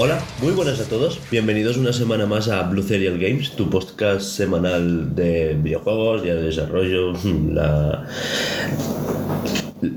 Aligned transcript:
Hola, 0.00 0.20
muy 0.40 0.52
buenas 0.52 0.78
a 0.78 0.84
todos. 0.84 1.18
Bienvenidos 1.28 1.76
una 1.76 1.92
semana 1.92 2.24
más 2.24 2.48
a 2.48 2.62
Blue 2.62 2.84
Serial 2.84 3.18
Games, 3.18 3.56
tu 3.56 3.68
podcast 3.68 4.20
semanal 4.20 5.12
de 5.16 5.54
videojuegos, 5.60 6.22
ya 6.22 6.34
de 6.34 6.42
desarrollo, 6.42 7.14
la 7.52 8.06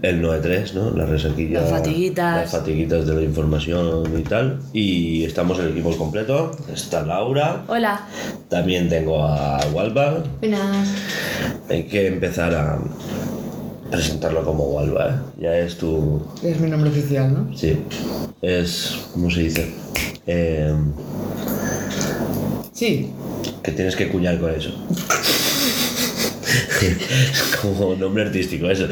el 0.02 0.24
9-3, 0.24 0.74
¿no? 0.74 0.90
La 0.98 1.06
resaquilla. 1.06 1.62
Las 1.62 1.70
fatiguitas. 1.70 2.36
Las 2.36 2.52
fatiguitas 2.52 3.06
de 3.06 3.14
la 3.14 3.22
información 3.22 4.12
y 4.18 4.24
tal. 4.24 4.60
Y 4.74 5.24
estamos 5.24 5.60
el 5.60 5.68
equipo 5.68 5.96
completo. 5.96 6.50
Está 6.74 7.06
Laura. 7.06 7.64
Hola. 7.68 8.08
También 8.50 8.90
tengo 8.90 9.24
a 9.24 9.60
Walva. 9.72 10.24
Buenas. 10.40 10.96
Hay 11.70 11.84
que 11.84 12.08
empezar 12.08 12.56
a 12.56 12.80
presentarlo 13.92 14.44
como 14.44 14.64
Walva, 14.64 15.10
¿eh? 15.10 15.42
Ya 15.42 15.58
es 15.58 15.78
tu. 15.78 16.22
Es 16.42 16.60
mi 16.60 16.70
nombre 16.70 16.90
oficial, 16.90 17.34
¿no? 17.34 17.56
Sí. 17.56 17.78
Es. 18.42 18.98
¿Cómo 19.14 19.30
se 19.30 19.42
dice? 19.42 19.72
Eh, 20.26 20.74
Sí. 22.74 23.12
que 23.62 23.72
tienes 23.74 23.96
que 23.96 24.10
cuñar 24.10 24.40
con 24.40 24.50
eso. 24.52 24.72
como 27.62 27.96
nombre 27.96 28.24
artístico, 28.24 28.70
eso. 28.70 28.88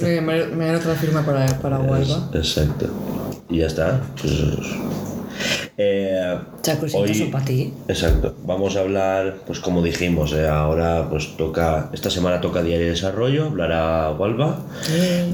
Me, 0.00 0.20
me, 0.20 0.66
dan 0.66 0.76
otra 0.76 0.94
firma 0.94 1.24
para, 1.24 1.46
para. 1.58 1.78
Exacto. 2.34 2.88
Y 3.50 3.58
ya 3.58 3.66
está. 3.66 4.00
Pues, 4.20 4.32
eh, 5.80 6.36
cositas 6.62 6.94
hoy- 6.94 7.14
son 7.14 7.30
para 7.30 7.44
ti. 7.44 7.72
Exacto. 7.86 8.34
Vamos 8.44 8.76
a 8.76 8.80
hablar, 8.80 9.36
pues 9.46 9.60
como 9.60 9.80
dijimos, 9.80 10.32
eh, 10.32 10.46
ahora 10.48 11.08
pues 11.08 11.36
toca, 11.36 11.88
esta 11.92 12.10
semana 12.10 12.40
toca 12.40 12.62
Diario 12.62 12.86
de 12.86 12.90
Desarrollo, 12.92 13.46
hablará 13.46 14.10
Walva. 14.10 14.58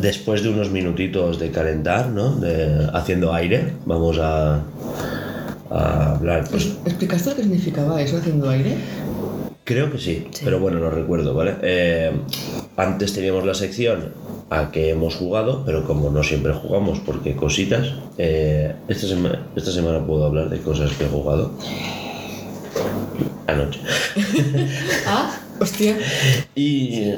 Después 0.01 0.43
de 0.43 0.51
unos 0.51 0.71
minutitos 0.71 1.39
de 1.39 1.51
calentar, 1.51 2.09
¿no? 2.11 2.37
De, 2.37 2.89
haciendo 2.93 3.33
aire, 3.33 3.73
vamos 3.87 4.19
a, 4.21 4.61
a 5.71 6.15
hablar, 6.17 6.45
pues 6.51 6.75
¿Explicaste 6.85 7.31
lo 7.31 7.37
que 7.37 7.43
significaba 7.43 8.01
eso 8.03 8.19
haciendo 8.19 8.51
aire? 8.51 8.77
Creo 9.65 9.91
que 9.91 9.99
sí, 9.99 10.27
pero 10.45 10.59
bueno, 10.61 10.79
no 10.79 10.91
recuerdo, 10.91 11.33
¿vale? 11.35 11.55
Eh, 11.63 12.13
antes 12.77 13.15
teníamos 13.15 13.47
la 13.47 13.55
sección 13.55 14.13
a 14.51 14.71
que 14.71 14.91
hemos 14.91 15.15
jugado, 15.17 15.63
pero 15.65 15.85
como 15.87 16.11
no 16.11 16.23
siempre 16.23 16.53
jugamos, 16.53 17.01
porque 17.01 17.35
cositas, 17.35 17.95
eh, 18.19 18.75
esta, 18.89 19.07
sema- 19.07 19.47
esta 19.57 19.73
semana 19.73 20.05
puedo 20.07 20.27
hablar 20.27 20.51
de 20.51 20.59
cosas 20.61 20.93
que 20.93 21.05
he 21.05 21.09
jugado 21.09 21.53
anoche. 23.47 23.81
Ah, 25.07 25.39
hostia. 25.61 25.97
Y, 26.55 27.13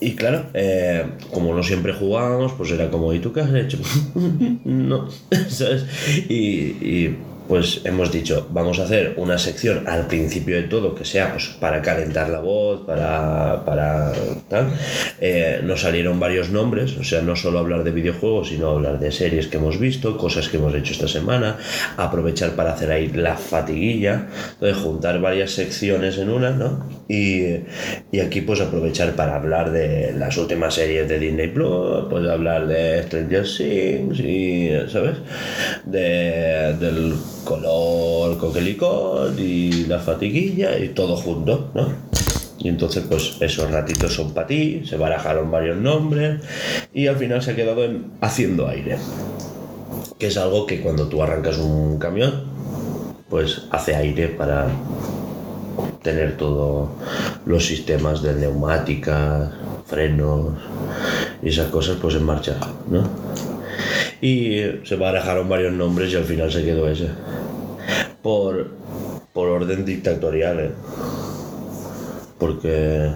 y 0.00 0.14
claro, 0.16 0.46
eh, 0.54 1.06
como 1.32 1.54
no 1.54 1.62
siempre 1.62 1.92
jugábamos, 1.94 2.52
pues 2.52 2.70
era 2.70 2.90
como, 2.90 3.12
¿y 3.12 3.20
tú 3.20 3.32
qué 3.32 3.40
has 3.40 3.54
hecho? 3.54 3.78
no, 4.64 5.08
¿sabes? 5.48 5.84
Y, 6.28 6.34
y, 6.34 7.16
pues 7.48 7.82
hemos 7.84 8.10
dicho, 8.10 8.48
vamos 8.50 8.78
a 8.78 8.84
hacer 8.84 9.14
una 9.16 9.38
sección 9.38 9.86
al 9.86 10.06
principio 10.06 10.56
de 10.56 10.64
todo 10.64 10.94
que 10.94 11.04
sea 11.04 11.32
pues, 11.32 11.48
para 11.60 11.82
calentar 11.82 12.28
la 12.30 12.40
voz, 12.40 12.86
para, 12.86 13.64
para 13.64 14.12
tal. 14.48 14.68
Eh, 15.20 15.60
nos 15.62 15.82
salieron 15.82 16.18
varios 16.18 16.50
nombres, 16.50 16.96
o 16.96 17.04
sea, 17.04 17.20
no 17.22 17.36
solo 17.36 17.58
hablar 17.58 17.84
de 17.84 17.90
videojuegos, 17.90 18.48
sino 18.48 18.70
hablar 18.70 18.98
de 18.98 19.12
series 19.12 19.46
que 19.46 19.58
hemos 19.58 19.78
visto, 19.78 20.16
cosas 20.16 20.48
que 20.48 20.56
hemos 20.56 20.74
hecho 20.74 20.92
esta 20.92 21.08
semana, 21.08 21.58
aprovechar 21.96 22.52
para 22.52 22.72
hacer 22.72 22.90
ahí 22.90 23.08
la 23.08 23.36
fatiguilla, 23.36 24.28
juntar 24.82 25.20
varias 25.20 25.52
secciones 25.52 26.18
en 26.18 26.30
una, 26.30 26.50
¿no? 26.50 26.88
Y, 27.08 27.58
y 28.10 28.20
aquí 28.20 28.40
pues 28.40 28.60
aprovechar 28.60 29.12
para 29.12 29.36
hablar 29.36 29.70
de 29.70 30.12
las 30.12 30.36
últimas 30.38 30.74
series 30.74 31.08
de 31.08 31.18
Disney 31.18 31.48
Plus, 31.48 32.06
pues 32.08 32.26
hablar 32.26 32.66
de 32.66 33.02
Stranger 33.02 33.44
Things 33.44 34.20
y, 34.20 34.70
¿sabes? 34.88 35.16
De, 35.84 36.74
del 36.78 37.14
color 37.44 38.38
coquelicot 38.38 39.38
y 39.38 39.86
la 39.86 39.98
fatiguilla 39.98 40.78
y 40.78 40.88
todo 40.88 41.16
junto, 41.16 41.70
¿no? 41.74 41.88
Y 42.58 42.68
entonces, 42.68 43.04
pues 43.08 43.36
esos 43.40 43.70
ratitos 43.70 44.14
son 44.14 44.32
para 44.32 44.46
ti, 44.46 44.82
se 44.86 44.96
barajaron 44.96 45.50
varios 45.50 45.76
nombres 45.76 46.40
y 46.94 47.06
al 47.06 47.16
final 47.16 47.42
se 47.42 47.50
ha 47.50 47.56
quedado 47.56 47.84
en 47.84 48.12
haciendo 48.20 48.66
aire. 48.68 48.96
Que 50.18 50.28
es 50.28 50.36
algo 50.38 50.64
que 50.66 50.80
cuando 50.80 51.08
tú 51.08 51.22
arrancas 51.22 51.58
un 51.58 51.98
camión, 51.98 52.44
pues 53.28 53.62
hace 53.70 53.94
aire 53.94 54.28
para 54.28 54.68
tener 56.02 56.36
todos 56.36 56.88
los 57.44 57.66
sistemas 57.66 58.22
de 58.22 58.34
neumáticas, 58.34 59.50
frenos 59.86 60.54
y 61.42 61.48
esas 61.48 61.68
cosas 61.68 61.96
pues 62.00 62.14
en 62.14 62.24
marcha, 62.24 62.56
¿no? 62.88 63.02
Y 64.24 64.56
se 64.84 64.96
barajaron 64.96 65.48
varios 65.50 65.72
nombres 65.74 66.10
y 66.12 66.16
al 66.16 66.24
final 66.24 66.50
se 66.50 66.64
quedó 66.64 66.88
ese. 66.88 67.08
Por, 68.22 68.70
por 69.34 69.48
orden 69.48 69.84
dictatorial, 69.84 70.60
¿eh? 70.60 70.70
Porque... 72.38 73.10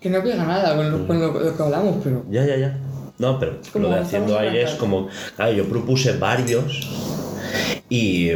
Que 0.00 0.10
no 0.10 0.22
pega 0.22 0.44
nada 0.44 0.76
con 0.76 0.90
lo, 0.90 1.06
con 1.06 1.20
lo- 1.20 1.40
lo 1.40 1.56
que 1.56 1.62
hablamos, 1.62 1.96
pero. 2.02 2.24
Ya, 2.30 2.44
ya, 2.44 2.56
ya. 2.56 2.76
No, 3.18 3.38
pero 3.38 3.58
lo 3.74 3.88
de 3.90 3.98
haciendo 4.00 4.38
aire 4.38 4.62
es 4.62 4.72
como... 4.72 5.08
Claro, 5.36 5.52
yo 5.52 5.64
propuse 5.68 6.16
varios 6.18 6.88
y 7.88 8.30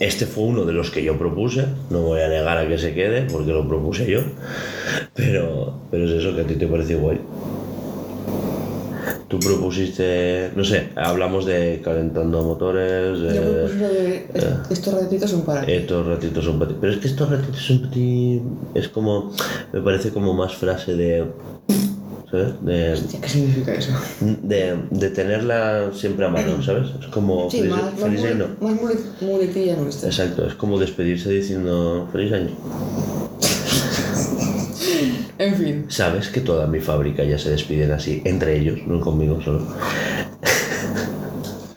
este 0.00 0.26
fue 0.26 0.44
uno 0.44 0.64
de 0.64 0.72
los 0.72 0.90
que 0.90 1.02
yo 1.02 1.18
propuse. 1.18 1.66
No 1.90 2.00
voy 2.02 2.20
a 2.20 2.28
negar 2.28 2.56
a 2.58 2.68
que 2.68 2.78
se 2.78 2.94
quede 2.94 3.22
porque 3.30 3.52
lo 3.52 3.66
propuse 3.66 4.06
yo. 4.10 4.20
Pero, 5.14 5.80
pero 5.90 6.04
es 6.04 6.12
eso 6.12 6.34
que 6.34 6.42
a 6.42 6.46
ti 6.46 6.54
te 6.54 6.66
parece 6.66 6.94
guay. 6.96 7.18
Tú 9.28 9.40
propusiste, 9.40 10.52
no 10.54 10.62
sé, 10.62 10.90
hablamos 10.94 11.46
de 11.46 11.80
calentando 11.84 12.44
motores, 12.44 13.18
Yo 13.18 13.24
de, 13.26 13.40
propuse 13.40 13.88
de. 13.88 14.16
est- 14.34 14.70
Estos 14.70 14.94
ratitos 14.94 15.30
son 15.30 15.40
para. 15.42 15.64
estos 15.64 16.06
ratitos 16.06 16.44
son 16.44 16.58
para 16.60 16.70
ti. 16.70 16.76
Pero 16.80 16.92
es 16.92 16.98
que 17.00 17.08
estos 17.08 17.28
ratitos 17.28 17.60
son 17.60 17.78
para 17.80 17.90
ti. 17.90 18.40
Es 18.74 18.88
como. 18.88 19.32
Me 19.72 19.80
parece 19.80 20.10
como 20.10 20.32
más 20.32 20.54
frase 20.54 20.94
de. 20.94 21.24
¿Sabes? 22.30 22.54
De, 22.64 22.92
Hostia, 22.92 23.20
¿Qué 23.20 23.28
significa 23.28 23.74
eso? 23.74 23.92
de, 24.20 24.76
de 24.90 25.10
tenerla 25.10 25.90
siempre 25.92 26.26
a 26.26 26.28
mano, 26.28 26.62
¿sabes? 26.62 26.88
Es 27.00 27.06
como. 27.08 27.50
Sí, 27.50 27.58
feliz, 27.58 27.70
más, 27.72 27.82
más, 27.82 28.00
feliz 28.00 28.20
mule- 28.20 28.32
año. 28.32 28.46
más 28.60 28.74
mule- 28.80 28.98
muletilla 29.22 29.76
nuestra. 29.76 30.08
Exacto, 30.08 30.46
es 30.46 30.54
como 30.54 30.78
despedirse 30.78 31.30
diciendo 31.30 32.08
feliz 32.12 32.32
año. 32.32 32.50
En 35.46 35.54
fin. 35.54 35.84
Sabes 35.88 36.28
que 36.28 36.40
toda 36.40 36.66
mi 36.66 36.80
fábrica 36.80 37.22
ya 37.24 37.38
se 37.38 37.50
despiden 37.50 37.92
así, 37.92 38.22
entre 38.24 38.58
ellos, 38.58 38.78
no 38.86 39.00
conmigo 39.00 39.40
solo. 39.42 39.66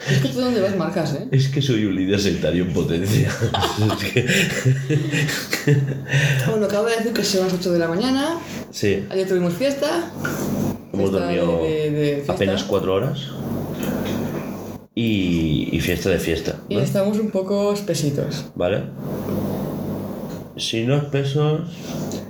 Es 0.09 0.17
que 0.23 0.29
tú 0.29 0.41
dónde 0.41 0.59
vas 0.61 0.75
marcas, 0.75 1.13
¿eh? 1.13 1.27
Es 1.31 1.49
que 1.49 1.61
soy 1.61 1.85
un 1.85 1.95
líder 1.95 2.19
sectario 2.19 2.63
en 2.65 2.73
potencia. 2.73 3.29
Bueno, 6.49 6.65
acabo 6.65 6.85
de 6.87 6.95
decir 6.97 7.13
que 7.13 7.23
son 7.23 7.41
las 7.45 7.53
8 7.53 7.73
de 7.73 7.79
la 7.79 7.87
mañana. 7.87 8.37
sí, 8.71 9.05
Ayer 9.09 9.27
tuvimos 9.27 9.53
fiesta. 9.53 10.09
hemos 10.93 11.09
Fiesta 11.11 11.19
dormido 11.19 11.63
de- 11.63 11.69
de- 11.69 11.91
de 11.91 12.13
fiesta. 12.15 12.33
apenas 12.33 12.63
cuatro 12.63 12.95
horas. 12.95 13.19
Y, 14.95 15.69
y 15.71 15.79
fiesta 15.79 16.09
de 16.09 16.17
fiesta. 16.19 16.55
Y 16.67 16.77
estamos 16.77 17.19
un 17.19 17.29
poco 17.29 17.71
espesitos. 17.73 18.45
¿Vale? 18.55 18.83
Si 20.57 20.83
no 20.85 20.97
espesos, 20.97 21.61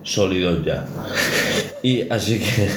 sólidos 0.09 0.66
ya. 0.66 0.86
Y 1.81 2.09
así 2.09 2.40
que 2.40 2.68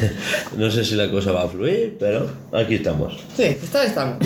no 0.57 0.71
sé 0.71 0.85
si 0.85 0.95
la 0.95 1.11
cosa 1.11 1.33
va 1.33 1.45
a 1.45 1.49
fluir, 1.49 1.97
pero 1.99 2.29
aquí 2.53 2.77
estamos. 2.77 3.15
Sí, 3.37 3.45
esta 3.45 3.85
estamos. 3.85 4.19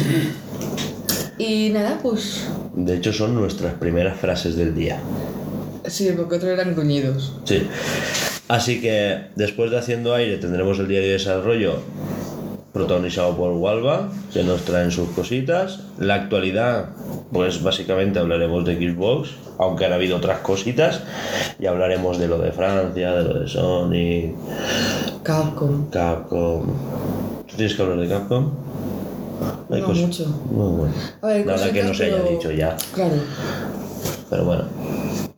Y 1.39 1.71
nada, 1.71 1.99
pues. 2.03 2.47
De 2.75 2.97
hecho, 2.97 3.13
son 3.13 3.35
nuestras 3.35 3.75
primeras 3.75 4.19
frases 4.19 4.57
del 4.57 4.75
día. 4.75 5.01
Sí, 5.87 6.11
porque 6.17 6.37
otros 6.37 6.53
eran 6.53 6.75
gruñidos. 6.75 7.35
Sí. 7.45 7.67
Así 8.49 8.81
que 8.81 9.27
después 9.35 9.71
de 9.71 9.79
Haciendo 9.79 10.15
Aire 10.15 10.39
tendremos 10.39 10.79
el 10.79 10.89
diario 10.89 11.09
de 11.09 11.15
desarrollo 11.15 11.83
protagonizado 12.77 13.35
por 13.37 13.53
Walva, 13.53 14.09
que 14.33 14.43
nos 14.45 14.63
traen 14.63 14.91
sus 14.91 15.09
cositas. 15.11 15.81
La 15.99 16.15
actualidad, 16.15 16.91
pues 17.33 17.63
básicamente 17.63 18.19
hablaremos 18.19 18.65
de 18.67 18.75
Xbox, 18.77 19.31
aunque 19.59 19.87
han 19.87 19.95
habido 19.95 20.19
otras 20.19 20.41
cositas, 20.41 21.01
y 21.59 21.65
hablaremos 21.67 22.19
de 22.19 22.29
lo 22.29 22.39
de 22.39 22.53
Francia, 22.53 23.13
de 23.13 23.25
lo 23.25 23.41
de 23.41 23.49
Sony, 23.49 24.35
Capcom. 25.23 25.89
Capcom. 25.91 26.67
¿Tú 27.49 27.57
tienes 27.57 27.75
que 27.75 27.83
hablar 27.83 27.99
de 27.99 28.09
Capcom? 28.09 28.51
Hay 29.71 29.81
No 29.81 29.87
cosas- 29.87 30.03
mucho. 30.07 30.25
Muy 30.51 30.77
bueno. 30.77 30.95
A 31.23 31.27
ver, 31.29 31.47
Nada 31.47 31.73
que 31.73 31.83
no 31.83 31.95
se 31.95 32.05
haya 32.05 32.23
dicho 32.23 32.51
ya. 32.51 32.77
Claro. 32.95 33.15
Pero 34.29 34.45
bueno. 34.45 34.65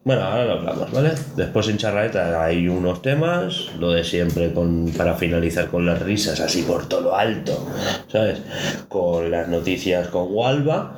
Bueno, 0.09 0.23
ahora 0.23 0.47
lo 0.47 0.53
hablamos, 0.53 0.91
¿vale? 0.91 1.11
Después 1.37 1.69
en 1.69 1.77
charreta 1.77 2.43
hay 2.43 2.67
unos 2.67 3.03
temas, 3.03 3.67
lo 3.79 3.91
de 3.91 4.03
siempre 4.05 4.55
con, 4.55 4.91
para 4.97 5.13
finalizar 5.13 5.67
con 5.67 5.85
las 5.85 6.01
risas 6.01 6.41
así 6.41 6.63
por 6.63 6.89
todo 6.89 7.03
lo 7.03 7.15
alto, 7.15 7.69
¿sabes? 8.11 8.41
Con 8.89 9.31
las 9.31 9.49
noticias 9.49 10.09
con 10.09 10.29
Walva 10.31 10.97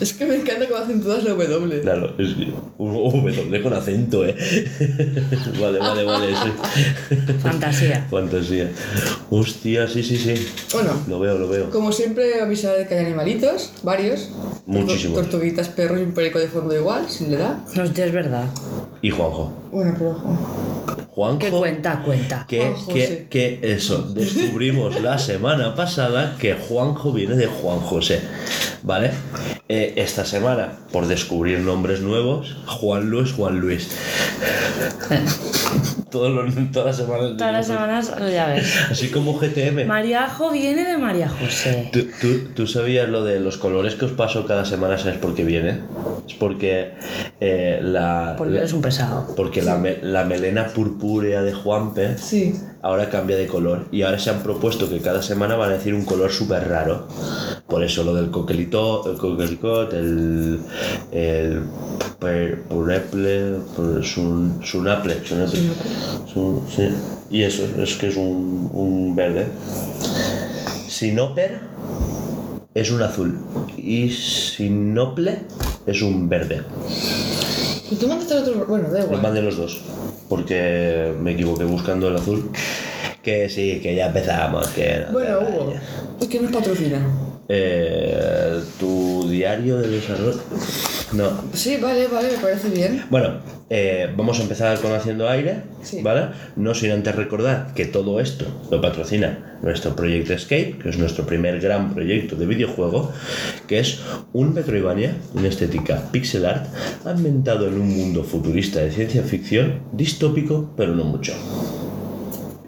Es 0.00 0.12
que 0.14 0.26
me 0.26 0.34
encanta 0.36 0.66
cómo 0.68 0.82
hacen 0.82 1.00
todas 1.02 1.22
la 1.24 1.30
W. 1.34 1.80
Claro, 1.80 2.14
es 2.18 2.34
que 2.34 2.52
un 2.78 2.92
W 2.94 3.62
con 3.62 3.72
acento, 3.72 4.24
¿eh? 4.26 4.34
vale, 5.60 5.78
vale, 5.78 6.04
vale, 6.04 6.28
sí. 6.34 7.16
Fantasía. 7.42 8.06
Fantasía. 8.10 8.70
Hostia, 9.30 9.86
sí, 9.88 10.02
sí, 10.02 10.16
sí. 10.18 10.34
Bueno, 10.72 10.90
Lo 11.08 11.20
veo, 11.20 11.38
lo 11.38 11.48
veo. 11.48 11.70
como 11.70 11.92
siempre, 11.92 12.40
avisar 12.40 12.76
de 12.76 12.86
que 12.86 12.94
hay 12.94 13.04
animalitos, 13.06 13.72
varios. 13.82 14.30
Muchísimos. 14.66 15.16
Tor- 15.18 15.24
Tortuguitas, 15.30 15.68
perros 15.68 16.00
y 16.00 16.02
un 16.04 16.12
perico 16.12 16.38
de 16.38 16.48
fondo 16.48 16.74
igual, 16.76 17.08
si 17.08 17.26
le 17.26 17.36
da. 17.36 17.64
Hostia, 17.80 18.06
es 18.06 18.12
verdad. 18.12 18.44
Y 19.00 19.10
Juanjo. 19.10 19.52
Bueno, 19.72 19.94
pero 19.98 20.10
ojo. 20.10 21.01
Juanjo. 21.14 21.38
¿Qué 21.40 21.50
cuenta? 21.50 22.02
Cuenta. 22.02 22.46
Que, 22.48 22.60
Juanjo, 22.60 22.94
que, 22.94 23.06
sí. 23.06 23.26
que 23.28 23.60
eso, 23.62 23.98
descubrimos 24.14 24.98
la 25.02 25.18
semana 25.18 25.74
pasada 25.74 26.36
que 26.38 26.54
Juanjo 26.54 27.12
viene 27.12 27.36
de 27.36 27.48
Juan 27.48 27.80
José, 27.80 28.22
¿vale? 28.82 29.10
Eh, 29.68 29.92
esta 29.96 30.24
semana, 30.24 30.78
por 30.90 31.06
descubrir 31.06 31.58
nombres 31.58 32.00
nuevos, 32.00 32.56
Juan 32.66 33.10
Luis, 33.10 33.32
Juan 33.32 33.60
Luis. 33.60 33.90
Los, 36.12 36.54
todas 36.72 36.86
las 36.86 36.96
semanas. 36.96 37.36
Todas 37.38 37.52
las 37.52 37.66
semanas, 37.66 38.14
ya 38.32 38.46
ves. 38.48 38.74
Así 38.90 39.08
como 39.10 39.38
GTM. 39.38 39.86
Mariajo 39.86 40.50
viene 40.50 40.84
de 40.84 40.98
María 40.98 41.28
José. 41.28 41.90
¿Tú, 41.92 42.06
tú, 42.20 42.48
tú 42.54 42.66
sabías 42.66 43.08
lo 43.08 43.24
de 43.24 43.40
los 43.40 43.56
colores 43.56 43.94
que 43.94 44.04
os 44.04 44.12
paso 44.12 44.46
cada 44.46 44.64
semana? 44.64 44.98
¿Sabes 44.98 45.18
por 45.18 45.34
qué 45.34 45.44
viene? 45.44 45.80
Es 46.28 46.34
porque 46.34 46.92
eh, 47.40 47.80
la. 47.82 48.34
Porque 48.36 48.52
la- 48.54 48.58
eres 48.60 48.72
un 48.72 48.82
pesado. 48.82 49.34
porque 49.36 49.62
la, 49.62 49.80
la 50.02 50.24
melena 50.24 50.66
purpúrea 50.66 51.42
de 51.42 51.52
Juanpe 51.52 52.18
Sí. 52.18 52.54
Ahora 52.82 53.08
cambia 53.08 53.36
de 53.36 53.46
color 53.46 53.86
y 53.92 54.02
ahora 54.02 54.18
se 54.18 54.30
han 54.30 54.42
propuesto 54.42 54.88
que 54.88 55.00
cada 55.00 55.22
semana 55.22 55.54
van 55.56 55.70
a 55.70 55.74
decir 55.74 55.94
un 55.94 56.04
color 56.04 56.30
súper 56.30 56.68
raro. 56.68 57.06
Por 57.68 57.82
eso 57.84 58.02
lo 58.04 58.14
del 58.14 58.30
coquelito, 58.30 59.10
el 59.10 59.16
coquelicot, 59.18 59.92
el, 59.94 60.60
el 61.12 61.62
per- 62.18 62.62
pureple, 62.64 63.56
sun- 64.02 64.60
sunaple, 64.62 65.24
sunaple. 65.24 65.60
Sun- 66.32 66.62
sí. 66.74 66.88
Y 67.30 67.42
eso, 67.44 67.62
es 67.80 67.94
que 67.96 68.08
es 68.08 68.16
un, 68.16 68.68
un 68.72 69.14
verde. 69.16 69.46
Sinoper 70.88 71.60
es 72.74 72.90
un 72.90 73.02
azul 73.02 73.38
y 73.76 74.10
sinople 74.10 75.38
es 75.86 76.02
un 76.02 76.28
verde. 76.28 76.62
Y 77.92 77.96
tú 77.96 78.08
mandaste 78.08 78.34
el 78.34 78.40
otro. 78.40 78.64
Bueno, 78.66 78.88
da 78.90 78.98
Los 79.00 79.06
igual. 79.06 79.22
mandé 79.22 79.42
los 79.42 79.56
dos, 79.58 79.80
porque 80.28 81.12
me 81.20 81.32
equivoqué 81.32 81.64
buscando 81.64 82.08
el 82.08 82.16
azul. 82.16 82.50
Que 83.22 83.48
sí, 83.50 83.80
que 83.82 83.94
ya 83.94 84.06
empezamos. 84.06 84.66
Que 84.68 85.04
no 85.06 85.12
Bueno, 85.12 85.40
Hugo. 85.40 85.74
Es 86.20 86.26
que 86.28 86.40
nos 86.40 86.50
patrocina. 86.50 86.98
Eh, 87.48 88.60
tu 88.80 89.28
diario 89.28 89.76
de 89.78 89.88
desarrollo. 89.88 90.40
No. 91.12 91.28
Sí, 91.52 91.76
vale, 91.76 92.06
vale, 92.08 92.28
me 92.32 92.38
parece 92.38 92.68
bien. 92.70 93.04
Bueno, 93.10 93.34
eh, 93.68 94.08
vamos 94.16 94.38
a 94.38 94.42
empezar 94.42 94.78
con 94.80 94.92
Haciendo 94.92 95.28
Aire, 95.28 95.62
Sí. 95.82 96.00
¿vale? 96.02 96.28
No 96.56 96.74
sin 96.74 96.90
antes 96.90 97.14
recordar 97.14 97.74
que 97.74 97.84
todo 97.84 98.18
esto 98.20 98.46
lo 98.70 98.80
patrocina 98.80 99.58
nuestro 99.62 99.94
proyecto 99.94 100.32
Escape, 100.32 100.78
que 100.82 100.88
es 100.88 100.98
nuestro 100.98 101.26
primer 101.26 101.60
gran 101.60 101.92
proyecto 101.94 102.34
de 102.36 102.46
videojuego, 102.46 103.12
que 103.68 103.78
es 103.80 104.00
un 104.32 104.54
Metroidvania 104.54 105.14
en 105.36 105.44
estética 105.44 106.02
pixel 106.10 106.46
art 106.46 106.66
ambientado 107.04 107.68
en 107.68 107.74
un 107.74 107.88
mundo 107.96 108.24
futurista 108.24 108.80
de 108.80 108.90
ciencia 108.90 109.22
ficción, 109.22 109.80
distópico, 109.92 110.70
pero 110.76 110.94
no 110.94 111.04
mucho. 111.04 111.32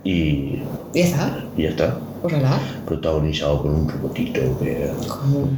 Y, 0.05 0.13
Y 0.13 0.63
ya 0.95 1.05
está. 1.05 1.45
y 1.57 1.63
ya 1.63 1.69
está, 1.71 1.99
Pues 2.21 2.35
nada. 2.35 2.61
protagonizado 2.87 3.63
por 3.63 3.71
un 3.71 3.89
robotito 3.89 4.41
que... 4.61 4.91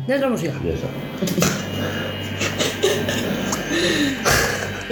Ya 0.06 0.14
es 0.14 0.20
la 0.20 0.28
música. 0.28 0.52
ya 0.64 0.72
está. 0.72 0.86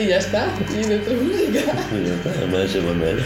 Y 0.04 0.08
ya 0.08 0.18
está. 0.18 0.52
Y 0.70 0.84
de 0.86 0.96
otra 0.96 1.14
música. 1.14 1.60
Y 1.92 2.06
ya 2.06 2.14
está, 2.14 2.30
además 2.36 2.60
ese 2.64 2.80
Manuel. 2.82 3.20
A 3.20 3.22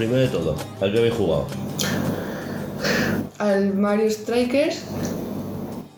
primero 0.00 0.22
de 0.22 0.28
todo, 0.28 0.56
¿a 0.80 0.90
qué 0.90 0.98
habéis 0.98 1.12
jugado? 1.12 1.46
Al 3.36 3.74
Mario 3.74 4.10
Strikers. 4.10 4.84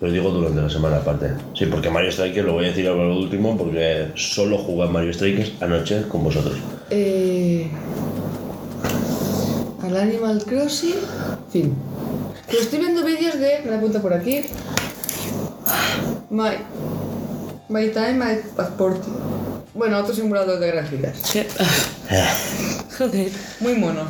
Lo 0.01 0.11
digo 0.11 0.31
durante 0.31 0.61
la 0.61 0.69
semana 0.69 0.97
aparte. 0.97 1.31
Sí, 1.57 1.67
porque 1.67 1.89
Mario 1.89 2.11
Strikers 2.11 2.45
lo 2.45 2.55
voy 2.55 2.65
a 2.65 2.69
decir 2.71 2.89
ahora 2.89 3.05
lo 3.05 3.17
último 3.17 3.57
porque 3.57 4.09
solo 4.17 4.59
jugué 4.59 4.89
a 4.89 4.91
Mario 4.91 5.13
Strikers 5.13 5.53
anoche 5.61 6.03
con 6.09 6.25
vosotros. 6.25 6.57
Eh, 6.91 7.71
al 9.85 9.97
Animal 9.97 10.43
Crossing. 10.45 10.97
Fin. 11.53 11.73
Pero 12.49 12.59
estoy 12.61 12.81
viendo 12.81 13.05
vídeos 13.05 13.39
de. 13.39 13.61
Me 13.65 13.71
la 13.71 13.77
apunto 13.77 14.03
por 14.03 14.15
aquí. 14.15 14.43
My. 16.29 16.57
My 17.69 17.89
Time, 17.91 18.15
My 18.15 18.41
Passport. 18.57 19.01
Bueno, 19.75 19.99
otro 19.99 20.13
simulador 20.13 20.59
de 20.59 20.67
granjitas. 20.67 21.31
¿Qué? 21.33 21.47
Joder. 23.03 23.33
Muy 23.61 23.75
mono. 23.75 24.03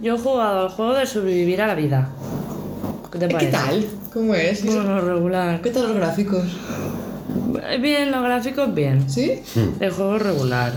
Yo 0.00 0.14
he 0.16 0.18
jugado 0.18 0.62
al 0.62 0.68
juego 0.70 0.94
de 0.94 1.06
sobrevivir 1.06 1.62
a 1.62 1.66
la 1.68 1.74
vida. 1.74 2.08
¿Qué 3.12 3.18
te 3.18 3.28
¿Qué 3.28 3.34
parece? 3.34 3.52
tal? 3.52 3.86
¿Cómo 4.12 4.34
es? 4.34 4.64
Bueno, 4.64 5.00
regular. 5.00 5.60
¿Qué 5.60 5.70
tal 5.70 5.84
los 5.84 5.96
gráficos? 5.96 6.44
Bien, 7.80 8.10
los 8.10 8.22
gráficos 8.22 8.74
bien. 8.74 9.08
¿Sí? 9.08 9.40
El 9.80 9.90
juego 9.92 10.16
es 10.16 10.22
regular. 10.22 10.72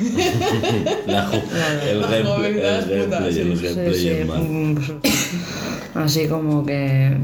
La 1.06 1.30
el 1.88 2.00
La 2.00 2.06
gameplay, 2.08 2.52
el 2.52 3.04
puta, 3.04 3.20
gameplay, 3.20 3.38
el 3.38 3.58
sí, 3.58 3.64
gameplay 3.64 3.94
Sí, 3.94 4.08
es 4.08 4.18
sí. 4.22 4.24
mal. 4.24 5.00
Así 6.04 6.26
como 6.28 6.64
que. 6.64 7.16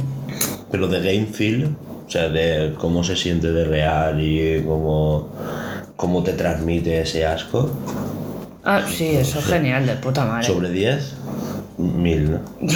Pero 0.70 0.88
de 0.88 0.98
game 1.00 1.26
feel, 1.26 1.74
o 2.06 2.10
sea, 2.10 2.28
de 2.28 2.74
cómo 2.78 3.02
se 3.04 3.16
siente 3.16 3.50
de 3.52 3.64
real 3.64 4.20
y 4.20 4.62
cómo, 4.64 5.28
cómo 5.96 6.22
te 6.22 6.32
transmite 6.32 7.00
ese 7.00 7.24
asco, 7.24 7.70
Ah, 8.68 8.82
sí, 8.86 9.06
eso 9.16 9.38
es 9.38 9.44
genial, 9.46 9.86
de 9.86 9.94
puta 9.94 10.24
madre. 10.26 10.46
sobre 10.46 10.70
10, 10.70 11.12
mil, 11.78 12.32
¿no? 12.32 12.40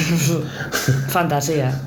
Fantasía. 1.09 1.79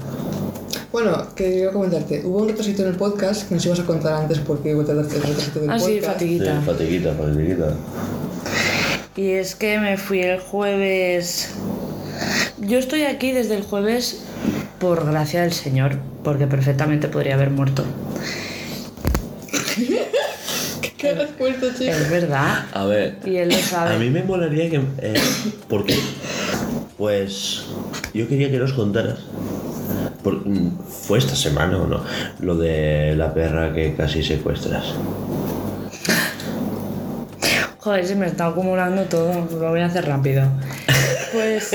Bueno, 0.91 1.25
que 1.35 1.59
iba 1.59 1.69
a 1.69 1.73
comentarte. 1.73 2.21
Hubo 2.25 2.39
un 2.43 2.49
retrasito 2.49 2.83
en 2.83 2.89
el 2.89 2.95
podcast 2.95 3.47
que 3.47 3.55
nos 3.55 3.65
ibas 3.65 3.79
a 3.79 3.85
contar 3.85 4.13
antes 4.13 4.39
porque 4.39 4.75
hubo 4.75 4.81
el 4.81 4.87
retrasito 5.09 5.59
del 5.61 5.69
Ah, 5.71 5.77
podcast. 5.77 5.85
Sí, 5.87 6.01
fatiguita. 6.01 6.61
fatiguita, 6.61 7.13
fatiguita. 7.13 7.73
Y 9.15 9.29
es 9.31 9.55
que 9.55 9.79
me 9.79 9.97
fui 9.97 10.21
el 10.21 10.39
jueves. 10.39 11.49
Yo 12.59 12.77
estoy 12.77 13.03
aquí 13.03 13.31
desde 13.31 13.55
el 13.55 13.63
jueves 13.63 14.23
por 14.79 15.05
gracia 15.05 15.41
del 15.43 15.53
Señor, 15.53 15.97
porque 16.23 16.45
perfectamente 16.45 17.07
podría 17.07 17.35
haber 17.35 17.49
muerto. 17.51 17.83
¿Qué 21.03 21.09
has 21.21 21.29
puesto, 21.31 21.67
chico? 21.77 21.91
Es 21.91 22.09
verdad. 22.09 22.65
A 22.73 22.85
ver, 22.85 23.17
Y 23.25 23.35
él 23.37 23.49
lo 23.49 23.55
a 23.55 23.59
sabe. 23.59 23.97
mí 23.99 24.09
me 24.09 24.23
molaría 24.23 24.69
que... 24.69 24.77
Eh, 25.01 25.13
¿Por 25.67 25.85
qué? 25.85 25.95
Pues 26.97 27.65
yo 28.13 28.27
quería 28.27 28.49
que 28.49 28.57
nos 28.57 28.73
contaras. 28.73 29.19
por- 30.23 30.47
mm, 30.47 30.77
¿Fue 30.87 31.17
esta 31.19 31.35
semana 31.35 31.77
o 31.77 31.87
no? 31.87 32.01
Lo 32.39 32.55
de 32.55 33.13
la 33.17 33.33
perra 33.33 33.73
que 33.73 33.93
casi 33.95 34.23
secuestras. 34.23 34.85
Joder, 37.79 38.07
se 38.07 38.15
me 38.15 38.27
está 38.27 38.47
acumulando 38.47 39.03
todo. 39.03 39.45
Lo 39.59 39.69
voy 39.71 39.81
a 39.81 39.87
hacer 39.87 40.05
rápido. 40.05 40.43
Pues. 41.33 41.71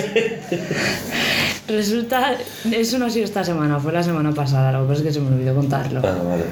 Resulta, 1.68 2.34
eso 2.72 2.98
no 2.98 3.06
ha 3.06 3.10
sido 3.10 3.24
esta 3.26 3.44
semana, 3.44 3.78
fue 3.78 3.92
la 3.92 4.02
semana 4.02 4.32
pasada, 4.32 4.72
lo 4.72 4.82
que 4.82 4.88
pasa 4.88 5.00
es 5.00 5.06
que 5.08 5.12
se 5.12 5.20
me 5.20 5.28
olvidó 5.34 5.54
contarlo. 5.54 6.00
Ah, 6.02 6.16
vale. 6.24 6.44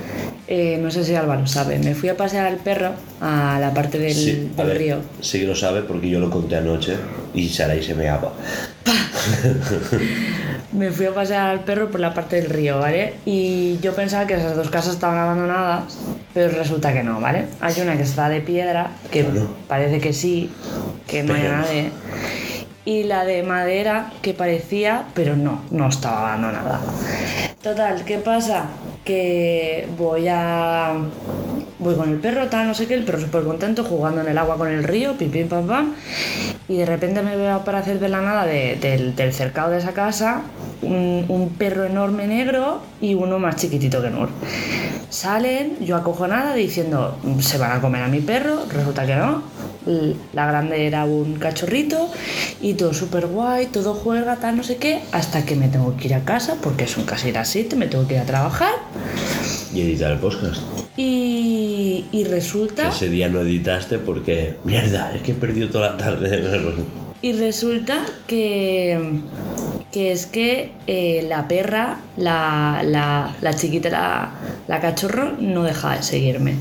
Eh, 0.46 0.78
no 0.80 0.90
sé 0.90 1.04
si 1.04 1.14
Alba 1.14 1.36
lo 1.36 1.46
sabe, 1.46 1.78
me 1.78 1.94
fui 1.94 2.08
a 2.10 2.16
pasear 2.16 2.46
al 2.46 2.56
perro 2.58 2.90
a 3.20 3.58
la 3.58 3.72
parte 3.72 3.98
del, 3.98 4.12
Sí, 4.14 4.50
del 4.56 4.66
ver, 4.66 4.78
río. 4.78 4.98
sí 5.20 5.40
que 5.40 5.46
lo 5.46 5.56
sabe 5.56 5.82
porque 5.82 6.08
yo 6.10 6.20
lo 6.20 6.28
conté 6.30 6.56
anoche 6.56 6.96
y 7.34 7.48
Sarai 7.48 7.82
se 7.82 7.94
me 7.94 8.08
apa. 8.10 8.32
Me 10.72 10.90
fui 10.90 11.06
a 11.06 11.14
pasear 11.14 11.48
al 11.50 11.60
perro 11.60 11.90
por 11.90 12.00
la 12.00 12.12
parte 12.12 12.36
del 12.36 12.50
río, 12.50 12.78
¿vale? 12.78 13.14
Y 13.24 13.78
yo 13.80 13.94
pensaba 13.94 14.26
que 14.26 14.34
esas 14.34 14.54
dos 14.56 14.68
casas 14.68 14.94
estaban 14.94 15.16
abandonadas, 15.18 15.96
pero 16.34 16.50
resulta 16.56 16.92
que 16.92 17.02
no, 17.02 17.18
¿vale? 17.20 17.46
Hay 17.60 17.74
una 17.80 17.96
que 17.96 18.02
está 18.02 18.28
de 18.28 18.40
piedra, 18.42 18.90
que 19.10 19.24
Claro. 19.24 19.48
parece 19.68 20.00
que 20.00 20.12
sí, 20.12 20.50
que 21.06 21.22
no 21.22 21.32
hay 21.34 21.42
nadie. 21.44 21.90
Y 22.86 23.02
la 23.02 23.24
de 23.24 23.42
madera, 23.42 24.12
que 24.22 24.32
parecía, 24.32 25.04
pero 25.12 25.36
no, 25.36 25.60
no 25.70 25.88
estaba 25.88 26.20
abandonada. 26.20 26.80
Total, 27.60 28.04
¿qué 28.04 28.18
pasa? 28.18 28.66
Que 29.04 29.88
voy 29.98 30.28
a. 30.28 30.94
Voy 31.78 31.94
con 31.94 32.08
el 32.10 32.16
perro, 32.18 32.46
tal, 32.48 32.66
no 32.66 32.74
sé 32.74 32.86
qué, 32.86 32.94
el 32.94 33.04
perro 33.04 33.20
súper 33.20 33.42
contento, 33.44 33.84
jugando 33.84 34.22
en 34.22 34.28
el 34.28 34.38
agua 34.38 34.56
con 34.56 34.68
el 34.68 34.82
río, 34.82 35.12
pim, 35.18 35.30
pim, 35.30 35.46
pam, 35.48 35.66
pam. 35.66 35.92
Y 36.68 36.78
de 36.78 36.86
repente 36.86 37.20
me 37.22 37.36
veo 37.36 37.54
aparecer 37.54 38.00
de 38.00 38.08
la 38.08 38.20
nada 38.22 38.46
de- 38.46 38.76
del, 38.80 39.14
del 39.14 39.32
cercado 39.34 39.70
de 39.70 39.78
esa 39.78 39.92
casa 39.92 40.40
un, 40.82 41.26
un 41.28 41.50
perro 41.50 41.84
enorme 41.84 42.26
negro 42.26 42.80
y 43.00 43.14
uno 43.14 43.38
más 43.38 43.56
chiquitito 43.56 44.00
que 44.02 44.08
Nur. 44.10 44.30
Salen, 45.10 45.76
yo 45.84 45.96
acojonada 45.96 46.54
diciendo, 46.54 47.16
se 47.40 47.58
van 47.58 47.72
a 47.72 47.80
comer 47.80 48.02
a 48.02 48.08
mi 48.08 48.20
perro, 48.20 48.64
resulta 48.72 49.06
que 49.06 49.14
no. 49.16 49.42
La 50.32 50.46
grande 50.46 50.86
era 50.86 51.04
un 51.04 51.34
cachorrito 51.36 52.10
y 52.60 52.74
todo 52.74 52.92
súper 52.92 53.26
guay, 53.28 53.66
todo 53.66 53.94
juega, 53.94 54.34
tal, 54.36 54.56
no 54.56 54.64
sé 54.64 54.78
qué, 54.78 55.00
hasta 55.12 55.44
que 55.46 55.54
me 55.54 55.68
tengo 55.68 55.96
que 55.96 56.08
ir 56.08 56.14
a 56.14 56.24
casa 56.24 56.56
porque 56.60 56.88
son 56.88 57.04
casi 57.04 57.30
las 57.30 57.48
7, 57.48 57.76
me 57.76 57.86
tengo 57.86 58.08
que 58.08 58.14
ir 58.14 58.20
a 58.20 58.24
trabajar 58.24 58.72
Y 59.72 59.82
editar 59.82 60.10
el 60.10 60.18
podcast. 60.18 60.60
y, 60.96 61.75
y 61.76 62.22
Que 62.24 62.28
resulta... 62.28 62.88
ese 62.88 63.08
día 63.08 63.28
no 63.28 63.40
editaste 63.40 63.98
porque, 63.98 64.56
mierda, 64.64 65.14
es 65.14 65.22
que 65.22 65.32
he 65.32 65.34
perdido 65.34 65.68
toda 65.68 65.90
la 65.92 65.96
tarde. 65.96 66.74
Y 67.22 67.32
resulta 67.32 68.04
que, 68.26 68.98
que 69.90 70.12
es 70.12 70.26
que 70.26 70.72
eh, 70.86 71.24
la 71.28 71.48
perra, 71.48 72.00
la, 72.16 72.82
la, 72.84 73.34
la 73.40 73.54
chiquita, 73.54 73.90
la, 73.90 74.30
la 74.68 74.80
cachorro, 74.80 75.32
no 75.38 75.62
deja 75.64 75.96
de 75.96 76.02
seguirme. 76.02 76.54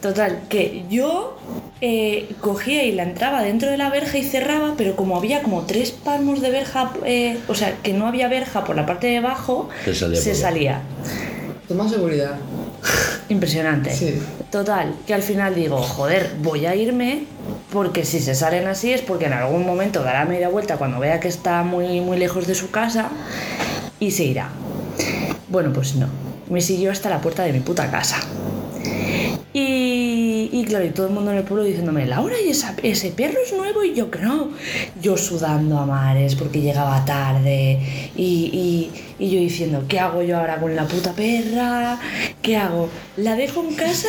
Total, 0.00 0.40
que 0.48 0.84
yo 0.90 1.38
eh, 1.80 2.28
cogía 2.40 2.84
y 2.84 2.92
la 2.92 3.04
entraba 3.04 3.42
dentro 3.42 3.70
de 3.70 3.76
la 3.78 3.88
verja 3.88 4.18
y 4.18 4.22
cerraba, 4.22 4.74
pero 4.76 4.96
como 4.96 5.16
había 5.16 5.42
como 5.42 5.62
tres 5.62 5.92
palmos 5.92 6.40
de 6.40 6.50
verja, 6.50 6.92
eh, 7.04 7.38
o 7.48 7.54
sea, 7.54 7.76
que 7.82 7.92
no 7.92 8.06
había 8.06 8.28
verja 8.28 8.64
por 8.64 8.76
la 8.76 8.84
parte 8.84 9.06
de 9.06 9.18
abajo, 9.18 9.68
Se 9.84 9.94
salía 9.94 10.20
se 10.20 10.34
salía. 10.34 10.82
Toma 11.68 11.88
seguridad. 11.88 12.36
Impresionante. 13.28 13.94
Sí. 13.94 14.20
Total, 14.50 14.94
que 15.06 15.14
al 15.14 15.22
final 15.22 15.54
digo, 15.54 15.78
joder, 15.78 16.32
voy 16.42 16.66
a 16.66 16.74
irme 16.74 17.24
porque 17.72 18.04
si 18.04 18.20
se 18.20 18.34
salen 18.34 18.66
así 18.66 18.92
es 18.92 19.00
porque 19.00 19.26
en 19.26 19.32
algún 19.32 19.64
momento 19.64 20.02
dará 20.02 20.24
media 20.24 20.48
vuelta 20.48 20.76
cuando 20.76 20.98
vea 20.98 21.20
que 21.20 21.28
está 21.28 21.62
muy, 21.62 22.00
muy 22.00 22.18
lejos 22.18 22.46
de 22.46 22.54
su 22.54 22.70
casa 22.70 23.08
y 24.00 24.10
se 24.10 24.24
irá. 24.24 24.48
Bueno, 25.48 25.72
pues 25.72 25.94
no. 25.94 26.08
Me 26.50 26.60
siguió 26.60 26.90
hasta 26.90 27.08
la 27.08 27.20
puerta 27.20 27.44
de 27.44 27.52
mi 27.52 27.60
puta 27.60 27.90
casa. 27.90 28.18
Y, 29.54 30.48
y 30.50 30.64
claro, 30.66 30.84
y 30.86 30.90
todo 30.90 31.06
el 31.08 31.12
mundo 31.12 31.30
en 31.30 31.38
el 31.38 31.44
pueblo 31.44 31.64
diciéndome, 31.64 32.06
Laura, 32.06 32.34
¿y 32.44 32.48
esa- 32.50 32.74
ese 32.82 33.10
perro 33.10 33.38
es 33.44 33.52
nuevo? 33.52 33.84
Y 33.84 33.94
yo 33.94 34.10
que 34.10 34.18
no. 34.20 34.48
Yo 35.00 35.16
sudando 35.18 35.78
a 35.78 35.84
mares 35.86 36.34
porque 36.36 36.60
llegaba 36.62 37.04
tarde. 37.04 37.78
Y, 38.16 38.50
y- 38.52 38.90
y 39.22 39.30
yo 39.30 39.38
diciendo, 39.38 39.84
¿qué 39.86 40.00
hago 40.00 40.20
yo 40.22 40.36
ahora 40.36 40.58
con 40.58 40.74
la 40.74 40.84
puta 40.88 41.12
perra? 41.12 41.96
¿Qué 42.42 42.56
hago? 42.56 42.88
¿La 43.16 43.36
dejo 43.36 43.62
en 43.62 43.76
casa? 43.76 44.08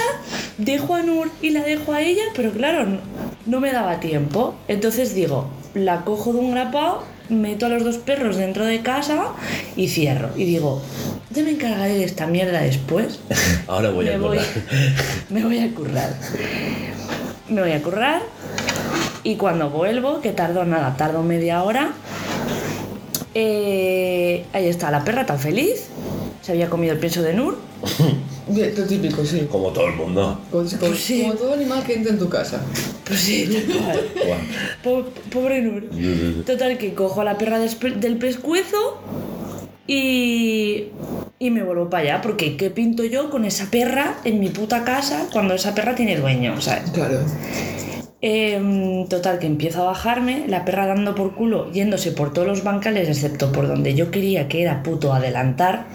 ¿Dejo 0.58 0.96
a 0.96 1.04
Nur 1.04 1.30
y 1.40 1.52
la 1.52 1.62
dejo 1.62 1.94
a 1.94 2.02
ella? 2.02 2.24
Pero 2.36 2.52
claro, 2.52 2.88
no, 2.88 2.98
no 3.46 3.60
me 3.60 3.72
daba 3.72 4.00
tiempo. 4.00 4.56
Entonces 4.68 5.14
digo, 5.14 5.52
la 5.76 6.02
cojo 6.02 6.34
de 6.34 6.40
un 6.40 6.50
grapao, 6.50 7.04
meto 7.30 7.68
a 7.68 7.70
los 7.70 7.84
dos 7.84 8.00
perros 8.00 8.38
dentro 8.38 8.66
de 8.66 8.82
casa 8.82 9.26
y 9.76 9.90
cierro. 9.90 10.30
Y 10.36 10.46
digo, 10.46 10.82
ya 11.30 11.44
me 11.44 11.52
encargaré 11.52 11.94
de 11.94 12.06
esta 12.06 12.26
mierda 12.26 12.62
después 12.62 13.20
Ahora 13.68 13.92
voy 13.92 14.10
a 14.10 14.18
voy, 14.18 14.40
acordar. 14.40 14.64
me 15.30 15.44
voy 15.44 15.60
a 15.60 15.76
currar. 15.76 16.18
Me 17.50 17.62
voy 17.62 17.72
a 17.72 17.84
currar 17.84 18.24
y 19.22 19.36
cuando 19.36 19.70
vuelvo, 19.70 20.22
que 20.22 20.32
tardo 20.32 20.66
nada, 20.66 20.98
tardo 20.98 21.22
media 21.22 21.62
hora, 21.62 21.92
eh, 23.36 24.46
ahí 24.54 24.68
está 24.68 24.92
la 24.92 25.04
perra 25.04 25.26
tan 25.26 25.40
feliz, 25.40 25.86
se 26.42 26.52
había 26.52 26.70
comido 26.70 26.94
el 26.94 27.00
pienso 27.00 27.22
de 27.22 27.34
Nur. 27.34 27.58
Bien, 28.48 28.74
lo 28.78 28.84
típico, 28.86 29.24
sí. 29.26 29.48
Como 29.50 29.70
todo 29.70 29.88
el 29.88 29.96
mundo. 29.96 30.40
Como, 30.52 30.64
como- 30.68 30.78
Pues 30.80 31.00
sí. 31.00 31.22
como 31.22 31.34
todo 31.36 31.54
animal 31.54 31.82
que 31.86 31.94
entra 31.94 32.12
en 32.12 32.20
tu 32.20 32.28
casa. 32.28 32.62
Pues 33.06 33.20
sí, 33.20 33.46
tal 33.50 33.82
cual. 33.84 34.00
Guau. 34.84 35.04
Po- 35.04 35.10
Pobre 35.32 35.62
Nur. 35.62 35.84
Total, 36.46 36.78
que 36.78 36.94
cojo 36.94 37.22
a 37.22 37.24
la 37.24 37.38
perra 37.38 37.58
del 37.60 38.18
pescuezo 38.18 38.98
y, 39.88 40.90
y 41.40 41.50
me 41.50 41.64
vuelvo 41.64 41.90
para 41.90 42.04
allá, 42.04 42.22
porque 42.22 42.58
¿qué 42.58 42.70
pinto 42.70 43.04
yo 43.06 43.30
con 43.30 43.46
esa 43.46 43.70
perra 43.72 44.18
en 44.26 44.40
mi 44.40 44.50
puta 44.50 44.84
casa 44.84 45.28
cuando 45.32 45.54
esa 45.54 45.74
perra 45.74 45.96
tiene 45.96 46.18
dueño? 46.18 46.60
¿sabes? 46.62 46.92
Claro. 46.92 47.20
Em, 48.26 49.06
total, 49.10 49.38
que 49.38 49.48
empiezo 49.48 49.82
a 49.82 49.86
bajarme, 49.88 50.46
la 50.48 50.64
perra 50.64 50.88
dando 50.88 51.14
por 51.14 51.36
culo, 51.36 51.70
yéndose 51.74 52.14
por 52.14 52.32
todos 52.32 52.48
los 52.48 52.64
bancales, 52.64 53.10
excepto 53.10 53.52
por 53.52 53.68
donde 53.68 53.96
yo 53.96 54.12
quería, 54.12 54.48
que 54.48 54.62
era 54.62 54.82
puto 54.82 55.12
adelantar. 55.14 55.88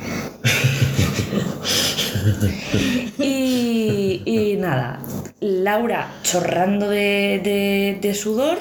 y, 3.18 4.23
y 4.26 4.56
nada, 4.58 5.00
Laura 5.40 6.08
chorrando 6.23 6.88
de, 6.90 7.40
de- 7.42 7.99
de 8.00 8.14
sudor, 8.14 8.58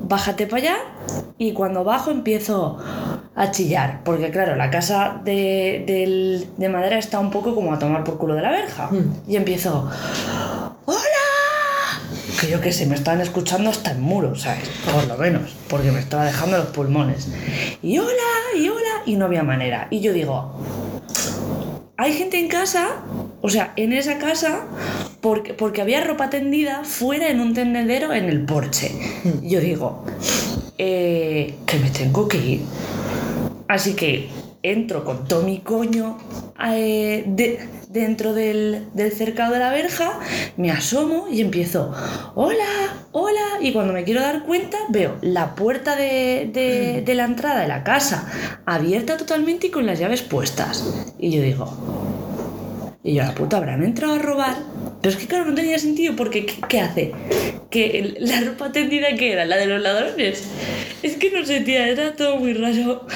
bájate 0.00 0.46
para 0.46 0.62
allá 0.62 0.76
y 1.38 1.52
cuando 1.52 1.82
bajo 1.84 2.10
empiezo 2.12 2.78
a 3.34 3.50
chillar, 3.50 4.02
porque 4.04 4.30
claro, 4.30 4.54
la 4.56 4.70
casa 4.70 5.20
de, 5.24 5.82
del- 5.86 6.46
de 6.56 6.68
madera 6.68 6.98
está 6.98 7.18
un 7.18 7.30
poco 7.30 7.54
como 7.54 7.72
a 7.72 7.78
tomar 7.80 8.04
por 8.04 8.18
culo 8.18 8.34
de 8.34 8.42
la 8.42 8.50
verja. 8.50 8.90
Y 9.26 9.34
empiezo. 9.36 9.90
Que 12.40 12.48
yo 12.50 12.60
que 12.60 12.72
sé, 12.72 12.86
me 12.86 12.94
estaban 12.94 13.20
escuchando 13.20 13.68
hasta 13.70 13.90
el 13.90 13.98
muro, 13.98 14.36
¿sabes? 14.36 14.68
Por 14.92 15.06
lo 15.08 15.16
menos, 15.16 15.56
porque 15.68 15.90
me 15.90 15.98
estaba 15.98 16.24
dejando 16.24 16.56
los 16.58 16.66
pulmones. 16.68 17.28
Y 17.82 17.98
hola, 17.98 18.12
y 18.56 18.68
hola, 18.68 19.02
y 19.06 19.16
no 19.16 19.24
había 19.24 19.42
manera. 19.42 19.88
Y 19.90 20.00
yo 20.00 20.12
digo, 20.12 20.52
hay 21.96 22.12
gente 22.12 22.38
en 22.38 22.46
casa, 22.48 22.88
o 23.42 23.48
sea, 23.48 23.72
en 23.74 23.92
esa 23.92 24.18
casa, 24.18 24.60
porque, 25.20 25.52
porque 25.54 25.82
había 25.82 26.04
ropa 26.04 26.30
tendida 26.30 26.84
fuera 26.84 27.28
en 27.28 27.40
un 27.40 27.54
tendedero 27.54 28.12
en 28.12 28.26
el 28.28 28.44
porche. 28.44 28.92
Y 29.42 29.50
yo 29.50 29.60
digo, 29.60 30.04
eh, 30.78 31.56
que 31.66 31.78
me 31.78 31.90
tengo 31.90 32.28
que 32.28 32.38
ir. 32.38 32.60
Así 33.66 33.94
que 33.94 34.28
entro 34.62 35.04
con 35.04 35.26
todo 35.26 35.42
mi 35.42 35.58
coño 35.58 36.18
eh, 36.68 37.24
de- 37.26 37.77
dentro 37.88 38.34
del, 38.34 38.86
del 38.94 39.12
cercado 39.12 39.52
de 39.54 39.58
la 39.60 39.70
verja, 39.70 40.18
me 40.56 40.70
asomo 40.70 41.26
y 41.30 41.40
empiezo, 41.40 41.92
hola, 42.34 42.64
hola, 43.12 43.40
y 43.60 43.72
cuando 43.72 43.92
me 43.92 44.04
quiero 44.04 44.20
dar 44.20 44.44
cuenta 44.44 44.78
veo 44.90 45.16
la 45.22 45.54
puerta 45.54 45.96
de, 45.96 46.50
de- 46.52 47.02
de 47.04 47.14
la 47.14 47.24
entrada 47.24 47.60
de 47.60 47.68
la 47.68 47.84
casa 47.84 48.26
abierta 48.66 49.16
totalmente 49.16 49.68
y 49.68 49.70
con 49.70 49.86
las 49.86 49.98
llaves 49.98 50.22
puestas. 50.22 50.84
Y 51.18 51.30
yo 51.30 51.42
digo, 51.42 51.66
y 53.02 53.14
yo, 53.14 53.22
la 53.22 53.34
puta, 53.34 53.56
¿habrán 53.56 53.82
entrado 53.82 54.14
a 54.14 54.18
robar? 54.18 54.56
Pero 55.00 55.14
es 55.14 55.20
que 55.20 55.26
claro, 55.28 55.44
no 55.44 55.54
tenía 55.54 55.78
sentido 55.78 56.16
porque 56.16 56.46
¿qué, 56.46 56.80
hace? 56.80 57.12
¿Que 57.70 58.16
la 58.18 58.40
ropa 58.40 58.72
tendida 58.72 59.14
que 59.14 59.32
era? 59.32 59.44
¿La 59.44 59.56
de 59.56 59.66
los 59.66 59.80
ladrones? 59.80 60.44
Es 61.02 61.16
que 61.16 61.30
no 61.30 61.44
sé, 61.44 61.60
tía, 61.60 61.86
era 61.88 62.16
todo 62.16 62.36
muy 62.36 62.52
raro. 62.52 63.06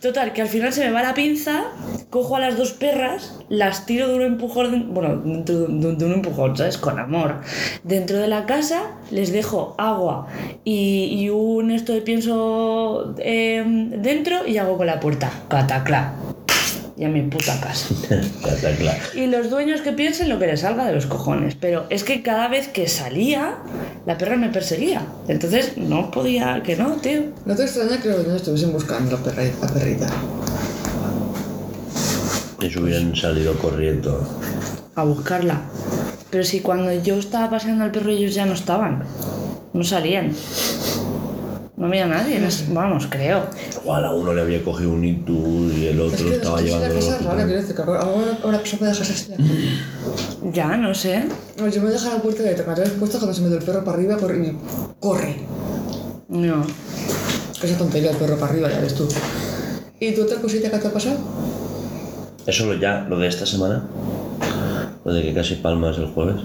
Total, 0.00 0.32
que 0.32 0.42
al 0.42 0.48
final 0.48 0.72
se 0.72 0.86
me 0.86 0.90
va 0.90 1.02
la 1.02 1.12
pinza, 1.12 1.64
cojo 2.08 2.36
a 2.36 2.40
las 2.40 2.56
dos 2.56 2.72
perras, 2.72 3.38
las 3.50 3.84
tiro 3.84 4.08
de 4.08 4.14
un 4.14 4.22
empujón, 4.22 4.94
bueno, 4.94 5.16
de, 5.16 5.54
un 6.04 6.12
empujón, 6.12 6.56
¿sabes? 6.56 6.78
Con 6.78 6.98
amor. 6.98 7.42
Dentro 7.84 8.18
de 8.18 8.28
la 8.28 8.46
casa 8.46 8.92
les 9.10 9.32
dejo 9.32 9.74
agua 9.76 10.28
y, 10.64 11.28
un 11.28 11.70
esto 11.70 11.92
de 11.92 12.00
pienso 12.00 13.14
eh, 13.18 13.62
dentro 13.66 14.46
y 14.46 14.56
hago 14.56 14.78
con 14.78 14.86
la 14.86 15.00
puerta. 15.00 15.30
Cataclá. 15.48 16.14
Y 16.98 17.04
a 17.04 17.08
mi 17.08 17.22
puta 17.22 17.60
casa. 17.60 17.94
Está 18.14 18.74
claro. 18.74 18.98
Y 19.14 19.26
los 19.26 19.50
dueños 19.50 19.82
que 19.82 19.92
piensen 19.92 20.30
lo 20.30 20.38
que 20.38 20.46
les 20.46 20.60
salga 20.60 20.86
de 20.86 20.94
los 20.94 21.06
cojones. 21.06 21.54
Pero 21.54 21.86
es 21.90 22.04
que 22.04 22.22
cada 22.22 22.48
vez 22.48 22.68
que 22.68 22.88
salía, 22.88 23.58
la 24.06 24.16
perra 24.16 24.36
me 24.36 24.48
perseguía. 24.48 25.06
Entonces 25.28 25.76
no 25.76 26.10
podía, 26.10 26.62
que 26.62 26.76
no, 26.76 26.92
tío. 26.96 27.24
No 27.44 27.54
te 27.54 27.64
extraña 27.64 28.00
que 28.00 28.08
los 28.08 28.20
niños 28.20 28.36
estuviesen 28.36 28.72
buscando 28.72 29.18
perrita. 29.18 29.66
La 29.66 29.72
perrita. 29.74 30.06
Y 32.62 32.70
se 32.70 32.80
hubieran 32.80 33.14
salido 33.14 33.58
corriendo. 33.58 34.26
A 34.94 35.04
buscarla. 35.04 35.60
Pero 36.30 36.44
si 36.44 36.60
cuando 36.60 36.92
yo 37.02 37.18
estaba 37.18 37.50
paseando 37.50 37.84
al 37.84 37.90
perro 37.90 38.10
ellos 38.10 38.34
ya 38.34 38.46
no 38.46 38.54
estaban. 38.54 39.04
No 39.74 39.84
salían. 39.84 40.32
No 41.76 41.88
había 41.88 42.06
nadie, 42.06 42.40
no 42.40 42.50
sé, 42.50 42.66
vamos, 42.70 43.06
creo. 43.10 43.48
Igual 43.82 44.04
a 44.06 44.12
uno 44.14 44.32
le 44.32 44.40
había 44.40 44.64
cogido 44.64 44.92
un 44.92 45.04
ictus 45.04 45.74
y 45.74 45.88
el 45.88 46.00
Es 46.00 46.14
otro 46.14 46.26
que 46.26 46.34
estaba 46.36 46.58
de 46.58 46.64
llevando 46.64 47.54
es 47.54 47.78
ahora, 47.78 48.00
ahora, 48.00 48.38
ahora 48.42 48.62
que 48.62 48.68
se 48.70 48.76
puede 48.78 48.92
dejar 48.92 49.06
así. 49.06 49.32
Ya, 50.54 50.76
no 50.78 50.94
sé. 50.94 51.26
No, 51.58 51.68
yo 51.68 51.82
me 51.82 51.90
dejo 51.90 52.08
la 52.08 52.22
puerta 52.22 52.42
cuando 52.64 52.82
te 52.82 52.88
puesto 52.90 53.18
cuando 53.18 53.34
se 53.34 53.42
me 53.42 53.48
dio 53.48 53.58
el 53.58 53.64
perro 53.64 53.84
para 53.84 53.98
arriba, 53.98 54.16
corre, 54.16 54.38
y 54.38 54.58
corre. 54.98 55.36
No. 56.28 56.64
Esa 57.62 57.76
tontería 57.76 58.10
el 58.10 58.16
perro 58.16 58.36
para 58.38 58.52
arriba, 58.52 58.70
ya 58.70 58.80
ves 58.80 58.94
tú. 58.94 59.06
¿Y 60.00 60.12
tú 60.12 60.22
otra 60.22 60.40
cosita 60.40 60.70
que 60.70 60.78
te 60.78 60.88
ha 60.88 60.92
pasado? 60.92 61.18
Eso 62.46 62.66
lo 62.66 62.74
ya, 62.74 63.06
lo 63.08 63.18
de 63.18 63.28
esta 63.28 63.44
semana. 63.44 63.84
Lo 65.04 65.12
de 65.12 65.22
que 65.22 65.34
casi 65.34 65.56
palmas 65.56 65.98
el 65.98 66.06
jueves. 66.06 66.40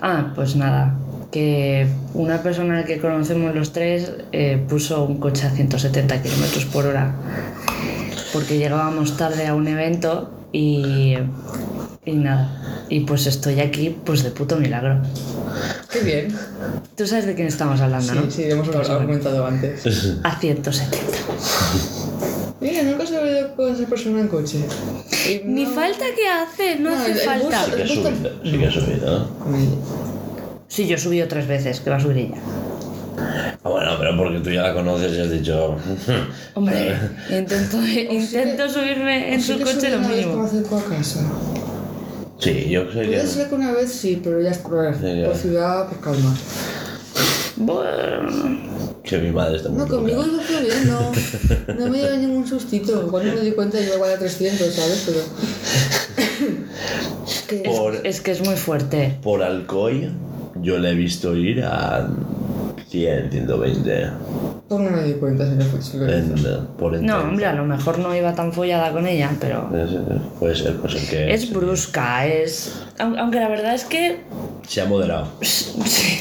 Ah, 0.00 0.32
pues 0.34 0.56
nada. 0.56 0.96
Que 1.34 1.88
una 2.14 2.44
persona 2.44 2.84
que 2.84 3.00
conocemos 3.00 3.52
los 3.56 3.72
tres 3.72 4.12
eh, 4.30 4.64
puso 4.68 5.02
un 5.04 5.18
coche 5.18 5.48
a 5.48 5.50
170 5.50 6.22
kilómetros 6.22 6.64
por 6.66 6.86
hora. 6.86 7.12
Porque 8.32 8.56
llegábamos 8.56 9.16
tarde 9.16 9.48
a 9.48 9.54
un 9.56 9.66
evento 9.66 10.30
y. 10.52 11.14
Y 12.04 12.12
nada. 12.12 12.84
Y 12.88 13.00
pues 13.00 13.26
estoy 13.26 13.58
aquí, 13.58 13.96
pues 14.04 14.22
de 14.22 14.30
puto 14.30 14.54
milagro. 14.58 15.02
Qué 15.92 16.00
bien. 16.02 16.36
Tú 16.96 17.04
sabes 17.04 17.26
de 17.26 17.34
quién 17.34 17.48
estamos 17.48 17.80
hablando, 17.80 18.12
Sí, 18.12 18.18
¿no? 18.24 18.30
sí, 18.30 18.44
hemos 18.44 18.68
argumentado 18.88 19.44
antes. 19.44 19.84
A 20.22 20.38
170. 20.38 20.96
Mira, 22.60 22.82
nunca 22.84 23.06
se 23.06 23.16
ha 23.16 23.26
ido 23.28 23.56
con 23.56 23.74
esa 23.74 23.86
persona 23.86 24.20
en 24.20 24.28
coche. 24.28 24.58
Ni 25.46 25.66
falta 25.66 26.04
que 26.16 26.28
hace, 26.28 26.78
no, 26.78 26.90
No, 26.90 26.96
hace 26.96 27.10
el- 27.12 27.18
el 27.18 27.24
bus- 27.24 27.52
falta. 27.52 27.64
Sí 27.64 27.70
que 27.72 27.82
ha 27.82 27.86
Pues 27.86 27.90
subido, 27.90 28.30
sí 28.44 28.58
que 28.58 28.66
ha 28.66 28.70
subido. 28.70 29.30
Sí, 30.74 30.88
yo 30.88 30.96
he 30.96 30.98
subido 30.98 31.28
tres 31.28 31.46
veces, 31.46 31.78
que 31.78 31.88
va 31.90 31.96
a 31.96 32.00
subir 32.00 32.18
ella. 32.18 32.34
Ah, 33.62 33.68
bueno, 33.68 33.92
pero 33.96 34.16
porque 34.16 34.40
tú 34.40 34.50
ya 34.50 34.62
la 34.62 34.74
conoces 34.74 35.12
y 35.16 35.20
has 35.20 35.30
dicho. 35.30 35.76
Hombre, 36.54 36.96
intento, 37.30 37.76
intento 37.86 38.68
subirme 38.68 39.34
en 39.34 39.40
Sí 39.40 39.52
su 39.52 39.58
que 39.58 39.64
coche 39.64 39.90
lo 39.90 39.98
una 39.98 40.08
vez 40.08 40.26
mínimo. 40.26 40.44
A 40.44 40.82
casa. 40.96 41.20
Sí, 42.40 42.68
yo 42.68 42.90
sé 42.92 43.02
que. 43.02 43.06
Puede 43.06 43.26
ser 43.28 43.48
que 43.48 43.54
una 43.54 43.70
vez 43.70 43.92
sí, 43.92 44.20
pero 44.22 44.40
ya 44.40 44.50
está. 44.50 44.68
Por, 44.68 44.94
Sí, 44.96 45.20
ya. 45.20 45.26
por 45.26 45.36
ciudad, 45.36 45.88
por 45.88 46.00
calma. 46.00 46.36
Bueno, 47.56 48.58
Que 49.04 49.18
mi 49.18 49.30
madre 49.30 49.58
está 49.58 49.68
muy 49.68 49.78
No, 49.78 49.86
conmigo 49.86 50.24
iba 50.26 50.42
todo 50.42 50.60
bien, 50.60 50.88
no. 50.88 51.12
No 51.78 51.88
me 51.88 51.98
lleva 51.98 52.16
ningún 52.16 52.48
sustito. 52.48 53.02
No 53.12 53.18
me 53.22 53.40
di 53.42 53.52
cuenta 53.52 53.80
y 53.80 53.84
iba 53.84 53.94
igual 53.94 54.10
a 54.14 54.18
300, 54.18 54.74
¿sabes? 54.74 55.04
Pero. 55.06 55.20
que 57.46 57.56
Por, 57.58 58.04
es 58.04 58.20
que 58.20 58.32
es 58.32 58.40
muy 58.44 58.56
fuerte. 58.56 59.18
por 59.22 59.40
Alcoy, 59.44 60.10
yo 60.64 60.78
le 60.78 60.90
he 60.90 60.94
visto 60.94 61.36
ir 61.36 61.62
a 61.64 62.08
100, 62.88 63.30
120. 63.30 64.10
Pues 64.68 64.80
no 64.80 64.90
me 64.90 65.02
di 65.04 65.12
cuenta 65.14 65.44
si 65.46 65.98
por 66.78 67.00
No, 67.02 67.18
hombre, 67.20 67.46
a 67.46 67.52
lo 67.52 67.64
mejor 67.64 67.98
no 67.98 68.14
iba 68.16 68.34
tan 68.34 68.52
follada 68.52 68.90
con 68.92 69.06
ella, 69.06 69.30
pero 69.40 69.70
Es- 69.76 69.90
Puede 70.40 70.56
ser, 70.56 70.76
puede 70.76 70.98
ser 70.98 71.08
que. 71.10 71.34
es 71.34 71.52
brusca, 71.52 72.26
es... 72.26 72.72
aun- 72.98 73.18
Aunque 73.18 73.40
la 73.40 73.48
verdad 73.48 73.74
es 73.74 73.84
que... 73.84 74.20
Se 74.66 74.80
ha 74.80 74.86
moderado. 74.86 75.28
sí, 75.42 76.20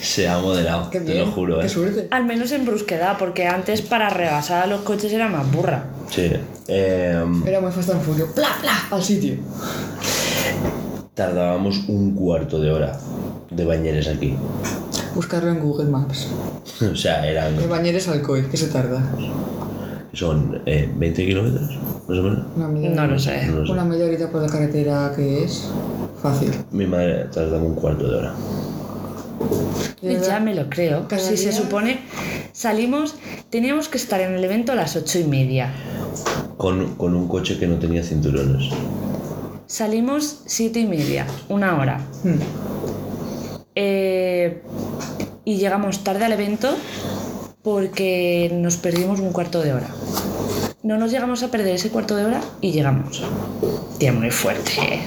Se 0.00 0.28
ha 0.28 0.38
moderado, 0.38 0.90
Qué 0.90 1.00
te 1.00 1.12
bien. 1.12 1.26
lo 1.26 1.32
juro, 1.32 1.60
Qué 1.60 1.66
eh. 1.66 1.68
suerte. 1.68 2.08
al 2.10 2.24
menos 2.24 2.50
en 2.52 2.64
brusquedad, 2.66 3.16
porque 3.18 3.46
antes 3.46 3.82
para 3.82 4.10
rebasar 4.10 4.64
a 4.64 4.66
los 4.66 4.80
coches 4.82 5.12
era 5.12 5.28
más 5.28 5.50
burra. 5.52 5.84
Sí. 6.10 6.32
Eh, 6.68 7.24
Era 7.46 7.60
muy 7.60 7.70
fast 7.72 7.90
and 7.90 8.02
furious. 8.02 8.30
¡Pla, 8.32 8.48
pla! 8.60 8.72
Al 8.90 9.02
sitio. 9.02 9.34
Tardábamos 11.16 11.88
un 11.88 12.14
cuarto 12.14 12.60
de 12.60 12.70
hora 12.70 12.92
de 13.50 13.64
bañeres 13.64 14.06
aquí. 14.06 14.34
Buscarlo 15.14 15.50
en 15.50 15.60
Google 15.60 15.86
Maps. 15.86 16.28
O 16.92 16.94
sea, 16.94 17.26
eran. 17.26 17.56
De 17.56 17.66
Bañeres 17.66 18.06
Alcoy, 18.06 18.42
que 18.50 18.58
se 18.58 18.66
tarda. 18.66 19.02
Son 20.12 20.60
eh, 20.66 20.92
20 20.94 21.26
kilómetros, 21.26 21.70
más 22.06 22.18
o 22.18 22.22
menos. 22.22 22.46
Una 22.54 22.68
media, 22.68 22.90
No 22.90 23.06
lo 23.06 23.18
sé. 23.18 23.46
No 23.46 23.60
lo 23.60 23.66
sé. 23.66 23.72
Una 23.72 23.84
media 23.84 24.04
horita 24.04 24.30
por 24.30 24.42
la 24.42 24.48
carretera 24.48 25.10
que 25.16 25.44
es. 25.44 25.70
Fácil. 26.20 26.50
Mi 26.70 26.86
madre 26.86 27.28
tardaba 27.32 27.62
un 27.62 27.74
cuarto 27.74 28.06
de 28.08 28.16
hora. 28.16 28.34
Ya 30.02 30.38
me 30.38 30.54
lo 30.54 30.68
creo. 30.68 31.08
Cada 31.08 31.22
Si 31.22 31.36
se 31.38 31.52
supone... 31.52 32.00
Salimos, 32.52 33.14
teníamos 33.48 33.88
que 33.88 33.96
estar 33.96 34.20
en 34.20 34.34
el 34.34 34.44
evento 34.44 34.72
a 34.72 34.74
las 34.74 34.96
ocho 34.96 35.18
y 35.18 35.24
media. 35.24 35.72
Con, 36.58 36.94
con 36.96 37.14
un 37.14 37.26
coche 37.28 37.58
que 37.58 37.66
no 37.66 37.78
tenía 37.78 38.02
cinturones. 38.02 38.70
Salimos 39.66 40.42
siete 40.46 40.78
y 40.78 40.86
media, 40.86 41.26
una 41.48 41.78
hora. 41.78 41.98
Hmm. 42.22 42.38
Eh, 43.74 44.62
y 45.44 45.56
llegamos 45.56 46.04
tarde 46.04 46.24
al 46.24 46.32
evento 46.32 46.76
porque 47.62 48.50
nos 48.54 48.76
perdimos 48.76 49.18
un 49.18 49.32
cuarto 49.32 49.60
de 49.62 49.74
hora. 49.74 49.88
No 50.84 50.98
nos 50.98 51.10
llegamos 51.10 51.42
a 51.42 51.50
perder 51.50 51.74
ese 51.74 51.90
cuarto 51.90 52.14
de 52.14 52.26
hora 52.26 52.40
y 52.60 52.70
llegamos. 52.70 53.24
Tía, 53.98 54.12
muy 54.12 54.30
fuerte. 54.30 54.72
¿eh? 54.80 55.00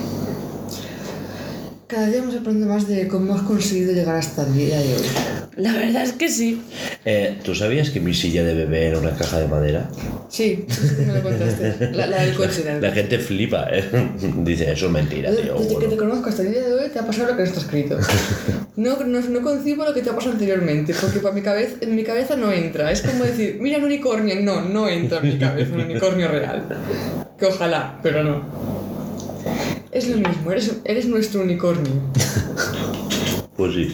Cada 1.87 2.07
día 2.07 2.21
me 2.21 2.31
sorprende 2.33 2.65
más 2.65 2.85
de 2.85 3.07
cómo 3.07 3.35
has 3.35 3.43
conseguido 3.43 3.93
llegar 3.93 4.17
hasta 4.17 4.43
el 4.43 4.53
día 4.55 4.77
de 4.77 4.93
hoy. 4.93 5.38
La 5.59 5.73
verdad 5.73 6.03
es 6.03 6.13
que 6.13 6.29
sí. 6.29 6.61
Eh, 7.03 7.37
¿Tú 7.43 7.53
sabías 7.53 7.89
que 7.89 7.99
mi 7.99 8.13
silla 8.13 8.43
de 8.45 8.53
bebé 8.53 8.87
era 8.87 8.97
una 8.97 9.11
caja 9.11 9.39
de 9.39 9.47
madera? 9.47 9.89
Sí, 10.29 10.65
que 10.97 11.05
me 11.05 11.13
lo 11.13 11.21
contaste. 11.21 11.91
La, 11.91 12.07
la 12.07 12.23
del 12.23 12.33
coche, 12.33 12.63
la 12.65 12.79
La 12.79 12.91
gente 12.93 13.19
flipa, 13.19 13.67
¿eh? 13.69 13.83
Dice, 14.43 14.71
eso 14.71 14.85
es 14.85 14.91
mentira, 14.93 15.29
Desde, 15.31 15.43
tío. 15.43 15.55
desde 15.55 15.67
que 15.67 15.73
bueno. 15.75 15.89
te 15.89 15.97
conozco 15.97 16.29
hasta 16.29 16.43
el 16.43 16.51
día 16.53 16.61
de 16.61 16.73
hoy 16.73 16.89
te 16.89 16.99
ha 16.99 17.05
pasado 17.05 17.31
lo 17.31 17.35
que 17.35 17.43
no 17.43 17.47
está 17.49 17.59
escrito. 17.59 17.97
No, 18.77 19.03
no, 19.03 19.19
no 19.19 19.41
concibo 19.41 19.83
lo 19.83 19.93
que 19.93 20.01
te 20.01 20.09
ha 20.09 20.15
pasado 20.15 20.31
anteriormente, 20.31 20.93
porque 20.99 21.19
para 21.19 21.35
mi 21.35 21.41
cabeza, 21.41 21.73
en 21.81 21.93
mi 21.95 22.03
cabeza 22.03 22.37
no 22.37 22.51
entra. 22.53 22.89
Es 22.91 23.01
como 23.01 23.25
decir, 23.25 23.57
mira 23.59 23.79
un 23.79 23.83
unicornio. 23.83 24.35
No, 24.41 24.61
no 24.61 24.87
entra 24.87 25.19
en 25.19 25.27
mi 25.27 25.37
cabeza 25.37 25.73
un 25.73 25.81
unicornio 25.81 26.29
real. 26.29 26.63
Que 27.37 27.45
ojalá, 27.47 27.99
pero 28.01 28.23
no. 28.23 28.43
Es 29.91 30.07
lo 30.07 30.15
mismo, 30.17 30.51
eres, 30.53 30.71
eres 30.85 31.05
nuestro 31.07 31.41
unicornio. 31.41 31.91
Pues 33.57 33.73
sí, 33.73 33.93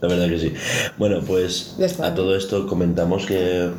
la 0.00 0.08
verdad 0.08 0.28
que 0.28 0.38
sí. 0.38 0.52
Bueno, 0.98 1.20
pues 1.26 1.76
a 2.00 2.14
todo 2.14 2.36
esto 2.36 2.66
comentamos 2.66 3.26
que 3.26 3.70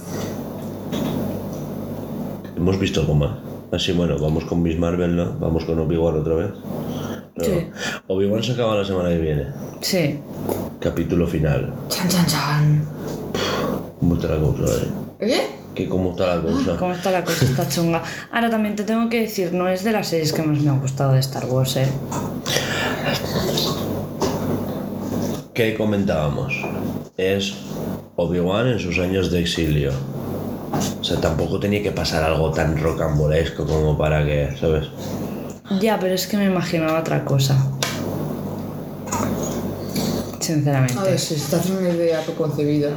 hemos 2.55 2.79
visto 2.79 3.03
más. 3.13 3.31
Así, 3.71 3.91
bueno, 3.91 4.17
vamos 4.17 4.45
con 4.45 4.61
Miss 4.61 4.79
Marvel, 4.79 5.15
¿no? 5.15 5.33
Vamos 5.39 5.65
con 5.65 5.77
Obi-Wan 5.79 6.19
otra 6.19 6.35
vez. 6.35 6.51
No. 7.35 7.43
Sí. 7.43 7.67
Obi-Wan 8.07 8.41
se 8.41 8.53
acaba 8.53 8.75
la 8.75 8.85
semana 8.85 9.09
que 9.09 9.19
viene. 9.19 9.47
Sí. 9.81 10.19
Capítulo 10.79 11.27
final. 11.27 11.73
Chan, 11.89 12.07
chan, 12.07 12.25
chan. 12.25 12.85
¿Cómo 13.99 14.15
está 14.15 14.29
la 14.29 14.39
cosa, 14.39 14.63
eh? 14.63 14.87
¿Eh? 15.19 15.47
¿Qué, 15.75 15.89
¿Cómo 15.89 16.11
está 16.11 16.37
la 16.37 16.41
cosa? 16.41 16.77
¿Cómo 16.77 16.93
está 16.93 17.11
la 17.11 17.23
cosa? 17.23 17.45
Está 17.45 17.67
chunga. 17.67 18.01
Ahora 18.31 18.49
también 18.49 18.75
te 18.75 18.83
tengo 18.83 19.09
que 19.09 19.21
decir, 19.21 19.53
no 19.53 19.67
es 19.67 19.83
de 19.83 19.91
las 19.91 20.07
series 20.07 20.33
que 20.33 20.41
más 20.43 20.59
me 20.59 20.69
han 20.69 20.79
gustado 20.79 21.13
de 21.13 21.19
Star 21.19 21.45
Wars, 21.45 21.75
¿eh? 21.75 21.87
¿Qué 25.57 25.73
comentábamos? 25.73 26.53
Es 27.17 27.51
Obi-Wan 28.15 28.67
en 28.67 28.79
sus 28.79 28.99
años 28.99 29.31
de 29.31 29.39
exilio. 29.39 29.91
O 31.01 31.03
sea, 31.03 31.19
tampoco 31.19 31.59
tenía 31.59 31.81
que 31.81 31.91
pasar 31.91 32.23
algo 32.23 32.51
tan 32.51 32.77
rocambolesco 32.77 33.65
como 33.65 33.97
para 33.97 34.23
que, 34.23 34.55
¿sabes? 34.61 34.85
Ya, 35.81 35.97
pero 35.99 36.13
es 36.13 36.27
que 36.27 36.37
me 36.37 36.45
imaginaba 36.45 36.99
otra 36.99 37.25
cosa. 37.25 37.57
Sinceramente. 40.39 40.99
A 40.99 41.03
ver, 41.05 41.17
si 41.17 41.33
te 41.33 41.55
hace 41.55 41.71
una 41.71 41.89
idea 41.89 42.21
preconcebida. 42.21 42.91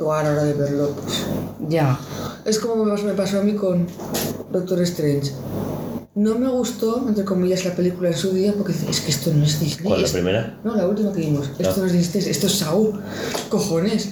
O 0.00 0.12
a 0.12 0.24
la 0.24 0.32
hora 0.32 0.42
de 0.42 0.54
verlo, 0.54 0.90
pues. 1.00 1.24
Ya. 1.68 1.96
Es 2.44 2.58
como 2.58 2.84
pasó, 2.84 3.04
me 3.04 3.12
pasó 3.12 3.38
a 3.38 3.44
mí 3.44 3.54
con 3.54 3.86
Doctor 4.50 4.82
Strange. 4.82 5.30
No 6.16 6.38
me 6.38 6.48
gustó, 6.48 7.04
entre 7.08 7.24
comillas, 7.24 7.64
la 7.64 7.74
película 7.74 8.08
en 8.10 8.16
su 8.16 8.30
día 8.32 8.52
porque 8.56 8.72
es 8.72 9.00
que 9.00 9.10
esto 9.10 9.32
no 9.34 9.44
es 9.44 9.58
Disney. 9.58 9.88
¿Cuál, 9.88 10.02
la 10.02 10.08
primera? 10.08 10.58
No, 10.62 10.76
la 10.76 10.86
última 10.86 11.12
que 11.12 11.20
vimos. 11.20 11.50
Esto 11.58 11.74
Ah. 11.76 11.80
no 11.80 11.86
es 11.86 11.92
Disney, 11.92 12.24
esto 12.28 12.46
es 12.46 12.52
Saúl. 12.54 13.00
Cojones. 13.48 14.10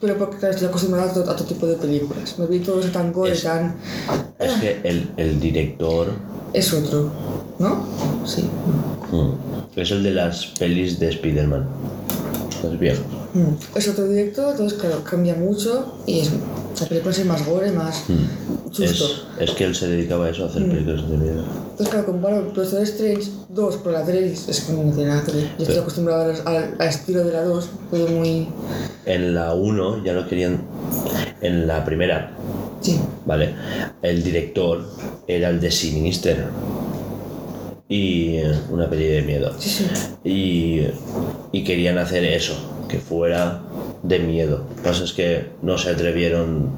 Pero 0.00 0.16
porque 0.18 0.38
claro, 0.38 0.54
estoy 0.54 0.68
acostumbrada 0.68 1.10
a, 1.10 1.14
to- 1.14 1.30
a 1.30 1.36
todo 1.36 1.46
tipo 1.46 1.66
de 1.66 1.76
películas. 1.76 2.38
Me 2.38 2.46
vi 2.46 2.60
todo 2.60 2.80
eso 2.80 2.88
tan 2.88 3.12
gore, 3.12 3.36
tan... 3.36 3.74
Es 4.38 4.52
que 4.60 4.80
el, 4.84 5.10
el 5.18 5.40
director 5.40 6.08
Es 6.54 6.72
otro, 6.72 7.10
¿no? 7.58 7.86
Sí. 8.26 8.42
mm, 9.12 9.78
es 9.78 9.90
el 9.90 10.02
de 10.02 10.10
las 10.10 10.46
pelis 10.58 10.98
de 10.98 11.10
Spider-Man. 11.10 11.66
Los 12.62 12.78
viejos. 12.78 13.04
Mm. 13.34 13.76
Es 13.76 13.88
otro 13.88 14.06
director, 14.08 14.52
entonces 14.52 14.78
claro, 14.78 15.02
cambia 15.04 15.34
mucho 15.34 15.98
y 16.06 16.20
es... 16.20 16.30
La 16.80 16.86
película 16.88 17.12
es 17.12 17.24
más 17.24 17.46
gore, 17.46 17.70
más 17.70 18.02
susto. 18.72 19.04
Es, 19.38 19.48
es 19.48 19.50
que 19.56 19.64
él 19.64 19.74
se 19.76 19.86
dedicaba 19.88 20.26
a 20.26 20.30
eso, 20.30 20.44
a 20.44 20.48
hacer 20.48 20.68
películas 20.68 21.08
de 21.08 21.16
miedo. 21.16 21.44
Entonces, 21.70 21.88
claro, 21.88 22.06
comparo 22.06 22.42
Doctor 22.52 22.82
Strange 22.82 23.30
2 23.48 23.76
por 23.76 23.92
la 23.92 24.04
3, 24.04 24.48
es 24.48 24.60
que 24.60 24.72
no 24.72 24.92
tiene 24.92 25.10
nada 25.10 25.22
que 25.24 25.32
ver. 25.32 25.44
Yo 25.56 25.62
estoy 25.64 25.78
acostumbrada 25.78 26.24
al, 26.24 26.42
al- 26.56 26.74
al 26.78 26.88
estilo 26.88 27.24
de 27.24 27.32
la 27.32 27.42
2, 27.44 27.68
todo 27.92 28.08
muy... 28.08 28.48
En 29.06 29.34
la 29.34 29.54
1 29.54 30.04
ya 30.04 30.12
lo 30.14 30.26
querían. 30.28 30.62
En 31.40 31.66
la 31.68 31.84
primera, 31.84 32.32
Sí. 32.80 33.00
¿vale? 33.24 33.54
El 34.02 34.22
director 34.24 34.84
era 35.28 35.50
el 35.50 35.60
de 35.60 35.70
Sinister. 35.70 36.44
Y 37.88 38.36
eh, 38.36 38.52
una 38.70 38.88
peli 38.88 39.06
de 39.06 39.22
miedo. 39.22 39.54
Sí, 39.58 39.68
sí. 39.70 40.28
Y, 40.28 40.86
y 41.52 41.64
querían 41.64 41.98
hacer 41.98 42.24
eso, 42.24 42.86
que 42.88 42.98
fuera 42.98 43.60
de 44.02 44.18
miedo. 44.18 44.66
Lo 44.68 44.76
que 44.76 44.82
pasa 44.82 45.04
es 45.04 45.12
que 45.12 45.50
no 45.62 45.76
se 45.76 45.90
atrevieron 45.90 46.70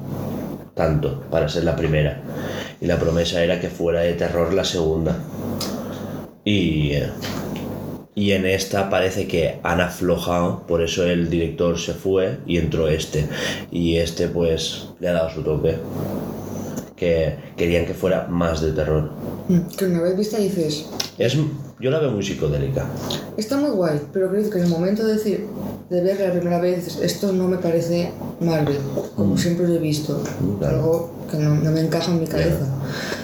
tanto 0.75 1.21
para 1.31 1.49
ser 1.49 1.63
la 1.63 1.75
primera. 1.75 2.21
Y 2.79 2.85
la 2.85 2.99
promesa 2.99 3.43
era 3.43 3.59
que 3.59 3.69
fuera 3.69 4.01
de 4.01 4.13
terror 4.13 4.53
la 4.53 4.63
segunda. 4.63 5.17
Y, 6.45 6.93
y 8.15 8.31
en 8.31 8.45
esta 8.45 8.89
parece 8.89 9.27
que 9.27 9.59
han 9.63 9.81
aflojado, 9.81 10.65
por 10.67 10.81
eso 10.81 11.05
el 11.05 11.29
director 11.29 11.79
se 11.79 11.93
fue 11.93 12.37
y 12.45 12.57
entró 12.57 12.87
este. 12.87 13.27
Y 13.71 13.97
este 13.97 14.27
pues 14.27 14.89
le 14.99 15.09
ha 15.09 15.13
dado 15.13 15.29
su 15.29 15.41
toque. 15.41 15.75
Que 16.97 17.37
querían 17.55 17.85
que 17.85 17.93
fuera 17.93 18.27
más 18.27 18.59
de 18.61 18.71
terror. 18.73 19.11
Mm, 19.47 19.59
Que 19.77 19.85
una 19.85 20.01
vez 20.01 20.17
vista 20.17 20.37
dices, 20.37 20.87
Es, 21.17 21.37
yo 21.79 21.91
la 21.91 21.99
veo 21.99 22.11
muy 22.11 22.23
psicodélica. 22.23 22.85
está 23.37 23.55
muy 23.57 23.69
guay, 23.69 24.01
pero 24.11 24.29
creo 24.29 24.49
que 24.49 24.57
en 24.57 24.63
el 24.65 24.69
momento 24.69 25.05
de 25.05 25.13
decir, 25.13 25.45
de 25.91 26.01
verla 26.01 26.27
la 26.27 26.33
primera 26.33 26.59
vez, 26.59 26.83
dices, 26.85 27.01
esto 27.03 27.31
no 27.31 27.47
me 27.47 27.57
parece 27.57 28.11
Marvel, 28.41 28.79
como 29.15 29.37
siempre 29.37 29.67
lo 29.67 29.75
he 29.75 29.79
visto. 29.79 30.21
Mm, 30.41 30.57
claro. 30.57 30.75
Algo 30.75 31.09
que 31.29 31.37
no, 31.37 31.55
no 31.55 31.71
me 31.71 31.81
encaja 31.81 32.11
en 32.11 32.19
mi 32.19 32.27
cabeza. 32.27 32.65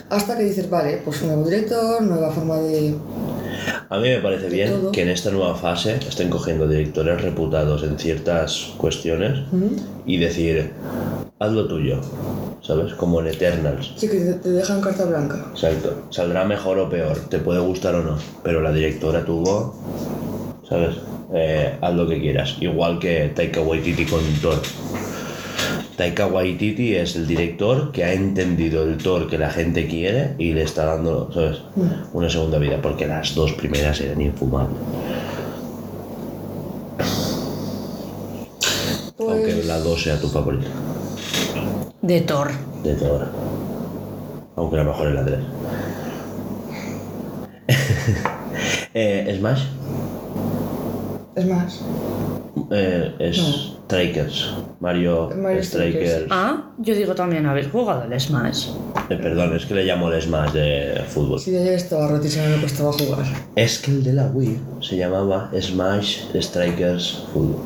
Hasta 0.09 0.37
que 0.37 0.43
dices, 0.43 0.69
vale, 0.69 1.01
pues 1.03 1.23
nuevo 1.23 1.43
director, 1.45 2.01
nueva 2.03 2.29
forma 2.31 2.57
de... 2.57 2.93
A 3.89 3.97
mí 3.99 4.09
me 4.09 4.19
parece 4.19 4.49
bien 4.49 4.71
todo. 4.71 4.91
que 4.91 5.01
en 5.01 5.09
esta 5.09 5.31
nueva 5.31 5.55
fase 5.55 5.95
estén 6.07 6.29
cogiendo 6.29 6.67
directores 6.67 7.21
reputados 7.21 7.83
en 7.83 7.97
ciertas 7.99 8.73
cuestiones 8.77 9.39
y 10.05 10.17
decir, 10.17 10.71
haz 11.39 11.51
lo 11.51 11.67
tuyo, 11.67 11.99
¿sabes? 12.61 12.93
Como 12.93 13.19
en 13.19 13.27
Eternals. 13.27 13.93
Sí, 13.95 14.07
que 14.09 14.17
te, 14.19 14.33
te 14.33 14.49
dejan 14.49 14.81
carta 14.81 15.05
blanca. 15.05 15.45
Exacto. 15.51 16.03
Saldrá 16.09 16.43
mejor 16.45 16.79
o 16.79 16.89
peor, 16.89 17.17
te 17.29 17.39
puede 17.39 17.59
gustar 17.59 17.95
o 17.95 18.03
no, 18.03 18.17
pero 18.43 18.61
la 18.61 18.71
directora 18.71 19.23
tuvo, 19.25 19.75
¿sabes? 20.67 20.95
Eh, 21.33 21.77
haz 21.81 21.93
lo 21.95 22.07
que 22.07 22.19
quieras. 22.19 22.57
Igual 22.61 22.99
que 22.99 23.31
Taika 23.35 23.61
Waititi 23.61 24.05
con 24.05 24.21
Thor. 24.41 24.61
Taika 25.97 26.25
Waititi 26.27 26.95
es 26.95 27.15
el 27.15 27.27
director 27.27 27.91
que 27.91 28.03
ha 28.03 28.13
entendido 28.13 28.83
el 28.83 28.97
Thor 28.97 29.29
que 29.29 29.37
la 29.37 29.51
gente 29.51 29.87
quiere 29.87 30.33
y 30.39 30.53
le 30.53 30.63
está 30.63 30.85
dando, 30.85 31.31
¿sabes? 31.31 31.59
Una 32.13 32.29
segunda 32.29 32.57
vida, 32.57 32.79
porque 32.81 33.05
las 33.05 33.35
dos 33.35 33.53
primeras 33.53 34.01
eran 34.01 34.19
infumables. 34.21 34.77
Aunque 39.19 39.53
Pues... 39.53 39.65
la 39.67 39.79
2 39.79 40.03
sea 40.03 40.19
tu 40.19 40.27
favorita 40.27 40.67
De 42.01 42.21
Thor. 42.21 42.51
de 42.83 42.95
Thor. 42.95 43.27
Aunque 44.55 44.75
la 44.77 44.83
mejor 44.83 45.07
es 45.07 45.13
la 45.13 45.25
3. 45.25 45.39
eh, 48.93 49.35
Smash 49.39 49.61
Es 51.35 51.45
más, 51.47 51.81
eh, 52.71 53.15
es 53.19 53.37
No. 53.39 53.73
Strikers. 53.85 54.53
Mario, 54.79 55.29
Mario 55.35 55.63
Strikers. 55.63 56.09
Strikers. 56.09 56.27
Ah, 56.31 56.71
yo 56.77 56.95
digo 56.95 57.15
también 57.15 57.45
habéis 57.45 57.67
jugado 57.69 58.03
al 58.03 58.19
Smash. 58.19 58.69
Eh, 59.09 59.15
perdón, 59.17 59.55
es 59.55 59.65
que 59.65 59.73
le 59.73 59.83
llamo 59.85 60.11
el 60.11 60.21
Smash 60.21 60.51
de 60.51 61.03
fútbol. 61.09 61.43
de 61.43 61.59
ayer 61.59 61.73
estaba 61.73 62.07
rotísimo, 62.07 62.45
me 62.47 62.61
costaba 62.61 62.91
jugar. 62.93 63.25
Es 63.55 63.79
que 63.79 63.91
el 63.91 64.03
de 64.03 64.13
la 64.13 64.27
Wii 64.27 64.59
se 64.81 64.97
llamaba 64.97 65.49
Smash 65.59 66.19
Strikers 66.39 67.25
Fútbol. 67.33 67.61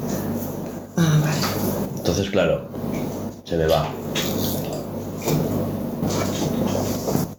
Ah, 0.98 1.20
vale. 1.22 1.98
Entonces, 1.98 2.30
claro, 2.30 2.68
se 3.44 3.58
me 3.58 3.68
va. 3.68 3.88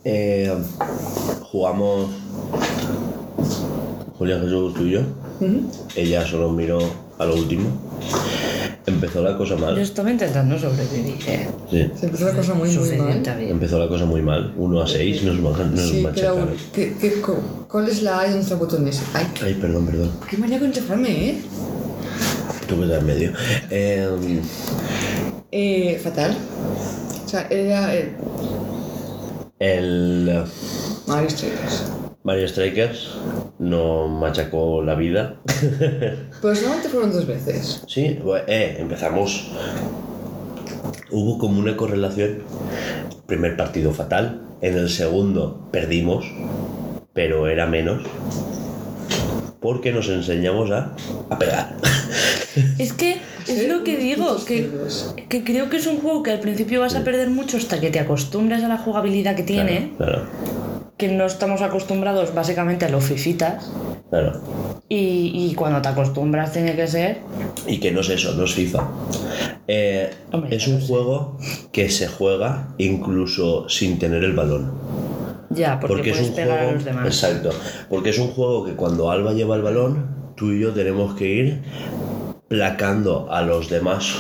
Eh, 0.05 0.55
jugamos 1.43 2.11
Julia 4.19 4.39
Jesús, 4.41 4.75
tú 4.75 4.83
y 4.85 4.91
yo. 4.93 5.01
Ella 5.95 6.27
solo 6.27 6.51
miró 6.51 6.79
a 7.19 7.25
lo 7.25 7.35
último. 7.37 7.69
Empezó 8.87 9.23
la 9.23 9.37
cosa 9.37 9.55
Yo 9.55 9.61
mal. 9.61 9.79
estaba 9.79 10.11
intentando 10.11 10.59
sobrevivir, 10.59 11.17
¿eh? 11.27 11.49
Sí, 11.71 11.91
Se 11.99 12.07
empezó 12.07 12.27
la 12.27 12.35
cosa 12.35 12.55
muy, 12.55 12.71
muy 12.71 12.89
mal. 12.97 13.23
Bien. 13.37 13.51
empezó 13.51 13.79
la 13.79 13.87
cosa 13.89 14.05
muy 14.07 14.23
mal. 14.23 14.55
1 14.57 14.81
a 14.83 14.87
6 14.87 15.23
nos, 15.25 15.39
ma- 15.41 15.51
nos 15.65 15.89
Sí, 15.91 16.01
machacaron. 16.01 16.43
un... 16.49 16.57
¿qué, 16.73 16.95
qué, 16.99 17.21
¿Cuál 17.71 17.89
es 17.89 18.03
la 18.03 18.21
A 18.21 18.25
de 18.29 18.35
nuestro 18.37 18.57
botones? 18.57 19.03
Ay, 19.13 19.27
Ay, 19.45 19.55
perdón, 19.61 19.87
perdón. 19.87 20.11
qué 20.29 20.39
manía 20.39 20.59
con 20.59 20.69
enchufarme, 20.69 21.11
¿eh? 21.31 21.39
Tuve 22.67 22.87
que 22.87 22.93
dar 22.93 23.03
medio. 23.03 23.33
Eh, 23.71 24.41
Eh, 25.53 26.01
fatal. 26.03 26.37
O 27.25 27.29
sea, 27.29 27.47
era 27.51 27.95
el 27.95 28.13
el 29.59 30.45
Mario 31.07 31.31
Strikers. 31.31 31.83
Mario 32.25 32.49
Strikers 32.49 33.11
no 33.59 34.09
machacó 34.09 34.83
la 34.83 34.95
vida. 34.95 35.37
Pero 36.43 36.55
solamente 36.55 36.89
fueron 36.89 37.13
dos 37.13 37.27
veces. 37.27 37.83
Sí, 37.87 38.19
pues, 38.23 38.43
eh, 38.47 38.77
empezamos. 38.79 39.51
Hubo 41.11 41.39
como 41.39 41.61
una 41.61 41.77
correlación. 41.77 42.43
Primer 43.27 43.57
partido 43.57 43.93
fatal. 43.93 44.43
En 44.61 44.77
el 44.77 44.89
segundo 44.89 45.69
perdimos, 45.71 46.25
pero 47.13 47.47
era 47.47 47.67
menos. 47.67 48.03
Porque 49.61 49.93
nos 49.93 50.09
enseñamos 50.09 50.71
a, 50.71 50.97
a 51.31 51.39
pegar. 51.39 51.77
Es 52.79 52.93
que 52.93 53.19
es 53.47 53.69
lo 53.69 53.85
que 53.85 53.97
digo, 53.97 54.37
que, 54.45 54.69
que 55.29 55.45
creo 55.45 55.71
que 55.71 55.77
es 55.77 55.87
un 55.87 55.99
juego 55.99 56.25
que 56.25 56.33
al 56.33 56.41
principio 56.41 56.81
vas 56.81 56.97
a 56.97 57.05
perder 57.05 57.31
mucho 57.31 57.57
hasta 57.57 57.79
que 57.79 57.91
te 57.91 58.01
acostumbras 58.01 58.65
a 58.65 58.69
la 58.69 58.79
jugabilidad 58.79 59.37
que 59.37 59.45
tiene, 59.45 59.93
Claro, 59.97 60.27
que 60.99 61.09
no 61.09 61.25
estamos 61.27 61.63
acostumbrados 61.63 62.35
básicamente 62.35 62.85
a 62.85 62.89
los 62.91 63.05
fifitas. 63.05 63.71
claro. 64.11 64.41
Y, 64.91 65.33
y 65.51 65.55
cuando 65.55 65.83
te 65.83 65.89
acostumbras 65.89 66.53
tiene 66.53 66.75
que 66.75 66.87
ser 66.87 67.19
Y 67.67 67.79
que 67.79 67.93
no 67.93 68.01
es 68.01 68.09
eso, 68.09 68.33
no 68.35 68.45
es 68.45 68.53
FIFA. 68.55 68.89
Eh, 69.69 70.11
Hombre, 70.33 70.57
es 70.57 70.67
un 70.67 70.81
sé. 70.81 70.87
juego 70.87 71.37
que 71.73 71.91
se 71.91 72.09
juega 72.09 72.69
incluso 72.79 73.69
sin 73.69 73.99
tener 73.99 74.25
el 74.25 74.33
balón. 74.35 74.73
ya, 75.51 75.79
porque, 75.79 75.95
Porque 75.97 76.11
es 76.11 76.17
puedes 76.17 76.31
un 76.31 76.37
pegar 76.37 76.57
juego. 76.59 76.71
a 76.71 76.75
los 76.75 76.85
demás. 76.85 77.07
Exacto. 77.07 77.51
Porque 77.91 78.11
es 78.11 78.19
un 78.19 78.29
juego 78.29 78.65
que 78.65 78.73
cuando 78.73 79.11
Alba 79.11 79.33
lleva 79.35 79.57
el 79.57 79.63
balón, 79.63 80.33
tú 80.37 80.53
y 80.53 80.61
yo 80.61 80.73
tenemos 80.73 81.15
que 81.15 81.27
ir 81.29 81.63
placando 82.49 83.31
a 83.31 83.43
los 83.43 83.69
demás 83.69 84.15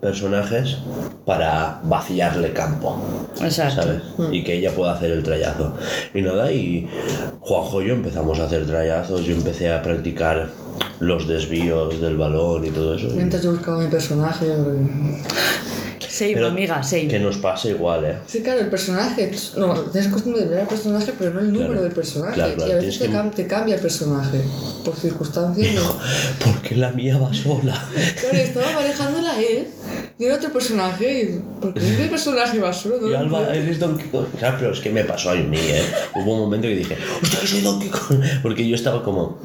personajes 0.00 0.78
para 1.26 1.80
vaciarle 1.84 2.52
campo. 2.52 2.96
Exacto. 3.42 3.82
¿Sabes? 3.82 4.02
Y 4.32 4.42
que 4.42 4.54
ella 4.54 4.72
pueda 4.72 4.92
hacer 4.92 5.10
el 5.10 5.22
trayazo. 5.22 5.74
Y 6.14 6.22
nada, 6.22 6.50
y 6.50 6.88
Juanjo 7.40 7.82
y 7.82 7.88
yo 7.88 7.94
empezamos 7.94 8.40
a 8.40 8.44
hacer 8.44 8.66
trayazos, 8.66 9.24
yo 9.24 9.34
empecé 9.34 9.72
a 9.72 9.82
practicar 9.82 10.48
los 11.00 11.26
desvíos 11.28 12.00
del 12.00 12.16
balón 12.16 12.64
y 12.64 12.70
todo 12.70 12.94
eso. 12.94 13.08
y- 13.08 13.12
Mientras 13.16 13.42
yo 13.42 13.52
buscaba 13.52 13.78
mi 13.82 13.88
personaje. 13.88 14.46
porque- 14.46 15.20
Same, 16.10 16.32
Pero 16.34 16.48
amiga, 16.48 16.82
same. 16.82 17.06
Que 17.08 17.18
nos 17.20 17.36
pasa 17.38 17.68
igual, 17.68 18.04
¿eh? 18.04 18.18
Sí, 18.26 18.42
claro, 18.42 18.60
el 18.60 18.66
personaje. 18.68 19.30
No, 19.56 19.72
tienes 19.74 20.10
costumbre 20.10 20.42
de 20.42 20.48
ver 20.48 20.60
al 20.62 20.66
personaje, 20.66 21.12
pero 21.18 21.32
no 21.32 21.40
el 21.40 21.46
número 21.52 21.68
Claro. 21.70 21.82
del 21.84 21.92
personaje. 21.92 22.34
Claro, 22.34 22.54
claro, 22.56 22.68
y 22.70 22.72
a 22.72 22.76
veces 22.76 22.98
te, 22.98 23.06
que- 23.06 23.12
cam- 23.14 23.30
te 23.32 23.46
cambia 23.46 23.76
el 23.76 23.80
personaje. 23.80 24.40
Por 24.84 24.96
circunstancias. 24.96 25.74
¿no? 25.76 25.96
Porque 26.44 26.74
la 26.76 26.90
mía 26.90 27.16
va 27.16 27.32
sola. 27.32 27.88
Claro, 28.20 28.36
estaba 28.36 28.72
manejándola 28.72 29.40
él 29.40 29.68
y 30.18 30.24
era 30.24 30.34
otro 30.34 30.52
personaje. 30.52 31.22
Y, 31.22 31.60
¿Por 31.60 31.72
qué 31.74 32.06
personaje 32.10 32.58
va 32.58 32.72
solo? 32.72 32.98
No 33.00 33.08
Y 33.10 33.14
Alba, 33.14 33.54
eres 33.54 33.78
Donkey 33.78 34.08
Kong. 34.08 34.26
Claro, 34.38 34.56
pero 34.58 34.72
es 34.72 34.80
que 34.80 34.90
me 34.90 35.04
pasó 35.04 35.30
a 35.30 35.34
mí, 35.36 35.56
¿eh? 35.58 35.82
Hubo 36.16 36.34
un 36.34 36.40
momento 36.40 36.66
que 36.66 36.74
dije, 36.76 36.98
hostia, 37.22 37.40
que 37.40 37.46
soy 37.46 37.60
Donkey 37.62 37.88
Kong. 37.88 38.20
Porque 38.42 38.68
yo 38.68 38.74
estaba 38.74 39.02
como. 39.02 39.38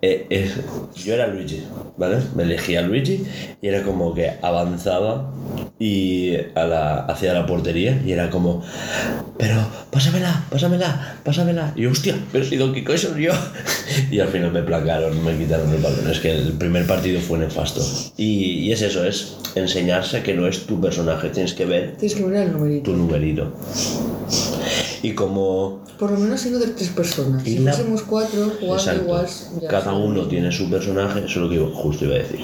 Eh, 0.00 0.50
yo 0.94 1.14
era 1.14 1.26
Luigi, 1.26 1.64
¿vale? 1.96 2.18
Me 2.36 2.44
elegía 2.44 2.82
Luigi 2.82 3.24
y 3.60 3.66
era 3.68 3.82
como 3.82 4.14
que 4.14 4.30
avanzaba 4.42 5.32
y 5.78 6.36
a 6.54 6.64
la, 6.64 6.96
hacia 7.06 7.32
la 7.34 7.46
portería 7.46 8.00
y 8.04 8.12
era 8.12 8.30
como, 8.30 8.62
pero 9.38 9.56
pásamela, 9.90 10.44
pásamela, 10.50 11.16
pásamela. 11.24 11.72
Y 11.76 11.82
yo, 11.82 11.90
hostia, 11.90 12.14
pero 12.32 12.44
si 12.44 12.56
Donkey 12.56 12.84
Kong 12.84 12.96
soy 12.98 13.24
yo. 13.24 13.32
Y 14.10 14.20
al 14.20 14.28
final 14.28 14.52
me 14.52 14.62
placaron, 14.62 15.24
me 15.24 15.36
quitaron 15.36 15.72
el 15.72 15.80
balón. 15.82 16.08
Es 16.10 16.20
que 16.20 16.30
el 16.30 16.52
primer 16.52 16.86
partido 16.86 17.20
fue 17.20 17.38
nefasto. 17.38 17.80
Y, 18.16 18.60
y 18.60 18.72
es 18.72 18.82
eso, 18.82 19.04
es 19.04 19.36
enseñarse 19.54 20.22
que 20.22 20.34
no 20.34 20.46
es 20.46 20.66
tu 20.66 20.80
personaje, 20.80 21.30
tienes 21.30 21.54
que 21.54 21.64
ver 21.64 21.96
Tienes 21.96 22.16
que 22.16 22.24
mirar 22.24 22.46
el 22.46 22.52
numerito. 22.52 22.90
tu 22.90 22.96
numerito. 22.96 23.52
Y 25.02 25.12
como 25.14 25.80
Por 25.98 26.10
lo 26.12 26.18
menos 26.18 26.40
siendo 26.40 26.58
de 26.58 26.68
tres 26.68 26.88
personas. 26.90 27.46
Y 27.46 27.56
si 27.56 27.58
la- 27.60 27.72
fuésemos 27.72 28.02
cuatro, 28.02 28.50
jugando 28.60 28.94
igual. 29.02 29.26
cada 29.68 29.92
uno 29.94 30.26
tiene 30.26 30.50
su 30.52 30.68
personaje, 30.70 31.20
eso 31.20 31.26
es 31.26 31.36
lo 31.36 31.48
que 31.48 31.56
yo 31.56 31.70
justo 31.72 32.04
iba 32.04 32.14
a 32.14 32.18
decir. 32.18 32.40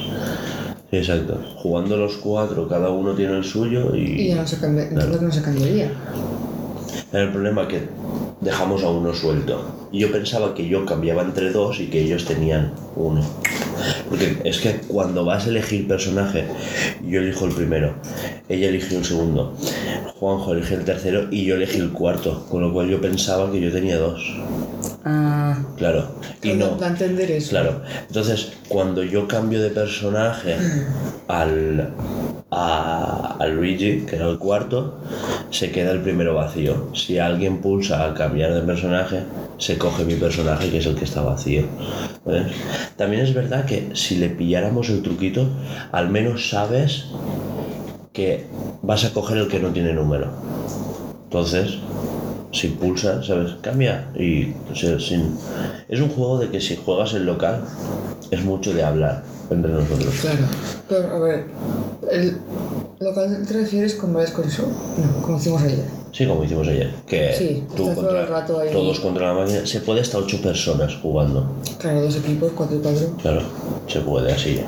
Exacto. 0.93 1.39
Jugando 1.57 1.97
los 1.97 2.15
cuatro, 2.19 2.69
cada 2.69 2.91
uno 2.91 3.15
tiene 3.15 3.37
el 3.39 3.45
suyo 3.45 3.95
Y 3.97 4.21
y 4.23 4.29
ya 4.29 4.37
no 4.37 4.47
se 4.47 4.59
cambia. 4.59 4.89
Que 4.89 4.95
no 4.95 5.33
se 5.33 5.43
cambiaría. 5.43 5.91
el 7.13 7.31
problema 7.31 7.67
que 7.69 7.89
dejamos 8.41 8.83
a 8.85 8.91
uno 8.91 9.13
suelto. 9.15 9.89
Y 9.93 10.01
yo 10.01 10.11
pensaba 10.13 10.55
que 10.55 10.69
yo 10.69 10.85
cambiaba 10.85 11.23
entre 11.23 11.51
dos 11.53 11.81
y 11.81 11.87
que 11.89 12.03
ellos 12.03 12.25
tenían 12.25 12.73
uno. 12.97 13.23
Porque 14.09 14.39
es 14.45 14.59
que 14.59 14.73
cuando 14.89 15.25
vas 15.25 15.47
a 15.47 15.51
elegir 15.51 15.89
personaje, 15.89 16.45
yo 17.07 17.21
elijo 17.21 17.47
el 17.47 17.53
primero, 17.53 17.95
ella 18.49 18.69
eligió 18.69 18.99
el 18.99 19.05
segundo, 19.05 19.57
Juanjo 20.19 20.53
elige 20.53 20.75
el 20.75 20.85
tercero 20.85 21.29
y 21.31 21.45
yo 21.45 21.57
elegí 21.57 21.79
el 21.79 21.91
cuarto, 21.91 22.47
con 22.49 22.63
lo 22.63 22.73
cual 22.73 22.89
yo 22.89 23.01
pensaba 23.01 23.51
que 23.51 23.61
yo 23.61 23.73
tenía 23.73 23.99
dos. 23.99 24.35
Ah, 25.05 25.59
Claro. 25.77 26.07
Y 26.43 26.53
no. 26.55 26.77
da 26.77 26.87
a 26.87 26.91
entender 26.91 27.31
eso. 27.31 27.51
Claro. 27.51 27.83
Entonces, 28.09 28.53
cuando 28.69 29.03
yo 29.03 29.29
cambio 29.29 29.61
de 29.63 29.71
personaje 29.71 30.57
al, 31.29 31.91
a, 32.51 33.37
a 33.39 33.47
Luigi, 33.47 34.01
que 34.07 34.17
era 34.17 34.29
el 34.31 34.39
cuarto, 34.39 34.99
se 35.51 35.71
queda 35.71 35.91
el 35.93 36.01
primero 36.01 36.35
vacío. 36.35 36.89
Si 36.95 37.19
alguien 37.19 37.59
pulsa 37.61 38.05
a 38.05 38.15
cambiar 38.15 38.55
de 38.55 38.63
personaje, 38.63 39.21
se 39.59 39.77
coge 39.79 40.05
mi 40.05 40.15
personaje, 40.15 40.71
que 40.71 40.79
es 40.79 40.87
el 40.87 40.95
que 40.97 41.05
está 41.05 41.23
vacío. 41.23 41.65
¿Ves? 42.25 42.47
También 42.97 43.23
es 43.23 43.35
verdad 43.35 43.67
que 43.67 43.91
si 43.95 44.17
le 44.17 44.31
pilláramos 44.31 44.89
el 44.89 45.03
truquito, 45.03 45.47
al 45.93 46.09
menos 46.09 46.49
sabes 46.49 47.07
que 48.13 48.47
vas 48.83 49.05
a 49.05 49.13
coger 49.13 49.39
el 49.39 49.49
que 49.49 49.59
no 49.61 49.69
tiene 49.69 49.93
número. 49.93 50.29
Entonces, 51.25 51.79
si 52.55 52.69
pulsas, 52.69 53.27
¿sabes? 53.27 53.53
Cambia 53.61 54.09
y 54.15 54.53
o 54.73 54.75
sea, 54.75 54.99
sin... 55.01 55.37
es 55.89 56.01
un 56.01 56.09
juego 56.09 56.39
de 56.39 56.49
que 56.51 56.61
si 56.61 56.77
juegas 56.77 57.13
en 57.15 57.27
local 57.27 57.63
es 58.31 58.45
mucho 58.45 58.73
de 58.73 58.83
hablar 58.83 59.23
entre 59.51 59.73
nosotros. 59.73 60.15
Claro. 60.21 60.39
Pero, 60.89 61.17
a 61.17 61.19
ver, 61.19 61.45
el, 62.11 62.37
lo 63.01 63.13
que 63.15 63.21
te 63.47 63.53
refieres 63.55 63.95
con 63.95 64.13
varias 64.15 64.31
cosas. 64.33 64.61
No, 64.61 65.23
como 65.23 65.39
hicimos 65.39 65.63
ayer. 65.63 65.85
Sí, 66.13 66.27
como 66.27 66.45
hicimos 66.45 66.69
ayer, 66.69 66.95
que 67.09 67.35
Sí, 67.37 67.65
tú 67.77 67.93
todo 67.93 68.17
el 68.21 68.29
rato 68.29 68.61
ahí. 68.61 68.71
todos 68.71 69.01
contra 69.01 69.29
la 69.29 69.41
máquina, 69.41 69.67
se 69.67 69.81
puede 69.81 70.01
hasta 70.01 70.19
ocho 70.19 70.41
personas 70.41 70.95
jugando. 71.03 71.45
Claro, 71.79 72.03
dos 72.03 72.17
equipos, 72.17 72.53
cuatro 72.55 72.77
y 72.77 72.81
cuatro. 72.81 73.17
Claro, 73.21 73.43
se 73.89 74.01
puede 74.01 74.33
así. 74.33 74.61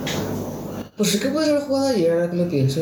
Pues 0.97 1.11
sí 1.11 1.21
que 1.21 1.29
puedes 1.29 1.51
haber 1.51 1.63
jugado 1.63 1.87
ayer, 1.89 2.11
ahora 2.13 2.31
que 2.31 2.37
lo 2.37 2.49
pienso. 2.49 2.81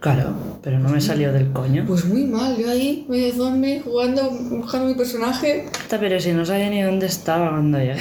Claro, 0.00 0.32
pero 0.62 0.78
no 0.78 0.88
me 0.88 1.00
salió 1.00 1.32
del 1.32 1.52
coño. 1.52 1.84
Pues 1.86 2.04
muy 2.04 2.24
mal, 2.24 2.56
yo 2.56 2.70
ahí, 2.70 3.06
medio 3.08 3.32
zombie, 3.34 3.80
jugando, 3.84 4.30
buscando 4.30 4.86
mi 4.88 4.94
personaje. 4.94 5.66
Pero 5.88 6.20
si 6.20 6.32
no 6.32 6.44
sabía 6.44 6.70
ni 6.70 6.82
dónde 6.82 7.06
estaba 7.06 7.50
cuando 7.50 7.78
llegué. 7.78 7.94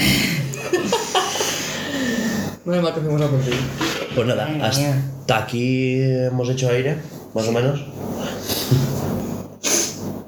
Menos 2.65 2.83
mal 2.83 2.93
que 2.93 3.01
fuimos 3.01 3.21
a 3.21 3.27
por 3.27 3.39
ti. 3.39 3.51
Pues 4.15 4.27
nada, 4.27 4.47
hasta 4.61 5.37
aquí 5.37 6.01
hemos 6.01 6.49
hecho 6.49 6.69
aire, 6.69 6.97
más 7.33 7.47
o 7.47 7.51
menos. 7.51 7.79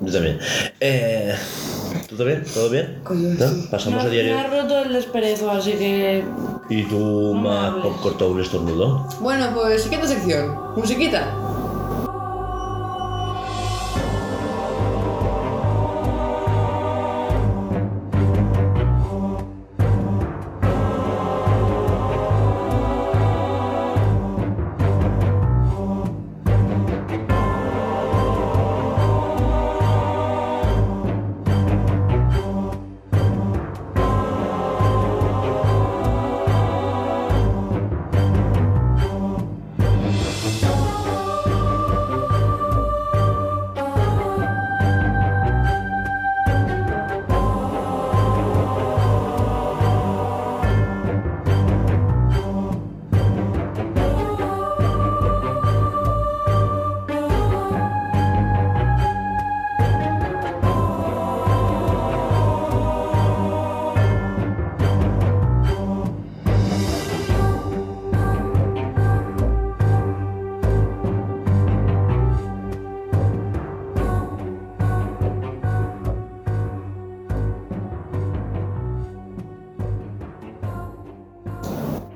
Yo 0.01 0.11
también. 0.11 0.39
Eh, 0.79 1.35
¿Tú 2.09 2.15
también? 2.17 2.43
¿Todo 2.53 2.69
bien? 2.69 2.99
Coño, 3.03 3.29
¿No? 3.37 3.47
sí. 3.47 3.67
Pasamos 3.69 4.03
me, 4.03 4.09
a 4.09 4.11
diario. 4.11 4.33
me 4.33 4.39
ha 4.41 4.47
roto 4.47 4.79
el 4.79 4.93
desperezo, 4.93 5.51
así 5.51 5.73
que. 5.73 6.23
¿Y 6.69 6.83
tú 6.83 7.37
has 7.47 7.71
hables. 7.73 7.95
cortado 8.01 8.31
un 8.31 8.41
estornudo? 8.41 9.07
Bueno, 9.19 9.49
pues 9.53 9.83
siguiente 9.83 10.07
sección. 10.07 10.55
Musiquita. 10.75 11.35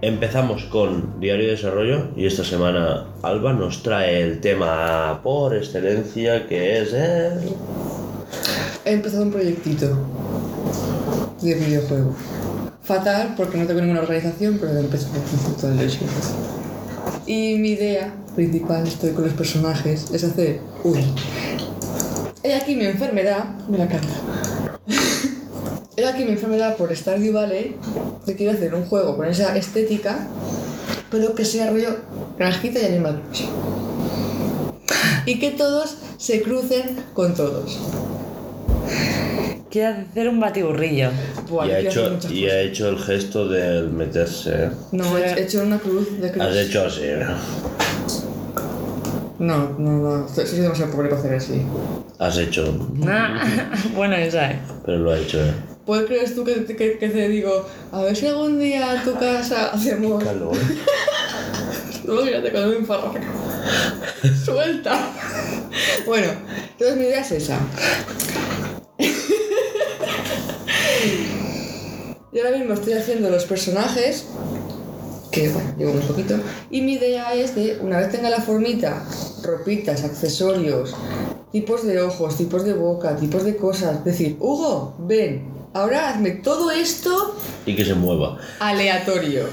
Empezamos 0.06 0.66
con 0.66 1.20
Diario 1.20 1.46
de 1.46 1.52
Desarrollo 1.54 2.10
y 2.16 2.28
esta 2.28 2.44
semana 2.44 3.08
Alba 3.24 3.54
nos 3.54 3.82
trae 3.82 4.22
el 4.22 4.40
tema 4.40 5.20
por 5.24 5.56
excelencia 5.56 6.46
que 6.48 6.80
es 6.80 6.94
el... 6.94 7.40
He 8.86 8.92
empezado 8.92 9.24
un 9.24 9.32
proyectito 9.32 9.98
de 11.42 11.56
videojuego. 11.56 12.16
Fatal 12.84 13.34
porque 13.36 13.58
no 13.58 13.66
tengo 13.66 13.82
ninguna 13.82 14.02
organización, 14.02 14.60
pero 14.62 14.74
he 14.74 14.82
empezado 14.82 15.16
un 15.16 15.56
todo 15.56 15.72
el 15.72 15.82
hecho. 15.82 16.02
Y 17.26 17.56
mi 17.58 17.70
idea 17.70 18.14
principal, 18.36 18.86
estoy 18.86 19.10
con 19.10 19.24
los 19.24 19.34
personajes, 19.34 20.12
es 20.12 20.24
hacer 20.24 20.60
un... 20.84 21.00
He 22.44 22.54
aquí 22.54 22.76
mi 22.76 22.86
enfermedad, 22.86 23.58
me 23.68 23.80
la 23.80 23.88
canta. 23.88 24.14
He 25.98 26.06
aquí 26.06 26.26
mi 26.26 26.32
enfermedad 26.32 26.76
por 26.76 26.94
Stardew 26.94 27.32
Valley, 27.32 27.78
que 28.26 28.36
quiero 28.36 28.52
hacer 28.52 28.76
un 28.76 28.84
juego 28.86 29.16
con 29.16 29.28
esa 29.28 29.56
estética, 29.56 30.28
pero 31.10 31.34
que 31.36 31.46
sea 31.46 31.70
rollo 31.72 31.96
granjita 32.38 32.82
y 32.82 32.86
animal. 32.86 33.22
Y 35.26 35.40
que 35.40 35.52
todos 35.52 35.96
se 36.18 36.42
crucen 36.42 36.98
con 37.14 37.34
todos. 37.34 37.80
Quiero 39.72 39.96
hacer 40.10 40.28
un 40.28 40.40
batiburrillo. 40.42 41.12
Buah, 41.50 41.68
y, 41.68 41.72
ha 41.72 41.80
hecho, 41.80 42.10
muchas 42.12 42.32
y 42.32 42.46
ha 42.46 42.50
cosas. 42.50 42.66
hecho 42.66 42.90
el 42.90 43.00
gesto 43.00 43.48
del 43.48 43.90
meterse. 43.90 44.66
¿eh? 44.66 44.72
No, 44.92 45.18
he 45.18 45.24
he 45.24 45.44
hecho 45.44 45.64
una 45.64 45.80
cruz 45.80 46.20
de 46.20 46.30
cruz. 46.30 46.44
Has 46.44 46.56
hecho 46.58 46.86
así. 46.86 47.04
No, 49.40 49.70
no, 49.80 49.92
no. 50.20 50.28
Soy 50.28 50.60
demasiado 50.60 50.92
pobre 50.92 51.08
para 51.10 51.22
hacer 51.22 51.36
así. 51.36 51.62
Has 52.20 52.38
hecho. 52.38 52.78
Bueno, 53.96 54.16
esa 54.16 54.52
es. 54.52 54.60
Pero 54.86 54.98
lo 55.00 55.12
ha 55.12 55.18
hecho, 55.18 55.40
¿eh? 55.40 55.54
¿Puedes 55.86 56.08
crees 56.08 56.34
tú 56.36 56.44
que, 56.44 56.66
que, 56.66 56.98
que 56.98 57.10
te 57.10 57.30
digo, 57.30 57.68
a 57.92 58.02
ver 58.02 58.16
si 58.16 58.26
algún 58.28 58.60
día 58.60 58.96
en 58.96 59.04
tu 59.04 59.14
casa 59.20 59.68
hacemos... 59.68 60.24
Calor. 60.24 60.58
Luego 62.06 62.26
fíjate 62.26 62.52
cuando 62.52 62.70
me 62.70 62.78
enfarro. 62.78 63.14
Suelta. 64.44 65.12
bueno, 66.06 66.28
entonces 66.72 66.98
mi 66.98 67.06
idea 67.06 67.22
es 67.22 67.32
esa. 67.32 67.60
Yo 72.32 72.44
ahora 72.44 72.58
mismo 72.58 72.74
estoy 72.74 72.94
haciendo 72.94 73.30
los 73.30 73.46
personajes, 73.46 74.26
que 75.32 75.50
bueno, 75.50 75.74
llevo 75.78 75.94
muy 75.94 76.02
poquito, 76.04 76.36
y 76.70 76.82
mi 76.82 76.94
idea 76.94 77.34
es 77.34 77.56
de, 77.56 77.80
una 77.80 78.00
vez 78.00 78.12
tenga 78.12 78.30
la 78.30 78.42
formita, 78.42 79.06
ropitas, 79.44 80.04
accesorios, 80.04 80.96
tipos 81.52 81.86
de 81.88 82.02
ojos, 82.02 82.36
tipos 82.38 82.66
de 82.66 82.74
boca, 82.74 83.16
tipos 83.16 83.46
de 83.46 83.56
cosas, 83.56 84.04
decir, 84.04 84.36
Hugo, 84.40 84.96
ven, 85.00 85.55
ahora 85.76 86.10
hazme 86.10 86.32
todo 86.32 86.72
esto 86.72 87.36
Y 87.66 87.76
que 87.76 87.86
se 87.86 87.94
mueva. 87.94 88.38
aleatorio 88.60 89.44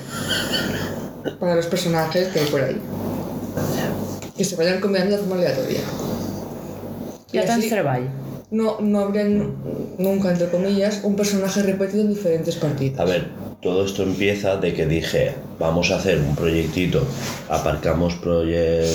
para 1.39 1.57
los 1.57 1.67
personajes 1.67 2.29
que 2.29 2.41
hay 2.41 2.47
por 2.47 2.61
ahí. 2.63 2.81
Que 4.37 4.45
se 4.45 4.57
vayan 4.57 4.81
combinando 4.81 5.17
de 5.17 5.23
forma 5.23 5.37
aleatoria. 5.37 5.81
Y 7.33 7.37
Ya 7.37 7.45
tan 7.45 7.61
no, 8.51 8.81
no 8.81 9.01
habría 9.01 9.25
nunca, 9.25 10.31
entre 10.31 10.49
comillas, 10.51 11.01
un 11.05 11.17
personaje 11.17 11.63
repetido 11.63 12.03
en 12.03 12.11
diferentes 12.11 12.57
partidas. 12.57 13.01
A 13.01 13.05
ver, 13.05 13.29
todo 13.63 13.85
esto 13.87 14.03
empieza 14.03 14.57
de 14.57 14.75
que 14.75 14.87
dije, 14.87 15.35
vamos 15.61 15.93
a 15.93 15.97
hacer 15.97 16.19
un 16.19 16.35
proyectito, 16.35 17.07
aparcamos 17.49 18.15
Project 18.17 18.89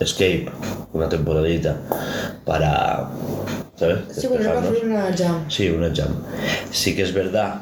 Escape, 0.00 0.46
una 0.92 1.08
temporadita, 1.08 1.80
para, 2.44 3.08
¿sabes? 3.76 3.98
Sí, 4.16 4.28
bueno, 4.28 4.50
una 4.84 5.12
jam. 5.16 5.50
Sí, 5.50 5.68
una 5.68 5.92
jam. 5.92 6.14
Sí 6.70 6.94
que 6.94 7.02
es 7.02 7.12
verdad 7.12 7.60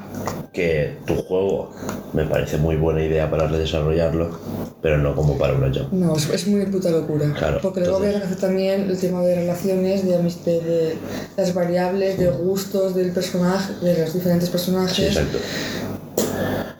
que 0.53 0.99
tu 1.07 1.15
juego 1.23 1.73
me 2.13 2.25
parece 2.27 2.59
muy 2.59 2.77
buena 2.77 3.03
idea 3.03 3.31
para 3.31 3.47
desarrollarlo, 3.49 4.39
pero 4.83 4.99
no 4.99 5.15
como 5.15 5.39
para 5.39 5.55
una 5.55 5.73
jam. 5.73 5.87
No, 5.93 6.17
es, 6.17 6.29
es 6.29 6.47
muy 6.49 6.67
puta 6.67 6.91
locura. 6.91 7.33
Claro, 7.39 7.61
Porque 7.63 7.81
luego 7.81 7.97
entonces- 7.97 8.15
habría 8.17 8.21
que 8.29 8.35
hacer 8.35 8.47
también 8.47 8.91
el 8.91 8.99
tema 9.01 9.23
de 9.23 9.37
relaciones, 9.37 10.05
de, 10.07 10.17
amis- 10.19 10.45
de, 10.45 10.61
de 10.61 10.97
las 11.39 11.55
variables, 11.55 12.19
de 12.19 12.29
gustos 12.29 12.95
del 12.95 13.11
personaje, 13.13 13.73
de 13.83 13.99
los 14.01 14.13
diferentes 14.13 14.51
personajes. 14.51 14.95
Sí, 14.97 15.05
exacto. 15.07 15.39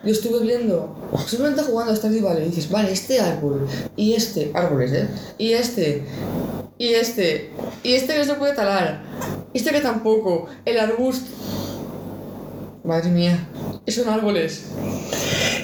Yo 0.03 0.11
estuve 0.11 0.39
viendo, 0.39 0.95
simplemente 1.27 1.63
jugando 1.63 1.93
a 1.93 1.95
Stardew 1.95 2.23
Valley, 2.23 2.45
y 2.45 2.49
dices, 2.49 2.69
vale, 2.69 2.91
este 2.91 3.19
árbol, 3.19 3.67
y 3.95 4.13
este, 4.13 4.51
árboles, 4.53 4.91
¿eh? 4.93 5.07
Y 5.37 5.53
este, 5.53 6.03
y 6.77 6.93
este, 6.93 7.51
y 7.83 7.93
este 7.93 8.15
que 8.15 8.25
se 8.25 8.33
puede 8.33 8.55
talar, 8.55 9.03
este 9.53 9.71
que 9.71 9.81
tampoco, 9.81 10.47
el 10.65 10.79
arbusto. 10.79 11.29
Madre 12.83 13.11
mía. 13.11 13.47
Son 13.87 14.09
árboles. 14.09 14.65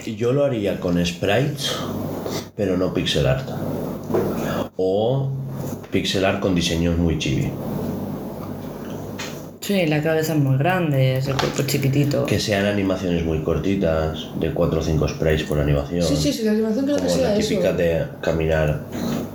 Yo 0.06 0.34
lo 0.34 0.46
haría 0.46 0.80
con 0.80 1.04
sprites, 1.04 1.76
pero 2.56 2.78
no 2.78 2.94
pixel 2.94 3.26
art. 3.26 3.50
O 4.76 5.32
pixel 5.92 6.26
art 6.26 6.40
con 6.40 6.54
diseños 6.54 6.98
muy 6.98 7.18
chibi. 7.18 7.52
Sí, 9.60 9.86
la 9.88 10.02
cabeza 10.02 10.34
es 10.34 10.39
muy 10.39 10.58
grande, 10.58 11.17
es 11.17 11.28
el 11.28 11.36
cuerpo 11.36 11.63
chiquitito. 11.63 12.26
Que 12.26 12.39
sean 12.39 12.65
animaciones 12.65 13.26
muy 13.26 13.41
cortitas, 13.43 14.28
de 14.39 14.54
4 14.54 14.80
o 14.80 14.84
5 14.84 15.08
sprites 15.10 15.43
por 15.48 15.60
animación. 15.60 16.04
Sí, 16.04 16.15
sí, 16.15 16.32
sí, 16.32 16.43
la 16.43 16.52
animación 16.52 16.86
creo 16.86 16.98
que 16.98 17.04
Como 17.04 17.15
sea 17.15 17.30
la 17.30 17.36
eso. 17.38 17.50
típica 17.50 17.74
de 17.74 18.06
caminar 18.22 18.82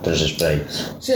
tres 0.02 0.20
sprites. 0.20 0.92
Si 1.00 1.12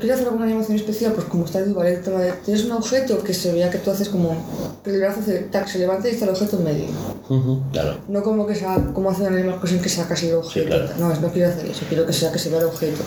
quería 0.00 0.14
hacer 0.14 0.26
alguna 0.26 0.46
animación 0.46 0.76
especial, 0.76 1.12
pues 1.12 1.26
como 1.26 1.44
está 1.44 1.60
igual 1.60 1.86
el 1.86 2.02
tema 2.02 2.20
de... 2.20 2.32
Tienes 2.44 2.64
un 2.64 2.72
objeto 2.72 3.22
que 3.22 3.32
se 3.34 3.52
vea 3.52 3.70
que 3.70 3.78
tú 3.78 3.90
haces 3.90 4.08
como... 4.08 4.34
Que 4.82 4.90
el 4.90 4.98
brazo 5.00 5.20
se, 5.24 5.38
tac, 5.40 5.66
se 5.68 5.78
levanta 5.78 6.08
y 6.08 6.12
está 6.12 6.24
el 6.24 6.30
objeto 6.32 6.56
en 6.58 6.64
medio. 6.64 6.84
Ujú, 7.28 7.62
Claro. 7.72 7.98
No 8.08 8.22
como 8.22 8.46
que 8.46 8.54
sea, 8.54 8.76
como 8.94 9.10
hacen 9.10 9.50
Crossing 9.58 9.80
que 9.80 9.88
sacas 9.88 10.22
el 10.24 10.34
objeto. 10.34 10.66
claro. 10.68 10.88
No, 10.98 11.14
no 11.20 11.28
quiero 11.32 11.50
hacer 11.50 11.66
eso, 11.66 11.82
quiero 11.88 12.06
que 12.06 12.12
sea 12.12 12.32
que 12.32 12.38
se 12.38 12.48
vea 12.50 12.60
el 12.60 12.66
objeto. 12.66 13.02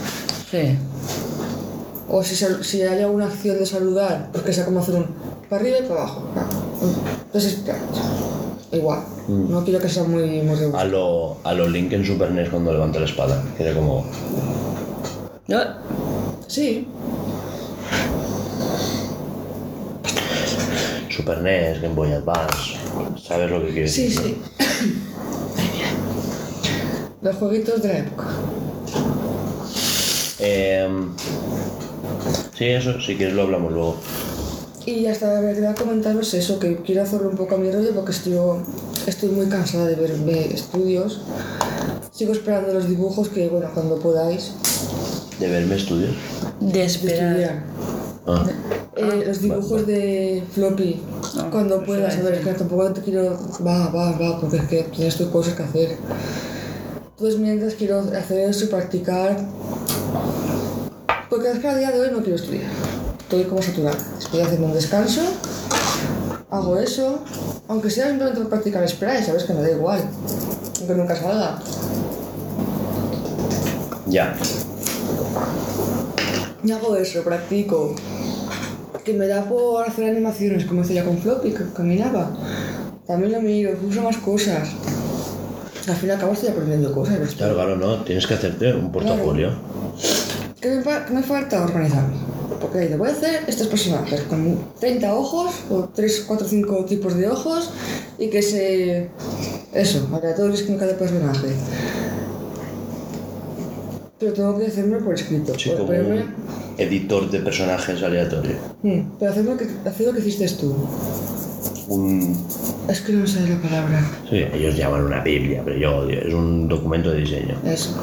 Sí. 0.49 0.77
O 2.13 2.21
si, 2.23 2.35
si 2.35 2.81
hay 2.81 3.01
alguna 3.01 3.27
acción 3.27 3.57
de 3.57 3.65
saludar, 3.65 4.29
pues 4.33 4.43
que 4.43 4.51
sea 4.51 4.65
como 4.65 4.81
hacer 4.81 4.95
un 4.95 5.05
para 5.49 5.61
arriba 5.61 5.77
y 5.79 5.83
para 5.83 6.01
abajo. 6.01 6.27
Entonces, 7.25 7.59
igual. 8.73 8.99
No 9.27 9.63
quiero 9.63 9.79
que 9.79 9.87
sea 9.87 10.03
muy, 10.03 10.41
muy 10.41 10.57
A 10.73 10.83
lo, 10.83 11.37
a 11.43 11.53
lo 11.53 11.69
Link 11.69 11.93
en 11.93 12.05
Super 12.05 12.31
NES 12.31 12.49
cuando 12.49 12.73
levanta 12.73 12.99
la 12.99 13.05
espada. 13.05 13.41
Tiene 13.55 13.73
como. 13.73 14.05
Sí, 16.47 16.85
Super 21.09 21.41
NES, 21.41 21.81
Game 21.81 21.95
Boy 21.95 22.11
Advance. 22.11 22.77
¿Sabes 23.21 23.49
lo 23.49 23.61
que 23.65 23.71
quiere 23.71 23.87
sí, 23.87 24.03
decir? 24.09 24.21
sí. 24.21 24.41
Mira. 25.57 25.87
Los 27.21 27.35
jueguitos 27.37 27.81
de 27.81 27.87
la 27.87 27.99
época. 27.99 28.27
Em, 30.39 31.13
sí, 32.61 32.69
eso, 32.69 33.01
si 33.01 33.15
quieres 33.15 33.33
lo 33.33 33.41
hablamos 33.41 33.71
luego. 33.71 33.95
Y 34.85 35.05
hasta 35.07 35.33
la 35.33 35.41
verdad 35.41 35.75
comentaros 35.75 36.31
eso, 36.35 36.59
que 36.59 36.77
quiero 36.77 37.01
hacerlo 37.03 37.29
un 37.29 37.37
poco 37.37 37.55
a 37.55 37.57
mi 37.57 37.71
rollo 37.71 37.91
porque 37.95 38.11
estoy, 38.11 38.35
estoy 39.07 39.29
muy 39.29 39.47
cansada 39.47 39.87
de 39.87 39.95
ver 39.95 40.11
ver 40.19 40.51
estudios. 40.51 41.21
Sigo 42.11 42.33
esperando 42.33 42.71
los 42.73 42.87
dibujos 42.87 43.29
que, 43.29 43.47
bueno, 43.49 43.67
cuando 43.73 43.97
podáis, 43.99 44.51
¿De 45.39 45.47
verme 45.47 45.75
estudios? 45.75 46.11
de 46.59 46.71
de 46.71 46.83
esperar. 46.85 47.29
estudiar. 47.31 47.63
Ah, 48.27 48.45
Eh, 48.95 49.23
los 49.25 49.41
dibujos 49.41 49.87
de 49.87 50.43
floppy, 50.53 51.01
Ah, 51.39 51.47
cuando 51.51 51.83
puedas, 51.83 52.15
a 52.17 52.21
ver, 52.21 52.35
es 52.35 52.45
que 52.45 52.53
tampoco 52.53 52.91
te 52.93 53.01
quiero, 53.01 53.39
va, 53.65 53.87
va, 53.89 54.11
va, 54.11 54.39
porque 54.39 54.57
es 54.57 54.63
que 54.65 54.83
tienes 54.83 55.15
tus 55.15 55.29
cosas 55.29 55.55
que 55.55 55.63
hacer. 55.63 55.97
Entonces 57.15 57.39
mientras 57.39 57.73
quiero 57.75 57.99
hacer 57.99 58.49
eso 58.49 58.65
y 58.65 58.67
practicar, 58.67 59.37
porque 61.31 61.49
es 61.49 61.59
que 61.59 61.67
a 61.69 61.75
día 61.77 61.91
de 61.91 61.99
hoy 62.01 62.09
no 62.11 62.19
quiero 62.19 62.35
estudiar, 62.35 62.69
estoy 63.21 63.45
como 63.45 63.61
saturada. 63.61 63.97
Estoy 64.19 64.41
haciendo 64.41 64.67
un 64.67 64.73
descanso, 64.73 65.21
hago 66.49 66.77
eso, 66.77 67.23
aunque 67.69 67.89
sea 67.89 68.09
simplemente 68.09 68.41
por 68.41 68.49
practicar 68.49 68.87
spray, 68.87 69.23
sabes 69.23 69.45
que 69.45 69.53
me 69.53 69.61
da 69.61 69.71
igual, 69.71 70.01
aunque 70.79 70.93
nunca 70.93 71.15
salga. 71.15 71.59
ya. 74.07 74.35
Y 76.65 76.71
hago 76.73 76.97
eso, 76.97 77.23
practico. 77.23 77.95
Que 79.05 79.13
me 79.13 79.25
da 79.25 79.45
por 79.45 79.87
hacer 79.87 80.09
animaciones, 80.11 80.65
como 80.65 80.81
hacía 80.81 81.05
con 81.05 81.17
Floppy, 81.17 81.51
que 81.53 81.63
caminaba. 81.73 82.29
También 83.07 83.31
lo 83.31 83.41
miro, 83.41 83.71
uso 83.87 84.01
más 84.01 84.17
cosas. 84.17 84.67
Al 85.87 85.95
fin 85.95 86.09
y 86.09 86.11
al 86.11 86.19
cabo 86.19 86.33
estoy 86.33 86.49
aprendiendo 86.49 86.91
cosas. 86.91 87.33
Claro, 87.35 87.55
claro, 87.55 87.77
no. 87.77 88.03
Tienes 88.03 88.27
que 88.27 88.33
hacerte 88.33 88.73
un 88.73 88.91
portafolio. 88.91 89.51
¿Qué 90.61 90.69
me, 90.69 90.81
fa- 90.83 91.05
qué 91.05 91.13
me 91.13 91.23
falta? 91.23 91.63
Organizarme. 91.63 92.15
Porque 92.59 92.79
ahí 92.79 92.93
voy 92.95 93.09
a 93.09 93.11
hacer 93.11 93.43
estos 93.47 93.67
personajes 93.67 94.21
con 94.21 94.59
30 94.79 95.13
ojos, 95.15 95.51
o 95.71 95.89
3, 95.95 96.25
4, 96.27 96.47
5 96.47 96.85
tipos 96.85 97.15
de 97.17 97.27
ojos, 97.29 97.71
y 98.19 98.27
que 98.29 98.41
se. 98.41 99.09
Eso, 99.73 100.07
aleatorios 100.13 100.61
con 100.63 100.77
cada 100.77 100.95
personaje. 100.95 101.47
Pero 104.19 104.33
tengo 104.33 104.59
que 104.59 104.67
hacerme 104.67 104.97
por 104.99 105.15
escrito. 105.15 105.53
Sí, 105.57 105.71
como 105.71 105.87
ponerme- 105.87 106.21
un 106.25 106.33
editor 106.77 107.29
de 107.31 107.39
personajes 107.39 108.03
aleatorio. 108.03 108.55
Mm, 108.83 108.99
pero 109.19 109.31
hacer 109.31 109.45
lo, 109.45 109.57
que, 109.57 109.67
hacer 109.85 110.07
lo 110.07 110.13
que 110.13 110.19
hiciste 110.19 110.47
tú. 110.59 110.75
Un. 111.87 112.37
Es 112.87 113.01
que 113.01 113.13
no 113.13 113.25
sé 113.25 113.47
la 113.47 113.59
palabra. 113.59 114.07
Sí, 114.29 114.43
ellos 114.53 114.75
llaman 114.77 115.03
una 115.05 115.21
Biblia, 115.23 115.61
pero 115.65 115.77
yo 115.77 115.97
odio. 115.97 116.21
Es 116.21 116.33
un 116.33 116.67
documento 116.67 117.09
de 117.11 117.21
diseño. 117.21 117.55
Eso. 117.65 117.95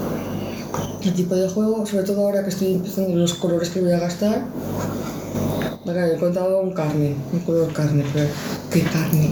El 1.08 1.14
tipo 1.14 1.34
de 1.34 1.48
juego, 1.48 1.86
sobre 1.86 2.04
todo 2.04 2.20
ahora 2.20 2.42
que 2.42 2.50
estoy 2.50 2.74
empezando 2.74 3.16
los 3.16 3.32
colores 3.32 3.70
que 3.70 3.80
voy 3.80 3.92
a 3.92 3.98
gastar. 3.98 4.44
Acá 5.88 6.06
he 6.06 6.18
contado 6.18 6.60
un 6.60 6.72
carne, 6.74 7.14
un 7.32 7.40
color 7.40 7.72
carne, 7.72 8.04
pero 8.12 8.26
¿qué 8.70 8.82
carne? 8.82 9.30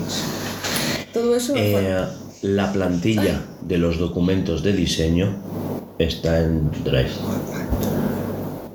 Todo 1.12 1.37
eso. 1.37 1.53
Eh, 1.55 2.03
la 2.41 2.73
plantilla 2.73 3.43
de 3.61 3.77
los 3.77 3.99
documentos 3.99 4.62
de 4.62 4.73
diseño 4.73 5.37
está 5.99 6.41
en 6.41 6.71
Drive. 6.83 7.11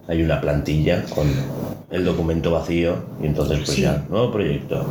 Hay 0.08 0.22
una 0.22 0.40
plantilla 0.40 1.04
con 1.06 1.28
el 1.90 2.06
documento 2.06 2.52
vacío 2.52 2.98
y 3.24 3.26
entonces 3.26 3.62
pues 3.66 3.72
Sí. 3.72 3.82
ya, 3.82 4.06
nuevo 4.12 4.32
proyecto. 4.32 4.86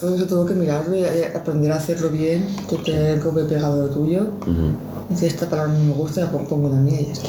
Todo 0.00 0.14
eso 0.14 0.26
tengo 0.26 0.44
que 0.46 0.54
mirarlo 0.54 0.94
y 0.94 1.00
y 1.00 1.22
aprender 1.34 1.72
a 1.72 1.76
hacerlo 1.76 2.10
bien, 2.10 2.46
que 2.68 2.76
que 2.82 3.12
he 3.40 3.44
pegado 3.44 3.86
lo 3.86 3.88
tuyo. 3.92 4.22
Ujú. 4.42 4.76
Y 5.10 5.16
si 5.16 5.26
esta 5.26 5.48
palabra 5.48 5.72
no 5.72 5.78
me 5.84 5.92
gusta, 5.94 6.22
la 6.22 6.30
pongo 6.30 6.68
la 6.68 6.76
mía 6.76 7.00
y 7.00 7.06
ya 7.06 7.12
está. 7.12 7.28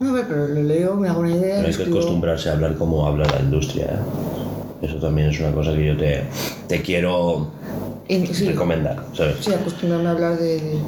Ver, 0.00 0.24
pero 0.26 0.48
lo 0.48 0.62
leo, 0.62 0.94
me 0.96 1.08
hago 1.08 1.20
una 1.20 1.30
idea. 1.30 1.56
Pero 1.56 1.68
hay 1.68 1.74
que 1.74 1.82
acostumbrarse 1.84 2.48
a 2.48 2.52
hablar 2.54 2.76
como 2.76 3.06
habla 3.06 3.26
la 3.26 3.40
industria. 3.40 3.84
¿eh? 3.84 4.86
Eso 4.86 4.96
también 4.96 5.28
es 5.28 5.38
una 5.38 5.52
cosa 5.52 5.72
que 5.74 5.86
yo 5.86 5.96
te, 5.96 6.22
te 6.66 6.82
quiero 6.82 7.46
sí, 8.08 8.46
recomendar, 8.48 9.04
¿sabes? 9.14 9.36
sí, 9.40 9.52
acostumbrarme 9.52 10.08
a 10.08 10.12
hablar 10.12 10.38
de- 10.38 10.58
de, 10.60 10.78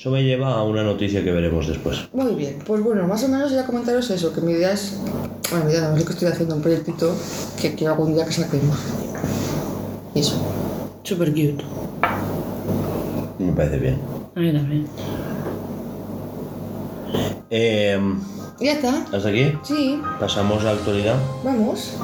Eso 0.00 0.10
me 0.10 0.22
lleva 0.24 0.54
a 0.54 0.62
una 0.62 0.82
noticia 0.82 1.22
que 1.22 1.30
veremos 1.30 1.68
después. 1.68 2.08
Muy 2.14 2.34
bien, 2.34 2.56
pues 2.66 2.82
bueno, 2.82 3.06
más 3.06 3.22
o 3.24 3.28
menos 3.28 3.52
ya 3.52 3.66
comentaros 3.66 4.08
eso, 4.08 4.32
que 4.32 4.40
mi 4.40 4.52
idea 4.52 4.72
es, 4.72 4.98
bueno, 5.50 5.66
mi 5.66 5.72
idea 5.72 5.90
no 5.90 5.96
es 5.98 6.04
que 6.04 6.12
estoy 6.14 6.28
haciendo, 6.28 6.54
un 6.56 6.62
proyectito 6.62 7.14
que 7.60 7.74
quiero 7.74 7.92
algún 7.92 8.14
día 8.14 8.24
que 8.24 8.32
saquemos. 8.32 8.78
Y 10.14 10.20
Eso. 10.20 10.40
Super 11.02 11.28
cute. 11.32 11.62
Me 13.38 13.52
parece 13.52 13.76
bien. 13.76 13.98
A 14.34 14.40
mí 14.40 14.52
también. 14.54 14.86
Eh, 17.50 18.00
Ya 18.58 18.72
está. 18.72 19.04
¿Hasta 19.12 19.28
aquí? 19.28 19.52
Sí, 19.64 20.00
Pasamos 20.18 20.62
a 20.62 20.64
la 20.64 20.70
actualidad. 20.70 21.16
vamos. 21.44 21.98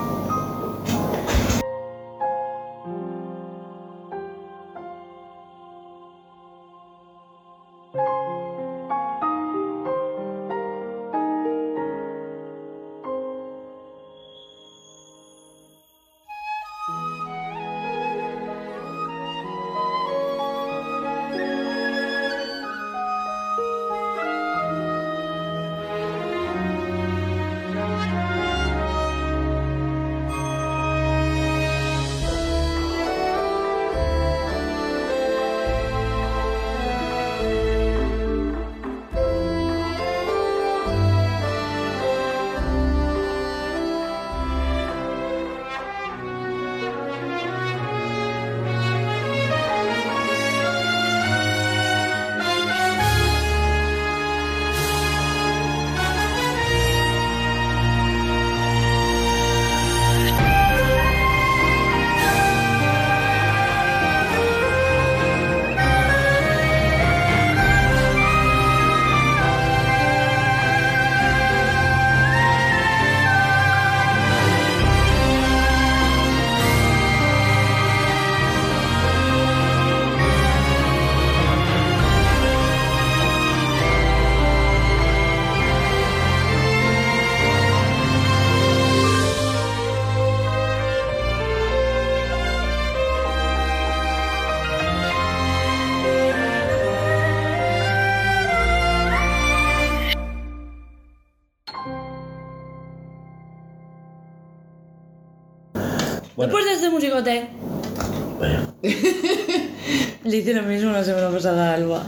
Bueno, 108.38 108.74
le 110.24 110.36
hice 110.36 110.52
lo 110.52 110.62
mismo 110.62 110.90
la 110.92 111.02
semana 111.02 111.30
pasada 111.30 111.70
a 111.70 111.74
Alba. 111.74 112.02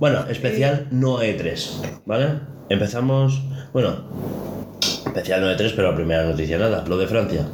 Bueno, 0.00 0.26
especial 0.28 0.88
no 0.90 1.22
E3, 1.22 2.02
¿vale? 2.04 2.40
Empezamos, 2.68 3.40
bueno, 3.72 4.04
especial 5.06 5.42
no 5.42 5.46
E3, 5.52 5.74
pero 5.76 5.90
la 5.90 5.96
primera 5.96 6.24
noticia 6.24 6.58
nada, 6.58 6.84
lo 6.88 6.98
de 6.98 7.06
Francia. 7.06 7.46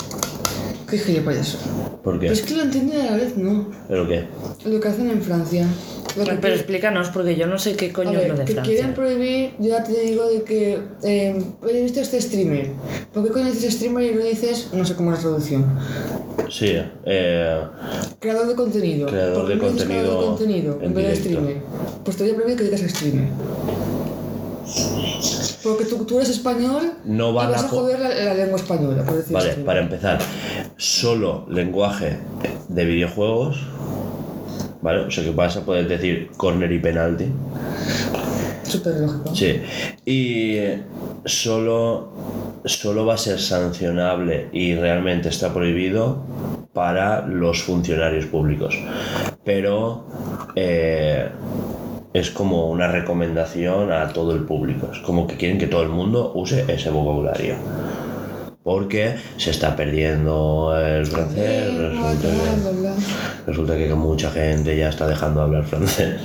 Qué 0.89 0.97
gilipollas. 0.99 1.59
¿Por 2.03 2.19
qué? 2.19 2.29
Pues 2.29 2.41
es 2.41 2.47
que 2.47 2.55
lo 2.55 2.63
entendí 2.63 2.97
a 2.97 3.11
la 3.11 3.17
vez, 3.19 3.37
¿no? 3.37 3.71
¿Pero 3.89 4.09
qué? 4.09 4.25
Lo 4.65 4.81
que 4.81 4.89
hacen 4.89 5.11
en 5.11 5.21
Francia. 5.21 5.67
Lo 6.19 6.25
que 6.25 6.33
Pero 6.37 6.55
explícanos, 6.55 7.09
porque 7.11 7.37
yo 7.37 7.47
no 7.47 7.59
sé 7.59 7.77
qué 7.77 7.93
coño 7.93 8.13
ver, 8.13 8.23
es 8.23 8.29
lo 8.29 8.35
de 8.37 8.45
que 8.45 8.53
Francia. 8.53 8.75
quieren 8.75 8.95
prohibir, 8.95 9.53
yo 9.59 9.69
ya 9.69 9.85
te 9.85 10.01
digo 10.01 10.29
de 10.29 10.43
que 10.43 10.79
eh, 11.03 11.43
he 11.69 11.83
visto 11.83 12.01
este 12.01 12.21
streamer. 12.21 12.71
¿Por 13.13 13.25
qué 13.25 13.31
coño 13.31 13.47
dices 13.47 13.75
streamer 13.75 14.13
y 14.13 14.15
no 14.15 14.25
dices, 14.25 14.69
no 14.73 14.85
sé 14.85 14.95
cómo 14.95 15.13
es 15.13 15.19
la 15.19 15.23
traducción? 15.23 15.79
Sí, 16.51 16.73
eh, 17.05 17.61
Creador 18.21 18.49
de 18.49 18.55
contenido. 18.55 19.07
Creador 19.09 19.35
¿Por 19.35 19.49
qué 19.49 19.55
de 19.57 19.61
dices 19.71 19.87
creador 19.87 20.09
de 20.09 20.27
contenido 20.27 20.27
contenido 20.37 20.79
en 20.81 20.85
en 20.87 20.95
vez 20.95 21.07
de 21.09 21.17
streamer. 21.17 21.57
Pues 22.05 22.17
te 22.17 22.23
voy 22.25 22.33
a 22.33 22.35
prohibir 22.37 22.57
que 22.57 22.65
digas 22.65 22.81
streamer. 22.81 23.29
Porque 25.63 25.85
tú, 25.87 26.05
tú 26.05 26.17
eres 26.19 26.29
español 26.31 26.93
No 27.05 27.33
van 27.33 27.49
y 27.49 27.53
vas 27.53 27.65
a 27.65 27.69
joder 27.69 27.99
la, 28.01 28.09
la 28.11 28.35
lengua 28.35 28.57
española, 28.57 29.03
por 29.05 29.17
decir 29.17 29.33
vale, 29.33 29.47
streamer. 29.51 29.67
para 29.67 29.81
empezar, 29.81 30.19
solo 30.77 31.47
lenguaje 31.49 32.19
de 32.69 32.85
videojuegos, 32.85 33.61
¿vale? 34.83 35.01
O 35.01 35.11
sea 35.11 35.25
que 35.25 35.31
vas 35.31 35.57
a 35.57 35.65
poder 35.65 35.89
decir 35.89 36.31
corner 36.37 36.71
y 36.73 36.79
penalti. 36.79 37.27
Súper 38.63 38.97
lógico. 39.01 39.35
Sí, 39.35 39.63
y 40.05 40.59
solo, 41.25 42.13
solo 42.65 43.07
va 43.07 43.15
a 43.15 43.19
ser 43.19 43.41
sancionable 43.41 44.49
y 44.53 44.75
realmente 44.75 45.31
está 45.31 45.53
prohibido 45.55 46.23
para 46.73 47.27
los 47.27 47.63
funcionarios 47.63 48.27
públicos. 48.27 48.79
Pero 49.45 50.07
eh, 50.55 51.29
es 52.13 52.31
como 52.31 52.71
una 52.71 52.89
recomendación 52.89 53.93
a 53.93 54.13
todo 54.13 54.35
el 54.35 54.45
público. 54.45 54.89
Es 54.93 54.99
como 54.99 55.27
que 55.27 55.37
quieren 55.37 55.59
que 55.59 55.67
todo 55.67 55.83
el 55.83 55.89
mundo 55.89 56.33
use 56.35 56.65
ese 56.69 56.91
vocabulario. 56.91 57.55
Porque 58.63 59.17
se 59.39 59.51
está 59.51 59.75
perdiendo 59.77 60.75
el 60.79 61.07
francés. 61.07 61.75
Resulta 61.75 62.19
que, 62.21 63.47
resulta 63.47 63.77
que 63.77 63.95
mucha 63.95 64.31
gente 64.31 64.77
ya 64.77 64.89
está 64.91 65.07
dejando 65.07 65.41
de 65.41 65.47
hablar 65.47 65.65
francés. 65.65 66.21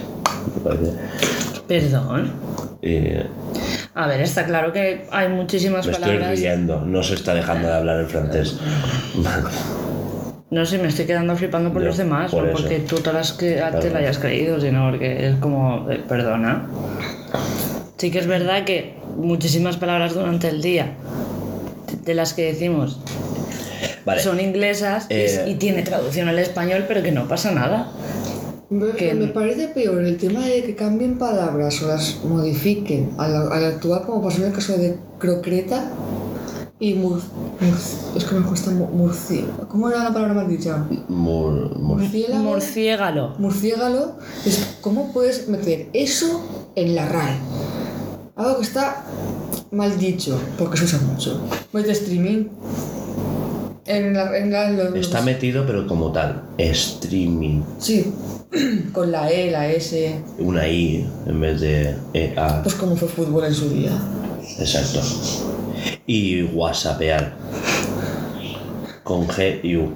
Perdón. 1.68 2.34
Y 2.82 3.08
A 3.96 4.08
ver, 4.08 4.22
está 4.22 4.46
claro 4.46 4.74
que 4.74 5.06
hay 5.12 5.30
muchísimas 5.30 5.86
Me 5.86 5.94
estoy 5.94 6.06
palabras. 6.18 6.40
riendo, 6.40 6.82
no 6.82 7.02
se 7.02 7.16
está 7.16 7.34
dejando 7.34 7.68
de 7.68 7.74
hablar 7.74 8.02
en 8.02 8.10
francés. 8.10 8.60
No 10.50 10.66
sé, 10.66 10.78
me 10.78 10.90
estoy 10.90 11.06
quedando 11.06 11.36
flipando 11.36 11.72
por 11.72 11.82
los 11.82 11.98
demás, 11.98 12.30
por 12.32 12.44
no 12.44 12.50
eso. 12.50 12.62
porque 12.62 12.80
tú 12.80 12.98
te 12.98 13.12
las 13.14 13.32
que 13.32 13.64
te 13.82 13.90
la 13.90 14.00
hayas 14.00 14.20
creído, 14.20 14.60
sino 14.60 14.90
porque 14.92 15.30
es 15.30 15.36
como, 15.38 15.90
eh, 15.90 16.04
perdona. 16.08 16.68
Sí 17.98 18.12
que 18.12 18.20
es 18.20 18.28
verdad 18.28 18.66
que 18.66 18.96
muchísimas 19.16 19.78
palabras 19.78 20.14
durante 20.14 20.50
el 20.50 20.62
día 20.62 20.92
de 22.06 22.14
las 22.14 22.34
que 22.34 22.44
decimos 22.54 23.00
Vale, 24.06 24.22
son 24.22 24.40
inglesas 24.40 25.08
y- 25.10 25.14
Eh. 25.14 25.44
y, 25.48 25.56
tiene 25.56 25.82
traducción 25.84 26.28
al 26.28 26.38
español, 26.40 26.86
pero 26.88 27.02
que 27.02 27.12
no 27.14 27.28
pasa 27.28 27.52
nada. 27.52 27.90
Me, 28.70 28.92
Que- 28.92 29.14
me 29.14 29.28
parece 29.28 29.68
peor 29.70 30.04
el 30.04 30.18
tema 30.18 30.46
de 30.46 30.64
que 30.64 30.76
cambien 30.76 31.18
palabras 31.18 31.82
o 31.84 31.88
las 31.88 32.18
modifiquen 32.26 33.12
al, 33.18 33.52
al 33.52 33.66
actuar 33.66 34.06
como 34.06 34.22
pasó 34.22 34.42
en 34.42 34.48
el 34.48 34.54
caso 34.54 34.78
de 34.78 34.98
crocreta 35.20 35.90
y 36.80 36.96
mur, 36.96 37.22
mur- 37.62 37.78
es 38.18 38.24
que 38.26 38.36
me 38.36 38.46
cuesta 38.46 38.72
mu- 38.72 38.88
murci 38.88 39.46
¿cómo 39.70 39.90
era 39.90 40.04
la 40.04 40.12
palabra 40.12 40.34
más 40.34 40.50
dicha? 40.50 40.86
mur- 41.08 41.08
mur- 41.08 41.78
murciélago 42.00 42.44
Murciégalo. 42.44 43.36
murciégalo 43.38 44.16
es 44.46 44.78
cómo 44.82 45.14
puedes 45.14 45.48
meter 45.48 45.88
eso 45.94 46.42
en 46.76 46.96
la 46.96 47.08
RAE 47.08 47.38
algo 48.36 48.58
que 48.58 48.64
está 48.64 49.06
mal 49.74 49.98
dicho 50.00 50.40
porque 50.58 50.78
se 50.78 50.86
usa 50.86 51.00
mucho 51.02 51.42
mete 51.74 51.92
streaming 51.92 52.46
en 53.86 54.14
la, 54.14 54.38
en 54.38 54.52
la- 54.52 54.70
los- 54.70 54.96
está 54.96 55.22
metido, 55.22 55.66
pero 55.68 55.86
como 55.88 56.12
tal, 56.14 56.44
streaming. 56.58 57.62
sí 57.80 58.14
con 58.94 59.12
la 59.12 59.30
E 59.32 59.52
la 59.52 59.68
S 59.70 60.16
Una 60.40 60.68
I 60.68 61.06
en 61.26 61.42
vez 61.42 61.60
de 61.60 61.96
E, 62.14 62.34
A. 62.38 62.62
pues 62.64 62.76
como 62.76 62.96
fue 62.96 63.08
fútbol 63.10 63.44
en 63.46 63.54
su 63.54 63.70
día 63.70 63.92
Exacto. 64.60 65.00
Y 66.06 66.44
whatsappear. 66.44 67.34
Con 69.04 69.26
G 69.28 69.62
y 69.64 69.78
U. 69.78 69.90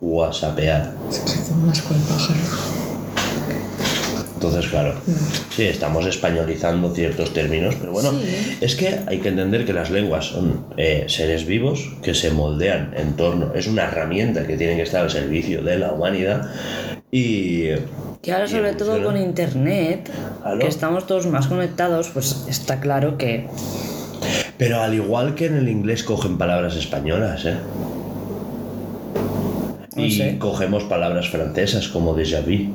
Whatsappear. 0.00 0.94
Se 1.10 1.52
un 1.52 1.68
asco 1.70 1.94
el 1.94 2.00
pájaro. 2.00 2.40
Entonces, 4.46 4.70
claro, 4.70 4.92
sí, 5.56 5.62
estamos 5.64 6.04
españolizando 6.06 6.94
ciertos 6.94 7.32
términos, 7.32 7.76
pero 7.80 7.92
bueno, 7.92 8.10
Sí. 8.12 8.58
es 8.60 8.74
que 8.76 9.00
hay 9.06 9.18
que 9.20 9.28
entender 9.30 9.64
que 9.64 9.72
las 9.72 9.90
lenguas 9.90 10.26
son 10.26 10.66
eh, 10.76 11.04
seres 11.08 11.46
vivos 11.46 11.92
que 12.02 12.14
se 12.14 12.30
moldean 12.30 12.92
en 12.94 13.14
torno, 13.16 13.54
es 13.54 13.66
una 13.66 13.84
herramienta 13.84 14.46
que 14.46 14.58
tiene 14.58 14.76
que 14.76 14.82
estar 14.82 15.02
al 15.02 15.10
servicio 15.10 15.62
de 15.62 15.78
la 15.78 15.92
humanidad 15.92 16.50
y... 17.10 17.68
Y 18.22 18.30
ahora 18.30 18.44
y 18.44 18.48
sobre 18.48 18.72
todo 18.74 19.02
con 19.02 19.16
internet, 19.16 20.10
que 20.60 20.66
estamos 20.66 21.06
todos 21.06 21.26
más 21.26 21.46
conectados, 21.46 22.08
pues 22.12 22.44
está 22.48 22.80
claro 22.80 23.16
que 23.16 23.46
Pero 24.58 24.80
al 24.82 24.92
igual 24.94 25.34
que 25.34 25.46
en 25.46 25.56
el 25.56 25.68
inglés 25.70 26.02
cogen 26.04 26.36
palabras 26.38 26.76
españolas, 26.76 27.44
¿eh? 27.46 27.54
No 29.96 30.04
y 30.04 30.10
sé. 30.10 30.38
cogemos 30.38 30.84
palabras 30.84 31.28
francesas 31.28 31.88
como 31.88 32.16
déjà 32.16 32.40
vu, 32.42 32.72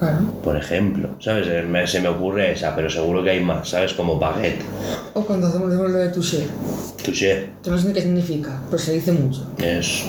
Claro. 0.00 0.18
por 0.42 0.56
ejemplo, 0.56 1.10
¿sabes? 1.20 1.46
Eh, 1.46 1.62
me- 1.62 1.86
se 1.86 2.00
me 2.00 2.08
ocurre 2.08 2.52
esa, 2.52 2.74
pero 2.74 2.88
seguro 2.88 3.22
que 3.22 3.30
hay 3.30 3.40
más, 3.40 3.68
¿sabes? 3.68 3.92
Como 3.92 4.18
baguette, 4.18 4.62
O 5.14 5.20
cuando 5.26 5.46
hacemos 5.48 5.70
lo 5.72 5.88
de 5.92 6.08
touché. 6.08 6.46
touché, 7.04 7.50
Que 7.62 7.70
no 7.70 7.78
sé 7.78 7.88
ni 7.88 7.92
qué 7.92 8.00
significa, 8.02 8.60
pero 8.70 8.78
se 8.82 8.92
dice 8.94 9.12
mucho. 9.12 9.46
es... 9.58 10.04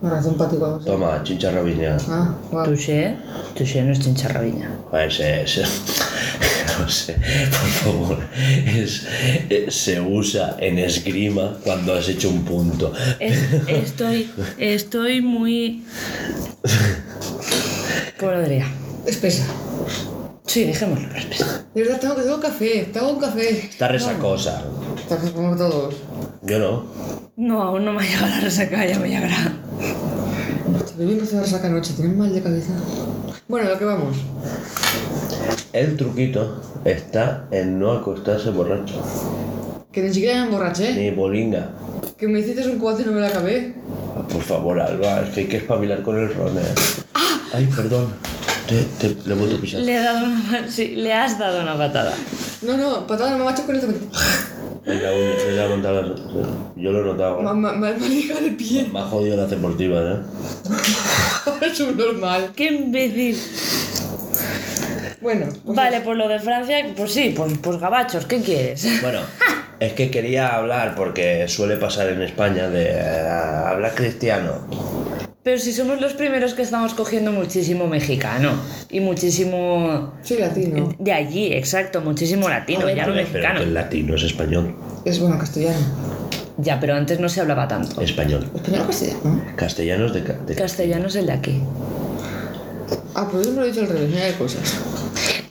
Me 0.00 0.10
parece 0.10 0.28
un 0.30 0.36
patico 0.36 0.66
así. 0.66 0.84
Toma, 0.86 1.22
chincharrabiña. 1.22 1.96
Ah, 2.08 2.34
guau. 2.50 2.64
touché, 2.64 3.14
touché 3.56 3.82
no 3.84 3.92
es 3.92 4.00
chincharrabiña. 4.00 4.68
Joder, 4.90 5.12
se, 5.12 5.46
se- 5.46 5.62
no 6.80 6.88
sé, 6.88 7.12
por 7.14 7.70
favor, 7.70 8.18
es, 8.66 9.06
eh, 9.48 9.66
se 9.70 10.00
usa 10.00 10.56
en 10.58 10.80
esgrima 10.80 11.56
cuando 11.62 11.94
has 11.94 12.08
hecho 12.08 12.28
un 12.30 12.42
punto. 12.44 12.92
Es- 13.20 13.38
estoy, 13.68 14.28
estoy 14.58 15.20
muy... 15.22 15.84
¿Cómo 18.18 18.32
lo 18.32 18.42
diría? 18.42 18.66
Espesa. 19.06 19.44
Sí, 20.46 20.64
dejémoslo, 20.64 21.08
pero 21.08 21.20
espera. 21.20 21.64
De 21.74 21.82
verdad, 21.82 22.00
tengo 22.00 22.14
que 22.16 22.22
tengo 22.22 22.40
café. 22.40 22.90
Tengo 22.92 23.10
un 23.10 23.18
café. 23.20 23.50
Está 23.66 23.88
resacosa. 23.88 24.62
Está 24.96 25.16
como 25.32 25.56
todos. 25.56 25.94
Yo 26.42 26.58
no. 26.58 26.84
No, 27.36 27.62
aún 27.62 27.84
no 27.84 27.92
me 27.92 28.02
ha 28.02 28.06
llegado 28.06 28.26
la 28.28 28.40
resaca, 28.40 28.84
ya 28.86 28.98
me 28.98 29.08
llegará. 29.08 29.52
Te 30.96 31.04
vi 31.04 31.12
empezar 31.12 31.42
a 31.42 31.46
sacar 31.46 31.70
noche. 31.70 31.94
Tienes 31.96 32.16
mal 32.16 32.32
de 32.32 32.42
cabeza. 32.42 32.72
Bueno, 33.48 33.68
a 33.68 33.72
lo 33.72 33.78
que 33.78 33.84
vamos. 33.84 34.16
El 35.72 35.96
truquito 35.96 36.60
está 36.84 37.46
en 37.50 37.78
no 37.78 37.92
acostarse 37.92 38.50
borracho. 38.50 39.02
Que 39.90 40.02
ni 40.02 40.12
siquiera 40.12 40.40
me 40.40 40.46
emborraché. 40.46 40.94
Ni 40.94 41.10
bolinga. 41.10 41.70
Que 42.18 42.28
me 42.28 42.40
hiciste 42.40 42.66
un 42.68 42.78
cuate 42.78 43.02
y 43.02 43.06
no 43.06 43.12
me 43.12 43.20
la 43.20 43.28
acabé. 43.28 43.74
Ah, 44.16 44.22
Por 44.30 44.42
favor, 44.42 44.78
Alba, 44.80 45.22
es 45.22 45.30
que 45.30 45.40
hay 45.40 45.46
que 45.46 45.56
espabilar 45.58 46.02
con 46.02 46.18
el 46.18 46.32
ron. 46.34 46.56
eh. 46.58 46.62
Ay, 47.54 47.66
perdón. 47.74 48.12
Te, 48.68 48.82
te, 49.00 49.28
le 49.28 49.34
he 49.34 49.36
vuelto 49.36 49.56
a 49.56 49.60
pisar. 49.60 49.80
Le, 49.80 49.94
he 49.96 50.00
dado 50.02 50.24
una, 50.26 50.68
sí, 50.70 50.88
le 50.96 51.12
has 51.12 51.38
dado 51.38 51.62
una 51.62 51.76
patada. 51.76 52.14
No, 52.62 52.76
no, 52.76 53.06
patada 53.06 53.36
me 53.36 53.44
macho 53.44 53.64
con 53.66 53.74
esto. 53.76 53.88
Venga, 54.86 55.10
uy, 55.12 55.46
me 55.46 55.52
la 55.56 55.64
he 55.66 55.76
notado. 55.76 56.14
Yo 56.76 56.92
lo 56.92 57.00
he 57.00 57.04
notado. 57.04 57.42
Me 57.42 57.52
me- 57.54 57.72
me- 57.78 57.92
me 57.94 58.08
liga 58.08 58.38
el 58.38 58.54
pie. 58.56 58.88
Me 58.92 59.00
ha 59.00 59.04
jodido 59.04 59.36
la 59.36 59.46
deportiva, 59.46 60.00
¿eh? 60.00 60.16
es 61.66 61.76
subnormal. 61.78 62.52
¡Qué 62.56 62.66
imbécil! 62.72 63.38
Bueno, 65.20 65.46
pues 65.64 65.76
Vale, 65.76 66.00
por 66.00 66.16
lo 66.16 66.26
de 66.28 66.40
Francia, 66.40 66.84
pues 66.96 67.12
sí, 67.12 67.32
pues, 67.36 67.52
pues 67.62 67.78
gabachos, 67.78 68.26
¿qué 68.26 68.40
quieres? 68.40 68.84
Bueno, 69.02 69.20
es 69.86 69.92
que 69.94 70.10
quería 70.10 70.48
hablar, 70.54 70.94
porque 70.94 71.46
suele 71.48 71.76
pasar 71.76 72.08
en 72.08 72.22
España, 72.22 72.68
de 72.68 72.90
eh, 72.90 73.00
hablar 73.00 73.94
cristiano. 73.94 74.52
Pero 75.42 75.58
si 75.58 75.72
somos 75.72 76.00
los 76.00 76.12
primeros 76.14 76.54
que 76.54 76.62
estamos 76.62 76.94
cogiendo 76.94 77.32
muchísimo 77.32 77.88
mexicano 77.88 78.52
y 78.90 79.00
muchísimo 79.00 80.12
soy 80.22 80.38
latino. 80.38 80.94
de 80.98 81.12
allí, 81.12 81.52
exacto, 81.52 82.00
muchísimo 82.00 82.48
latino, 82.48 82.86
ver, 82.86 82.96
ya 82.96 83.06
no 83.06 83.12
Pero 83.12 83.26
mexicano. 83.26 83.58
que 83.58 83.64
el 83.66 83.74
latino 83.74 84.14
es 84.14 84.22
español. 84.22 84.74
Es 85.04 85.18
bueno 85.18 85.36
castellano. 85.38 85.80
Ya, 86.58 86.78
pero 86.78 86.94
antes 86.94 87.18
no 87.18 87.28
se 87.28 87.40
hablaba 87.40 87.66
tanto. 87.66 88.00
Español. 88.02 88.48
Español 88.54 88.82
o 88.82 88.86
castellano. 88.86 89.42
Castellanos 89.56 90.14
de, 90.14 90.22
ca- 90.22 90.38
de 90.46 90.54
Castellano 90.54 91.06
es 91.08 91.16
el 91.16 91.26
de 91.26 91.32
aquí. 91.32 91.60
Ah, 93.14 93.26
pues 93.30 93.46
yo 93.46 93.52
me 93.52 93.60
lo 93.60 93.64
he 93.64 93.68
dicho 93.70 93.80
al 93.80 93.88
revés, 93.88 94.10
mira 94.10 94.24
de 94.26 94.32
cosas. 94.34 94.62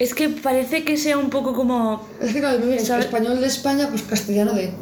Es 0.01 0.15
que 0.15 0.29
parece 0.29 0.83
que 0.83 0.97
sea 0.97 1.15
un 1.19 1.29
poco 1.29 1.53
como... 1.53 2.03
Es 2.19 2.33
que 2.33 2.39
claro, 2.39 2.57
me 2.65 2.75
español 2.75 3.39
de 3.39 3.45
España, 3.45 3.85
pues 3.87 4.01
castellano 4.01 4.53
de. 4.53 4.73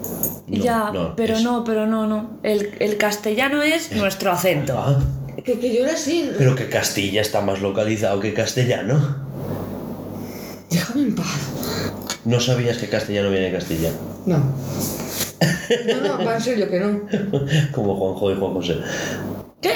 No, 0.47 0.63
ya, 0.63 0.91
no, 0.93 1.13
pero 1.17 1.35
es- 1.35 1.43
no, 1.43 1.65
pero 1.65 1.85
no, 1.85 2.07
no. 2.07 2.39
El, 2.41 2.71
el 2.79 2.95
castellano 2.95 3.61
es 3.61 3.91
nuestro 3.91 4.31
acento. 4.31 4.77
Ah, 4.77 4.97
Que, 5.43 5.59
que 5.59 5.75
yo 5.75 5.83
era 5.83 5.91
así. 5.95 6.31
pero 6.37 6.55
que 6.55 6.69
Castilla 6.69 7.19
está 7.19 7.41
más 7.41 7.59
localizado 7.61 8.21
que 8.21 8.33
castellano. 8.33 9.17
Déjame 10.71 11.01
en 11.01 11.15
paz. 11.15 11.27
¿No 12.23 12.39
sabías 12.39 12.77
que 12.77 12.87
castellano 12.87 13.29
viene 13.29 13.47
de 13.47 13.51
Castilla? 13.57 13.89
No. 14.25 14.37
No, 14.37 16.17
no, 16.17 16.25
va 16.25 16.35
en 16.35 16.41
serio 16.41 16.69
que 16.69 16.79
no. 16.79 17.01
Como 17.73 17.95
Juanjo 17.97 18.31
y 18.31 18.35
Juan 18.39 18.53
José. 18.53 18.77
¿Qué? 19.61 19.73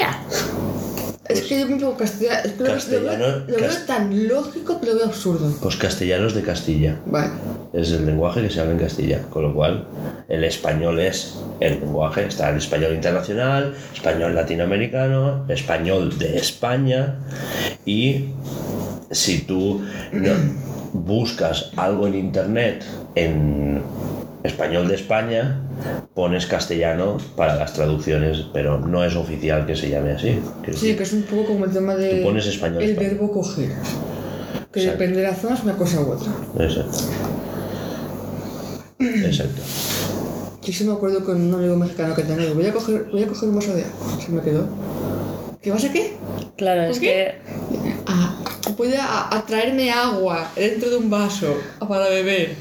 Es 1.28 1.42
que 1.42 1.60
yo 1.60 1.66
pienso 1.66 1.96
castellano. 1.96 2.40
Es 2.44 2.52
que 2.52 2.62
lo, 2.62 2.64
veo- 2.66 2.74
lo 2.74 2.74
veo- 2.74 2.74
Castellano, 2.74 3.44
lo 3.48 3.56
veo 3.56 3.70
tan 3.86 4.28
lógico 4.28 4.80
que 4.80 4.86
lo 4.86 4.94
veo 4.96 5.06
absurdo. 5.06 5.50
Pues 5.62 5.76
castellanos 5.76 6.34
de 6.34 6.42
Castilla. 6.42 7.00
Vale. 7.06 7.30
Es 7.72 7.90
el 7.92 8.04
lenguaje 8.06 8.42
que 8.42 8.50
se 8.50 8.60
habla 8.60 8.72
en 8.72 8.78
Castilla, 8.78 9.22
con 9.30 9.42
lo 9.42 9.54
cual 9.54 9.86
el 10.28 10.44
español 10.44 11.00
es 11.00 11.34
el 11.60 11.80
lenguaje, 11.80 12.26
está 12.26 12.50
el 12.50 12.58
español 12.58 12.92
internacional, 12.94 13.74
español 13.94 14.34
latinoamericano, 14.34 15.44
español 15.48 16.18
de 16.18 16.36
España 16.36 17.18
y 17.86 18.26
si 19.10 19.40
tú 19.42 19.80
no, 20.12 20.30
buscas 20.92 21.70
algo 21.76 22.06
en 22.06 22.14
internet 22.16 22.84
en 23.14 23.82
español 24.44 24.86
de 24.88 24.94
España, 24.94 25.60
pones 26.14 26.46
castellano 26.46 27.16
para 27.36 27.56
las 27.56 27.72
traducciones, 27.72 28.44
pero 28.52 28.78
no 28.78 29.02
es 29.04 29.16
oficial 29.16 29.66
que 29.66 29.74
se 29.74 29.88
llame 29.90 30.12
así. 30.12 30.38
Sí, 30.64 30.70
decir, 30.70 30.96
que 30.96 31.02
es 31.02 31.12
un 31.12 31.22
poco 31.22 31.46
como 31.46 31.64
el 31.64 31.72
tema 31.72 31.94
de. 31.96 32.18
Tú 32.18 32.22
pones 32.24 32.46
español, 32.46 32.82
El 32.82 32.90
español. 32.90 33.10
verbo 33.12 33.32
coger. 33.32 33.70
Que 34.72 34.80
Exacto. 34.80 34.90
depende 35.00 35.20
de 35.22 35.26
la 35.28 35.34
zona 35.34 35.54
es 35.54 35.62
una 35.64 35.76
cosa 35.76 36.00
u 36.00 36.10
otra. 36.12 36.32
Exacto. 36.60 36.98
Exacto. 38.98 39.62
Yo 40.62 40.72
sí 40.72 40.84
me 40.84 40.92
acuerdo 40.92 41.24
con 41.24 41.40
un 41.40 41.54
amigo 41.54 41.76
mexicano 41.76 42.14
que 42.14 42.22
tenía, 42.22 42.52
voy 42.52 42.66
a 42.66 42.72
coger, 42.72 43.04
voy 43.12 43.22
a 43.22 43.26
coger 43.26 43.48
un 43.50 43.56
vaso 43.56 43.74
de 43.74 43.82
agua. 43.84 44.20
Se 44.24 44.32
me 44.32 44.40
quedó. 44.42 44.66
¿Qué 45.60 45.70
vas 45.70 45.84
a 45.84 45.92
qué? 45.92 46.12
Claro, 46.56 46.82
es 46.84 46.98
que 47.00 47.34
Ah, 48.06 48.36
voy 48.76 48.92
a, 48.94 49.34
a 49.34 49.46
traerme 49.46 49.90
agua 49.90 50.50
dentro 50.56 50.90
de 50.90 50.96
un 50.96 51.08
vaso 51.10 51.54
para 51.88 52.08
beber. 52.08 52.54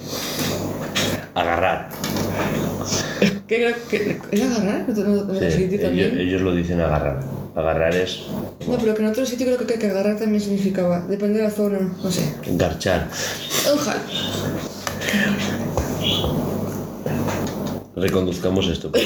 Agarrar. 1.36 1.90
¿Qué 3.48 3.56
creo 3.56 3.76
que 3.90 4.20
¿Es 4.32 4.42
agarrar? 4.44 4.82
¿En 4.88 4.92
otro, 4.92 5.06
en 5.06 5.20
otro 5.20 5.36
Sí, 5.40 5.52
sitio 5.52 5.66
ellos, 5.78 5.82
también? 5.82 6.20
ellos 6.20 6.42
lo 6.42 6.54
dicen 6.56 6.80
agarrar. 6.82 7.20
Agarrar 7.56 7.96
es 7.96 8.24
No, 8.68 8.78
pero 8.78 8.94
que 8.96 9.02
en 9.04 9.08
otro 9.10 9.26
sitio 9.26 9.46
creo 9.46 9.68
que, 9.68 9.76
que 9.80 9.88
agarrar 9.90 10.18
también 10.18 10.42
significaba. 10.42 11.00
Depende 11.08 11.40
de 11.40 11.44
la 11.46 11.52
zona, 11.52 11.80
no 11.80 12.12
sé. 12.12 12.22
garchar. 12.52 13.08
Ojalá. 13.74 14.02
Reconduzcamos 17.96 18.68
esto. 18.68 18.92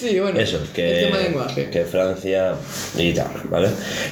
Sí, 0.00 0.18
bueno. 0.18 0.40
Eso, 0.40 0.58
que, 0.74 1.00
El 1.00 1.04
tema 1.08 1.18
de 1.18 1.24
lenguaje. 1.24 1.68
que 1.68 1.84
Francia 1.84 2.54
y 2.96 3.12
tal, 3.12 3.26
¿vale? 3.50 3.68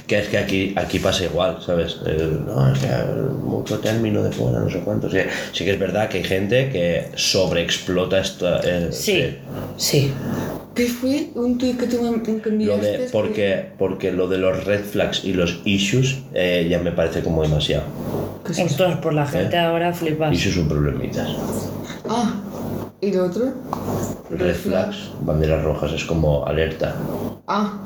Que 0.06 0.18
es 0.18 0.28
que 0.28 0.36
aquí, 0.36 0.74
aquí 0.76 0.98
pasa 0.98 1.24
igual, 1.24 1.56
¿sabes? 1.64 1.96
El- 2.04 2.44
no, 2.44 2.70
es 2.70 2.78
que 2.78 2.88
mucho 3.42 3.78
término 3.78 4.22
de 4.22 4.30
fuera, 4.30 4.58
no 4.60 4.68
sé 4.68 4.80
cuánto. 4.80 5.10
Sí, 5.10 5.16
sí 5.54 5.64
que 5.64 5.70
es 5.70 5.78
verdad 5.78 6.10
que 6.10 6.18
hay 6.18 6.24
gente 6.24 6.68
que 6.68 7.06
sobreexplota 7.16 8.20
esta... 8.20 8.60
eh, 8.64 8.88
sí, 8.90 9.34
sí. 9.78 10.12
¿Qué 10.74 10.86
fue 10.88 11.28
un 11.34 11.56
tuit 11.56 11.78
que 11.80 11.86
tú 11.86 12.02
me 12.02 12.10
Lo 12.66 12.76
de, 12.76 13.08
porque, 13.10 13.64
porque 13.78 14.12
lo 14.12 14.28
de 14.28 14.36
los 14.36 14.62
red 14.64 14.84
flags 14.84 15.24
y 15.24 15.32
los 15.32 15.60
issues 15.64 16.18
eh, 16.34 16.66
ya 16.68 16.78
me 16.80 16.92
parece 16.92 17.22
como 17.22 17.42
demasiado. 17.42 17.84
Ostras, 18.46 18.98
por 18.98 19.14
la 19.14 19.26
gente 19.26 19.56
¿Eh? 19.56 19.60
ahora 19.60 19.94
flipas. 19.94 20.34
Issues 20.34 20.54
son 20.54 20.68
problemitas. 20.68 21.28
Ah, 22.08 22.42
¿y 23.00 23.12
lo 23.12 23.26
otro? 23.26 23.52
Red 24.30 24.54
flags, 24.56 25.10
banderas 25.22 25.64
rojas, 25.64 25.92
es 25.92 26.04
como 26.04 26.44
alerta. 26.46 26.94
Ah, 27.46 27.78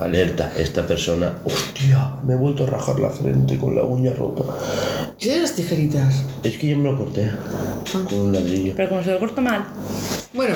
Alerta, 0.00 0.52
esta 0.56 0.86
persona. 0.86 1.38
¡Hostia! 1.44 2.14
Me 2.24 2.34
he 2.34 2.36
vuelto 2.36 2.64
a 2.64 2.68
rajar 2.68 2.98
la 3.00 3.10
frente 3.10 3.58
con 3.58 3.74
la 3.74 3.82
uña 3.82 4.12
rota. 4.14 4.44
¿y 5.18 5.28
de 5.28 5.40
las 5.40 5.54
tijeritas? 5.54 6.24
Es 6.42 6.56
que 6.56 6.68
yo 6.68 6.78
me 6.78 6.90
lo 6.90 6.96
corté 6.96 7.30
con 8.08 8.18
un 8.18 8.32
ladrillo. 8.32 8.72
Pero 8.76 8.88
como 8.88 9.02
se 9.02 9.12
lo 9.12 9.18
corta 9.18 9.40
mal. 9.40 9.64
Bueno, 10.32 10.54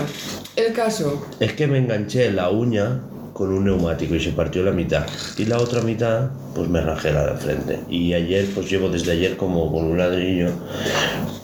el 0.56 0.72
caso. 0.72 1.26
Es 1.40 1.52
que 1.52 1.66
me 1.66 1.78
enganché 1.78 2.30
la 2.30 2.48
uña 2.50 3.00
con 3.34 3.52
un 3.52 3.64
neumático 3.64 4.14
y 4.14 4.20
se 4.20 4.30
partió 4.30 4.62
la 4.62 4.70
mitad. 4.70 5.04
Y 5.36 5.44
la 5.44 5.58
otra 5.58 5.82
mitad, 5.82 6.30
pues 6.54 6.68
me 6.70 6.80
rajé 6.80 7.12
la 7.12 7.26
de 7.32 7.36
frente. 7.36 7.80
Y 7.90 8.14
ayer, 8.14 8.46
pues 8.54 8.70
llevo 8.70 8.88
desde 8.88 9.12
ayer 9.12 9.36
como 9.36 9.70
con 9.70 9.84
un 9.84 9.98
ladrillo, 9.98 10.50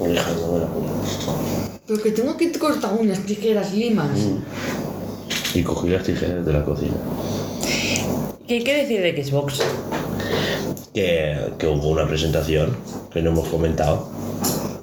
dejándome 0.00 0.60
la 0.60 0.66
uña. 0.66 1.78
Pero 1.86 2.02
que 2.02 2.12
tengo 2.12 2.36
que 2.36 2.50
cortar 2.52 2.92
uñas, 2.98 3.18
tijeras, 3.26 3.74
limas. 3.74 4.10
Y 5.52 5.62
cogí 5.64 5.88
las 5.88 6.04
tijeras 6.04 6.46
de 6.46 6.52
la 6.52 6.64
cocina. 6.64 6.94
¿Qué 8.46 8.54
hay 8.54 8.64
que 8.64 8.76
decir 8.76 9.00
de 9.02 9.24
Xbox? 9.24 9.60
Que, 10.94 11.36
que 11.58 11.66
hubo 11.66 11.88
una 11.88 12.06
presentación 12.06 12.76
que 13.12 13.20
no 13.22 13.30
hemos 13.30 13.48
comentado. 13.48 14.08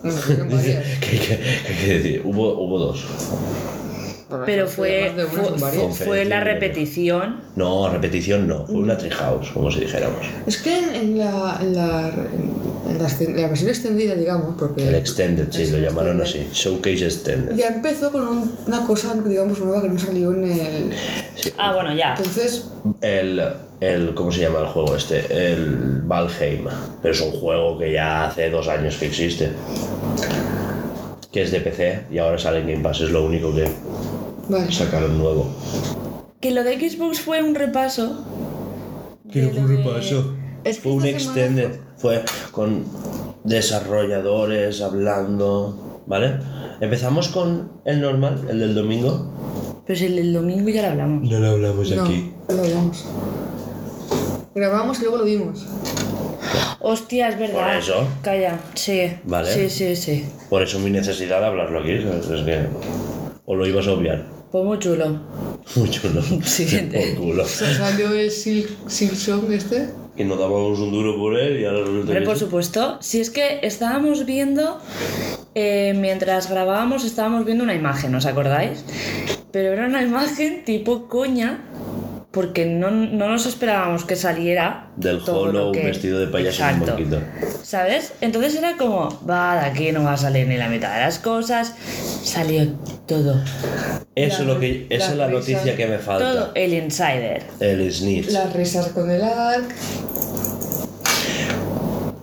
No, 0.04 0.12
varias. 0.56 0.86
que, 1.00 1.10
que- 1.12 1.20
que 1.20 1.34
hay 1.34 1.86
que 1.86 1.94
decir, 2.00 2.22
hubo, 2.24 2.54
hubo 2.62 2.80
dos. 2.80 3.06
Pero 4.46 4.68
fue, 4.68 5.14
fue, 5.16 5.58
fue- 5.58 5.90
fue 6.06 6.26
la 6.26 6.42
repetición. 6.42 7.42
No, 7.56 7.90
repetición 7.90 8.46
no, 8.48 8.66
fue 8.66 8.76
una 8.76 8.98
treehouse, 8.98 9.52
como 9.52 9.72
si 9.72 9.80
dijéramos. 9.82 10.20
Es 10.46 10.58
que 10.58 10.78
en, 10.78 10.96
en 10.96 11.18
la, 11.20 11.58
en, 11.62 11.74
la, 11.76 12.10
en, 12.90 12.98
la, 13.00 13.08
exten- 13.08 13.36
la 13.36 13.48
versión 13.48 13.70
extendida, 13.70 14.16
digamos, 14.16 14.56
porque 14.60 14.86
El 14.88 14.96
Extended, 14.96 15.48
sí, 15.52 15.68
lo 15.72 15.78
llamaron 15.78 16.20
Extended. 16.20 16.50
así. 16.52 16.62
Showcase 16.64 17.06
Extended. 17.06 17.56
ya 17.56 17.68
empezó 17.70 18.12
con 18.12 18.28
un- 18.28 18.52
una 18.68 18.86
cosa, 18.86 19.16
digamos, 19.26 19.60
nueva 19.60 19.82
que 19.82 19.90
no 19.90 19.98
salió 20.00 20.34
en 20.34 20.44
el... 20.44 20.94
Sí. 21.36 21.54
Ah, 21.58 21.74
bueno, 21.74 21.96
ya. 21.96 22.16
Entonces, 22.18 22.66
El, 23.02 23.42
el, 23.80 24.14
¿cómo 24.14 24.32
se 24.34 24.42
llama 24.42 24.60
el 24.60 24.66
juego 24.68 24.96
este? 24.98 25.26
El 25.54 26.02
Valheim. 26.04 26.66
Pero 27.02 27.14
es 27.14 27.22
un 27.22 27.32
juego 27.32 27.78
que 27.80 27.94
ya 27.94 28.28
hace 28.28 28.50
dos 28.50 28.68
años 28.68 28.98
que 28.98 29.06
existe. 29.08 29.52
Que 31.32 31.44
es 31.44 31.52
de 31.52 31.60
PC 31.60 32.06
y 32.12 32.18
ahora 32.20 32.38
sale 32.38 32.60
en 32.62 32.68
Game 32.68 32.84
Pass, 32.84 33.02
es 33.02 33.12
lo 33.12 33.26
único 33.26 33.54
que 33.54 33.68
vale. 34.50 34.72
sacaron 34.72 35.18
nuevo. 35.18 35.48
Que 36.40 36.52
lo 36.52 36.64
de 36.64 36.80
Xbox 36.90 37.20
fue 37.20 37.42
un 37.44 37.56
repaso. 37.56 38.24
¿Qué 39.32 39.42
de 39.42 39.54
lo 39.62 39.68
de- 39.68 40.38
Es 40.64 40.78
que 40.78 40.82
Fue 40.84 40.92
un 40.94 41.06
esta 41.06 41.20
semana 41.20 41.42
extended, 41.42 41.80
fue 41.98 42.24
con 42.52 42.86
desarrolladores 43.44 44.82
hablando, 44.82 46.02
¿vale? 46.08 46.40
Empezamos 46.80 47.30
con 47.30 47.72
el 47.86 48.02
normal, 48.02 48.46
el 48.50 48.60
del 48.60 48.76
domingo. 48.76 49.32
Pero 49.86 49.98
si 50.00 50.06
el 50.06 50.16
del 50.18 50.34
domingo 50.34 50.70
ya 50.70 50.82
lo 50.84 50.88
hablamos. 50.90 51.30
No 51.30 51.40
lo 51.40 51.48
hablamos 51.48 51.90
No, 51.92 52.06
no 52.06 52.12
lo 52.50 52.64
hablamos. 52.64 53.06
Grabamos 54.54 55.00
y 55.00 55.02
luego 55.04 55.18
lo 55.18 55.24
vimos. 55.26 55.66
Hostia, 56.80 57.30
es 57.30 57.40
verdad. 57.40 57.68
Por 57.68 57.76
eso. 57.78 58.08
Calla, 58.22 58.60
sí. 58.76 59.12
Vale. 59.24 59.52
Sí, 59.52 59.70
sí, 59.70 59.96
sí. 59.96 60.26
Por 60.50 60.62
eso 60.64 60.80
mi 60.80 60.90
necesidad 60.90 61.40
de 61.42 61.46
hablarlo 61.48 61.80
aquí. 61.80 61.92
Es 61.92 62.44
que... 62.46 62.68
O 63.46 63.56
lo 63.56 63.66
ibas 63.66 63.88
a 63.88 63.94
obviar. 63.94 64.26
Pues 64.52 64.64
muy 64.64 64.80
chulo. 64.80 65.22
Mucho, 65.76 66.10
¿no? 66.10 66.22
Siguiente. 66.44 67.16
Por 67.16 67.26
culo. 67.26 67.46
Se 67.46 67.74
salió 67.74 68.12
el 68.14 68.32
Silk, 68.32 68.70
Silk 68.88 69.16
Song 69.16 69.52
este. 69.52 69.90
Que 70.16 70.26
no 70.26 70.36
dábamos 70.36 70.80
un 70.80 70.92
duro 70.92 71.16
por 71.18 71.38
él 71.38 71.60
y 71.60 71.66
ahora 71.66 71.82
resulta 71.82 72.14
que 72.14 72.22
por 72.22 72.36
sí. 72.36 72.40
supuesto. 72.46 72.98
Si 73.02 73.20
es 73.22 73.30
que 73.30 73.60
estábamos 73.62 74.26
viendo, 74.26 74.80
eh, 75.54 75.94
mientras 75.96 76.50
grabábamos, 76.50 77.06
estábamos 77.06 77.46
viendo 77.46 77.64
una 77.64 77.76
imagen, 77.76 78.16
¿os 78.16 78.26
acordáis? 78.26 78.84
Pero 79.52 79.74
era 79.74 79.86
una 79.86 80.02
imagen 80.02 80.64
tipo 80.66 81.08
coña, 81.08 81.62
porque 82.32 82.66
no, 82.66 82.92
no 82.92 83.30
nos 83.30 83.46
esperábamos 83.46 84.04
que 84.06 84.16
saliera. 84.16 84.88
Del 84.98 85.20
Hollow 85.28 85.72
que- 85.72 85.86
vestido 85.86 86.20
de 86.20 86.28
payaso 86.28 86.64
en 86.68 86.82
un 86.82 86.86
banquito. 86.88 87.20
¿Sabes? 87.64 88.14
Entonces 88.22 88.56
era 88.56 88.78
como, 88.78 89.10
va, 89.28 89.56
de 89.62 89.66
aquí 89.68 89.92
no 89.92 90.04
va 90.04 90.14
a 90.14 90.18
salir 90.18 90.48
ni 90.48 90.58
la 90.58 90.70
mitad 90.70 90.94
de 90.94 91.02
las 91.02 91.20
cosas. 91.20 91.74
Salió 92.24 92.68
todo. 93.08 93.42
Eso 94.16 94.42
es 94.42 94.48
La- 94.48 94.54
lo 94.54 94.60
que, 94.60 94.88
esa 94.90 95.06
la 95.08 95.12
es 95.12 95.18
la 95.18 95.28
risa- 95.28 95.52
noticia 95.54 95.76
que 95.76 95.88
me 95.88 95.98
falta. 96.00 96.32
Todo 96.32 96.52
el 96.56 96.74
insider. 96.74 97.44
El 97.60 97.92
snitch. 97.92 98.30
Las 98.30 98.54
risas 98.54 98.88
con 98.90 99.10
el 99.10 99.22
ARC. 99.22 99.72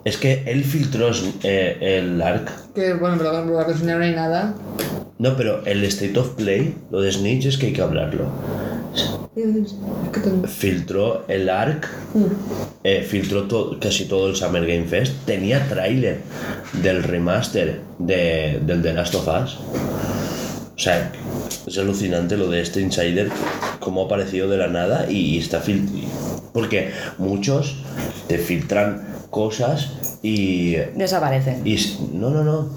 Es 0.04 0.18
que 0.18 0.42
él 0.46 0.64
filtró 0.64 1.10
eh, 1.42 1.78
el 1.80 2.20
ARC. 2.20 2.50
Que 2.74 2.92
bueno, 2.94 3.16
pero 3.16 3.30
por 3.46 3.56
la 3.56 3.66
persona 3.66 3.96
no 3.96 4.04
hay 4.04 4.12
nada. 4.14 4.54
No, 5.18 5.36
pero 5.36 5.64
el 5.64 5.82
State 5.84 6.18
of 6.18 6.30
Play, 6.34 6.76
lo 6.90 7.00
de 7.00 7.10
Snitch 7.10 7.46
es 7.46 7.56
que 7.56 7.66
hay 7.66 7.72
que 7.72 7.80
hablarlo. 7.80 8.26
Filtró 10.48 11.24
el 11.28 11.48
ARC, 11.48 11.88
eh, 12.84 13.06
filtró 13.08 13.42
to- 13.44 13.78
casi 13.80 14.04
todo 14.06 14.28
el 14.28 14.36
Summer 14.36 14.66
Game 14.66 14.84
Fest. 14.86 15.12
Tenía 15.26 15.66
tráiler 15.68 16.20
del 16.82 17.02
remaster 17.02 17.80
de, 17.98 18.60
del 18.64 18.82
The 18.82 18.92
Last 18.94 19.14
of 19.14 19.26
Us. 19.28 19.58
O 20.76 20.78
sea, 20.78 21.12
es 21.66 21.78
alucinante 21.78 22.36
lo 22.36 22.48
de 22.50 22.60
este 22.60 22.80
Insider, 22.80 23.30
cómo 23.80 24.02
ha 24.02 24.04
aparecido 24.06 24.48
de 24.48 24.58
la 24.58 24.66
nada 24.68 25.10
y, 25.10 25.38
está 25.38 25.60
Porque 26.52 26.90
muchos 27.18 27.76
te 28.28 28.38
filtran 28.38 29.06
cosas 29.34 30.18
y 30.22 30.76
Desaparecen. 30.94 31.66
y 31.66 31.76
no, 32.12 32.30
no, 32.30 32.44
no. 32.44 32.68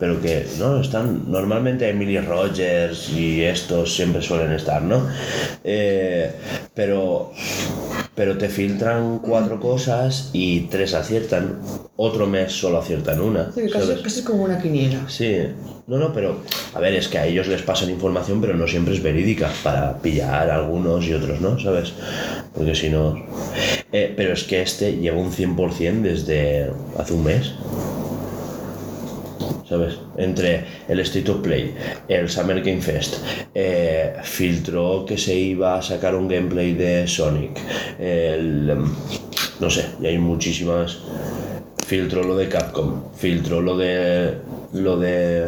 Pero 0.00 0.20
que 0.20 0.44
no, 0.58 0.80
están. 0.80 1.30
Normalmente 1.30 1.88
Emily 1.88 2.18
Rogers 2.18 3.10
y 3.10 3.44
estos 3.44 3.94
siempre 3.94 4.20
suelen 4.20 4.50
estar, 4.52 4.82
¿no? 4.82 5.06
Eh, 5.62 6.32
pero. 6.74 7.30
Pero 8.20 8.36
te 8.36 8.50
filtran 8.50 9.20
cuatro 9.20 9.58
cosas 9.58 10.28
y 10.34 10.66
tres 10.66 10.92
aciertan. 10.92 11.58
Otro 11.96 12.26
mes 12.26 12.52
solo 12.52 12.76
aciertan 12.76 13.18
una. 13.18 13.50
Sí, 13.50 13.62
casi, 13.72 13.94
casi 14.02 14.22
como 14.22 14.44
una 14.44 14.60
quiniela. 14.60 15.08
Sí, 15.08 15.38
no, 15.86 15.96
no, 15.96 16.12
pero 16.12 16.42
a 16.74 16.80
ver, 16.80 16.92
es 16.92 17.08
que 17.08 17.16
a 17.16 17.26
ellos 17.26 17.48
les 17.48 17.62
pasan 17.62 17.88
información, 17.88 18.42
pero 18.42 18.52
no 18.52 18.68
siempre 18.68 18.92
es 18.92 19.02
verídica, 19.02 19.50
para 19.62 19.96
pillar 20.02 20.50
a 20.50 20.56
algunos 20.56 21.06
y 21.06 21.14
otros 21.14 21.40
no, 21.40 21.58
¿sabes? 21.58 21.94
Porque 22.54 22.74
si 22.74 22.90
no... 22.90 23.24
Eh, 23.90 24.12
pero 24.14 24.34
es 24.34 24.44
que 24.44 24.60
este 24.60 24.98
lleva 24.98 25.16
un 25.16 25.32
100% 25.32 26.02
desde 26.02 26.70
hace 26.98 27.14
un 27.14 27.24
mes. 27.24 27.54
¿Sabes? 29.70 29.94
Entre 30.18 30.64
el 30.88 31.00
State 31.00 31.30
of 31.30 31.38
Play, 31.40 31.74
el 32.08 32.28
Summer 32.28 32.60
Game 32.60 32.82
Fest, 32.82 33.18
eh, 33.54 34.16
filtró 34.22 35.06
que 35.06 35.16
se 35.16 35.34
iba 35.34 35.78
a 35.78 35.82
sacar 35.82 36.14
un 36.14 36.28
gameplay 36.28 36.74
de 36.74 37.06
Sonic, 37.06 37.58
el, 37.98 38.68
em, 38.68 38.84
no 39.60 39.70
sé, 39.70 39.86
y 40.02 40.06
hay 40.06 40.18
muchísimas 40.18 40.98
filtró 41.90 42.22
lo 42.22 42.36
de 42.36 42.48
Capcom, 42.48 43.02
filtró 43.16 43.60
lo 43.60 43.76
de. 43.76 44.38
lo 44.74 44.96
de. 44.96 45.44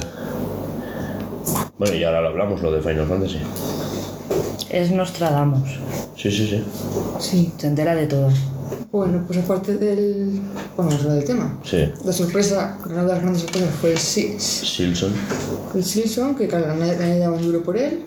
Bueno, 1.79 1.95
y 1.95 2.03
ahora 2.03 2.21
lo 2.21 2.29
hablamos, 2.31 2.61
lo 2.63 2.73
de 2.73 2.81
Final 2.83 3.07
Fantasy. 3.07 3.39
Es 4.69 4.91
Nostradamus. 4.91 5.79
Sí, 6.17 6.33
sí, 6.33 6.49
sí. 6.49 6.65
Sí. 7.21 7.53
Se 7.59 7.69
entera 7.69 7.95
de 7.95 8.09
todo. 8.09 8.31
Bueno, 8.93 9.25
pues 9.27 9.39
aparte 9.39 9.79
del. 9.79 10.39
Vamos 10.77 10.95
a 10.95 10.99
hablar 10.99 11.15
del 11.15 11.25
tema. 11.25 11.59
Sí. 11.65 11.91
La 12.05 12.13
sorpresa, 12.13 12.79
una 12.85 13.01
de 13.01 13.09
las 13.09 13.23
grandes 13.23 13.43
sorpresas 13.43 13.75
fue 13.81 13.93
el. 13.93 13.99
Silson. 13.99 15.13
El 15.75 15.83
Silson, 15.83 16.35
que 16.35 16.47
claro, 16.47 16.75
nadie 16.75 17.19
daba 17.19 17.39
un 17.39 17.43
duro 17.43 17.63
por 17.63 17.79
él. 17.79 18.05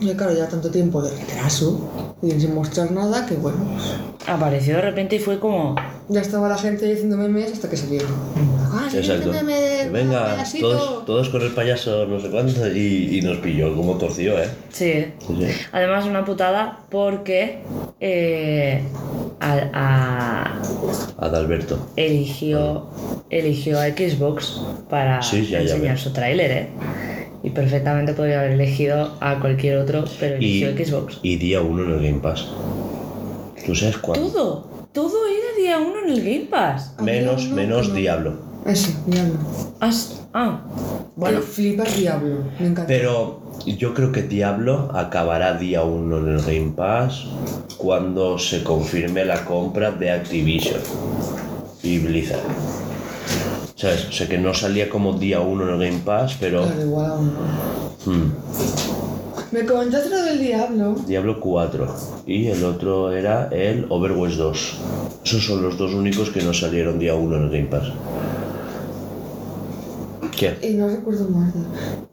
Y 0.00 0.12
claro, 0.14 0.34
ya 0.34 0.48
tanto 0.48 0.70
tiempo 0.70 1.00
de 1.02 1.10
retraso 1.10 2.16
y 2.22 2.30
sin 2.32 2.54
mostrar 2.54 2.90
nada, 2.90 3.24
que 3.26 3.34
bueno, 3.36 3.58
pues, 3.72 3.92
Apareció 4.26 4.76
de 4.76 4.82
repente 4.82 5.16
y 5.16 5.18
fue 5.18 5.38
como. 5.38 5.74
ya 6.08 6.20
estaba 6.20 6.48
la 6.48 6.56
gente 6.58 6.86
diciendo 6.86 7.16
memes 7.16 7.52
hasta 7.52 7.68
que 7.70 7.76
salieron. 7.76 8.08
Ah, 8.72 8.88
sí, 8.90 8.98
Exacto. 8.98 9.30
este 9.30 9.44
meme 9.44 9.60
de 9.60 9.90
Venga, 9.90 10.36
todos, 10.60 11.04
todos 11.06 11.28
con 11.28 11.42
el 11.42 11.52
payaso, 11.52 12.06
no 12.06 12.18
sé 12.20 12.30
cuánto, 12.30 12.66
y, 12.68 13.18
y 13.18 13.22
nos 13.22 13.36
pilló 13.38 13.74
como 13.76 13.96
torció, 13.98 14.38
¿eh? 14.42 14.48
Sí. 14.70 15.04
Sí, 15.26 15.36
sí. 15.40 15.46
Además, 15.72 16.06
una 16.06 16.24
putada 16.24 16.80
porque. 16.90 17.60
eh, 18.00 18.82
a- 19.40 19.68
a- 19.74 20.62
Adalberto. 21.18 21.78
eligió, 21.96 22.86
eligió 23.30 23.78
a 23.80 23.86
Xbox 23.88 24.60
para 24.88 25.22
Sí, 25.22 25.46
ya, 25.46 25.60
enseñar 25.60 25.98
su 25.98 26.12
tráiler, 26.12 26.50
¿eh? 26.50 26.68
Y 27.44 27.50
perfectamente 27.50 28.14
podría 28.14 28.40
haber 28.40 28.52
elegido 28.52 29.16
a 29.20 29.38
cualquier 29.38 29.76
otro, 29.78 30.04
pero 30.18 30.36
Y, 30.40 30.62
eligió 30.64 30.86
Xbox. 30.86 31.18
y 31.22 31.36
día 31.36 31.60
uno 31.60 31.84
en 31.84 31.90
el 31.92 32.02
Game 32.02 32.20
Pass. 32.20 32.48
¿Tú 33.66 33.74
sabes 33.74 33.98
cuándo? 33.98 34.28
Todo, 34.30 34.66
todo 34.92 35.18
era 35.28 35.56
día 35.62 35.78
uno 35.78 36.00
en 36.06 36.10
el 36.12 36.20
Game 36.24 36.46
Pass. 36.50 36.94
Menos, 37.02 37.48
menos 37.50 37.88
no. 37.90 37.94
Diablo. 37.94 38.32
Eso, 38.66 38.90
Diablo. 39.06 39.34
Has- 39.80 40.22
ah, 40.32 40.62
Bueno, 41.16 41.36
bueno, 41.36 41.40
flipas 41.42 41.94
Diablo, 41.98 42.44
me 42.58 42.66
encanta. 42.68 42.86
Pero 42.86 43.42
yo 43.66 43.92
creo 43.92 44.10
que 44.10 44.22
Diablo 44.22 44.90
acabará 44.94 45.52
día 45.58 45.82
1 45.84 46.18
en 46.18 46.28
el 46.36 46.40
Game 46.42 46.72
Pass 46.74 47.26
cuando 47.76 48.38
se 48.38 48.64
confirme 48.64 49.24
la 49.26 49.44
compra 49.44 49.90
de 49.90 50.10
Activision 50.12 50.80
y 51.82 51.98
Blizzard. 51.98 52.40
¿Sabes? 53.76 54.06
O 54.08 54.12
sea 54.12 54.28
que 54.28 54.38
no 54.38 54.54
salía 54.54 54.88
como 54.88 55.14
día 55.14 55.40
1 55.40 55.62
en 55.68 55.74
el 55.74 55.88
Game 55.90 56.02
Pass, 56.04 56.36
pero... 56.38 56.62
Claro, 56.62 56.80
igual 56.82 57.10
aún 57.10 57.32
no. 57.34 58.12
hmm, 58.12 58.32
Me 59.50 59.64
comentaste 59.66 60.10
lo 60.10 60.22
del 60.22 60.38
Diablo. 60.38 60.94
Diablo 61.06 61.40
4 61.40 61.96
y 62.26 62.46
el 62.46 62.64
otro 62.64 63.10
era 63.12 63.48
el 63.50 63.86
Overwatch 63.88 64.34
2. 64.34 64.74
Esos 65.24 65.44
son 65.44 65.62
los 65.62 65.76
dos 65.76 65.92
únicos 65.92 66.30
que 66.30 66.42
no 66.42 66.54
salieron 66.54 66.98
día 67.00 67.14
1 67.14 67.36
en 67.36 67.42
el 67.42 67.50
Game 67.50 67.66
Pass. 67.66 67.92
¿Qué? 70.36 70.56
Y 70.62 70.74
no 70.74 70.88
recuerdo 70.88 71.28
más. 71.30 71.52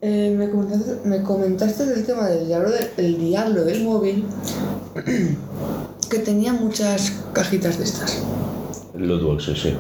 Eh, 0.02 0.34
me, 0.38 0.50
comentaste, 0.50 1.08
me 1.08 1.24
comentaste 1.24 1.86
del 1.86 2.06
tema 2.06 2.28
del 2.28 2.46
diablo, 2.48 2.70
del, 2.70 2.90
el 2.98 3.18
diablo 3.20 3.64
del 3.66 3.84
móvil, 3.84 4.26
que 6.10 6.20
tenía 6.20 6.54
muchas 6.54 7.14
cajitas 7.34 7.78
de 7.80 7.84
estas. 7.86 8.22
Loot 8.96 9.24
boxes, 9.24 9.74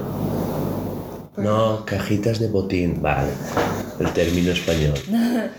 No, 1.37 1.85
cajitas 1.85 2.39
de 2.39 2.47
botín. 2.47 3.01
Vale. 3.01 3.29
El 3.99 4.11
término 4.13 4.51
español. 4.51 4.93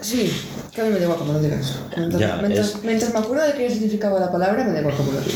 Sí, 0.00 0.30
que 0.72 0.82
a 0.82 0.84
mí 0.84 0.90
me 0.90 0.98
da 0.98 1.04
igual 1.04 1.18
como 1.18 1.32
lo 1.32 1.40
digas. 1.40 1.80
Mientras, 1.96 2.20
Ya, 2.20 2.36
mientras, 2.36 2.68
es- 2.68 2.84
mientras 2.84 3.12
me 3.12 3.18
acuerdo 3.18 3.44
de 3.44 3.54
qué 3.54 3.68
significaba 3.70 4.20
la 4.20 4.30
palabra, 4.30 4.62
me 4.62 4.72
da 4.72 4.80
igual 4.80 4.94
como 4.94 5.10
lo 5.12 5.20
digas. 5.20 5.34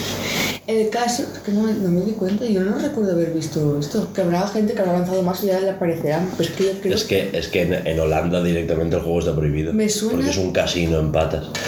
El 0.67 0.89
caso 0.91 1.23
es 1.25 1.39
que 1.41 1.51
no 1.53 1.63
me, 1.63 1.73
no 1.73 1.89
me 1.89 2.03
di 2.03 2.13
cuenta 2.13 2.45
y 2.47 2.53
yo 2.55 2.61
no 2.63 2.79
recuerdo 2.79 3.13
haber 3.13 3.33
visto 3.33 3.79
esto. 3.81 4.13
Que 4.15 4.21
habrá 4.23 4.47
gente 4.47 4.73
que 4.75 4.81
habrá 4.81 4.93
avanzado 4.93 5.23
más 5.23 5.43
y 5.43 5.47
ya 5.49 5.59
le 5.59 5.71
aparecerán. 5.71 6.29
Pero 6.37 6.49
es 6.49 6.57
que 6.57 6.65
yo 6.65 6.81
creo 6.81 6.95
Es 6.95 7.05
que, 7.05 7.31
es 7.33 7.49
que 7.49 7.63
en, 7.63 7.75
en 7.87 7.99
Holanda 7.99 8.41
directamente 8.43 8.95
el 8.97 9.03
juego 9.03 9.19
está 9.19 9.35
prohibido. 9.35 9.73
Me 9.73 9.89
suena- 9.89 10.17
Porque 10.17 10.31
es 10.31 10.37
un 10.37 10.53
casino 10.53 11.01
en 11.01 11.11
patas. 11.13 11.47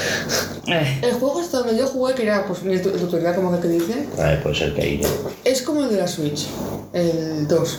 El 1.02 1.12
juego 1.14 1.40
hasta 1.40 1.58
donde 1.58 1.76
yo 1.76 1.86
jugué, 1.88 2.14
que 2.14 2.22
era 2.22 2.46
pues, 2.46 2.60
el 2.64 2.80
tutorial 2.80 3.34
como 3.34 3.60
que 3.60 3.66
dice, 3.66 4.06
Ay, 4.16 4.38
puede 4.42 4.54
ser 4.54 4.72
que 4.74 4.80
ahí 4.82 5.00
no. 5.02 5.08
es 5.44 5.60
como 5.62 5.82
el 5.82 5.90
de 5.90 5.96
la 5.96 6.06
Switch, 6.06 6.46
el 6.92 7.48
2. 7.48 7.78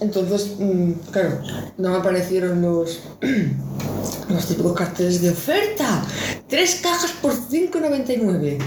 Entonces, 0.00 0.52
mm, 0.58 0.92
claro, 1.12 1.38
no 1.76 1.90
me 1.90 1.96
aparecieron 1.98 2.62
los, 2.62 3.00
los 4.30 4.46
típicos 4.46 4.72
carteles 4.72 5.20
de 5.20 5.30
oferta. 5.30 6.02
Tres 6.48 6.80
cajas 6.82 7.12
por 7.20 7.32
5,99. 7.34 8.58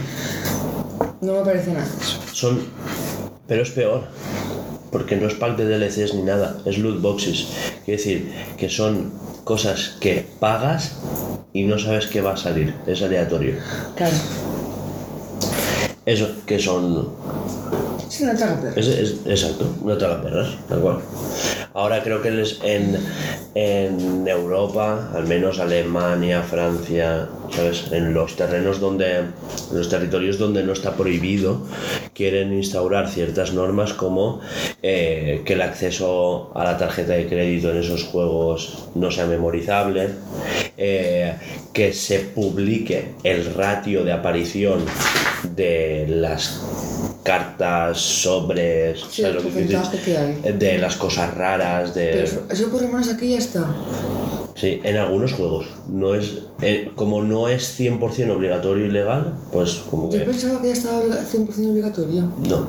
No 1.21 1.33
me 1.33 1.39
aparece 1.39 1.71
nada. 1.71 1.87
Son. 2.33 2.59
Pero 3.47 3.61
es 3.63 3.69
peor. 3.71 4.03
Porque 4.91 5.15
no 5.15 5.27
es 5.27 5.35
pack 5.35 5.55
de 5.57 5.65
DLCs 5.65 6.15
ni 6.15 6.23
nada. 6.23 6.57
Es 6.65 6.77
loot 6.77 7.01
boxes. 7.01 7.47
Quiere 7.85 7.97
decir 7.97 8.31
que 8.57 8.69
son 8.69 9.11
cosas 9.43 9.97
que 9.99 10.25
pagas 10.39 10.97
y 11.53 11.63
no 11.63 11.77
sabes 11.79 12.07
qué 12.07 12.21
va 12.21 12.33
a 12.33 12.37
salir. 12.37 12.73
Es 12.87 13.01
aleatorio. 13.01 13.55
claro. 13.95 14.15
Eso, 16.03 16.27
que 16.47 16.57
son 16.59 17.09
Sí, 18.09 18.23
una 18.23 18.35
traga. 18.35 18.73
Es, 18.75 18.87
es- 18.87 19.15
exacto, 19.25 19.67
una 19.81 19.97
perras, 20.21 20.49
tal 20.67 20.79
cual. 20.81 20.99
Ahora 21.73 22.03
creo 22.03 22.21
que 22.21 22.27
en, 22.63 22.97
en 23.55 24.27
Europa, 24.27 25.09
al 25.13 25.25
menos 25.25 25.59
Alemania, 25.59 26.43
Francia, 26.43 27.29
¿sabes? 27.49 27.91
En 27.91 28.13
los 28.13 28.35
terrenos 28.35 28.79
donde, 28.79 29.19
en 29.19 29.33
los 29.71 29.89
territorios 29.89 30.37
donde 30.37 30.63
no 30.63 30.73
está 30.73 30.95
prohibido, 30.95 31.65
quieren 32.13 32.53
instaurar 32.53 33.09
ciertas 33.09 33.53
normas 33.53 33.93
como 33.93 34.41
eh, 34.83 35.43
que 35.45 35.53
el 35.53 35.61
acceso 35.61 36.51
a 36.55 36.63
la 36.65 36.77
tarjeta 36.77 37.13
de 37.13 37.27
crédito 37.27 37.71
en 37.71 37.77
esos 37.77 38.03
juegos 38.03 38.89
no 38.95 39.09
sea 39.09 39.25
memorizable, 39.25 40.09
eh, 40.77 41.35
que 41.73 41.93
se 41.93 42.19
publique 42.19 43.13
el 43.23 43.53
ratio 43.53 44.03
de 44.03 44.11
aparición 44.11 44.83
de 45.55 46.05
las 46.07 46.61
cartas, 47.23 47.97
sobres, 47.97 49.03
Sí, 49.09 49.23
de 49.23 50.77
las 50.77 50.95
cosas 50.95 51.33
raras, 51.33 51.60
de... 51.93 52.09
Pero 52.11 52.23
eso, 52.23 52.41
eso 52.49 52.67
por 52.69 52.81
lo 52.81 52.87
menos 52.87 53.09
aquí 53.09 53.29
ya 53.31 53.37
está. 53.37 53.65
Sí, 54.55 54.79
en 54.83 54.97
algunos 54.97 55.33
juegos. 55.33 55.65
No 55.89 56.13
es, 56.15 56.39
eh, 56.61 56.91
como 56.95 57.21
no 57.23 57.47
es 57.47 57.79
100% 57.79 58.31
obligatorio 58.35 58.85
y 58.85 58.91
legal, 58.91 59.33
pues 59.51 59.81
como 59.89 60.09
Yo 60.11 60.19
que... 60.19 60.25
pensaba 60.25 60.61
que 60.61 60.67
ya 60.67 60.73
estaba 60.73 60.99
obliga- 60.99 61.23
100% 61.23 61.69
obligatorio. 61.71 62.21
No. 62.49 62.67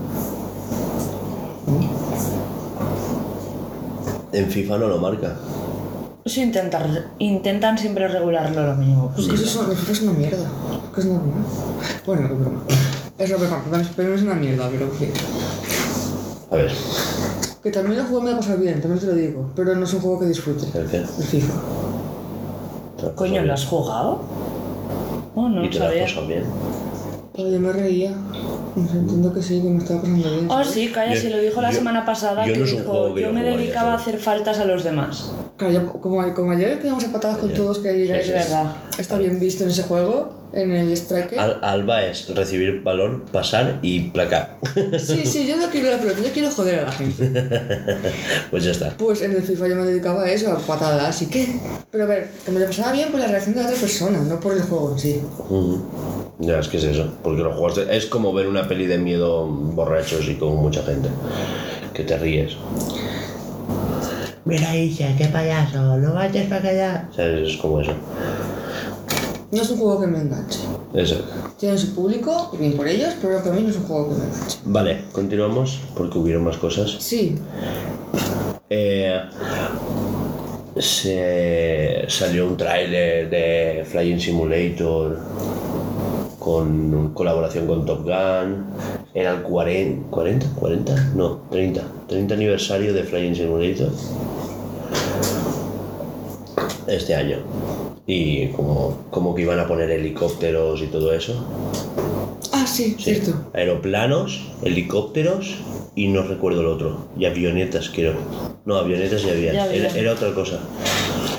En 4.33 4.51
FIFA 4.51 4.79
no 4.79 4.89
lo 4.89 4.99
marca. 4.99 5.37
Eso 6.25 6.41
intentar, 6.41 7.09
intentan 7.19 7.77
siempre 7.77 8.07
regularlo 8.07 8.65
lo 8.65 8.75
mínimo 8.77 9.13
Pues 9.15 9.27
que 9.29 9.35
eso, 9.35 9.71
es- 9.73 9.79
eso 9.83 9.93
es 9.93 10.03
una 10.03 10.13
mierda. 10.13 10.47
Que 10.95 11.01
es 11.01 11.07
normal. 11.07 11.45
Bueno, 12.07 12.29
que 12.29 12.35
broma. 12.35 12.63
Es 13.19 13.31
lo 13.31 13.39
broma, 13.39 13.63
pero 13.97 14.09
no 14.11 14.15
es 14.15 14.23
una 14.23 14.35
mierda, 14.35 14.69
pero 14.71 14.89
fin. 14.91 15.11
A 16.51 16.57
ver, 16.57 16.71
Que 17.63 17.71
también 17.71 17.99
lo 17.99 18.05
juego 18.05 18.23
me 18.23 18.33
ha 18.33 18.37
pasado 18.37 18.59
bien, 18.59 18.81
también 18.81 18.99
te 19.01 19.07
lo 19.07 19.15
digo. 19.15 19.51
Pero 19.55 19.75
no 19.77 19.85
es 19.85 19.95
un 19.95 20.01
juego 20.01 20.19
que 20.21 20.27
disfrute. 20.27 20.67
¿el 20.79 20.87
qué? 20.87 20.97
El 20.99 21.07
FIFA. 21.07 21.53
Coño, 23.15 23.43
¿lo 23.43 23.53
has 23.55 23.65
jugado? 23.67 24.21
Oh, 25.35 25.49
no. 25.49 25.65
Y 25.65 25.71
te 25.71 25.79
lo 25.79 25.85
has 25.85 25.91
sabía. 25.91 26.05
pasado 26.07 26.27
bien. 26.27 26.45
Pero 27.35 27.51
yo 27.51 27.61
me 27.61 27.73
reía. 27.73 28.11
No 28.75 28.89
sé, 28.89 28.99
entiendo 28.99 29.33
que 29.33 29.43
sí, 29.43 29.61
que 29.63 29.69
me 29.69 29.79
estaba 29.79 30.01
pasando 30.01 30.31
bien. 30.31 30.51
Oh, 30.51 30.65
sí, 30.65 30.89
calla, 30.91 31.15
si 31.17 31.29
lo 31.29 31.39
dijo 31.39 31.61
la 31.61 31.71
yo- 31.71 31.79
semana 31.79 32.05
pasada, 32.05 32.47
yo 32.47 32.53
que 32.53 32.59
no 32.61 32.65
es 32.65 32.73
un 32.73 32.79
dijo, 32.81 32.91
juego 32.91 33.15
que 33.15 33.21
yo 33.23 33.27
yo 33.29 33.33
me 33.33 33.43
dedicaba 33.45 33.93
a 33.93 33.97
hacer 33.97 34.19
faltas 34.19 34.59
a 34.59 34.65
los 34.65 34.83
demás. 34.85 35.31
Claro, 35.57 35.73
yo- 35.73 35.93
como, 36.01 36.35
como 36.35 36.51
ayer 36.53 36.81
quedamos 36.81 37.05
empatadas 37.05 37.39
con 37.39 37.53
todos, 37.53 37.79
que 37.79 37.93
Sí, 37.93 38.13
Es 38.13 38.29
verdad. 38.29 38.73
está 38.99 39.19
bien 39.19 39.39
visto 39.39 39.65
en 39.65 39.71
ese 39.71 39.83
juego, 39.85 40.31
en 40.53 40.73
el 40.73 40.93
striker. 40.93 41.39
Al- 41.39 41.59
Alba 41.63 42.05
es 42.05 42.29
recibir 42.35 42.83
balón, 42.83 43.25
pasar 43.33 43.79
y 43.83 44.11
placar. 44.11 44.59
Sí, 44.99 45.25
sí, 45.25 45.47
yo 45.47 45.57
no 45.57 45.69
quiero 45.71 45.91
la 45.91 45.99
pelota, 45.99 46.21
yo 46.23 46.31
quiero 46.33 46.51
joder 46.51 46.81
a 46.81 46.83
la 46.85 46.93
gente. 46.93 47.33
pues 48.51 48.65
ya 48.65 48.71
está. 48.73 48.91
Pues 48.97 49.23
en 49.23 49.33
el 49.33 49.43
FIFA 49.43 49.69
yo 49.69 49.77
me 49.77 49.85
dedicaba 49.87 50.25
a 50.25 50.31
eso, 50.31 50.53
a 50.53 50.59
patadas 50.59 51.23
y 51.23 51.27
qué. 51.27 51.59
Pero 51.91 52.05
a 52.05 52.07
ver, 52.07 52.31
que 52.45 52.51
me 52.53 52.61
lo 52.61 52.67
pasaba 52.67 52.93
bien 52.93 53.11
por 53.11 53.21
la 53.21 53.27
reacción 53.29 53.55
de 53.55 53.63
la 53.63 53.69
otra 53.69 53.81
persona, 53.81 54.19
no 54.21 54.39
por 54.41 54.53
el 54.55 54.63
juego 54.63 54.93
en 54.93 54.99
sí. 54.99 55.21
Ujú. 55.49 55.83
Ya, 56.41 56.59
es 56.59 56.69
que 56.69 56.77
es 56.79 56.85
eso. 56.85 57.13
Porque 57.23 57.43
los 57.43 57.53
juegos 57.55 57.77
de- 57.77 57.97
es 57.97 58.07
como 58.07 58.33
ver 58.33 58.47
una 58.49 58.67
peli 58.69 58.87
de 58.87 58.99
miedo 58.99 59.47
borrachos 59.47 60.29
y 60.29 60.35
con 60.35 60.57
mucha 60.57 60.83
gente. 60.83 61.09
Que 61.95 62.05
te 62.05 62.17
ríes. 62.19 62.57
Mira, 64.45 64.75
Isha, 64.77 65.15
qué 65.17 65.27
payaso, 65.27 65.97
no 65.99 66.15
vayas 66.15 66.47
para 66.49 66.69
allá. 66.69 67.09
¿Sabes? 67.15 67.51
Es 67.51 67.57
como 67.59 67.81
eso. 67.81 67.93
No 69.53 69.61
es 69.61 69.69
un 69.69 69.77
juego 69.77 70.01
que 70.01 70.07
me 70.07 70.19
enganche. 70.19 70.61
Eso. 70.95 71.17
Tiene 71.59 71.77
su 71.77 71.95
público, 71.95 72.51
y 72.55 72.57
bien 72.57 72.73
por 72.73 72.89
ellos, 72.89 73.13
pero 73.21 73.39
para 73.43 73.55
mí 73.55 73.61
no 73.63 73.69
es 73.69 73.77
un 73.77 73.83
juego 73.85 74.09
que 74.09 74.15
me 74.15 74.25
enganche. 74.25 74.59
Vale, 74.65 75.05
continuamos 75.13 75.79
porque 75.95 76.19
hubieron 76.19 76.45
más 76.45 76.57
cosas. 76.57 76.97
Sí, 76.99 77.37
Eh, 78.71 79.21
se 80.79 82.05
salió 82.09 82.47
un 82.49 82.57
tráiler 82.57 83.29
de 83.29 83.85
Flying 83.85 84.19
Simulator 84.19 85.19
con 86.39 87.13
colaboración 87.13 87.67
con 87.67 87.85
Top 87.85 88.05
Gun. 88.05 88.65
Era 89.13 89.33
el 89.33 89.43
40, 89.43 90.09
40, 90.11 90.47
40, 90.59 90.95
no, 91.15 91.43
30, 91.51 91.83
30 92.09 92.35
aniversario 92.35 92.95
de 92.95 93.03
Flying 93.05 93.35
Simulator 93.35 93.91
este 96.87 97.15
año. 97.15 97.39
Y 98.07 98.49
como, 98.49 99.07
como 99.11 99.35
que 99.35 99.43
iban 99.43 99.61
a 99.61 99.67
poner 99.69 99.91
helicópteros 99.91 100.83
y 100.83 100.87
todo 100.87 101.13
eso. 101.13 101.45
Ah, 102.53 102.67
sí, 102.67 102.97
Sí. 102.99 103.15
cierto. 103.15 103.51
Aeroplanos, 103.55 104.49
helicópteros 104.63 105.57
y 105.95 106.09
no 106.09 106.23
recuerdo 106.23 106.61
el 106.61 106.67
otro. 106.67 107.07
Y 107.19 107.25
avionetas, 107.27 107.91
creo. 107.91 108.15
No, 108.65 108.77
avionetas 108.77 109.23
ya 109.23 109.33
había. 109.33 109.53
Ya 109.53 109.65
había. 109.65 109.87
Era, 109.89 109.97
era 109.99 110.13
otra 110.13 110.35
cosa. 110.35 110.59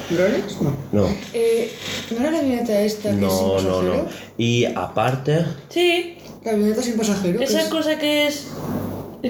¿Drones? 0.10 0.62
No. 0.62 0.74
No, 0.92 1.08
Eh, 1.34 1.72
¿No 2.12 2.20
era 2.20 2.32
la 2.32 2.40
avioneta 2.40 2.82
esta 2.82 3.10
que 3.18 3.26
es 3.26 3.34
sin 3.34 3.48
no, 3.48 3.62
no, 3.62 3.82
no. 3.82 4.06
Y 4.38 4.66
aparte, 4.66 5.46
Sí, 5.70 6.18
La 6.44 6.52
avioneta 6.52 6.82
sin 6.82 6.98
pasajero. 6.98 7.40
que 7.40 7.46
esa 7.46 7.62
es- 7.62 7.68
cosa 7.70 7.98
que 7.98 8.28
es. 8.28 8.48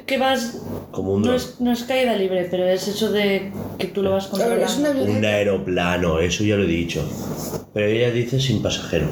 que 0.05 0.17
vas. 0.17 0.57
Como 0.93 1.13
un 1.13 1.23
No 1.23 1.33
es, 1.33 1.55
no 1.59 1.71
es 1.71 1.83
caída 1.83 2.15
libre, 2.15 2.47
pero 2.49 2.65
es 2.65 2.87
eso 2.87 3.11
de 3.11 3.51
que 3.77 3.87
tú 3.87 4.03
lo 4.03 4.11
vas 4.11 4.31
ver, 4.31 4.59
es 4.59 4.77
una 4.77 4.89
controlando. 4.89 5.19
Un 5.19 5.25
aeroplano, 5.25 6.19
eso 6.19 6.43
ya 6.43 6.55
lo 6.55 6.63
he 6.63 6.67
dicho. 6.67 7.03
Pero 7.73 7.87
ella 7.87 8.11
dice 8.11 8.39
sin 8.39 8.61
pasajero. 8.61 9.07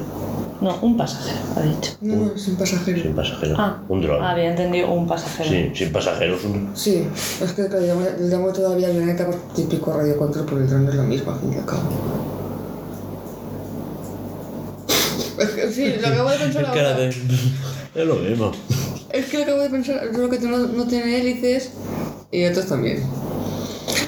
No, 0.60 0.78
un 0.80 0.96
pasajero, 0.96 1.38
ha 1.56 1.62
dicho. 1.62 1.96
No, 2.00 2.14
no, 2.14 2.38
sin 2.38 2.56
pasajero. 2.56 3.02
Sin 3.02 3.14
pasajero. 3.14 3.56
Ah, 3.58 3.82
Un 3.88 4.00
dron. 4.00 4.22
Había 4.22 4.50
entendido 4.50 4.92
un 4.92 5.08
pasajero. 5.08 5.50
Sí, 5.50 5.70
sin 5.74 5.92
pasajero 5.92 6.36
es 6.36 6.44
un. 6.44 6.70
Sí, 6.74 7.04
es 7.42 7.52
que 7.52 7.62
le 7.62 7.80
llamo, 7.80 8.02
le 8.18 8.28
llamo 8.28 8.52
todavía 8.52 8.86
avioneta 8.86 9.26
por 9.26 9.34
típico 9.52 9.92
radio 9.92 10.16
control, 10.16 10.46
porque 10.46 10.62
el 10.64 10.70
dron 10.70 10.88
es 10.88 10.94
lo 10.94 11.02
mismo, 11.02 11.32
al 11.32 11.40
fin 11.40 11.52
y 11.52 11.56
al 11.56 11.66
cabo. 11.66 11.82
Es 15.38 15.48
que, 15.48 15.72
sí, 15.72 15.94
lo 16.00 16.06
acabo 16.06 16.30
de 16.30 16.36
pensar 16.36 16.64
ahora. 16.66 17.10
Es 17.94 18.06
lo 18.06 18.14
mismo. 18.14 18.52
Es 19.12 19.26
que 19.26 19.38
lo 19.38 19.44
acabo 19.44 19.60
de 19.60 19.70
pensar, 19.70 20.00
solo 20.12 20.30
que 20.30 20.38
no, 20.38 20.58
no 20.58 20.86
tiene 20.86 21.18
hélices 21.18 21.72
y 22.30 22.44
otros 22.46 22.66
también. 22.66 23.02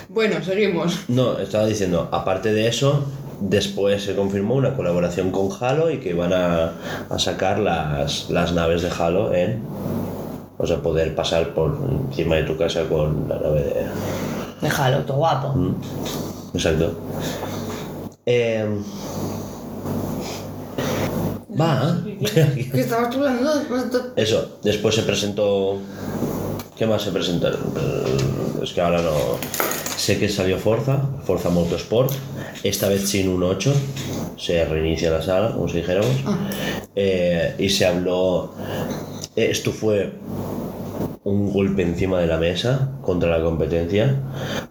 Bueno, 0.08 0.42
seguimos. 0.42 1.00
No, 1.08 1.38
estaba 1.38 1.66
diciendo, 1.66 2.08
aparte 2.12 2.52
de 2.52 2.68
eso, 2.68 3.04
después 3.40 4.02
se 4.04 4.14
confirmó 4.14 4.54
una 4.54 4.74
colaboración 4.74 5.30
con 5.30 5.48
Halo 5.60 5.90
y 5.90 5.98
que 5.98 6.14
van 6.14 6.32
a, 6.32 6.72
a 7.10 7.18
sacar 7.18 7.58
las, 7.58 8.30
las 8.30 8.52
naves 8.52 8.82
de 8.82 8.90
Halo 8.90 9.34
en. 9.34 9.62
O 10.56 10.66
sea, 10.66 10.78
poder 10.78 11.14
pasar 11.14 11.52
por 11.52 11.76
encima 12.08 12.36
de 12.36 12.44
tu 12.44 12.56
casa 12.56 12.84
con 12.84 13.28
la 13.28 13.36
nave 13.36 13.62
de. 13.62 13.86
Déjalo, 14.62 15.00
todo 15.00 15.18
guapo. 15.18 15.48
Mm, 15.48 15.74
Exacto. 16.54 16.94
Eh, 18.24 18.64
va. 21.60 21.98
Que 22.72 22.80
estabas 22.80 23.10
tú 23.10 23.20
Eso, 24.16 24.58
después 24.62 24.94
se 24.94 25.02
presentó. 25.02 25.78
¿Qué 26.76 26.86
más 26.86 27.02
se 27.02 27.10
presentaron? 27.12 27.60
Eh, 27.76 28.62
Es 28.62 28.72
que 28.72 28.80
ahora 28.80 29.00
no. 29.02 29.12
Sé 29.96 30.18
que 30.18 30.28
salió 30.28 30.58
Forza, 30.58 31.00
Forza 31.24 31.48
Motorsport, 31.50 32.12
esta 32.64 32.88
vez 32.88 33.08
sin 33.08 33.28
un 33.28 33.42
8, 33.44 33.72
se 34.36 34.64
reinicia 34.64 35.08
la 35.10 35.22
sala, 35.22 35.52
como 35.52 35.68
si 35.68 35.76
dijéramos. 35.78 36.10
Eh, 36.96 37.54
y 37.58 37.68
se 37.70 37.86
habló. 37.86 38.52
eh, 39.36 39.48
Esto 39.50 39.70
fue 39.72 40.12
un 41.24 41.52
golpe 41.52 41.82
encima 41.82 42.20
de 42.20 42.26
la 42.26 42.36
mesa 42.36 42.98
contra 43.02 43.30
la 43.30 43.42
competencia 43.42 44.20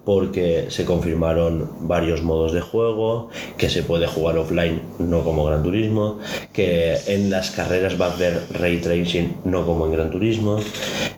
porque 0.06 0.68
se 0.70 0.86
confirmaron 0.86 1.88
varios 1.88 2.22
modos 2.22 2.54
de 2.54 2.62
juego, 2.62 3.30
que 3.58 3.70
se 3.70 3.84
puede 3.84 4.08
jugar 4.08 4.38
offline, 4.38 4.82
no 5.00 5.24
como 5.24 5.46
Gran 5.46 5.64
Turismo, 5.64 6.20
que 6.52 6.98
en 7.08 7.30
las 7.30 7.52
carreras 7.52 8.00
va 8.00 8.08
a 8.08 8.14
haber 8.14 8.42
ray 8.52 8.80
tracing, 8.82 9.38
no 9.46 9.66
como 9.66 9.86
en 9.86 9.94
Gran 9.94 10.12
Turismo, 10.12 10.60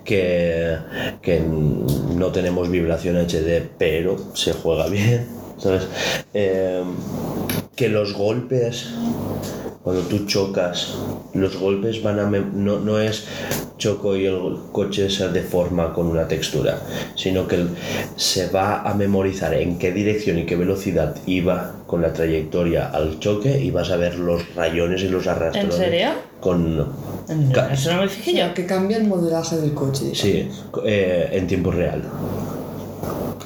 que, 0.03 0.77
que 1.21 1.41
no 1.41 2.31
tenemos 2.31 2.69
vibración 2.69 3.17
HD, 3.17 3.67
pero 3.77 4.17
se 4.33 4.53
juega 4.53 4.87
bien, 4.87 5.27
¿sabes? 5.57 5.87
Eh, 6.33 6.83
que 7.75 7.89
los 7.89 8.13
golpes 8.13 8.93
cuando 9.85 10.01
tú 10.01 10.25
chocas, 10.25 10.95
los 11.35 11.57
golpes 11.59 12.01
van 12.01 12.19
a... 12.19 12.23
mem- 12.27 12.51
No, 12.53 12.79
no 12.79 12.99
es 12.99 13.25
choco 13.77 14.15
y 14.15 14.25
el 14.25 14.57
coche 14.71 15.11
se 15.11 15.29
deforma 15.29 15.93
con 15.93 16.07
una 16.07 16.27
textura, 16.27 16.79
sino 17.15 17.47
que 17.47 17.67
se 18.15 18.49
va 18.49 18.81
a 18.81 18.95
memorizar 18.95 19.53
en 19.53 19.77
qué 19.77 19.91
dirección 19.91 20.39
y 20.39 20.45
qué 20.47 20.55
velocidad 20.55 21.15
iba 21.27 21.73
con 21.85 22.01
la 22.01 22.11
trayectoria 22.13 22.87
al 22.89 23.19
choque 23.19 23.59
y 23.61 23.69
vas 23.69 23.91
a 23.91 23.97
ver 23.97 24.17
los 24.17 24.55
rayones 24.55 25.03
y 25.03 25.09
los 25.09 25.27
arrastrones. 25.27 25.75
¿En 25.75 25.79
serio? 25.79 26.07
Con... 26.39 26.77
No, 26.77 26.85
Eso 27.71 27.93
no 27.93 28.01
me 28.01 28.09
fijé 28.09 28.35
yo. 28.39 28.53
que 28.55 28.65
cambia 28.65 28.97
el 28.97 29.05
modelaje 29.07 29.57
del 29.57 29.75
coche. 29.75 30.15
Sí, 30.15 30.49
eh, 30.83 31.29
en 31.31 31.45
tiempo 31.45 31.69
real. 31.69 32.01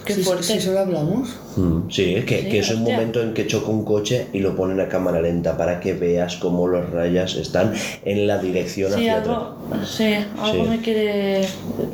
Qué 0.06 0.14
si, 0.16 0.24
fuerte. 0.24 0.44
Si 0.44 0.62
solo 0.62 0.80
hablamos. 0.80 1.36
Mm, 1.60 1.90
Sí, 1.90 2.16
que, 2.26 2.42
Sí, 2.44 2.50
que 2.50 2.60
es 2.60 2.72
un 2.72 2.84
momento 2.84 3.22
en 3.22 3.34
que 3.34 3.46
choca 3.48 3.70
un 3.70 3.84
coche 3.84 4.28
y 4.34 4.40
lo 4.40 4.56
ponen 4.56 4.80
a 4.80 4.88
cámara 4.88 5.22
lenta 5.22 5.58
para 5.58 5.80
que 5.80 5.94
veas 5.94 6.38
cómo 6.38 6.68
los 6.68 6.90
rayas 6.90 7.36
están 7.36 7.74
en 8.06 8.28
la 8.28 8.38
dirección 8.38 8.90
Sí, 8.94 9.00
hacia 9.00 9.18
atrás. 9.18 9.38
algo, 9.38 9.86
sí, 9.86 10.16
algo 10.42 10.64
Sí. 10.64 10.70
me 10.70 10.82
quiere 10.82 11.48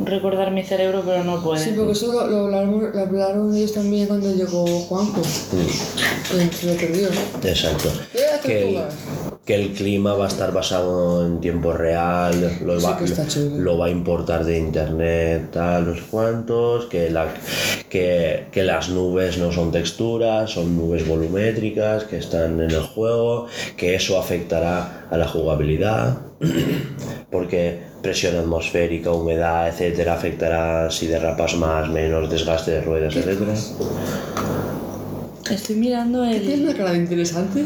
recordar 0.06 0.52
mi 0.52 0.64
cerebro, 0.64 1.02
pero 1.06 1.24
no 1.24 1.42
puede. 1.44 1.64
Sí, 1.64 1.72
porque 1.76 1.94
eso 1.94 2.12
lo, 2.14 2.28
lo 2.28 2.38
hablaron, 2.46 2.92
lo 2.94 3.00
hablaron 3.00 3.56
ellos 3.56 3.74
también 3.74 4.08
cuando 4.08 4.34
llegó 4.34 4.66
Juanjo. 4.66 5.22
Mm. 5.22 6.50
Que 6.50 6.56
se 6.56 6.66
lo 6.68 6.74
perdió. 6.76 7.08
Exacto. 7.44 7.90
Eh, 8.14 8.20
Que 8.44 8.58
el, 8.60 8.74
tortugas. 8.76 8.94
que 9.46 9.56
el 9.56 9.70
clima 9.74 10.14
va 10.14 10.26
a 10.26 10.28
estar 10.28 10.52
basado 10.52 11.26
en 11.26 11.40
tiempo 11.40 11.72
real, 11.72 12.58
lo, 12.64 12.80
Sí 12.80 12.86
va, 12.86 13.00
lo 13.58 13.78
a 13.88 13.90
importar 13.90 14.44
de 14.44 14.58
internet, 14.58 15.50
tal, 15.52 15.88
no 15.88 15.96
sé 15.96 16.02
cuántos, 16.10 16.86
que, 16.86 17.10
la, 17.10 17.28
que, 17.90 18.46
que 18.52 18.64
las 18.64 18.90
nubes 18.90 19.38
no 19.38 19.52
son 19.56 19.72
texturas, 19.72 20.52
son 20.52 20.76
nubes 20.78 21.08
volumétricas 21.08 22.04
que 22.04 22.18
están 22.18 22.60
en 22.60 22.72
el 22.72 22.82
juego, 22.82 23.48
que 23.78 23.96
eso 23.96 24.20
afectará 24.20 25.08
a 25.10 25.18
la 25.18 25.28
jugabilidad, 25.28 26.18
porque 27.32 27.80
presión 28.02 28.36
atmosférica, 28.36 29.12
humedad, 29.12 29.70
etcétera, 29.70 30.16
afectará 30.16 30.92
si 30.92 31.08
derrapas 31.08 31.56
más, 31.56 31.90
menos, 31.90 32.30
desgaste 32.30 32.72
de 32.72 32.82
ruedas, 32.82 33.16
etcétera. 33.16 33.54
Estoy 35.50 35.76
mirando 35.78 36.24
¿Tienes 36.24 36.50
el. 36.50 36.64
una 36.64 36.74
cara 36.76 36.92
de 36.92 36.98
interesante? 36.98 37.62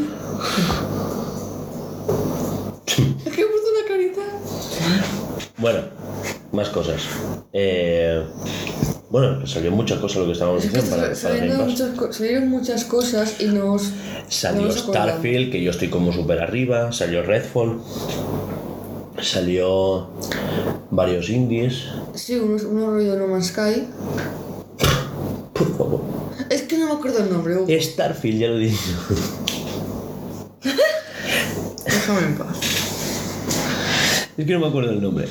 es 2.86 3.34
que 3.34 3.42
he 3.42 3.46
puesto 3.46 3.70
una 3.76 3.88
carita. 3.88 4.22
Bueno, 5.58 5.80
más 6.52 6.70
cosas. 6.70 7.02
Eh, 7.52 8.24
bueno, 9.10 9.46
salió 9.48 9.72
muchas 9.72 10.00
cosas 10.00 10.18
lo 10.20 10.26
que 10.28 10.32
estábamos 10.34 10.64
Es 10.64 10.70
que 10.72 10.78
diciendo 10.78 10.98
para, 11.04 11.16
sal- 11.16 11.32
para 11.32 11.40
salieron, 11.40 11.68
muchas, 11.70 12.16
salieron 12.16 12.50
muchas 12.50 12.84
cosas 12.86 13.36
y 13.42 13.46
nos. 13.48 13.92
Salió 14.28 14.62
nos. 14.64 14.76
Starfield, 14.80 15.52
que 15.52 15.64
yo 15.64 15.72
estoy 15.72 15.90
como 15.90 16.14
súper 16.14 16.40
arriba. 16.42 16.92
Salió 16.92 17.24
Redfall. 17.24 17.80
Salió 19.22 20.10
varios 20.92 21.30
indies. 21.30 21.86
Sí, 22.14 22.36
unos, 22.36 22.64
unos 22.64 22.88
rollo 22.88 23.16
No 23.18 23.28
Man's 23.28 23.48
Sky. 23.48 23.88
Por 25.54 25.78
favor. 25.78 26.02
Es 26.50 26.62
que 26.64 26.78
no 26.78 26.86
me 26.88 26.94
acuerdo 26.94 27.20
el 27.24 27.30
nombre, 27.32 27.58
Hugo. 27.58 27.68
Starfield, 27.82 28.40
ya 28.40 28.48
lo 28.48 28.56
he 28.58 28.60
dicho. 28.60 28.78
Déjame 31.86 32.20
en 32.28 32.36
paz. 32.38 32.58
Es 34.38 34.46
que 34.46 34.54
no 34.54 34.60
me 34.60 34.68
acuerdo 34.68 34.92
el 34.92 35.02
nombre. 35.02 35.28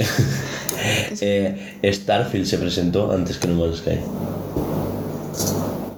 Eh, 1.20 1.78
Starfield 1.92 2.46
se 2.46 2.58
presentó 2.58 3.10
antes 3.12 3.38
que 3.38 3.48
No 3.48 3.54
Man's 3.54 3.78
Sky. 3.78 3.98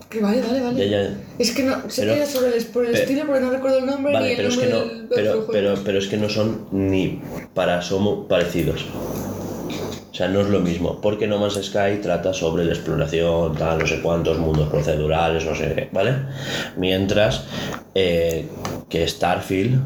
Que 0.09 0.21
vale, 0.21 0.43
vale, 0.43 0.61
vale. 0.61 0.89
Ya, 0.91 1.03
ya. 1.03 1.15
Es 1.39 1.53
que 1.53 1.63
no, 1.63 1.77
sé 1.89 2.03
Pero- 2.03 2.15
que 2.15 2.21
era 2.21 2.27
sobre 2.27 2.57
el, 2.57 2.65
por 2.67 2.85
el 2.85 2.95
estilo, 2.95 3.23
pero 3.27 3.41
no 3.41 3.51
recuerdo 3.51 3.79
el 3.79 3.87
nombre 3.87 4.13
ni 4.13 4.19
Vale, 4.19 4.31
el 4.33 4.37
pero 4.37 4.49
es 4.49 4.57
que 4.59 4.67
no, 4.67 4.79
del, 4.81 4.89
del 4.89 5.09
pero, 5.09 5.47
pero, 5.51 5.75
pero 5.85 5.99
es 5.99 6.09
que 6.09 6.17
no 6.17 6.29
son 6.29 6.67
ni 6.73 7.21
para 7.55 7.79
asomo 7.79 8.27
parecidos. 8.27 8.87
O 10.11 10.15
sea, 10.21 10.27
no 10.29 10.41
es 10.41 10.49
lo 10.49 10.61
mismo, 10.61 11.01
porque 11.01 11.27
No 11.29 11.39
Man's 11.39 11.61
Sky 11.63 12.01
trata 12.03 12.35
sobre 12.35 12.65
la 12.65 12.73
exploración, 12.73 13.55
tal, 13.57 13.79
no 13.79 13.87
sé 13.87 14.01
cuántos 14.03 14.39
mundos 14.39 14.69
procedurales, 14.69 15.45
no 15.47 15.55
sé 15.55 15.73
qué, 15.75 15.89
¿vale? 15.93 16.15
Mientras 16.77 17.45
eh, 17.95 18.47
que 18.89 19.07
Starfield 19.07 19.81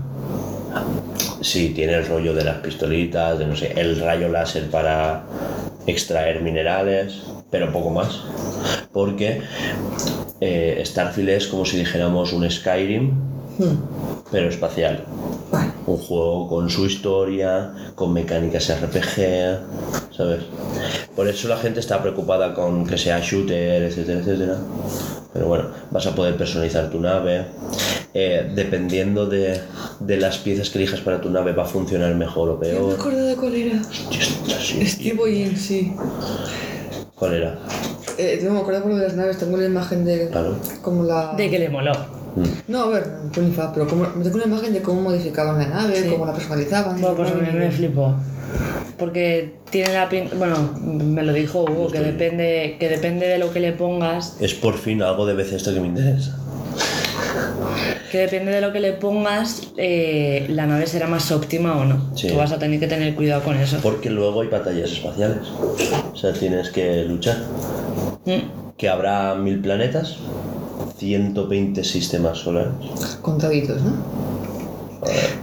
sí 1.44 1.72
tiene 1.74 1.94
el 1.94 2.06
rollo 2.06 2.34
de 2.34 2.42
las 2.42 2.56
pistolitas, 2.56 3.38
de 3.38 3.46
no 3.46 3.54
sé, 3.54 3.72
el 3.76 4.00
rayo 4.00 4.28
láser 4.28 4.70
para 4.70 5.24
extraer 5.86 6.40
minerales, 6.40 7.22
pero 7.50 7.70
poco 7.70 7.90
más. 7.90 8.22
Porque 8.92 9.42
eh, 10.40 10.82
Starfield 10.84 11.28
es 11.28 11.46
como 11.46 11.64
si 11.64 11.76
dijéramos 11.76 12.32
un 12.32 12.50
Skyrim, 12.50 13.33
Hmm, 13.58 13.76
pero 14.30 14.48
espacial. 14.48 15.04
Vale. 15.52 15.70
Un 15.86 15.98
juego 15.98 16.48
con 16.48 16.68
su 16.70 16.86
historia, 16.86 17.72
con 17.94 18.12
mecánicas 18.12 18.68
RPG, 18.80 20.14
¿sabes? 20.16 20.40
Por 21.14 21.28
eso 21.28 21.46
la 21.48 21.56
gente 21.58 21.80
está 21.80 22.00
preocupada 22.02 22.54
con 22.54 22.86
que 22.86 22.98
sea 22.98 23.20
shooter, 23.20 23.82
etcétera, 23.82 24.20
etcétera. 24.20 24.56
Pero 25.32 25.46
bueno, 25.46 25.64
vas 25.90 26.06
a 26.06 26.14
poder 26.14 26.36
personalizar 26.36 26.90
tu 26.90 27.00
nave. 27.00 27.44
Eh, 28.16 28.52
dependiendo 28.54 29.26
de, 29.26 29.60
de 30.00 30.16
las 30.16 30.38
piezas 30.38 30.70
que 30.70 30.78
elijas 30.78 31.00
para 31.00 31.20
tu 31.20 31.30
nave, 31.30 31.52
va 31.52 31.64
a 31.64 31.66
funcionar 31.66 32.14
mejor 32.14 32.48
o 32.48 32.52
No 32.54 32.58
me 32.60 32.66
peor. 32.66 32.94
acuerdo 32.94 33.24
de 33.26 33.36
cuál 33.36 33.54
era. 33.54 33.82
Steve 33.82 35.16
Boyin, 35.16 35.56
sí. 35.56 35.92
¿Cuál 37.16 37.34
era? 37.34 37.58
Eh, 38.18 38.40
no 38.44 38.52
me 38.52 38.60
acuerdo 38.60 38.82
por 38.82 38.90
lo 38.92 38.96
de 38.98 39.04
las 39.04 39.14
naves, 39.16 39.38
tengo 39.38 39.54
una 39.54 39.66
imagen 39.66 40.04
de. 40.04 40.28
Claro. 40.30 40.56
Como 40.82 41.02
la. 41.04 41.34
De 41.36 41.50
que 41.50 41.58
le 41.58 41.68
moló. 41.68 41.92
No, 42.68 42.82
a 42.82 42.88
ver, 42.88 43.06
pues 43.32 43.46
ni 43.46 43.52
fa, 43.52 43.72
pero 43.72 43.86
como, 43.86 44.06
tengo 44.06 44.36
una 44.36 44.44
imagen 44.46 44.72
de 44.72 44.82
cómo 44.82 45.02
modificaban 45.02 45.58
la 45.58 45.68
nave, 45.68 46.02
Sí. 46.02 46.08
cómo 46.08 46.26
la 46.26 46.32
personalizaban. 46.32 47.00
Bueno, 47.00 47.16
pues 47.16 47.30
a 47.30 47.34
mí 47.34 47.48
me 47.52 47.70
flipó. 47.70 48.14
Porque 48.98 49.54
tiene 49.70 49.92
la 49.94 50.08
pinta. 50.08 50.36
Bueno, 50.36 50.56
me 50.82 51.22
lo 51.22 51.32
dijo 51.32 51.64
Hugo, 51.64 51.90
que 51.90 52.00
depende, 52.00 52.76
que 52.78 52.88
depende 52.88 53.26
de 53.26 53.38
lo 53.38 53.52
que 53.52 53.60
le 53.60 53.72
pongas. 53.72 54.36
Es 54.40 54.54
por 54.54 54.78
fin 54.78 55.02
algo 55.02 55.26
de 55.26 55.34
Bethesda 55.34 55.74
que 55.74 55.80
me 55.80 55.88
interesa. 55.88 56.38
Que 58.12 58.18
depende 58.18 58.52
de 58.52 58.60
lo 58.60 58.72
que 58.72 58.78
le 58.78 58.92
pongas, 58.92 59.62
eh, 59.76 60.46
la 60.48 60.66
nave 60.66 60.86
será 60.86 61.08
más 61.08 61.32
óptima 61.32 61.76
o 61.76 61.84
no. 61.84 62.16
Sí. 62.16 62.28
Tú 62.28 62.36
vas 62.36 62.52
a 62.52 62.58
tener 62.58 62.78
que 62.78 62.86
tener 62.86 63.14
cuidado 63.16 63.42
con 63.42 63.56
eso. 63.56 63.78
Porque 63.82 64.08
luego 64.10 64.42
hay 64.42 64.48
batallas 64.48 64.92
espaciales. 64.92 65.48
O 66.12 66.16
sea, 66.16 66.32
tienes 66.32 66.70
que 66.70 67.04
luchar. 67.04 67.38
Mm. 68.24 68.74
Que 68.76 68.88
habrá 68.88 69.34
mil 69.34 69.60
planetas, 69.60 70.18
120 71.08 71.84
sistemas 71.84 72.38
solares. 72.38 72.72
Contaditos, 73.20 73.82
¿no? 73.82 73.92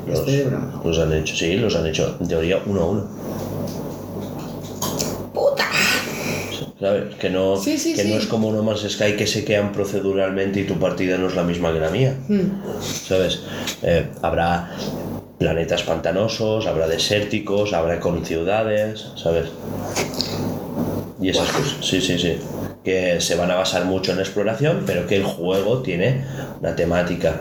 Los, 0.07 0.19
Estoy 0.19 0.35
de 0.37 0.43
broma. 0.45 0.81
los 0.83 0.97
han 0.97 1.13
hecho, 1.13 1.35
sí, 1.35 1.55
los 1.57 1.75
han 1.75 1.85
hecho 1.85 2.17
en 2.19 2.27
teoría 2.27 2.59
uno 2.65 2.81
a 2.81 2.85
uno. 2.85 3.03
¡Puta! 5.33 5.65
¿Sabes? 6.79 7.15
Que 7.15 7.29
no, 7.29 7.57
Sí, 7.57 7.77
sí, 7.77 7.93
que 7.93 8.01
sí. 8.03 8.09
no 8.09 8.15
es 8.17 8.25
como 8.25 8.51
No 8.51 8.63
Man's 8.63 8.87
Sky 8.89 9.15
que 9.15 9.27
se 9.27 9.45
quedan 9.45 9.71
proceduralmente 9.71 10.61
y 10.61 10.63
tu 10.65 10.75
partida 10.79 11.17
no 11.19 11.27
es 11.27 11.35
la 11.35 11.43
misma 11.43 11.71
que 11.71 11.79
la 11.79 11.91
mía. 11.91 12.15
Hmm. 12.27 12.61
¿Sabes? 13.07 13.41
Eh, 13.83 14.07
habrá 14.23 14.71
planetas 15.37 15.83
pantanosos, 15.83 16.65
habrá 16.65 16.87
desérticos, 16.87 17.73
habrá 17.73 17.99
con 17.99 18.25
ciudades, 18.25 19.05
¿sabes? 19.15 19.45
Y 21.21 21.29
esas 21.29 21.49
cosas, 21.51 21.77
sí, 21.81 22.01
sí, 22.01 22.17
sí. 22.17 22.37
Que 22.83 23.21
se 23.21 23.35
van 23.35 23.51
a 23.51 23.55
basar 23.55 23.85
mucho 23.85 24.11
en 24.11 24.19
exploración, 24.19 24.83
pero 24.87 25.05
que 25.05 25.15
el 25.17 25.23
juego 25.23 25.81
tiene 25.81 26.23
una 26.59 26.75
temática 26.75 27.39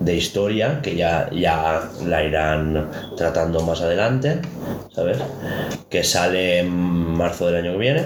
de 0.00 0.14
historia 0.14 0.80
que 0.82 0.94
ya, 0.94 1.28
ya 1.32 1.90
la 2.04 2.22
irán 2.24 2.90
tratando 3.16 3.60
más 3.62 3.80
adelante, 3.80 4.40
¿sabes? 4.94 5.18
Que 5.90 6.04
sale 6.04 6.60
en 6.60 6.68
marzo 6.70 7.46
del 7.46 7.56
año 7.56 7.72
que 7.72 7.78
viene. 7.78 8.04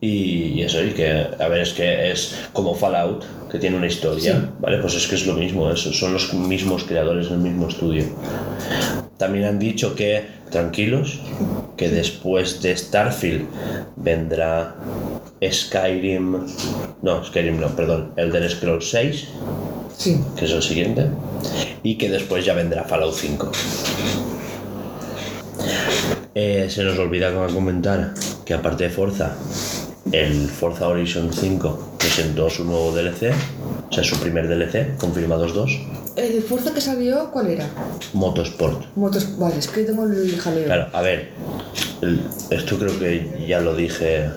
Y, 0.00 0.54
y 0.54 0.62
eso, 0.62 0.82
y 0.82 0.90
que, 0.90 1.26
a 1.38 1.48
ver, 1.48 1.60
es 1.62 1.72
que 1.72 2.10
es 2.12 2.48
como 2.52 2.74
Fallout, 2.74 3.24
que 3.50 3.58
tiene 3.58 3.76
una 3.76 3.86
historia, 3.86 4.32
Sí. 4.34 4.48
¿vale? 4.60 4.78
Pues 4.78 4.94
es 4.94 5.06
que 5.06 5.16
es 5.16 5.26
lo 5.26 5.34
mismo, 5.34 5.70
eso, 5.70 5.92
son 5.92 6.12
los 6.12 6.32
mismos 6.34 6.84
creadores 6.84 7.30
del 7.30 7.38
mismo 7.38 7.68
estudio. 7.68 8.04
También 9.18 9.44
han 9.44 9.58
dicho 9.58 9.94
que, 9.94 10.24
tranquilos, 10.50 11.20
que 11.76 11.88
después 11.88 12.62
de 12.62 12.76
Starfield 12.76 13.46
vendrá 13.96 14.74
Skyrim, 15.42 16.46
no, 17.02 17.24
Skyrim 17.24 17.60
no, 17.60 17.68
perdón, 17.76 18.12
Elder 18.16 18.48
Scrolls 18.50 18.90
6, 18.90 19.28
Sí. 19.96 20.20
que 20.36 20.44
es 20.44 20.50
el 20.52 20.62
siguiente, 20.62 21.06
y 21.82 21.96
que 21.96 22.10
después 22.10 22.44
ya 22.44 22.54
vendrá 22.54 22.84
Fallout 22.84 23.14
5. 23.14 23.50
Eh, 26.34 26.66
se 26.68 26.84
nos 26.84 26.98
olvida 26.98 27.32
comentar 27.52 28.12
que 28.44 28.52
aparte 28.54 28.84
de 28.84 28.90
Forza, 28.90 29.34
el 30.12 30.48
Forza 30.48 30.86
Horizon 30.88 31.32
5 31.32 31.95
presentó 32.06 32.48
su 32.48 32.64
nuevo 32.64 32.92
DLC, 32.92 33.32
o 33.90 33.92
sea, 33.92 34.04
su 34.04 34.16
primer 34.20 34.46
DLC, 34.46 34.96
confirmados 34.96 35.52
dos, 35.54 35.70
¿El 36.14 36.40
Forza 36.42 36.72
que 36.72 36.80
salió, 36.80 37.30
cuál 37.30 37.48
era? 37.48 37.68
Motorsport. 38.14 38.86
Motos. 38.96 39.36
Vale, 39.38 39.58
es 39.58 39.68
que 39.68 39.82
tengo 39.82 40.04
el 40.06 40.38
jaleo. 40.40 40.64
Claro, 40.64 40.86
a 40.94 41.02
ver, 41.02 41.28
el- 42.00 42.20
esto 42.48 42.78
creo 42.78 42.98
que 42.98 43.44
ya 43.46 43.60
lo 43.60 43.74
dije. 43.74 44.30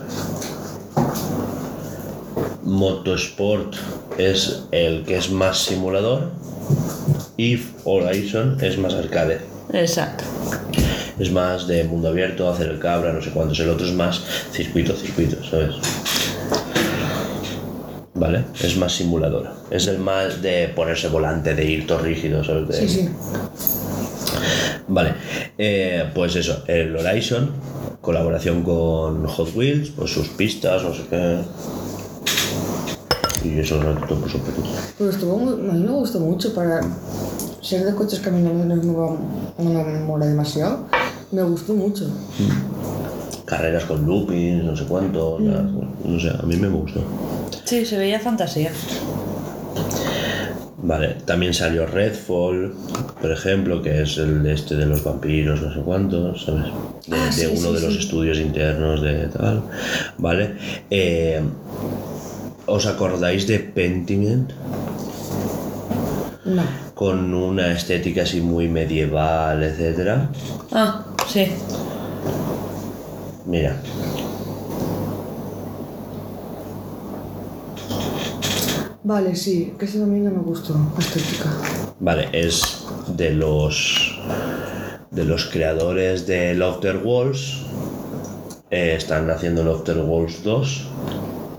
Motorsport 2.64 3.76
es 4.18 4.64
el 4.72 5.06
que 5.06 5.18
es 5.18 5.30
más 5.32 5.60
simulador 5.60 6.32
y 7.38 7.60
Horizon 7.86 8.58
es 8.62 8.78
más 8.78 8.94
arcade. 8.96 9.40
Exacto. 9.72 10.26
Es 11.18 11.32
más 11.32 11.66
de 11.68 11.84
mundo 11.86 12.10
abierto, 12.10 12.50
hacer 12.50 12.68
el 12.70 12.80
cabra, 12.80 13.14
no 13.14 13.22
sé 13.22 13.30
cuántos. 13.32 13.60
El 13.60 13.70
otro 13.70 13.86
es 13.86 13.94
más 13.94 14.22
circuito, 14.52 14.94
circuito, 14.96 15.38
¿sabes? 15.50 15.76
¿Vale? 18.20 18.44
Es 18.62 18.76
más 18.78 18.94
simulador. 18.94 19.48
Es 19.72 19.88
el 19.88 19.98
más 20.00 20.42
de 20.42 20.68
ponerse 20.76 21.08
volante, 21.08 21.56
de 21.56 21.64
ir 21.66 21.88
todo 21.88 22.00
rígido, 22.00 22.44
¿sabes? 22.44 22.68
De- 22.68 22.74
Sí, 22.74 22.90
sí. 22.90 23.10
Vale, 24.88 25.14
eh, 25.58 26.10
pues 26.14 26.36
eso, 26.36 26.64
el 26.68 26.96
Horizon, 26.98 27.50
colaboración 28.02 28.64
con 28.64 29.26
Hot 29.26 29.56
Wheels, 29.56 29.92
pues 29.92 30.12
sus 30.12 30.28
pistas, 30.30 30.84
no 30.84 30.94
sé 30.94 31.02
qué. 31.10 31.38
Y 33.46 33.60
eso 33.60 33.76
es 33.80 34.08
todo 34.08 34.20
por 34.20 34.30
petito. 34.40 34.68
Pero 34.98 35.10
estuvo 35.12 35.36
a 35.36 35.74
mí 35.74 35.80
me 35.80 35.92
gustó 35.92 36.20
mucho 36.20 36.54
para 36.54 36.82
ser 37.62 37.86
de 37.86 37.96
coches 37.96 38.20
mí 38.32 38.42
no, 38.42 38.54
no, 38.54 38.76
me- 38.76 39.64
no 39.64 40.06
mola 40.06 40.26
demasiado. 40.26 40.86
Me 41.32 41.44
gustó 41.44 41.74
mucho. 41.74 42.06
Carreras 43.46 43.86
con 43.86 44.06
loopings, 44.06 44.64
no 44.64 44.76
sé 44.76 44.84
cuánto, 44.86 45.38
no 45.40 46.20
sé, 46.20 46.30
a 46.30 46.44
mí 46.46 46.56
me 46.58 46.68
gustó. 46.68 47.02
Sí, 47.70 47.86
se 47.86 48.00
veía 48.00 48.20
fantasía. 48.20 48.72
Vale, 50.82 51.18
también 51.24 51.54
salió 51.54 51.86
Redfall, 51.86 52.74
por 53.22 53.32
ejemplo, 53.32 53.84
que 53.84 54.02
es 54.02 54.18
el 54.18 54.42
de 54.42 54.54
este 54.54 54.76
de 54.76 54.88
los 54.88 55.04
vampiros, 55.04 55.62
no 55.62 55.72
sé 55.72 55.80
cuántos, 55.82 56.46
¿sabes? 56.46 56.64
De, 57.06 57.16
Ah, 57.16 57.30
de 57.30 57.48
uno 57.48 57.68
sí, 57.70 57.74
de 57.76 57.82
los 57.82 57.96
estudios 57.96 58.40
internos 58.40 59.04
de 59.04 59.28
tal, 59.28 59.62
¿vale? 60.18 60.56
Eh, 60.90 61.44
¿Os 62.66 62.88
acordáis 62.88 63.46
de 63.46 63.60
Pentiment? 63.60 64.50
No. 66.46 66.64
Con 66.96 67.36
una 67.36 67.72
estética 67.74 68.24
así 68.24 68.42
muy 68.42 68.68
medieval, 68.68 69.62
etcétera. 69.62 70.32
Ah, 70.72 71.06
sí. 71.28 71.46
Mira, 73.46 73.80
Vale, 79.04 79.36
sí, 79.36 79.74
que 79.80 79.86
ese 79.86 80.00
no 80.00 80.08
me 80.08 80.30
gustó, 80.42 80.76
estética. 80.98 81.50
vale, 82.00 82.28
es 82.34 82.86
de 83.16 83.32
los 83.32 84.20
de 85.12 85.26
los 85.26 85.46
creadores 85.46 86.28
de 86.28 86.54
Lofter 86.54 86.98
Walls. 87.04 87.66
Eh, 88.70 88.96
están 88.98 89.30
haciendo 89.30 89.64
Lofter 89.64 89.98
Walls 89.98 90.44
2. 90.44 90.88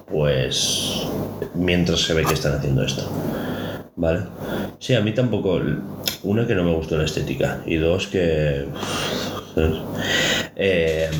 Pues 0.07 1.07
mientras 1.55 2.01
se 2.01 2.15
ve 2.15 2.25
que 2.25 2.35
están 2.35 2.55
haciendo 2.55 2.83
esto. 2.85 3.09
¿Vale? 3.97 4.21
Sí, 4.79 4.95
a 4.95 5.01
mí 5.01 5.13
tampoco. 5.13 5.61
Una 6.23 6.47
que 6.47 6.55
no 6.55 6.65
me 6.65 6.75
gustó 6.75 6.97
la 6.97 7.05
estética. 7.05 7.63
Y 7.67 7.77
dos 7.77 8.07
que. 8.07 8.67
Eh, 10.63 11.11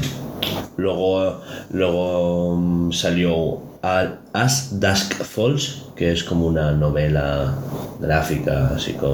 luego, 0.77 1.41
luego 1.71 2.57
mm, 2.57 2.93
salió 2.93 3.70
al 3.83 4.21
As 4.35 4.79
Dusk 4.79 5.15
Falls, 5.25 5.83
que 5.97 6.13
es 6.13 6.23
como 6.25 6.47
una 6.47 6.73
novela 6.73 7.55
gráfica, 7.99 8.73
así 8.75 8.93
con 8.95 9.13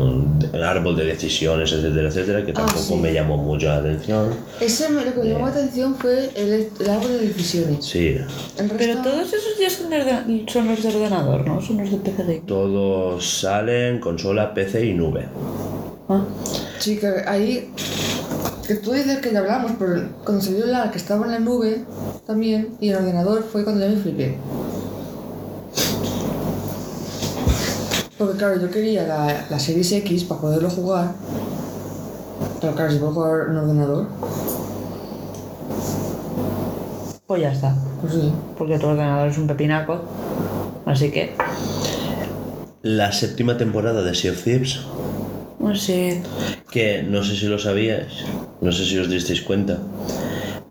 un 0.53 0.63
árbol 0.63 0.97
de 0.97 1.05
decisiones, 1.05 1.73
etcétera, 1.73 2.09
etcétera, 2.09 2.45
que 2.47 2.53
tampoco 2.53 2.79
sí. 2.81 2.95
me 2.97 3.13
llamó 3.13 3.37
mucho 3.37 3.67
la 3.67 3.77
atención. 3.77 4.31
Ese 4.61 4.89
me- 4.91 5.05
lo 5.05 5.13
que 5.15 5.21
me 5.21 5.29
llamó 5.31 5.47
la 5.47 5.53
atención 5.53 5.95
fue 5.97 6.31
el, 6.37 6.69
el 6.81 6.91
árbol 6.91 7.09
de 7.13 7.19
decisiones. 7.29 7.85
Sí, 7.85 8.17
resto- 8.59 8.75
Pero 8.79 9.03
todos 9.03 9.29
esos 9.33 9.59
ya 9.61 9.71
son, 9.71 9.91
de 9.91 10.45
son 10.49 10.67
los 10.69 10.83
de 10.83 10.89
ordenador, 10.89 11.47
¿no? 11.47 11.61
Son 11.61 11.79
los 11.79 11.91
de 11.91 11.97
PC 11.99 12.43
todos 12.47 13.25
salen 13.41 13.99
consola, 14.01 14.53
PC 14.55 14.87
y 14.87 14.95
nube. 14.95 15.27
Ah. 16.09 16.23
Sí, 16.79 16.99
que 16.99 17.09
ahí. 17.27 17.71
Que 18.67 18.75
tú 18.75 18.93
dices 18.93 19.19
que 19.19 19.33
ya 19.33 19.39
hablamos, 19.41 19.73
pero 19.79 20.09
cuando 20.25 20.43
salió 20.43 20.65
el 20.65 20.75
AR 20.75 20.91
que 20.91 20.99
estaba 20.99 21.25
en 21.27 21.33
la 21.33 21.39
nube 21.39 21.85
también 22.27 22.77
y 22.81 22.91
el 22.91 22.97
ordenador 22.97 23.45
fue 23.45 23.63
cuando 23.63 23.81
ya 23.87 23.93
me 23.95 24.01
flipé. 24.01 24.37
Porque 28.19 28.39
claro, 28.39 28.61
yo 28.61 28.71
quería 28.71 29.07
la, 29.07 29.47
la 29.51 29.59
Series 29.59 29.93
X 29.93 30.25
para 30.25 30.41
poderlo 30.41 30.71
jugar. 30.71 31.13
Pero 32.61 32.75
claro, 32.75 32.91
si 32.91 32.99
puedo 32.99 33.13
jugar 33.13 33.51
en 33.51 33.57
ordenador, 33.57 34.07
Pues 37.27 37.43
ya 37.43 37.53
está. 37.53 37.75
pues 38.01 38.15
sí. 38.15 38.33
Porque 38.57 38.79
tu 38.79 38.87
ordenador 38.87 39.29
es 39.29 39.37
un 39.39 39.47
pepinaco. 39.47 40.01
Así 40.87 41.11
que. 41.11 41.35
La 42.83 43.13
séptima 43.13 43.57
temporada 43.59 44.03
de 44.03 44.15
Sea 44.15 44.31
of 44.31 44.43
Thieves, 44.43 44.81
sé. 45.75 46.23
que 46.71 47.03
no 47.03 47.25
sé 47.25 47.37
si 47.37 47.47
lo 47.47 47.59
sabíais, 47.59 48.25
no 48.61 48.71
sé 48.73 48.85
si 48.85 48.99
os 48.99 49.09
disteis 49.09 49.43
cuenta, 49.43 49.79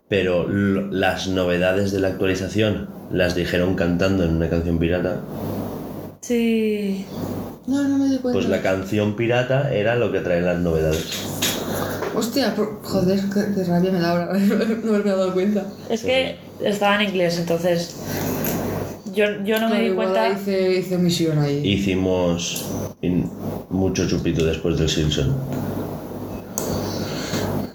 pero 0.08 0.48
las 0.48 1.28
novedades 1.28 1.92
de 1.92 2.00
la 2.00 2.08
actualización 2.08 2.88
las 3.12 3.34
dijeron 3.34 3.74
cantando 3.74 4.24
en 4.24 4.36
una 4.36 4.48
canción 4.48 4.78
pirata. 4.78 5.20
Sí. 6.20 7.04
No, 7.66 7.82
no 7.82 7.98
me 7.98 8.04
di 8.08 8.18
cuenta. 8.18 8.32
Pues 8.38 8.48
la 8.48 8.62
canción 8.62 9.16
pirata 9.16 9.72
era 9.72 9.96
lo 9.96 10.12
que 10.12 10.20
traen 10.20 10.44
las 10.46 10.58
novedades. 10.58 11.04
Hostia, 12.14 12.54
por- 12.54 12.80
joder, 12.82 13.20
qué, 13.32 13.64
rabia 13.64 13.92
me 13.92 14.00
da 14.00 14.10
ahora 14.10 14.26
no 14.38 14.90
haberme 14.90 15.10
dado 15.10 15.32
cuenta. 15.34 15.66
Es 15.90 16.02
que 16.02 16.36
estaba 16.62 16.96
en 17.02 17.08
inglés, 17.10 17.38
entonces. 17.38 17.94
Yo, 19.16 19.24
yo 19.44 19.58
no 19.58 19.68
me 19.70 19.76
Claro, 19.76 19.84
di 19.88 19.90
cuenta. 19.94 20.28
Hice, 20.28 20.78
hice 20.78 20.98
misión 20.98 21.38
ahí. 21.38 21.66
Hicimos 21.66 22.66
in- 23.00 23.28
mucho 23.70 24.06
chupito 24.06 24.44
después 24.44 24.78
del 24.78 24.88
Simpson. 24.88 25.34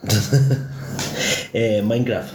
Eh, 1.54 1.82
Minecraft 1.86 2.32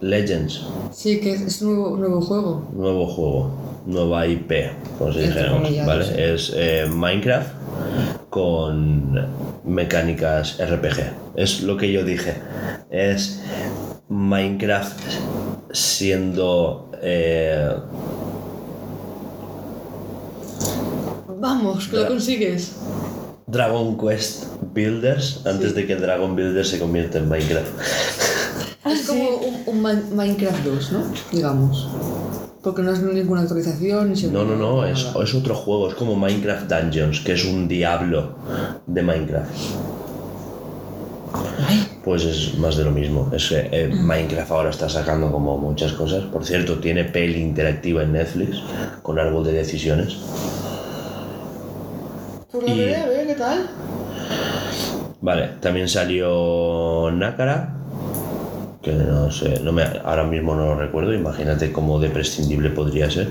Legends, 0.00 0.66
Sí, 0.90 1.20
que 1.20 1.34
es, 1.34 1.40
es 1.42 1.62
un 1.62 1.76
nuevo, 1.76 1.96
nuevo 1.96 2.20
juego. 2.20 2.68
nuevo 2.74 3.06
juego, 3.06 3.50
nueva 3.86 4.26
IP, 4.26 4.50
como 4.98 5.12
si 5.12 5.20
Entre 5.20 5.34
dijéramos, 5.42 5.86
¿vale? 5.86 6.04
sí. 6.04 6.12
Es 6.16 6.52
eh, 6.56 6.86
Minecraft 6.92 7.50
con 8.28 9.24
mecánicas 9.64 10.58
RPG. 10.58 11.12
Es 11.36 11.62
lo 11.62 11.76
que 11.76 11.92
yo 11.92 12.04
dije. 12.04 12.34
Es 12.90 13.40
Minecraft 14.08 14.98
siendo 15.70 16.90
eh, 17.02 17.76
Vamos, 21.42 21.88
que 21.88 21.96
lo 21.96 22.06
consigues. 22.06 22.76
Dragon 23.48 23.98
Quest 23.98 24.44
Builders 24.72 25.44
antes 25.44 25.74
de 25.74 25.86
que 25.86 25.96
Dragon 25.96 26.36
Builders 26.36 26.68
se 26.68 26.78
convierta 26.78 27.18
en 27.18 27.28
Minecraft. 27.28 27.68
Ah, 28.84 28.92
es 28.92 29.00
sí. 29.00 29.06
como 29.06 29.38
un, 29.66 29.82
Minecraft 30.16 30.64
2, 30.64 30.92
¿no? 30.92 31.04
Digamos. 31.32 31.88
Porque 32.62 32.82
no 32.82 32.92
es 32.92 33.02
ninguna 33.02 33.42
actualización 33.42 34.12
ni 34.12 34.22
No, 34.28 34.44
no, 34.44 34.54
no, 34.54 34.86
es, 34.86 35.04
es 35.20 35.34
otro 35.34 35.56
juego, 35.56 35.88
es 35.88 35.94
como 35.96 36.14
Minecraft 36.14 36.70
Dungeons, 36.70 37.20
que 37.20 37.32
es 37.32 37.44
un 37.44 37.66
diablo 37.66 38.36
de 38.86 39.02
Minecraft. 39.02 39.50
Pues 42.04 42.24
es 42.24 42.58
más 42.58 42.76
de 42.76 42.84
lo 42.84 42.90
mismo. 42.90 43.30
Es 43.32 43.48
que 43.48 43.68
eh, 43.70 43.88
Minecraft 43.88 44.50
ahora 44.50 44.70
está 44.70 44.88
sacando 44.88 45.30
como 45.30 45.56
muchas 45.56 45.92
cosas. 45.92 46.24
Por 46.24 46.44
cierto, 46.44 46.78
tiene 46.80 47.04
peli 47.04 47.40
interactiva 47.40 48.02
en 48.02 48.12
Netflix 48.12 48.60
con 49.02 49.18
árbol 49.20 49.44
de 49.44 49.52
decisiones. 49.52 50.16
Pues 52.50 52.64
la 52.64 52.74
y- 52.74 52.78
veré, 52.78 52.96
a 52.96 53.06
ver 53.06 53.26
qué 53.28 53.34
tal. 53.34 53.70
Vale, 55.20 55.50
también 55.60 55.88
salió 55.88 57.08
Nakara, 57.12 57.76
que 58.82 58.92
no 58.92 59.30
sé, 59.30 59.60
no 59.60 59.70
me, 59.70 59.84
ahora 60.04 60.24
mismo 60.24 60.56
no 60.56 60.66
lo 60.66 60.74
recuerdo, 60.74 61.14
imagínate 61.14 61.70
cómo 61.70 62.00
de 62.00 62.10
prescindible 62.10 62.70
podría 62.70 63.08
ser. 63.08 63.28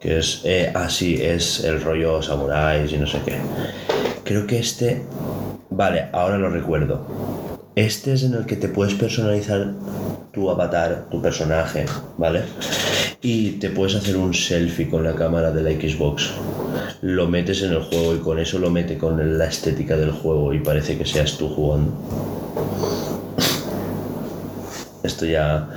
Que 0.00 0.18
es, 0.18 0.40
eh, 0.44 0.72
ah, 0.74 0.88
sí, 0.88 1.18
es 1.20 1.62
el 1.64 1.82
rollo 1.82 2.22
samuráis 2.22 2.90
y 2.92 2.96
no 2.96 3.06
sé 3.06 3.18
qué. 3.26 3.36
Creo 4.24 4.46
que 4.46 4.58
este, 4.58 5.02
vale, 5.70 6.06
ahora 6.12 6.38
lo 6.38 6.50
recuerdo. 6.50 7.06
Este 7.74 8.12
es 8.12 8.24
en 8.24 8.34
el 8.34 8.44
que 8.44 8.56
te 8.56 8.68
puedes 8.68 8.94
personalizar 8.94 9.72
tu 10.32 10.50
avatar, 10.50 11.06
tu 11.10 11.22
personaje, 11.22 11.86
¿vale? 12.16 12.42
Y 13.22 13.52
te 13.52 13.70
puedes 13.70 13.94
hacer 13.94 14.16
un 14.16 14.34
selfie 14.34 14.88
con 14.88 15.04
la 15.04 15.14
cámara 15.14 15.52
de 15.52 15.62
la 15.62 15.70
Xbox. 15.70 16.30
Lo 17.02 17.28
metes 17.28 17.62
en 17.62 17.72
el 17.72 17.82
juego 17.82 18.14
y 18.14 18.18
con 18.18 18.38
eso 18.38 18.58
lo 18.58 18.70
mete 18.70 18.98
con 18.98 19.38
la 19.38 19.44
estética 19.46 19.96
del 19.96 20.10
juego 20.10 20.52
y 20.52 20.60
parece 20.60 20.98
que 20.98 21.04
seas 21.04 21.38
tú 21.38 21.48
jugando. 21.48 21.92
Esto 25.02 25.26
ya 25.26 25.68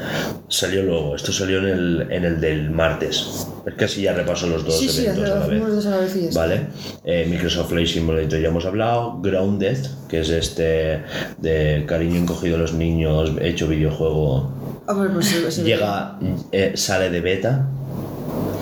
salió 0.50 0.82
luego, 0.84 1.16
esto 1.16 1.32
salió 1.32 1.60
en 1.60 1.66
el, 1.68 2.08
en 2.10 2.26
el 2.26 2.42
del 2.42 2.72
martes. 2.72 3.46
Es 3.68 3.74
que 3.76 3.86
así 3.86 4.02
ya 4.02 4.14
repaso 4.14 4.48
los 4.48 4.66
dos 4.66 4.80
Sí, 4.80 4.90
sí, 4.90 5.06
eventos 5.06 5.30
a 5.30 5.36
la 5.40 5.46
vez. 5.48 5.68
dos 5.68 5.86
a 5.86 5.90
la 5.92 5.98
vez 5.98 6.16
y. 6.16 6.36
Vale, 6.36 6.68
Eh, 7.06 7.28
Microsoft 7.30 7.70
Flight 7.70 7.88
Simulator 7.88 8.40
ya 8.40 8.48
hemos 8.48 8.66
hablado, 8.66 9.20
Grounded, 9.22 9.78
que 10.10 10.22
es 10.22 10.30
este 10.30 11.04
de 11.38 11.86
cariño 11.88 12.16
encogido 12.20 12.56
a 12.56 12.60
los 12.60 12.74
niños, 12.74 13.32
hecho 13.42 13.68
videojuego, 13.68 14.52
A 14.88 14.94
ver, 14.94 15.12
pues 15.12 15.28
se, 15.28 15.52
se 15.52 15.62
ve- 15.62 15.68
llega, 15.70 16.18
eh, 16.52 16.72
sale 16.76 17.12
de 17.12 17.22
beta, 17.22 17.68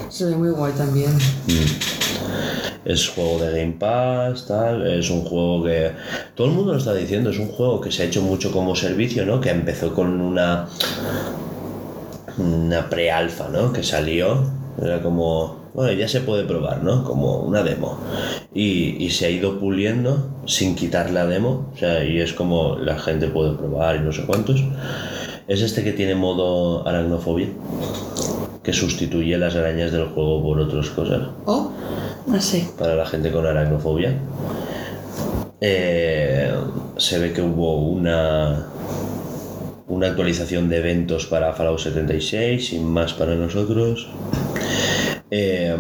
se 0.10 0.26
ve 0.26 0.36
muy 0.36 0.50
guay 0.50 0.74
también. 0.74 1.12
Es 2.90 3.08
juego 3.08 3.38
de 3.38 3.60
Game 3.60 3.76
Pass, 3.78 4.48
tal, 4.48 4.88
es 4.88 5.12
un 5.12 5.22
juego 5.24 5.64
que 5.64 5.92
todo 6.34 6.48
el 6.48 6.54
mundo 6.54 6.74
lo 6.74 6.80
está 6.80 6.94
diciendo, 6.96 7.30
es 7.30 7.38
un 7.38 7.50
juego 7.50 7.80
que 7.80 7.92
se 7.92 8.02
ha 8.02 8.06
hecho 8.08 8.24
mucho 8.24 8.52
como 8.52 8.76
servicio, 8.76 9.28
¿no? 9.28 9.40
Que 9.40 9.52
empezó 9.52 9.94
con 9.94 10.20
una 10.20 10.68
una 12.40 12.90
pre-alfa, 12.90 13.50
¿no? 13.50 13.72
Que 13.72 13.84
salió, 13.84 14.44
era 14.82 15.04
como, 15.04 15.58
bueno, 15.76 15.92
ya 15.94 16.08
se 16.08 16.22
puede 16.22 16.46
probar, 16.46 16.84
¿no? 16.84 17.04
Como 17.04 17.42
una 17.42 17.62
demo. 17.62 18.00
Y, 18.56 18.96
y 19.04 19.12
se 19.12 19.28
ha 19.28 19.30
ido 19.30 19.60
puliendo 19.60 20.42
sin 20.48 20.76
quitar 20.76 21.12
la 21.12 21.28
demo, 21.28 21.72
o 21.74 21.78
sea, 21.78 22.04
y 22.04 22.20
es 22.20 22.34
como 22.34 22.76
la 22.78 22.98
gente 22.98 23.28
puede 23.28 23.56
probar 23.56 23.98
y 23.98 24.00
no 24.00 24.12
sé 24.12 24.24
cuántos. 24.26 24.64
Es 25.48 25.62
este 25.62 25.84
que 25.84 25.92
tiene 25.92 26.16
modo 26.16 26.88
aracnofobia, 26.88 27.50
que 28.64 28.74
sustituye 28.74 29.38
las 29.38 29.56
arañas 29.56 29.92
del 29.92 30.06
juego 30.06 30.42
por 30.44 30.60
otras 30.60 30.90
cosas 30.90 31.22
Oh, 31.46 31.72
Así. 32.34 32.68
para 32.78 32.96
la 32.96 33.06
gente 33.06 33.32
con 33.32 33.46
aracnofobia. 33.46 34.14
Eh, 35.62 36.54
se 36.98 37.20
ve 37.20 37.34
que 37.34 37.42
hubo 37.42 37.90
una 37.90 38.68
una 39.90 40.08
actualización 40.08 40.70
de 40.70 40.78
eventos 40.78 41.26
para 41.26 41.54
Fallout 41.54 41.80
76, 41.80 42.68
sin 42.68 42.86
más 42.86 43.14
para 43.14 43.36
nosotros. 43.36 44.08
Eh, 45.32 45.76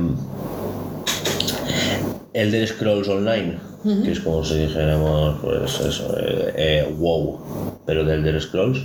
Elder 2.33 2.67
Scrolls 2.67 3.07
Online, 3.07 3.57
que 4.03 4.11
es 4.11 4.19
como 4.19 4.43
si 4.43 4.55
dijéramos, 4.55 5.39
pues 5.41 5.79
eso, 5.79 6.15
eh, 6.19 6.53
eh, 6.55 6.95
WoW, 6.97 7.39
pero 7.85 8.03
de 8.03 8.15
Elder 8.15 8.41
Scrolls, 8.41 8.79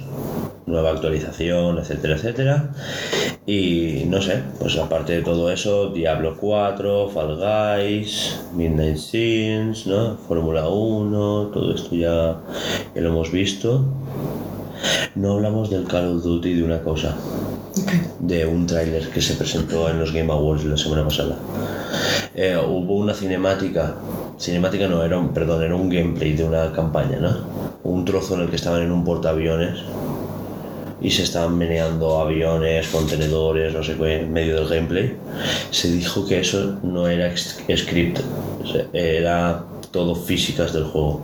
nueva 0.66 0.90
actualización, 0.90 1.78
etcétera, 1.78 2.16
etcétera. 2.16 2.70
Y 3.46 4.04
no 4.08 4.22
sé, 4.22 4.42
pues 4.58 4.76
aparte 4.78 5.14
de 5.14 5.22
todo 5.22 5.50
eso, 5.50 5.90
Diablo 5.90 6.36
4, 6.38 7.10
Fall 7.10 7.36
Guys, 7.36 8.40
Midnight 8.54 8.96
Sins, 8.96 9.86
¿no? 9.86 10.16
Fórmula 10.16 10.68
1, 10.68 11.50
todo 11.52 11.74
esto 11.74 11.94
ya, 11.94 12.40
ya 12.94 13.00
lo 13.00 13.10
hemos 13.10 13.30
visto. 13.30 13.84
No 15.14 15.34
hablamos 15.34 15.70
del 15.70 15.84
Call 15.84 16.16
of 16.16 16.22
Duty 16.22 16.54
de 16.54 16.62
una 16.62 16.82
cosa, 16.82 17.16
de 18.18 18.46
un 18.46 18.66
tráiler 18.66 19.08
que 19.08 19.20
se 19.20 19.34
presentó 19.34 19.88
en 19.88 19.98
los 19.98 20.12
Game 20.12 20.32
Awards 20.32 20.64
la 20.64 20.76
semana 20.76 21.04
pasada. 21.04 21.38
Eh, 22.34 22.56
hubo 22.56 22.96
una 22.96 23.14
cinemática, 23.14 23.94
cinemática 24.38 24.88
no, 24.88 25.04
era 25.04 25.18
un, 25.18 25.32
perdón, 25.32 25.62
era 25.62 25.76
un 25.76 25.88
gameplay 25.88 26.32
de 26.32 26.44
una 26.44 26.72
campaña, 26.72 27.18
¿no? 27.18 27.30
Un 27.84 28.04
trozo 28.04 28.34
en 28.34 28.40
el 28.40 28.50
que 28.50 28.56
estaban 28.56 28.82
en 28.82 28.90
un 28.90 29.04
portaaviones 29.04 29.84
y 31.04 31.10
se 31.10 31.22
estaban 31.22 31.56
meneando 31.56 32.18
aviones, 32.18 32.88
contenedores, 32.88 33.74
no 33.74 33.82
sé 33.84 33.94
qué, 33.96 34.20
en 34.22 34.32
medio 34.32 34.56
del 34.56 34.68
gameplay. 34.68 35.14
Se 35.70 35.92
dijo 35.92 36.26
que 36.26 36.40
eso 36.40 36.78
no 36.82 37.06
era 37.06 37.32
script, 37.36 38.20
era 38.92 39.62
todo 39.90 40.14
físicas 40.16 40.72
del 40.72 40.84
juego. 40.84 41.20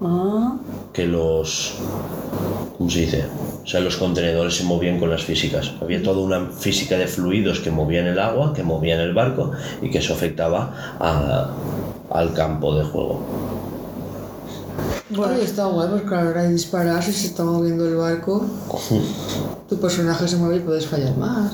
Ah, 0.00 0.56
que 0.92 1.04
los. 1.06 1.74
¿Cómo 2.78 2.88
se 2.88 3.00
dice? 3.00 3.24
O 3.64 3.66
sea, 3.66 3.80
los 3.80 3.96
contenedores 3.96 4.54
se 4.54 4.62
movían 4.64 5.00
con 5.00 5.10
las 5.10 5.22
físicas. 5.24 5.72
Había 5.82 6.00
toda 6.02 6.20
una 6.20 6.46
física 6.52 6.96
de 6.96 7.08
fluidos 7.08 7.58
que 7.58 7.72
movían 7.72 8.06
el 8.06 8.18
agua, 8.20 8.52
que 8.54 8.62
movían 8.62 9.00
el 9.00 9.12
barco 9.14 9.50
y 9.82 9.90
que 9.90 9.98
eso 9.98 10.14
afectaba 10.14 10.96
a- 11.00 11.50
al 12.10 12.32
campo 12.34 12.74
de 12.76 12.84
juego. 12.84 13.20
Bueno, 15.10 15.34
está 15.34 15.64
guay 15.66 15.88
porque 15.90 16.14
a 16.14 16.22
la 16.24 16.30
hora 16.30 16.42
de 16.42 16.50
disparar, 16.52 17.02
si 17.02 17.12
se 17.12 17.28
está 17.28 17.42
moviendo 17.44 17.86
el 17.86 17.96
barco, 17.96 18.44
tu 19.68 19.78
personaje 19.80 20.28
se 20.28 20.36
mueve 20.36 20.56
y 20.56 20.60
puedes 20.60 20.86
fallar 20.86 21.16
más. 21.16 21.52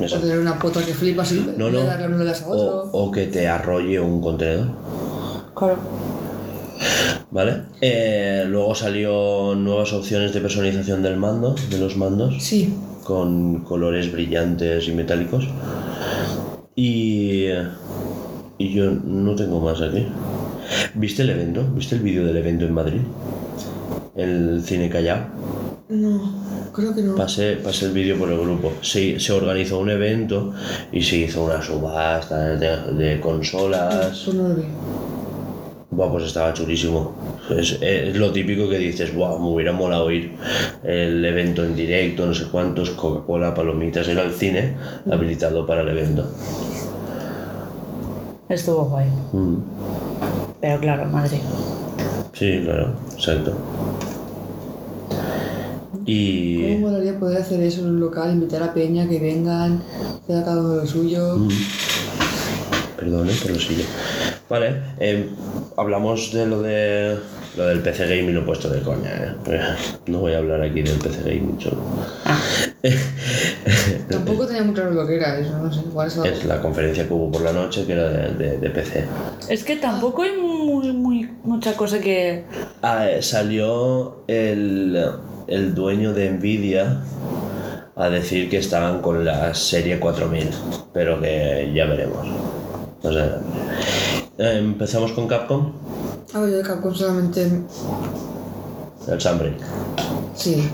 O 0.00 0.18
tener 0.18 0.38
una 0.38 0.58
pota 0.58 0.84
que 0.84 0.94
flipas 0.94 1.32
y 1.32 1.40
No, 1.56 1.70
no. 1.70 1.80
le 1.80 1.84
darle 1.84 2.06
uno 2.06 2.18
le 2.18 2.24
das 2.24 2.42
a 2.42 2.46
o 2.48 3.10
que 3.10 3.26
te 3.26 3.46
arrolle 3.48 4.00
un 4.00 4.20
contenedor. 4.20 4.68
claro. 5.54 5.76
¿Vale? 7.30 7.64
Eh, 7.80 8.44
luego 8.46 8.74
salió 8.74 9.54
nuevas 9.54 9.92
opciones 9.92 10.32
de 10.32 10.40
personalización 10.40 11.02
del 11.02 11.16
mando, 11.16 11.54
de 11.70 11.78
los 11.78 11.96
mandos. 11.96 12.34
Sí, 12.40 12.72
con 13.04 13.60
colores 13.64 14.10
brillantes 14.12 14.88
y 14.88 14.92
metálicos. 14.92 15.46
Y, 16.74 17.46
y 18.58 18.72
yo 18.74 18.90
no 18.90 19.34
tengo 19.34 19.60
más 19.60 19.80
aquí. 19.80 20.06
¿Viste 20.94 21.22
el 21.22 21.30
evento? 21.30 21.64
¿Viste 21.74 21.94
el 21.96 22.02
vídeo 22.02 22.24
del 22.24 22.36
evento 22.36 22.64
en 22.64 22.72
Madrid? 22.72 23.00
El 24.14 24.62
cine 24.64 24.88
Callao. 24.88 25.26
no, 25.88 26.70
creo 26.72 26.94
que 26.94 27.02
no. 27.02 27.14
Pasé, 27.14 27.56
pasé 27.56 27.86
el 27.86 27.92
vídeo 27.92 28.16
por 28.18 28.30
el 28.30 28.38
grupo. 28.40 28.72
Se, 28.80 29.20
se 29.20 29.32
organizó 29.32 29.78
un 29.78 29.90
evento 29.90 30.52
y 30.92 31.02
se 31.02 31.16
hizo 31.18 31.44
una 31.44 31.62
subasta 31.62 32.56
de, 32.56 32.92
de 32.94 33.20
consolas. 33.20 34.22
Pues 34.24 34.36
no 34.36 34.48
lo 34.48 34.54
vi. 34.56 34.64
Buah, 35.90 36.10
pues 36.10 36.24
estaba 36.24 36.52
chulísimo. 36.52 37.14
Es, 37.50 37.78
es 37.80 38.16
lo 38.16 38.32
típico 38.32 38.68
que 38.68 38.78
dices, 38.78 39.14
Buah, 39.14 39.38
me 39.38 39.46
hubiera 39.48 39.72
molado 39.72 40.10
ir 40.10 40.32
el 40.82 41.24
evento 41.24 41.64
en 41.64 41.76
directo, 41.76 42.26
no 42.26 42.34
sé 42.34 42.46
cuántos, 42.50 42.90
Coca-Cola, 42.90 43.54
palomitas, 43.54 44.08
era 44.08 44.22
el 44.22 44.32
cine 44.32 44.76
habilitado 45.10 45.64
para 45.66 45.82
el 45.82 45.88
evento. 45.88 46.28
Estuvo 48.48 48.84
guay. 48.84 49.06
Mm. 49.32 49.56
Pero 50.66 50.80
claro, 50.80 51.06
Madrid. 51.06 51.38
Sí, 52.32 52.60
claro, 52.64 52.92
exacto. 53.14 53.52
¿Cómo 55.92 56.02
Y... 56.04 56.78
molaría 56.80 57.20
poder 57.20 57.40
hacer 57.40 57.62
eso 57.62 57.82
en 57.82 57.90
un 57.90 58.00
local, 58.00 58.32
invitar 58.32 58.64
a 58.64 58.74
Peña, 58.74 59.08
que 59.08 59.20
vengan, 59.20 59.80
hacer 60.24 60.44
cada 60.44 60.60
uno 60.60 60.74
lo 60.74 60.86
suyo? 60.86 61.36
Mm. 61.36 61.48
Perdón, 62.96 63.30
eh, 63.30 63.36
por 63.40 63.52
lo 63.52 63.60
sigue. 63.60 63.84
Vale, 64.50 64.82
eh, 64.98 65.28
hablamos 65.76 66.32
de 66.32 66.46
lo 66.46 66.62
de 66.62 67.16
lo 67.56 67.66
del 67.66 67.80
PC 67.80 68.08
Gaming 68.08 68.34
lo 68.34 68.40
he 68.40 68.44
puesto 68.44 68.68
de 68.68 68.80
coña, 68.80 69.36
eh. 69.46 69.60
No 70.06 70.18
voy 70.18 70.32
a 70.32 70.38
hablar 70.38 70.62
aquí 70.62 70.82
del 70.82 70.98
PC 70.98 71.20
Gaming 71.20 71.60
solo. 71.60 71.80
Tampoco 74.10 74.46
tenía 74.46 74.62
muy 74.62 74.74
claro 74.74 74.90
lo 74.92 75.06
que 75.06 75.16
era 75.16 75.38
eso, 75.38 75.56
no 75.58 75.72
sé. 75.72 75.80
Igual 75.80 76.08
es 76.24 76.44
la 76.44 76.60
conferencia 76.60 77.06
que 77.06 77.12
hubo 77.12 77.30
por 77.30 77.42
la 77.42 77.52
noche 77.52 77.84
que 77.86 77.92
era 77.92 78.08
de, 78.08 78.34
de- 78.34 78.58
de 78.58 78.70
PC. 78.70 79.04
Es 79.48 79.64
que 79.64 79.76
tampoco 79.76 80.22
hay 80.22 80.32
muy, 80.40 80.92
muy, 80.92 81.30
mucha 81.44 81.74
cosa 81.76 82.00
que. 82.00 82.44
Ah, 82.82 83.08
eh, 83.10 83.22
salió 83.22 84.22
el, 84.26 84.98
el 85.46 85.74
dueño 85.74 86.12
de 86.12 86.30
Nvidia 86.30 87.00
a 87.96 88.08
decir 88.10 88.50
que 88.50 88.58
estaban 88.58 89.00
con 89.00 89.24
la 89.24 89.54
serie 89.54 89.98
4000, 89.98 90.50
pero 90.92 91.20
que 91.20 91.72
ya 91.74 91.86
veremos. 91.86 92.26
O 93.02 93.12
sea, 93.12 93.40
eh, 94.38 94.58
empezamos 94.58 95.12
con 95.12 95.26
Capcom, 95.28 95.72
A 96.34 96.40
ver, 96.40 96.50
yo 96.50 96.56
de 96.58 96.62
Capcom 96.62 96.94
solamente. 96.94 97.42
el 99.08 99.20
Sunbreak. 99.20 99.54
Sí. 100.34 100.68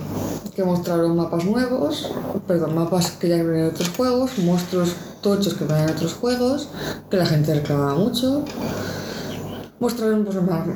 Que 0.55 0.65
mostraron 0.65 1.17
mapas 1.17 1.45
nuevos, 1.47 2.13
perdón, 2.47 2.75
mapas 2.75 3.13
que 3.13 3.29
ya 3.31 3.37
ven 3.37 3.57
en 3.61 3.67
otros 3.69 3.89
juegos, 3.97 4.37
monstruos 4.39 4.95
tochos 5.23 5.55
que 5.55 5.65
ven 5.65 5.85
en 5.85 5.91
otros 5.91 6.13
juegos, 6.15 6.69
que 7.11 7.17
la 7.17 7.25
gente 7.25 7.55
reclamaba 7.55 7.95
mucho. 7.95 8.45
Mostraron, 9.81 10.25
pues, 10.25 10.37
más, 10.43 10.67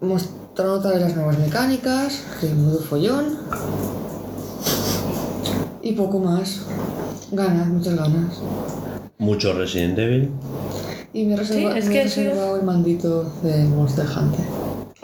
mostraron 0.00 0.78
otra 0.80 0.90
vez 0.90 1.00
las 1.02 1.14
nuevas 1.14 1.38
mecánicas, 1.38 2.20
que 2.40 2.48
modo 2.52 2.80
follón. 2.80 3.38
Y 5.82 5.92
poco 5.92 6.18
más. 6.18 6.62
Ganas, 7.30 7.68
muchas 7.68 7.94
ganas. 7.94 8.40
Mucho 9.18 9.52
Resident 9.52 9.98
Evil. 9.98 10.30
Y 11.12 11.24
me 11.26 11.34
he 11.34 11.36
reserva- 11.36 11.78
es 11.78 11.86
me 11.86 11.92
que 11.92 12.02
he 12.02 12.08
sí. 12.08 12.24
reservado 12.24 12.56
el 12.56 12.62
mandito 12.64 13.32
de 13.42 13.64
Monster 13.66 14.04
Hunter. 14.06 14.44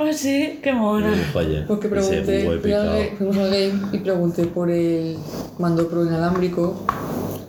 Ah, 0.09 0.12
sí, 0.12 0.59
qué 0.62 0.72
mona. 0.72 1.12
Oye, 1.34 1.64
Porque 1.68 1.88
pregunté, 1.88 3.12
fuimos 3.16 3.36
al 3.36 3.50
game 3.50 3.80
y 3.92 3.98
pregunté 3.98 4.44
por 4.46 4.70
el 4.70 5.16
mando 5.59 5.88
pro 5.88 6.05
inalámbrico. 6.05 6.74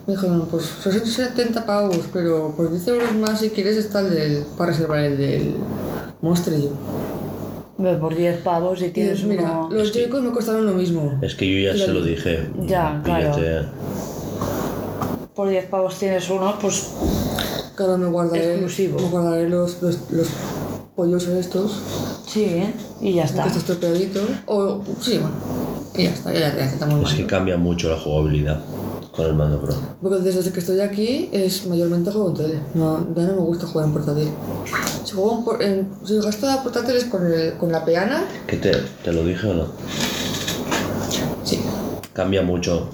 Me 0.06 0.14
dijeron, 0.16 0.48
pues 0.52 0.66
son 0.66 0.94
70 0.94 1.66
pavos, 1.66 2.00
pero 2.12 2.54
por 2.56 2.70
10 2.70 2.88
euros 2.90 3.16
más 3.16 3.40
si 3.40 3.50
quieres 3.50 3.78
está 3.78 4.02
el 4.02 4.10
del, 4.14 4.44
para 4.58 4.72
reservar 4.72 5.00
el 5.00 5.18
del 5.18 5.56
monstruo. 6.22 6.72
Ve, 7.78 7.96
Por 7.96 8.16
10 8.16 8.42
pavos 8.42 8.82
y 8.82 8.90
tienes 8.90 9.24
mira, 9.24 9.44
uno. 9.44 9.70
los 9.72 9.92
Joy-Con 9.94 10.26
me 10.26 10.32
costaron 10.32 10.66
lo 10.66 10.74
mismo. 10.74 11.18
Es 11.22 11.36
que 11.36 11.50
yo 11.50 11.72
ya 11.72 11.78
se 11.78 11.92
lo 11.92 12.04
dije. 12.04 12.48
Ya, 12.68 13.02
claro. 13.04 13.66
Por 15.34 15.50
10 15.50 15.66
pavos 15.66 15.98
tienes 15.98 16.30
uno, 16.30 16.54
pues. 16.62 16.92
Claro, 17.76 17.98
me 17.98 18.06
guardaré, 18.08 18.52
Exclusivo. 18.52 19.00
me 19.00 19.08
guardaré 19.08 19.50
los, 19.50 19.82
los, 19.82 19.98
los 20.12 20.28
pollos 20.96 21.28
estos, 21.28 21.72
Sí, 22.28 22.44
¿eh? 22.46 22.74
Y 23.02 23.14
ya 23.14 23.24
está. 23.26 23.44
que 23.44 23.50
está 23.50 23.60
estropeadito. 23.60 24.20
O, 24.48 24.82
sí, 25.02 25.18
bueno, 25.20 25.36
y 25.96 26.04
ya 26.04 26.10
está, 26.12 26.34
ya, 26.34 26.40
ya, 26.40 26.56
ya 26.58 26.66
está 26.66 26.86
muy 26.86 27.04
Es 27.04 27.14
que 27.14 27.26
cambia 27.26 27.58
mucho 27.58 27.90
la 27.90 27.98
jugabilidad 28.00 28.60
con 29.16 29.26
el 29.28 29.34
mando 29.36 29.62
pro. 29.62 29.74
Porque 30.02 30.18
desde 30.20 30.52
que 30.52 30.60
estoy 30.60 30.80
aquí 30.80 31.30
es 31.32 31.66
mayormente 31.68 32.12
juego 32.12 32.30
en 32.30 32.36
tele. 32.36 32.60
No, 32.74 33.00
ya 33.16 33.24
no 33.24 33.34
me 33.34 33.42
gusta 33.42 33.68
jugar 33.68 33.88
en 33.88 33.94
portátil. 33.94 34.30
Si 35.04 35.14
juego 35.14 35.38
en, 35.38 35.44
por- 35.44 35.62
en- 35.64 35.90
si 36.04 36.18
gasto 36.20 36.46
la 36.48 36.64
portátil 36.64 36.96
es 36.96 37.06
con, 37.06 37.26
el, 37.32 37.54
con 37.58 37.72
la 37.72 37.84
peana. 37.86 38.24
¿Qué 38.48 38.58
te, 38.58 38.72
te 39.04 39.14
lo 39.14 39.24
dije 39.24 39.48
o 39.48 39.54
no? 39.54 39.66
Sí. 41.44 41.60
Cambia 42.14 42.42
mucho 42.44 42.90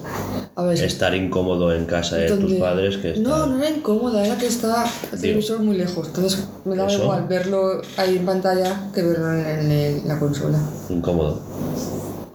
A 0.59 0.63
ver, 0.63 0.83
estar 0.83 1.15
incómodo 1.15 1.73
en 1.73 1.85
casa 1.85 2.17
de 2.17 2.31
tus 2.31 2.53
padres 2.53 2.97
que 2.97 3.11
estar... 3.11 3.23
No, 3.25 3.45
no 3.45 3.57
era 3.63 3.69
incómoda, 3.69 4.25
era 4.25 4.37
que 4.37 4.47
está 4.47 4.85
el 5.13 5.19
televisor 5.21 5.59
muy 5.59 5.77
lejos. 5.77 6.07
Entonces 6.07 6.43
me 6.65 6.75
daba 6.75 6.89
¿Eso? 6.91 7.03
igual 7.03 7.27
verlo 7.29 7.81
ahí 7.95 8.17
en 8.17 8.25
pantalla 8.25 8.89
que 8.93 9.01
verlo 9.01 9.31
en, 9.33 9.71
el- 9.71 10.01
la 10.07 10.19
consola. 10.19 10.59
incómodo. 10.89 11.39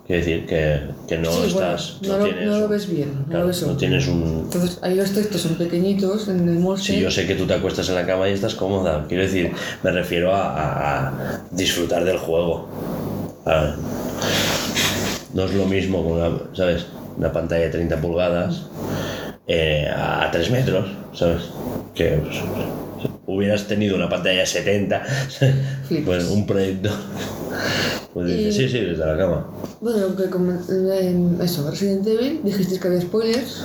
Quiere 0.07 0.21
decir 0.23 0.47
que, 0.47 0.81
que 1.09 1.19
no 1.19 1.31
Sí, 1.31 1.53
bueno, 1.55 1.75
estás. 1.75 1.99
no, 2.03 2.19
lo, 2.19 2.25
tienes, 2.25 2.47
no 2.47 2.59
lo 2.61 2.69
ves 2.69 2.91
bien. 2.91 3.15
No, 3.21 3.25
claro, 3.27 3.41
lo 3.41 3.47
ves 3.49 3.63
no 3.67 3.77
tienes 3.77 4.07
un. 4.09 4.23
Entonces 4.45 4.79
ahí 4.83 4.95
los 4.97 5.11
textos 5.13 5.41
son 5.41 5.55
pequeñitos 5.57 6.29
en 6.29 6.47
el 6.49 6.59
monster. 6.59 6.95
Si 6.95 7.01
yo 7.03 7.11
sé 7.11 7.27
que 7.27 7.35
tú 7.35 7.47
te 7.47 7.55
acuestas 7.55 7.89
en 7.89 7.95
la 7.95 8.07
cama 8.07 8.29
y 8.29 8.33
estás 8.33 8.55
cómoda, 8.55 9.07
quiero 9.09 9.23
decir, 9.23 9.51
me 9.83 9.91
refiero 9.93 10.35
a, 10.35 11.07
a- 11.09 11.41
disfrutar 11.51 12.05
del 12.05 12.19
juego. 12.19 12.69
A- 13.47 13.75
no 15.35 15.45
es 15.45 15.55
lo 15.55 15.67
mismo 15.67 16.17
¿sabes? 16.55 16.87
Una 17.17 17.33
pantalla 17.33 17.65
de 17.65 17.71
30 17.71 18.01
pulgadas 18.01 18.67
eh, 19.47 19.89
a 19.95 20.29
3 20.31 20.51
metros, 20.51 20.91
¿sabes? 21.13 21.43
Que 21.95 22.19
pues, 22.23 22.37
hubieras 23.27 23.67
tenido 23.67 23.97
una 23.97 24.09
pantalla 24.09 24.41
de 24.41 24.47
70, 24.47 25.01
Flipas. 25.87 26.05
pues 26.07 26.25
un 26.31 26.47
proyecto. 26.47 26.91
Pues 28.13 28.29
dices, 28.29 28.57
sí, 28.57 28.69
sí, 28.69 28.81
desde 28.81 29.05
la 29.05 29.17
cama. 29.17 29.47
Bueno, 29.81 30.05
aunque 30.05 30.31
como 30.31 30.53
en 30.69 31.39
eso, 31.43 31.69
Resident 31.71 32.07
Evil, 32.07 32.41
dijisteis 32.45 32.81
que 32.81 32.89
había 32.89 33.01
spoilers. 33.01 33.65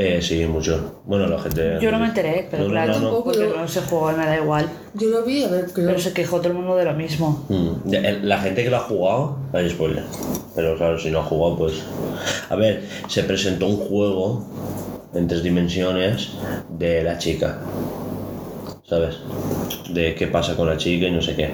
Eh, 0.00 0.20
sí, 0.22 0.46
mucho. 0.46 1.00
Bueno, 1.06 1.26
la 1.26 1.40
gente. 1.40 1.76
Yo 1.80 1.90
no 1.90 1.98
me 1.98 2.06
enteré, 2.06 2.46
pero 2.48 2.64
No, 2.64 2.70
claro, 2.70 2.86
no, 2.92 2.94
no. 2.94 3.00
Tampoco 3.06 3.24
porque 3.24 3.40
yo- 3.40 3.56
no 3.56 3.66
se 3.66 3.80
juego, 3.80 4.12
me 4.16 4.26
da 4.26 4.36
igual. 4.36 4.68
Yo 4.94 5.08
lo 5.08 5.24
vi, 5.24 5.42
a 5.42 5.48
ver, 5.48 5.64
creo. 5.72 5.88
Pero 5.88 5.98
se 5.98 6.12
quejó 6.12 6.36
todo 6.38 6.48
el 6.50 6.54
mundo 6.54 6.76
de 6.76 6.84
lo 6.84 6.94
mismo. 6.94 7.44
Mm, 7.48 7.92
el- 7.94 8.28
La 8.28 8.38
gente 8.38 8.62
que 8.62 8.70
lo 8.70 8.76
ha 8.76 8.80
jugado, 8.80 9.38
hay 9.52 9.68
spoiler. 9.68 10.04
Pero 10.54 10.76
claro, 10.76 10.98
si 11.00 11.10
no 11.10 11.18
ha 11.18 11.24
jugado, 11.24 11.56
pues. 11.58 11.82
A 12.48 12.54
ver, 12.54 12.84
se 13.08 13.24
presentó 13.24 13.66
un 13.66 13.76
juego 13.76 14.46
en 15.14 15.26
tres 15.26 15.42
dimensiones 15.42 16.30
de 16.78 17.02
la 17.02 17.18
chica. 17.18 17.58
¿Sabes? 18.88 19.16
De 19.90 20.14
qué 20.14 20.28
pasa 20.28 20.56
con 20.56 20.66
la 20.66 20.78
chica 20.78 21.06
y 21.06 21.10
no 21.10 21.20
sé 21.20 21.36
qué. 21.36 21.50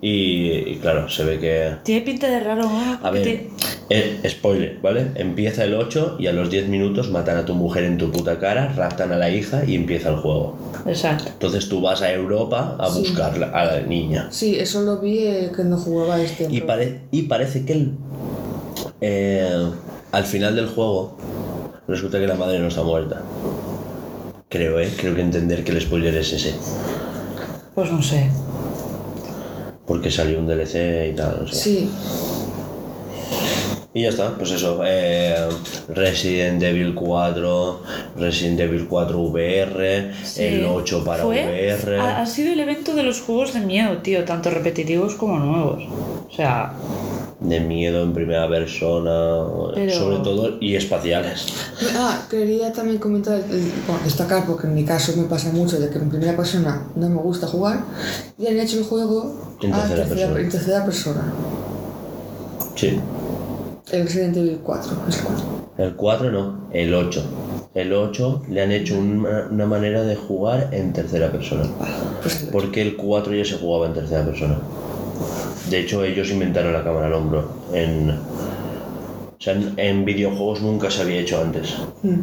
Y, 0.00 0.72
y 0.72 0.78
claro, 0.82 1.08
se 1.08 1.24
ve 1.24 1.38
que. 1.38 1.70
Tiene 1.84 2.00
pinta 2.00 2.28
de 2.28 2.40
raro, 2.40 2.62
¿no? 2.64 2.98
A 3.00 3.10
ver, 3.10 3.22
Que 3.22 3.50
eh, 3.90 4.20
spoiler, 4.28 4.80
¿vale? 4.82 5.12
Empieza 5.14 5.62
el 5.64 5.74
8 5.74 6.16
y 6.18 6.26
a 6.26 6.32
los 6.32 6.50
10 6.50 6.66
minutos 6.68 7.10
matan 7.12 7.36
a 7.36 7.44
tu 7.44 7.54
mujer 7.54 7.84
en 7.84 7.96
tu 7.96 8.10
puta 8.10 8.40
cara, 8.40 8.72
raptan 8.76 9.12
a 9.12 9.16
la 9.16 9.30
hija 9.30 9.62
y 9.64 9.76
empieza 9.76 10.08
el 10.08 10.16
juego. 10.16 10.58
te- 10.84 10.90
Exacto. 10.90 11.28
Entonces 11.32 11.68
tú 11.68 11.80
vas 11.80 12.02
a 12.02 12.12
Europa 12.12 12.76
a 12.80 12.90
Sí. 12.90 12.98
buscar 13.00 13.32
a 13.54 13.64
la 13.66 13.80
niña. 13.82 14.26
Sí, 14.30 14.56
eso 14.58 14.82
lo 14.82 14.98
vi 14.98 15.18
eh, 15.18 15.52
cuando 15.54 15.76
jugaba 15.76 16.20
este. 16.20 16.48
Y, 16.50 16.60
pare- 16.62 17.02
y 17.12 17.22
parece 17.22 17.64
que 17.64 17.72
el, 17.74 17.92
eh, 19.00 19.68
al 20.10 20.24
final 20.24 20.56
del 20.56 20.66
juego 20.66 21.16
resulta 21.86 22.18
que 22.18 22.26
la 22.26 22.34
madre 22.34 22.58
no 22.58 22.66
está 22.66 22.82
muerta. 22.82 23.22
Creo, 24.54 24.78
¿eh? 24.78 24.88
Creo 24.96 25.16
que 25.16 25.20
entender 25.20 25.64
que 25.64 25.72
el 25.72 25.80
spoiler 25.80 26.14
es 26.14 26.32
ese. 26.32 26.54
Pues 27.74 27.90
no 27.90 28.00
sé. 28.00 28.30
porque 29.84 30.10
salió 30.12 30.38
un 30.38 30.46
DLC 30.46 31.10
y 31.12 31.14
tal, 31.16 31.40
no 31.42 31.46
sé. 31.48 31.54
Sí. 31.56 31.90
Y 33.92 34.02
ya 34.02 34.08
está, 34.10 34.34
pues 34.36 34.50
eso. 34.52 34.80
eh, 34.84 35.36
Resident 35.88 36.62
Evil 36.62 36.94
4, 36.94 37.82
Resident 38.16 38.60
Evil 38.60 38.86
4 38.88 39.20
VR, 39.20 40.12
Sí. 40.24 40.42
el 40.44 40.64
8 40.66 41.04
para 41.04 41.22
Fue- 41.24 41.44
VR. 41.44 41.98
Ha, 42.00 42.22
ha 42.22 42.26
sido 42.26 42.52
el 42.52 42.60
evento 42.60 42.94
de 42.94 43.02
los 43.02 43.20
juegos 43.20 43.52
de 43.54 43.60
miedo, 43.60 43.98
tío, 43.98 44.24
tanto 44.24 44.50
repetitivos 44.50 45.16
como 45.16 45.38
nuevos. 45.38 45.82
O 45.84 46.32
sea, 46.34 46.72
De 47.44 47.60
miedo 47.60 48.02
en 48.02 48.12
primera 48.14 48.48
persona, 48.48 49.44
Pero- 49.74 49.92
sobre 49.92 50.16
todo, 50.18 50.56
y 50.60 50.76
espaciales. 50.76 51.46
Ah, 51.96 52.22
quería 52.30 52.72
también 52.72 52.98
comentar, 52.98 53.38
bueno, 53.86 54.00
destacar, 54.02 54.46
porque 54.46 54.66
en 54.66 54.74
mi 54.74 54.84
caso 54.84 55.12
me 55.16 55.24
pasa 55.24 55.50
mucho 55.52 55.78
de 55.78 55.90
que 55.90 55.98
en 55.98 56.08
primera 56.08 56.34
persona 56.36 56.86
no 56.96 57.08
me 57.08 57.20
gusta 57.20 57.46
jugar, 57.46 57.84
y 58.38 58.46
han 58.46 58.58
hecho 58.58 58.78
el 58.78 58.84
juego 58.84 59.56
En 59.62 59.74
a 59.74 59.86
tercera 59.86 60.08
persona. 60.08 60.40
en 60.40 60.48
tercera 60.48 60.84
persona. 60.84 61.32
Sí. 62.76 62.98
El 63.92 64.02
Resident 64.04 64.36
Evil 64.38 64.60
4, 64.64 64.92
es 65.08 65.18
el 65.18 65.24
4. 65.24 65.44
El 65.76 65.94
4 65.96 66.30
no, 66.32 66.68
el 66.72 66.94
8. 66.94 67.22
El 67.74 67.92
8 67.92 68.42
le 68.48 68.62
han 68.62 68.72
hecho 68.72 68.98
una, 68.98 69.48
una 69.50 69.66
manera 69.66 70.02
de 70.02 70.16
jugar 70.16 70.70
en 70.72 70.92
tercera 70.92 71.30
persona. 71.30 71.64
Pues 72.22 72.48
Porque 72.50 72.80
el 72.80 72.96
4 72.96 73.34
ya 73.34 73.44
se 73.44 73.56
jugaba 73.58 73.86
en 73.86 73.92
tercera 73.94 74.24
persona. 74.24 74.58
De 75.70 75.80
hecho, 75.80 76.04
ellos 76.04 76.30
inventaron 76.30 76.72
la 76.72 76.84
cámara 76.84 77.06
al 77.06 77.14
hombro. 77.14 77.48
En, 77.72 78.10
o 78.10 79.40
sea, 79.40 79.54
en, 79.54 79.74
en 79.76 80.04
videojuegos 80.04 80.62
nunca 80.62 80.90
se 80.90 81.02
había 81.02 81.20
hecho 81.20 81.40
antes. 81.40 81.74
Mm. 82.02 82.20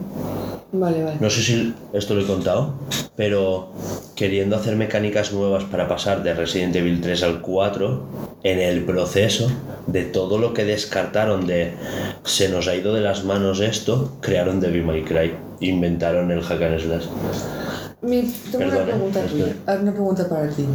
Vale, 0.73 1.03
vale. 1.03 1.18
No 1.19 1.30
sé 1.30 1.41
si 1.41 1.73
esto 1.91 2.15
lo 2.15 2.22
he 2.22 2.26
contado, 2.26 2.76
pero 3.18 3.73
queriendo 4.15 4.56
hacer 4.56 4.78
mecánicas 4.78 5.34
nuevas 5.34 5.65
para 5.65 5.88
pasar 5.88 6.23
de 6.23 6.34
Resident 6.34 6.76
Evil 6.78 7.02
3 7.02 7.23
al 7.23 7.41
4, 7.41 8.03
en 8.44 8.60
el 8.60 8.86
proceso 8.86 9.52
de 9.88 10.06
todo 10.06 10.38
lo 10.38 10.53
que 10.53 10.64
descartaron 10.64 11.45
de 11.45 11.73
se 12.23 12.48
nos 12.48 12.68
ha 12.69 12.76
ido 12.76 12.94
de 12.94 13.02
las 13.02 13.26
manos 13.26 13.60
esto, 13.60 14.18
crearon 14.22 14.61
Devil 14.61 14.86
May 14.86 15.03
Cry, 15.03 15.34
inventaron 15.60 16.32
el 16.32 16.41
hack 16.41 16.61
and 16.61 16.80
slash. 16.80 17.06
Mi- 18.02 18.22
tengo 18.52 18.65
una 18.65 18.73
Perdona, 18.76 18.91
pregunta 18.94 19.23
es 19.26 19.32
tuya, 19.32 19.56
ah, 19.68 19.78
una 19.82 19.91
pregunta 19.91 20.28
para 20.30 20.48
ti. 20.49 20.65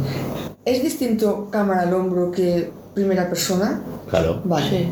¿Es 0.63 0.81
distinto 0.83 1.49
cámara 1.51 1.81
al 1.81 1.93
hombro 1.93 2.31
que 2.31 2.71
primera 2.93 3.27
persona? 3.29 3.81
Claro, 4.09 4.41
Vale. 4.45 4.69
sí. 4.69 4.87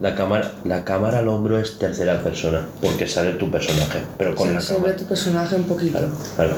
la 0.00 0.14
cámara, 0.14 0.52
la 0.64 0.84
cámara 0.84 1.18
al 1.18 1.28
hombro 1.28 1.58
es 1.58 1.78
tercera 1.78 2.22
persona, 2.22 2.66
porque 2.80 3.06
sale 3.06 3.32
tu 3.32 3.50
personaje, 3.50 4.00
pero 4.18 4.34
con 4.34 4.48
Se- 4.48 4.54
la 4.54 4.60
se 4.60 4.72
ve 4.74 4.78
cámara. 4.80 4.96
tu 4.96 5.04
personaje 5.04 5.56
un 5.56 5.64
poquito. 5.64 5.98
Claro. 6.36 6.54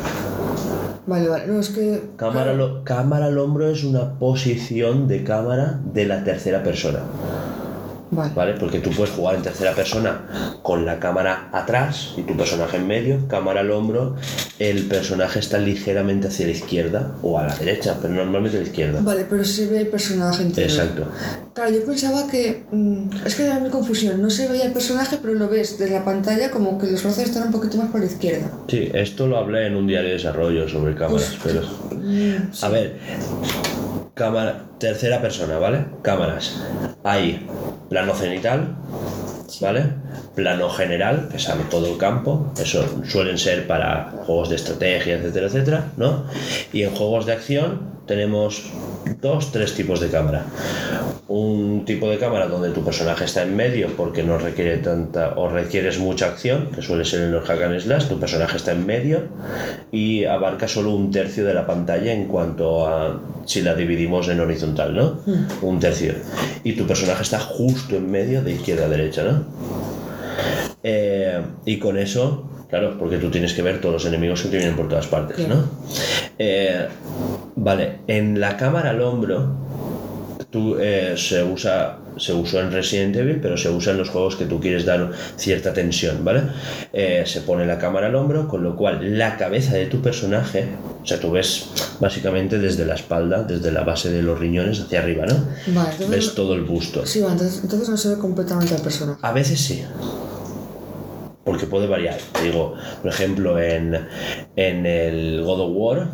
Vale, 1.07 1.29
vale. 1.29 1.47
No, 1.49 1.59
es 1.61 1.69
que. 1.71 2.03
Cámara, 2.17 2.53
lo- 2.53 2.85
cámara 2.85 3.27
al 3.27 3.39
hombro 3.39 3.69
es 3.69 3.83
una 3.85 4.19
posición 4.19 5.09
de 5.09 5.25
cámara 5.25 5.81
de 5.93 6.07
la 6.07 6.23
tercera 6.25 6.63
persona. 6.63 7.01
Vale. 8.13 8.33
¿vale? 8.35 8.55
Porque 8.61 8.79
tú 8.79 8.91
puedes 8.91 9.15
jugar 9.15 9.37
en 9.37 9.43
tercera 9.43 9.73
persona 9.73 10.61
con 10.63 10.85
la 10.85 11.01
cámara 11.01 11.49
atrás 11.51 12.13
y 12.17 12.23
tu 12.23 12.37
personaje 12.37 12.77
en 12.77 12.87
medio, 12.87 13.27
cámara 13.27 13.61
al 13.61 13.71
hombro, 13.71 14.17
el 14.59 14.85
personaje 14.87 15.39
está 15.39 15.59
ligeramente 15.59 16.29
hacia 16.29 16.47
la 16.47 16.53
izquierda 16.53 17.17
o 17.23 17.39
a 17.39 17.47
la 17.47 17.57
derecha, 17.57 17.97
pero 18.01 18.13
normalmente 18.13 18.59
a 18.59 18.61
la 18.61 18.67
izquierda. 18.67 19.01
Vale, 19.01 19.27
pero 19.29 19.45
se 19.45 19.67
ve 19.67 19.81
el 19.81 19.89
personaje 19.89 20.43
entero. 20.43 20.69
Exacto. 20.69 21.07
Claro, 21.55 21.73
yo 21.73 21.85
pensaba 21.87 22.27
que. 22.31 22.65
mm, 22.71 23.09
es 23.25 23.35
que 23.35 23.47
era 23.47 23.59
mi 23.61 23.71
confusión. 23.71 24.21
No 24.21 24.29
se 24.29 24.47
veía 24.47 24.65
el 24.65 24.73
personaje, 24.73 25.19
pero 25.21 25.35
lo 25.35 25.49
ves 25.49 25.79
desde 25.79 25.93
la 25.93 26.05
pantalla 26.05 26.51
como 26.51 26.79
que 26.79 26.87
los 26.89 27.03
brazos 27.03 27.25
están 27.25 27.45
un 27.45 27.53
poquito 27.53 27.79
más 27.79 27.91
por 27.91 28.01
la 28.01 28.07
izquierda. 28.07 28.51
Sí, 28.69 28.91
esto 28.93 29.27
lo 29.27 29.39
hablé 29.39 29.67
en 29.67 29.77
un 29.77 29.87
diario 29.87 30.09
de 30.09 30.17
desarrollo 30.17 30.69
sobre 30.69 30.95
cámaras, 30.95 31.37
pero... 31.43 31.63
A 32.63 32.69
ver, 32.69 32.99
cámara, 34.15 34.65
tercera 34.79 35.21
persona, 35.21 35.59
¿vale? 35.59 35.85
Cámaras. 36.03 36.63
Hay 37.05 37.47
plano 37.89 38.15
cenital, 38.15 38.77
¿vale? 39.61 39.85
Plano 40.35 40.69
general, 40.71 41.29
que 41.31 41.39
sale 41.39 41.65
todo 41.65 41.93
el 41.93 41.99
campo, 41.99 42.53
eso 42.61 43.03
suelen 43.05 43.39
ser 43.39 43.67
para 43.67 44.13
juegos 44.25 44.51
de 44.51 44.57
estrategia, 44.57 45.17
etcétera, 45.17 45.47
etcétera, 45.47 45.85
¿no? 45.97 46.25
Y 46.73 46.83
en 46.83 46.95
juegos 46.95 47.27
de 47.27 47.33
acción 47.33 47.93
tenemos 48.07 48.71
dos, 49.21 49.53
tres 49.53 49.75
tipos 49.75 50.01
de 50.01 50.09
cámara. 50.09 50.45
Un 51.35 51.87
tipo 51.87 52.11
de 52.11 52.19
cámara 52.19 52.47
donde 52.47 52.69
tu 52.73 52.85
personaje 52.85 53.25
está 53.25 53.43
en 53.43 53.57
medio 53.57 53.89
porque 53.97 54.23
no 54.23 54.37
requiere 54.37 54.77
tanta 54.77 55.33
o 55.37 55.49
requieres 55.49 55.99
mucha 55.99 56.27
acción, 56.27 56.69
que 56.75 56.83
suele 56.83 57.07
ser 57.07 57.23
en 57.23 57.33
los 57.33 57.49
hack 57.49 57.63
and 57.63 57.81
slash, 57.81 58.07
tu 58.07 58.21
personaje 58.21 58.59
está 58.59 58.73
en 58.73 58.85
medio 58.85 59.23
y 59.91 60.27
abarca 60.27 60.69
solo 60.69 60.91
un 60.91 61.11
tercio 61.11 61.47
de 61.47 61.55
la 61.55 61.67
pantalla 61.67 62.13
en 62.13 62.27
cuanto 62.27 62.87
a 62.87 63.19
si 63.47 63.63
la 63.63 63.75
dividimos 63.75 64.29
en 64.29 64.41
horizontal, 64.41 64.95
¿no? 64.95 65.21
Un 65.63 65.81
tercio. 65.81 66.13
Y 66.65 66.75
tu 66.75 66.87
personaje 66.87 67.23
está 67.23 67.41
justo 67.41 67.97
en 67.97 68.11
medio 68.11 68.43
de 68.43 68.53
izquierda 68.53 68.85
a 68.85 68.89
derecha, 68.89 69.23
¿no? 69.23 69.47
Eh, 70.83 71.41
y 71.65 71.79
con 71.79 71.97
eso, 71.97 72.45
claro, 72.69 72.99
porque 72.99 73.17
tú 73.17 73.31
tienes 73.31 73.55
que 73.55 73.63
ver 73.63 73.81
todos 73.81 73.95
los 73.95 74.05
enemigos 74.05 74.43
que 74.43 74.49
te 74.49 74.59
vienen 74.59 74.77
por 74.77 74.87
todas 74.87 75.07
partes. 75.07 75.49
¿no? 75.49 75.65
Eh, 76.39 76.89
vale, 77.57 78.01
en 78.07 78.39
la 78.39 78.59
cámara 78.59 78.91
al 78.91 79.01
hombro, 79.01 79.49
tú, 80.53 80.77
eh, 80.79 81.15
se 81.17 81.43
usa 81.43 81.99
se 82.17 82.33
usó 82.33 82.61
en 82.61 82.71
Resident 82.71 83.17
Evil, 83.17 83.41
pero 83.41 83.57
se 83.57 83.71
usa 83.71 83.93
en 83.93 83.99
los 83.99 84.11
juegos 84.11 84.37
que 84.37 84.45
tú 84.45 84.61
quieres 84.61 84.85
dar 84.85 85.11
cierta 85.37 85.73
tensión, 85.73 86.25
¿vale? 86.25 86.43
Eh, 86.93 87.23
se 87.27 87.41
pone 87.41 87.67
la 87.67 87.79
cámara 87.79 88.09
al 88.09 88.15
hombro, 88.15 88.49
con 88.49 88.63
lo 88.63 88.77
cual 88.77 89.19
la 89.19 89.37
cabeza 89.37 89.75
de 89.75 89.87
tu 89.87 90.03
personaje, 90.03 90.69
o 91.03 91.07
sea, 91.07 91.19
tú 91.19 91.31
ves 91.31 91.71
básicamente 92.01 92.59
desde 92.59 92.85
la 92.85 92.95
espalda, 92.95 93.43
desde 93.43 93.73
la 93.73 93.83
base 93.83 94.11
de 94.11 94.23
los 94.23 94.39
riñones 94.39 94.81
hacia 94.81 95.01
arriba, 95.01 95.27
¿no? 95.27 95.35
Vale, 95.69 95.93
entonces. 95.93 96.11
Ves 96.11 96.35
todo 96.35 96.55
el 96.55 96.63
busto. 96.63 97.07
Sí, 97.07 97.21
vale, 97.21 97.33
entonces, 97.33 97.61
entonces 97.63 97.89
no 97.89 97.97
se 97.97 98.09
ve 98.11 98.19
completamente 98.19 98.75
al 98.75 98.83
personaje. 98.83 99.19
A 99.23 99.33
veces 99.33 99.61
sí. 99.61 99.83
Porque 101.45 101.67
puede 101.67 101.89
variar. 101.89 102.19
Te 102.33 102.45
digo, 102.45 102.75
por 103.01 103.11
ejemplo, 103.11 103.61
en, 103.61 104.07
en 104.55 104.87
el 104.87 105.43
God 105.43 105.61
of 105.61 105.71
War 105.75 106.09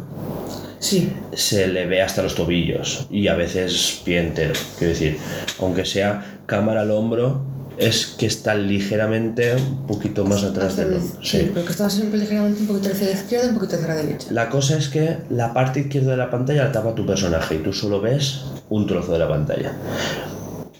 Sí. 0.80 1.12
se 1.34 1.66
le 1.68 1.86
ve 1.86 2.02
hasta 2.02 2.22
los 2.22 2.34
tobillos 2.34 3.06
y 3.10 3.28
a 3.28 3.34
veces 3.34 4.00
pie 4.04 4.20
entero. 4.20 4.54
Quiero 4.78 4.92
decir, 4.92 5.18
aunque 5.60 5.84
sea 5.84 6.40
cámara 6.46 6.82
al 6.82 6.90
hombro, 6.92 7.42
es 7.78 8.06
que 8.18 8.26
está 8.26 8.54
ligeramente 8.56 9.54
un 9.54 9.86
poquito 9.86 10.24
más 10.24 10.42
atrás 10.42 10.76
del 10.76 10.90
la- 10.92 10.96
hombro. 10.98 11.18
sí, 11.22 11.38
Sí. 11.40 11.50
porque 11.54 11.70
está 11.70 11.88
siempre 11.90 12.18
ligeramente 12.18 12.60
un 12.62 12.66
poquito 12.66 12.90
hacia 12.92 13.06
la 13.06 13.12
izquierda, 13.12 13.48
un 13.48 13.54
poquito 13.54 13.76
hacia 13.76 13.88
la 13.88 13.94
derecha. 13.96 14.26
La 14.30 14.48
cosa 14.48 14.76
es 14.76 14.88
que 14.88 15.18
la 15.30 15.52
parte 15.54 15.80
izquierda 15.80 16.12
de 16.12 16.16
la 16.16 16.30
pantalla 16.30 16.64
la 16.64 16.72
tapa 16.72 16.94
tu 16.94 17.06
personaje 17.06 17.56
y 17.56 17.58
tú 17.58 17.72
solo 17.72 18.00
ves 18.00 18.40
un 18.68 18.86
trozo 18.86 19.12
de 19.12 19.18
la 19.20 19.28
pantalla. 19.28 19.72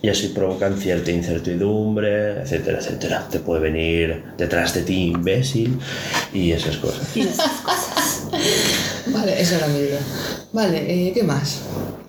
Y 0.01 0.09
así 0.11 0.29
provocan 0.29 0.77
cierta 0.77 1.11
incertidumbre, 1.11 2.43
etcétera, 2.43 2.79
etcétera. 2.79 3.27
Te 3.31 3.41
puede 3.41 3.61
venir 3.63 4.23
detrás 4.37 4.73
de 4.75 4.83
ti 4.83 5.07
imbécil 5.09 5.77
y 6.33 6.53
esas 6.53 6.77
cosas. 6.77 7.17
Y 7.17 7.23
esas 7.23 7.51
cosas. 7.63 7.98
Vale, 9.13 9.41
esa 9.41 9.57
era 9.59 9.67
mi 9.69 9.79
idea. 9.79 10.01
Vale, 10.53 11.09
eh, 11.09 11.13
¿qué 11.13 11.23
más? 11.23 11.61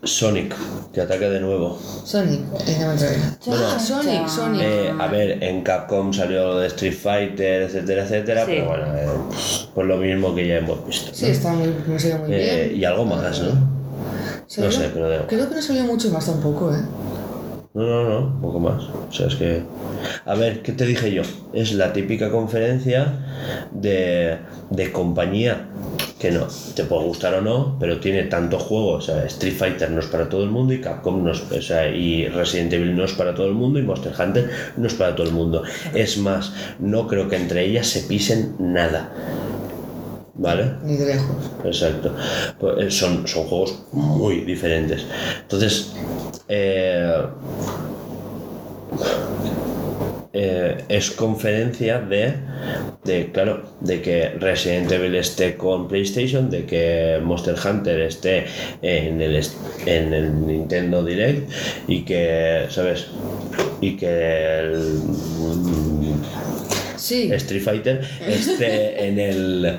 Sonic, 0.03 0.55
que 0.93 1.01
ataca 1.01 1.29
de 1.29 1.39
nuevo. 1.41 1.77
Sonic, 2.05 2.41
eh, 2.67 2.83
atrevo. 2.83 3.15
Bueno, 3.45 3.63
ah, 3.75 3.79
Sonic. 3.79 4.27
Sonic. 4.27 4.61
Eh, 4.63 4.93
a 4.97 5.07
ver, 5.07 5.43
en 5.43 5.61
Capcom 5.61 6.13
salió 6.13 6.53
lo 6.53 6.59
de 6.59 6.67
Street 6.67 6.93
Fighter, 6.93 7.63
etcétera, 7.63 8.03
etcétera, 8.03 8.45
Sí. 8.45 8.51
pero 8.55 8.67
bueno, 8.69 8.85
eh, 8.97 9.07
pues 9.75 9.87
lo 9.87 9.97
mismo 9.97 10.33
que 10.35 10.47
ya 10.47 10.57
hemos 10.57 10.85
visto. 10.85 11.11
sí, 11.13 11.25
¿no? 11.25 11.31
está 11.31 11.51
muy, 11.53 11.67
me 11.67 11.73
muy 12.17 12.33
Eh, 12.33 12.67
bien. 12.69 12.81
y 12.81 12.85
algo 12.85 13.05
más, 13.05 13.39
¿no? 13.41 13.79
¿Salió? 14.47 14.71
no 14.71 14.71
sé, 14.71 14.89
pero 14.93 15.09
de- 15.09 15.25
Creo 15.27 15.49
que 15.49 15.55
no 15.55 15.61
salió 15.61 15.83
mucho 15.83 16.09
más 16.11 16.25
tampoco, 16.25 16.73
¿eh? 16.73 16.81
No, 17.73 17.83
no, 17.83 18.09
no, 18.09 18.19
un 18.27 18.41
poco 18.41 18.59
más. 18.59 18.81
O 18.83 19.11
sea, 19.11 19.27
es 19.27 19.35
que... 19.35 19.61
A 20.25 20.33
ver, 20.33 20.61
¿qué 20.63 20.71
te 20.71 20.85
dije 20.85 21.11
yo? 21.11 21.21
Es 21.53 21.73
la 21.73 21.93
típica 21.93 22.31
conferencia 22.31 23.13
de, 23.71 24.37
de 24.71 24.91
compañía 24.91 25.67
que 26.19 26.31
no, 26.31 26.47
te 26.75 26.83
puede 26.83 27.05
gustar 27.05 27.33
o 27.35 27.41
no, 27.41 27.77
pero 27.79 27.99
tiene 28.01 28.23
tantos 28.23 28.61
juegos. 28.63 29.07
O 29.09 29.13
sea, 29.13 29.25
Street 29.25 29.55
Fighter 29.55 29.89
no 29.89 30.01
es 30.01 30.07
para 30.07 30.27
todo 30.27 30.43
el 30.43 30.49
mundo 30.49 30.73
y 30.73 30.81
Capcom 30.81 31.23
no 31.23 31.31
es, 31.31 31.41
o 31.49 31.61
sea, 31.61 31.87
y 31.87 32.27
Resident 32.27 32.73
Evil 32.73 32.95
no 32.95 33.05
es 33.05 33.13
para 33.13 33.33
todo 33.33 33.47
el 33.47 33.53
mundo 33.53 33.79
y 33.79 33.83
Monster 33.83 34.13
Hunter 34.19 34.49
no 34.75 34.87
es 34.87 34.93
para 34.95 35.15
todo 35.15 35.25
el 35.25 35.33
mundo. 35.33 35.63
Es 35.93 36.17
más, 36.17 36.51
no 36.79 37.07
creo 37.07 37.29
que 37.29 37.37
entre 37.37 37.63
ellas 37.65 37.87
se 37.87 38.01
pisen 38.01 38.55
nada. 38.59 39.13
¿Vale? 40.35 40.71
Ni 40.83 40.95
de 40.95 41.05
lejos. 41.05 41.51
Exacto. 41.63 42.13
Pues, 42.59 42.85
eh, 42.85 42.91
son, 42.91 43.27
son 43.27 43.45
juegos 43.45 43.83
muy 43.91 44.41
diferentes. 44.41 45.05
Entonces, 45.41 45.93
eh, 46.47 47.23
eh, 50.31 50.83
es 50.89 51.11
conferencia 51.11 51.99
de, 51.99 52.33
de, 53.03 53.31
claro, 53.31 53.63
de 53.81 54.01
que 54.01 54.29
Resident 54.39 54.91
Evil 54.91 55.15
esté 55.15 55.55
con 55.55 55.87
PlayStation, 55.87 56.49
de 56.49 56.65
que 56.65 57.19
Monster 57.23 57.55
Hunter 57.63 57.99
esté 58.01 58.45
en 58.81 59.21
el, 59.21 59.41
en 59.85 60.13
el 60.13 60.45
Nintendo 60.45 61.03
Direct 61.03 61.51
y 61.87 62.03
que, 62.03 62.65
¿sabes? 62.69 63.07
Y 63.81 63.95
que 63.97 64.59
el, 64.59 65.01
Sí, 66.99 67.31
Street 67.31 67.63
Fighter 67.63 68.01
esté 68.27 69.07
en 69.07 69.19
el 69.19 69.77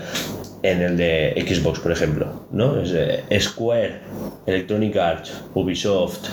en 0.63 0.83
el 0.83 0.97
de 0.97 1.45
Xbox, 1.47 1.81
por 1.81 1.93
ejemplo, 1.93 2.47
¿no? 2.51 2.81
Es, 2.81 3.45
Square, 3.45 4.01
Electronic 4.47 4.97
Arts, 4.97 5.33
Ubisoft 5.55 6.29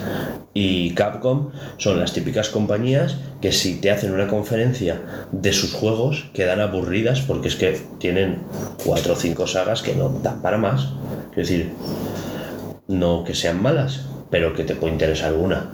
y 0.54 0.94
Capcom 0.94 1.52
son 1.78 2.00
las 2.00 2.14
típicas 2.14 2.50
compañías 2.50 3.18
que 3.42 3.52
si 3.52 3.80
te 3.80 3.92
hacen 3.92 4.14
una 4.14 4.28
conferencia 4.28 5.02
de 5.32 5.54
sus 5.54 5.74
juegos 5.74 6.30
quedan 6.34 6.60
aburridas 6.60 7.22
porque 7.22 7.48
es 7.48 7.56
que 7.56 7.80
tienen 8.00 8.40
cuatro 8.84 9.14
o 9.14 9.16
cinco 9.16 9.48
sagas 9.48 9.82
que 9.82 9.96
no 9.96 10.10
dan 10.10 10.42
para 10.42 10.58
más. 10.58 10.90
Es 11.32 11.50
decir, 11.50 11.72
no 12.88 13.24
que 13.24 13.36
sean 13.36 13.62
malas, 13.62 14.08
pero 14.30 14.54
que 14.54 14.64
te 14.64 14.76
puede 14.76 14.94
interesar 14.94 15.34
una, 15.34 15.72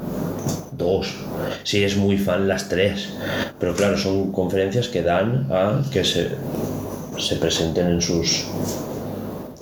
dos, 0.73 1.15
si 1.63 1.79
eres 1.79 1.97
muy 1.97 2.17
fan 2.17 2.47
las 2.47 2.69
tres. 2.69 3.13
Pero 3.59 3.75
claro, 3.75 3.97
son 3.97 4.31
conferencias 4.31 4.89
que 4.89 5.01
dan 5.01 5.47
a 5.51 5.81
que 5.91 6.03
se, 6.03 6.29
se 7.17 7.35
presenten 7.37 7.87
en 7.87 8.01
sus, 8.01 8.45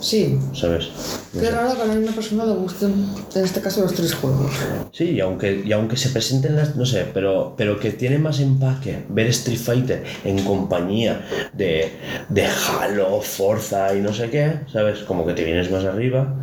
Sí. 0.00 0.36
¿sabes? 0.52 0.88
No 1.32 1.40
Qué 1.40 1.46
sé. 1.46 1.52
raro 1.52 1.76
que 1.76 1.82
a 1.82 1.84
una 1.84 2.10
persona 2.10 2.44
le 2.44 2.54
gusten, 2.54 2.92
en 3.36 3.44
este 3.44 3.60
caso, 3.60 3.82
los 3.82 3.94
tres 3.94 4.14
juegos. 4.14 4.50
Sí, 4.90 5.10
y 5.12 5.20
aunque, 5.20 5.62
y 5.64 5.70
aunque 5.70 5.96
se 5.96 6.08
presenten 6.08 6.56
las, 6.56 6.74
no 6.74 6.84
sé, 6.84 7.06
pero, 7.14 7.54
pero 7.56 7.78
que 7.78 7.92
tiene 7.92 8.18
más 8.18 8.40
empaque 8.40 9.04
ver 9.08 9.28
Street 9.28 9.58
Fighter 9.60 10.02
en 10.24 10.42
compañía 10.44 11.24
de, 11.52 11.92
de 12.28 12.46
Halo, 12.46 13.20
Forza 13.20 13.94
y 13.94 14.00
no 14.00 14.12
sé 14.12 14.28
qué, 14.28 14.54
¿sabes? 14.72 15.00
Como 15.00 15.24
que 15.24 15.34
te 15.34 15.44
vienes 15.44 15.70
más 15.70 15.84
arriba, 15.84 16.34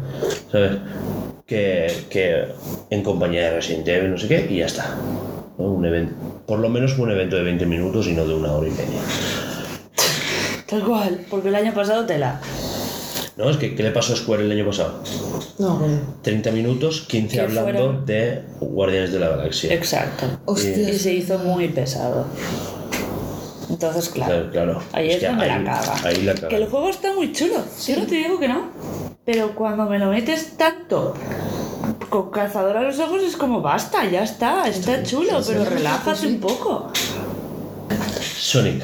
¿sabes? 0.49 0.77
Que, 1.45 1.91
que 2.10 2.45
en 2.91 3.03
compañía 3.03 3.41
de 3.49 3.56
Resident 3.57 3.86
Evil, 3.90 4.11
no 4.11 4.18
sé 4.18 4.27
qué, 4.30 4.48
y 4.49 4.60
ya 4.60 4.68
está. 4.68 4.95
¿no? 5.57 5.65
Un 5.65 5.86
evento, 5.86 6.14
por 6.48 6.60
lo 6.60 6.69
menos 6.69 6.98
un 6.98 7.11
evento 7.11 7.36
de 7.36 7.44
20 7.44 7.65
minutos 7.65 8.07
y 8.07 8.14
no 8.14 8.26
de 8.26 8.36
una 8.36 8.53
hora 8.53 8.69
y 8.69 8.72
media. 8.72 9.02
Tal 10.70 10.84
cual, 10.84 11.26
porque 11.30 11.50
el 11.50 11.56
año 11.56 11.74
pasado 11.74 12.06
tela. 12.06 12.40
¿No? 13.38 13.50
Es 13.50 13.58
que, 13.58 13.74
¿qué 13.74 13.84
le 13.84 13.91
pasó 13.91 14.14
a 14.14 14.16
Square 14.18 14.44
el 14.44 14.52
año 14.52 14.66
pasado? 14.66 15.02
No, 15.60 15.78
bueno. 15.78 15.98
30 16.22 16.52
minutos, 16.52 17.02
15 17.08 17.36
Que 17.38 17.41
hablando 17.41 17.72
fueron- 17.72 18.06
de 18.06 18.44
Guardianes 18.60 19.12
de 19.14 19.20
la 19.20 19.30
Galaxia. 19.30 19.74
Exacto. 19.74 20.26
Y 20.58 20.94
se 20.98 21.14
hizo 21.14 21.38
muy 21.40 21.70
pesado. 21.70 22.26
Entonces, 23.70 24.10
claro. 24.10 24.50
Claro, 24.52 24.52
claro. 24.52 24.84
Ahí 24.94 25.12
es, 25.12 25.18
que 25.20 25.28
donde 25.28 25.46
ahí- 25.46 25.64
la 25.64 25.72
caga. 25.72 25.96
Ahí 26.04 26.22
la 26.24 26.34
caga. 26.36 26.48
Que 26.50 26.56
el 26.58 26.68
juego 26.68 26.90
está 26.90 27.14
muy 27.14 27.32
chulo. 27.32 27.56
Yo 27.88 27.96
no 27.98 28.06
te 28.06 28.16
digo 28.16 28.40
que 28.40 28.48
no. 28.48 28.62
Pero 29.26 29.54
cuando 29.56 29.86
me 29.86 30.00
lo 30.00 30.08
metes 30.08 30.58
tanto 30.58 31.14
con 32.10 32.32
cazador 32.32 32.76
a 32.78 32.82
los 32.84 33.00
ojos 33.00 33.22
es 33.24 33.38
como 33.38 33.62
basta, 33.62 34.04
ya 34.10 34.24
está, 34.24 34.68
está 34.68 35.04
chulo, 35.04 35.40
pero 35.48 35.64
relájate 35.66 36.28
un 36.28 36.40
poco. 36.40 36.91
Sonic. 38.38 38.84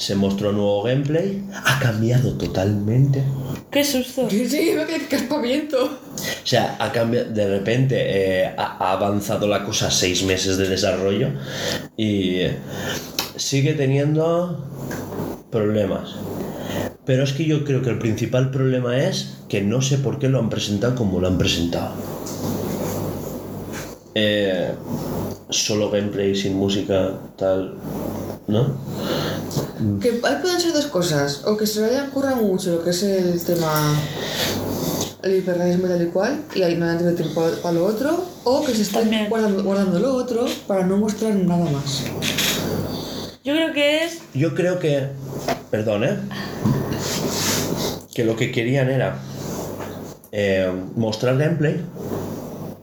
Se 0.00 0.14
mostró 0.14 0.50
nuevo 0.50 0.82
gameplay. 0.82 1.44
Ha 1.52 1.78
cambiado 1.78 2.32
totalmente. 2.32 3.22
Qué 3.70 3.84
susto. 3.84 4.30
Sí, 4.30 4.48
sí, 4.48 4.72
veo 4.74 4.86
que 4.86 5.06
caspaviento. 5.06 5.84
O 5.84 6.46
sea, 6.46 6.74
ha 6.78 6.90
cambiado. 6.90 7.30
De 7.30 7.46
repente 7.46 7.96
eh, 7.98 8.46
ha, 8.56 8.78
ha 8.82 8.92
avanzado 8.92 9.46
la 9.46 9.62
cosa 9.62 9.90
seis 9.90 10.22
meses 10.24 10.56
de 10.56 10.70
desarrollo. 10.70 11.28
Y 11.98 12.44
sigue 13.36 13.74
teniendo 13.74 14.66
problemas. 15.50 16.14
Pero 17.04 17.22
es 17.22 17.34
que 17.34 17.44
yo 17.44 17.62
creo 17.64 17.82
que 17.82 17.90
el 17.90 17.98
principal 17.98 18.50
problema 18.50 18.96
es 18.96 19.36
que 19.50 19.60
no 19.60 19.82
sé 19.82 19.98
por 19.98 20.18
qué 20.18 20.30
lo 20.30 20.38
han 20.38 20.48
presentado 20.48 20.94
como 20.94 21.20
lo 21.20 21.28
han 21.28 21.36
presentado. 21.36 21.92
Eh, 24.14 24.72
solo 25.50 25.90
gameplay 25.90 26.34
sin 26.34 26.56
música, 26.56 27.18
tal. 27.36 27.74
¿No? 28.48 28.76
Que 30.00 30.20
ahí 30.24 30.36
pueden 30.42 30.60
ser 30.60 30.72
dos 30.72 30.86
cosas. 30.86 31.42
O 31.46 31.56
que 31.56 31.66
se 31.66 31.80
le 31.80 31.86
hayan 31.88 32.10
currado 32.10 32.36
mucho 32.36 32.70
lo 32.76 32.84
que 32.84 32.90
es 32.90 33.02
el 33.02 33.42
tema. 33.44 33.94
El 35.22 35.36
hiperrealismo 35.38 35.86
tal 35.88 36.02
y 36.02 36.06
cual. 36.06 36.42
Y 36.54 36.62
ahí 36.62 36.76
no 36.76 36.84
hayan 36.86 36.98
tenido 36.98 37.16
tiempo 37.16 37.42
para 37.62 37.74
lo 37.74 37.86
otro. 37.86 38.24
O 38.44 38.64
que 38.64 38.74
se 38.74 38.90
También. 38.92 39.28
guardando, 39.28 39.62
guardando 39.62 39.98
lo 39.98 40.14
otro 40.14 40.46
para 40.66 40.86
no 40.86 40.96
mostrar 40.96 41.34
nada 41.34 41.64
más. 41.70 42.04
Yo 43.44 43.54
creo 43.54 43.72
que 43.72 44.04
es. 44.04 44.18
Yo 44.34 44.54
creo 44.54 44.78
que. 44.78 45.08
Perdón, 45.70 46.04
¿eh? 46.04 46.16
Que 48.14 48.24
lo 48.24 48.36
que 48.36 48.50
querían 48.52 48.90
era. 48.90 49.18
eh, 50.32 50.70
mostrar 50.94 51.36
gameplay 51.38 51.80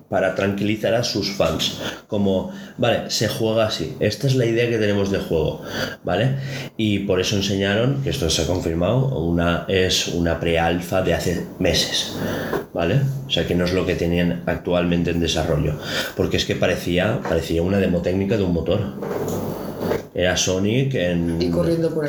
para 0.10 0.36
tranquilizar 0.36 0.94
a 0.96 1.04
sus 1.04 1.32
fans. 1.32 1.80
Como, 2.08 2.52
vale, 2.78 3.10
se 3.10 3.28
juega 3.28 3.68
así. 3.68 3.96
Esta 4.00 4.28
es 4.28 4.36
la 4.36 4.46
idea 4.46 4.70
que 4.70 4.78
tenemos 4.78 5.12
de 5.12 5.20
juego, 5.20 5.62
¿vale? 6.04 6.36
Y 6.78 7.00
por 7.00 7.20
eso 7.20 7.36
enseñaron, 7.36 8.02
que 8.04 8.10
esto 8.10 8.30
se 8.30 8.44
ha 8.44 8.48
confirmado, 8.48 9.20
una, 9.20 9.66
es 9.68 10.08
una 10.10 10.40
pre-alfa 10.40 11.02
de 11.02 11.14
hace 11.14 11.46
meses, 11.60 12.16
¿vale? 12.74 13.02
O 13.28 13.30
sea 13.30 13.46
que 13.46 13.56
no 13.56 13.66
es 13.66 13.74
lo 13.74 13.86
que 13.86 13.96
tenían 13.96 14.44
actualmente 14.46 15.12
en 15.12 15.20
desarrollo. 15.20 15.74
Porque 16.16 16.38
es 16.38 16.46
que 16.46 16.56
parecía, 16.56 17.20
parecía 17.22 17.62
una 17.62 17.80
demo 17.80 18.02
técnica 18.02 18.38
de 18.38 18.44
un 18.44 18.54
motor. 18.54 18.80
Era 20.14 20.36
Sonic 20.36 20.96
en, 20.96 21.40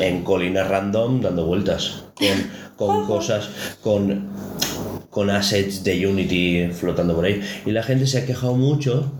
en 0.00 0.24
colinas 0.24 0.68
random 0.68 1.20
dando 1.20 1.44
vueltas. 1.44 2.04
Con, 2.14 2.28
con 2.76 3.06
cosas, 3.06 3.50
con, 3.82 4.28
con 5.18 5.30
assets 5.30 5.82
de 5.82 6.06
Unity 6.06 6.68
flotando 6.72 7.12
por 7.16 7.24
ahí. 7.24 7.40
Y 7.66 7.72
la 7.72 7.82
gente 7.82 8.06
se 8.06 8.18
ha 8.18 8.24
quejado 8.24 8.54
mucho 8.54 9.10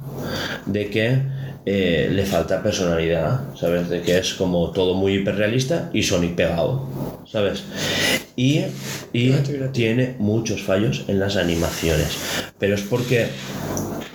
de 0.65 0.91
que 0.91 1.19
eh, 1.67 2.09
le 2.13 2.25
falta 2.25 2.63
personalidad, 2.63 3.41
¿sabes? 3.57 3.89
De 3.89 4.03
que 4.03 4.17
es 4.17 4.35
como 4.35 4.71
todo 4.71 4.95
muy 4.95 5.15
hiperrealista 5.15 5.91
y 5.93 6.05
Sonic 6.05 6.37
pegado, 6.37 6.87
¿sabes? 7.27 7.65
Y, 8.37 8.61
y 9.13 9.33
tiene 9.73 10.15
muchos 10.21 10.63
fallos 10.63 11.05
en 11.09 11.19
las 11.19 11.35
animaciones. 11.37 12.17
Pero 12.61 12.77
es 12.77 12.83
porque 12.83 13.27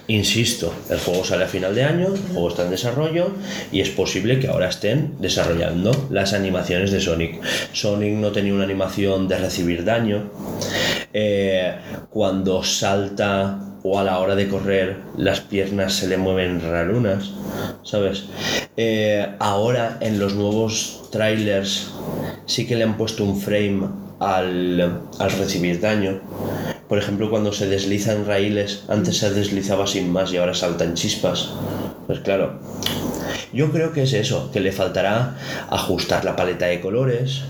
Insisto, 0.07 0.73
el 0.89 0.99
juego 0.99 1.23
sale 1.23 1.45
a 1.45 1.47
final 1.47 1.73
de 1.73 1.84
año, 1.85 2.07
el 2.07 2.34
juego 2.34 2.49
está 2.49 2.63
en 2.63 2.71
desarrollo 2.71 3.31
y 3.71 3.80
es 3.80 3.89
posible 3.89 4.38
que 4.38 4.49
ahora 4.49 4.67
estén 4.67 5.15
desarrollando 5.19 5.91
las 6.09 6.34
animaciones 6.34 6.91
de 6.91 6.99
Sonic. 6.99 7.41
Sonic 7.71 8.13
no 8.15 8.34
tenía 8.34 8.53
una 8.53 8.65
animación 8.65 9.30
de 9.30 9.38
recibir 9.38 9.85
daño. 9.85 10.30
Eh, 11.13 11.73
cuando 12.09 12.63
salta 12.63 13.59
o 13.84 13.99
a 13.99 14.03
la 14.03 14.19
hora 14.19 14.35
de 14.35 14.47
correr 14.47 14.97
las 15.17 15.39
piernas 15.39 15.93
se 15.93 16.07
le 16.07 16.17
mueven 16.17 16.61
rarunas, 16.61 17.31
¿sabes? 17.84 18.25
Eh, 18.75 19.25
ahora 19.39 19.97
en 20.01 20.19
los 20.19 20.35
nuevos 20.35 21.03
trailers 21.11 21.93
sí 22.45 22.65
que 22.65 22.75
le 22.75 22.84
han 22.84 22.97
puesto 22.97 23.23
un 23.23 23.39
frame 23.39 24.02
al, 24.24 25.02
al 25.20 25.32
recibir 25.32 25.80
daño. 25.80 26.22
Por 26.88 26.98
ejemplo, 26.98 27.30
cuando 27.30 27.52
se 27.52 27.68
deslizan 27.68 28.26
raíles, 28.26 28.84
antes 28.88 29.18
se 29.18 29.32
deslizaba 29.32 29.88
sin 29.88 30.12
más 30.12 30.32
y 30.32 30.38
ahora 30.38 30.54
saltan 30.54 30.94
chispas. 30.94 31.50
Pues 32.08 32.20
claro, 32.20 32.60
yo 33.54 33.72
creo 33.72 33.94
que 33.94 34.04
es 34.04 34.14
eso, 34.14 34.52
que 34.52 34.60
le 34.60 34.72
faltará 34.72 35.36
ajustar 35.70 36.26
la 36.26 36.36
paleta 36.36 36.66
de 36.66 36.82
colores, 36.82 37.44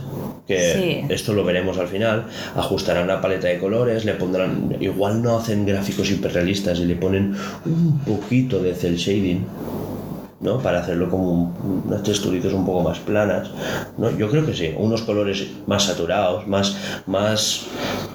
que 0.48 0.74
Sí. 0.74 1.14
esto 1.14 1.34
lo 1.34 1.44
veremos 1.44 1.78
al 1.78 1.88
final, 1.88 2.26
ajustarán 2.56 3.08
la 3.08 3.22
paleta 3.22 3.48
de 3.48 3.58
colores, 3.58 4.06
le 4.06 4.14
pondrán, 4.14 4.76
igual 4.80 5.22
no 5.24 5.38
hacen 5.38 5.66
gráficos 5.66 6.12
hiperrealistas 6.12 6.80
y 6.80 6.86
le 6.86 6.96
ponen 6.96 7.36
un 7.66 8.00
poquito 8.00 8.62
de 8.62 8.76
cel 8.76 8.98
shading. 8.98 9.46
¿No? 10.44 10.60
Para 10.60 10.80
hacerlo 10.82 11.10
como 11.10 11.32
un- 11.32 11.84
unas 11.88 12.04
texturitas 12.04 12.54
un 12.54 12.66
poco 12.66 12.82
más 12.82 13.00
planas, 13.00 13.50
¿no? 13.98 14.12
Yo 14.18 14.30
creo 14.30 14.46
que 14.46 14.54
sí, 14.54 14.74
unos 14.78 15.02
colores 15.04 15.48
más 15.66 15.84
saturados, 15.86 16.48
más, 16.48 16.76
más 17.08 17.62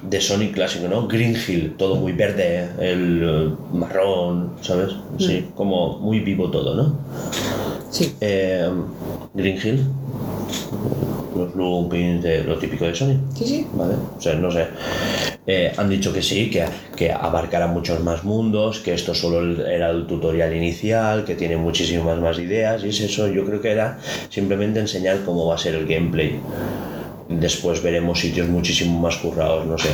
de 0.03 0.21
Sonic 0.21 0.53
clásico, 0.53 0.87
¿no? 0.87 1.07
Green 1.07 1.35
Hill, 1.35 1.75
todo 1.77 1.95
muy 1.95 2.11
verde, 2.13 2.69
el 2.79 3.21
eh, 3.23 3.55
marrón, 3.73 4.51
¿sabes? 4.61 4.91
Sí, 5.17 5.47
como 5.55 5.99
muy 5.99 6.19
vivo 6.19 6.49
todo, 6.49 6.75
¿no? 6.75 6.93
Sí. 7.89 8.13
Eh, 8.21 8.69
Green 9.33 9.57
Hill, 9.57 9.83
los 11.35 11.55
loopings 11.55 12.23
de 12.23 12.43
lo 12.43 12.57
típico 12.57 12.85
de 12.85 12.95
Sonic. 12.95 13.17
Sí, 13.35 13.45
sí. 13.45 13.67
¿vale? 13.73 13.95
O 14.17 14.21
sea, 14.21 14.35
no 14.35 14.51
sé. 14.51 14.67
Eh, 15.51 15.73
han 15.75 15.89
dicho 15.89 16.13
que 16.13 16.21
sí, 16.21 16.47
que, 16.51 16.63
que 16.95 17.11
abarcará 17.11 17.65
muchos 17.65 18.01
más 18.01 18.23
mundos, 18.23 18.81
que 18.81 18.93
esto 18.93 19.15
solo 19.15 19.65
era 19.65 19.89
el 19.89 20.05
tutorial 20.05 20.55
inicial, 20.55 21.25
que 21.25 21.33
tiene 21.33 21.57
muchísimas 21.57 22.19
más 22.19 22.37
ideas, 22.37 22.83
y 22.83 22.89
es 22.89 23.01
eso, 23.01 23.27
yo 23.27 23.43
creo 23.47 23.59
que 23.59 23.71
era 23.71 23.97
simplemente 24.29 24.79
enseñar 24.79 25.23
cómo 25.25 25.47
va 25.47 25.55
a 25.55 25.57
ser 25.57 25.73
el 25.73 25.87
gameplay. 25.87 26.39
Después 27.29 27.81
veremos 27.81 28.19
sitios 28.19 28.47
muchísimo 28.47 28.99
más 28.99 29.15
currados, 29.17 29.65
no 29.65 29.75
sé. 29.79 29.89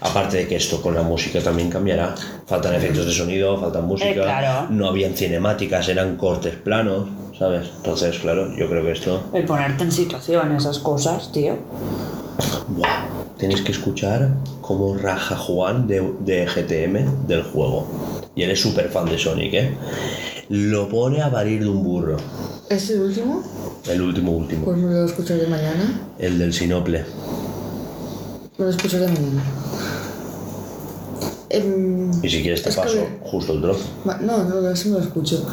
Aparte 0.00 0.36
de 0.36 0.46
que 0.46 0.54
esto 0.54 0.80
con 0.80 0.94
la 0.94 1.02
música 1.02 1.40
también 1.40 1.70
cambiará. 1.70 2.14
Faltan 2.46 2.74
efectos 2.74 3.06
de 3.06 3.12
sonido, 3.12 3.58
faltan 3.58 3.86
música. 3.88 4.12
claro. 4.12 4.68
No 4.70 4.86
habían 4.86 5.14
cinemáticas, 5.14 5.88
eran 5.88 6.16
cortes 6.16 6.54
planos, 6.54 7.08
¿sabes? 7.36 7.68
Entonces, 7.78 8.16
claro, 8.20 8.56
yo 8.56 8.68
creo 8.68 8.84
que 8.84 8.92
esto 8.92 9.24
El 9.34 9.44
ponerte 9.44 9.82
en 9.82 9.90
situación, 9.90 10.54
esas 10.54 10.78
cosas, 10.78 11.32
tío. 11.32 11.56
Buah, 12.68 13.09
tenéis 13.40 13.62
que 13.62 13.72
escuchar 13.72 14.34
cómo 14.60 14.96
raja 14.96 15.36
Juan 15.36 15.86
de, 15.88 16.12
de 16.20 16.46
GTM 16.46 17.26
del 17.26 17.42
juego. 17.42 17.86
Y 18.34 18.42
él 18.42 18.50
es 18.50 18.60
súper 18.60 18.88
fan 18.90 19.06
de 19.06 19.18
Sonic, 19.18 19.54
¿eh? 19.54 19.74
Lo 20.50 20.88
pone 20.88 21.22
a 21.22 21.30
parir 21.30 21.62
de 21.62 21.68
un 21.68 21.82
burro. 21.82 22.16
¿Es 22.68 22.90
el 22.90 23.00
último? 23.00 23.42
El 23.88 24.02
último, 24.02 24.32
último. 24.32 24.64
Pues 24.66 24.76
me 24.78 24.92
lo 24.92 25.04
escucharé 25.04 25.46
mañana. 25.46 26.00
El 26.18 26.38
del 26.38 26.52
Sinople. 26.52 27.04
Me 28.58 28.64
lo 28.64 28.70
escucharé 28.70 29.06
mañana. 29.06 29.42
Em, 31.48 32.10
Y 32.22 32.28
si 32.28 32.42
quieres 32.42 32.62
te 32.62 32.70
que- 32.70 32.76
paso 32.76 32.98
justo 33.22 33.52
el 33.54 33.60
trozo. 33.62 33.84
Va, 34.08 34.18
No, 34.18 34.44
no, 34.44 34.68
así 34.68 34.88
me 34.88 34.98
lo 34.98 35.04
escucho. 35.04 35.44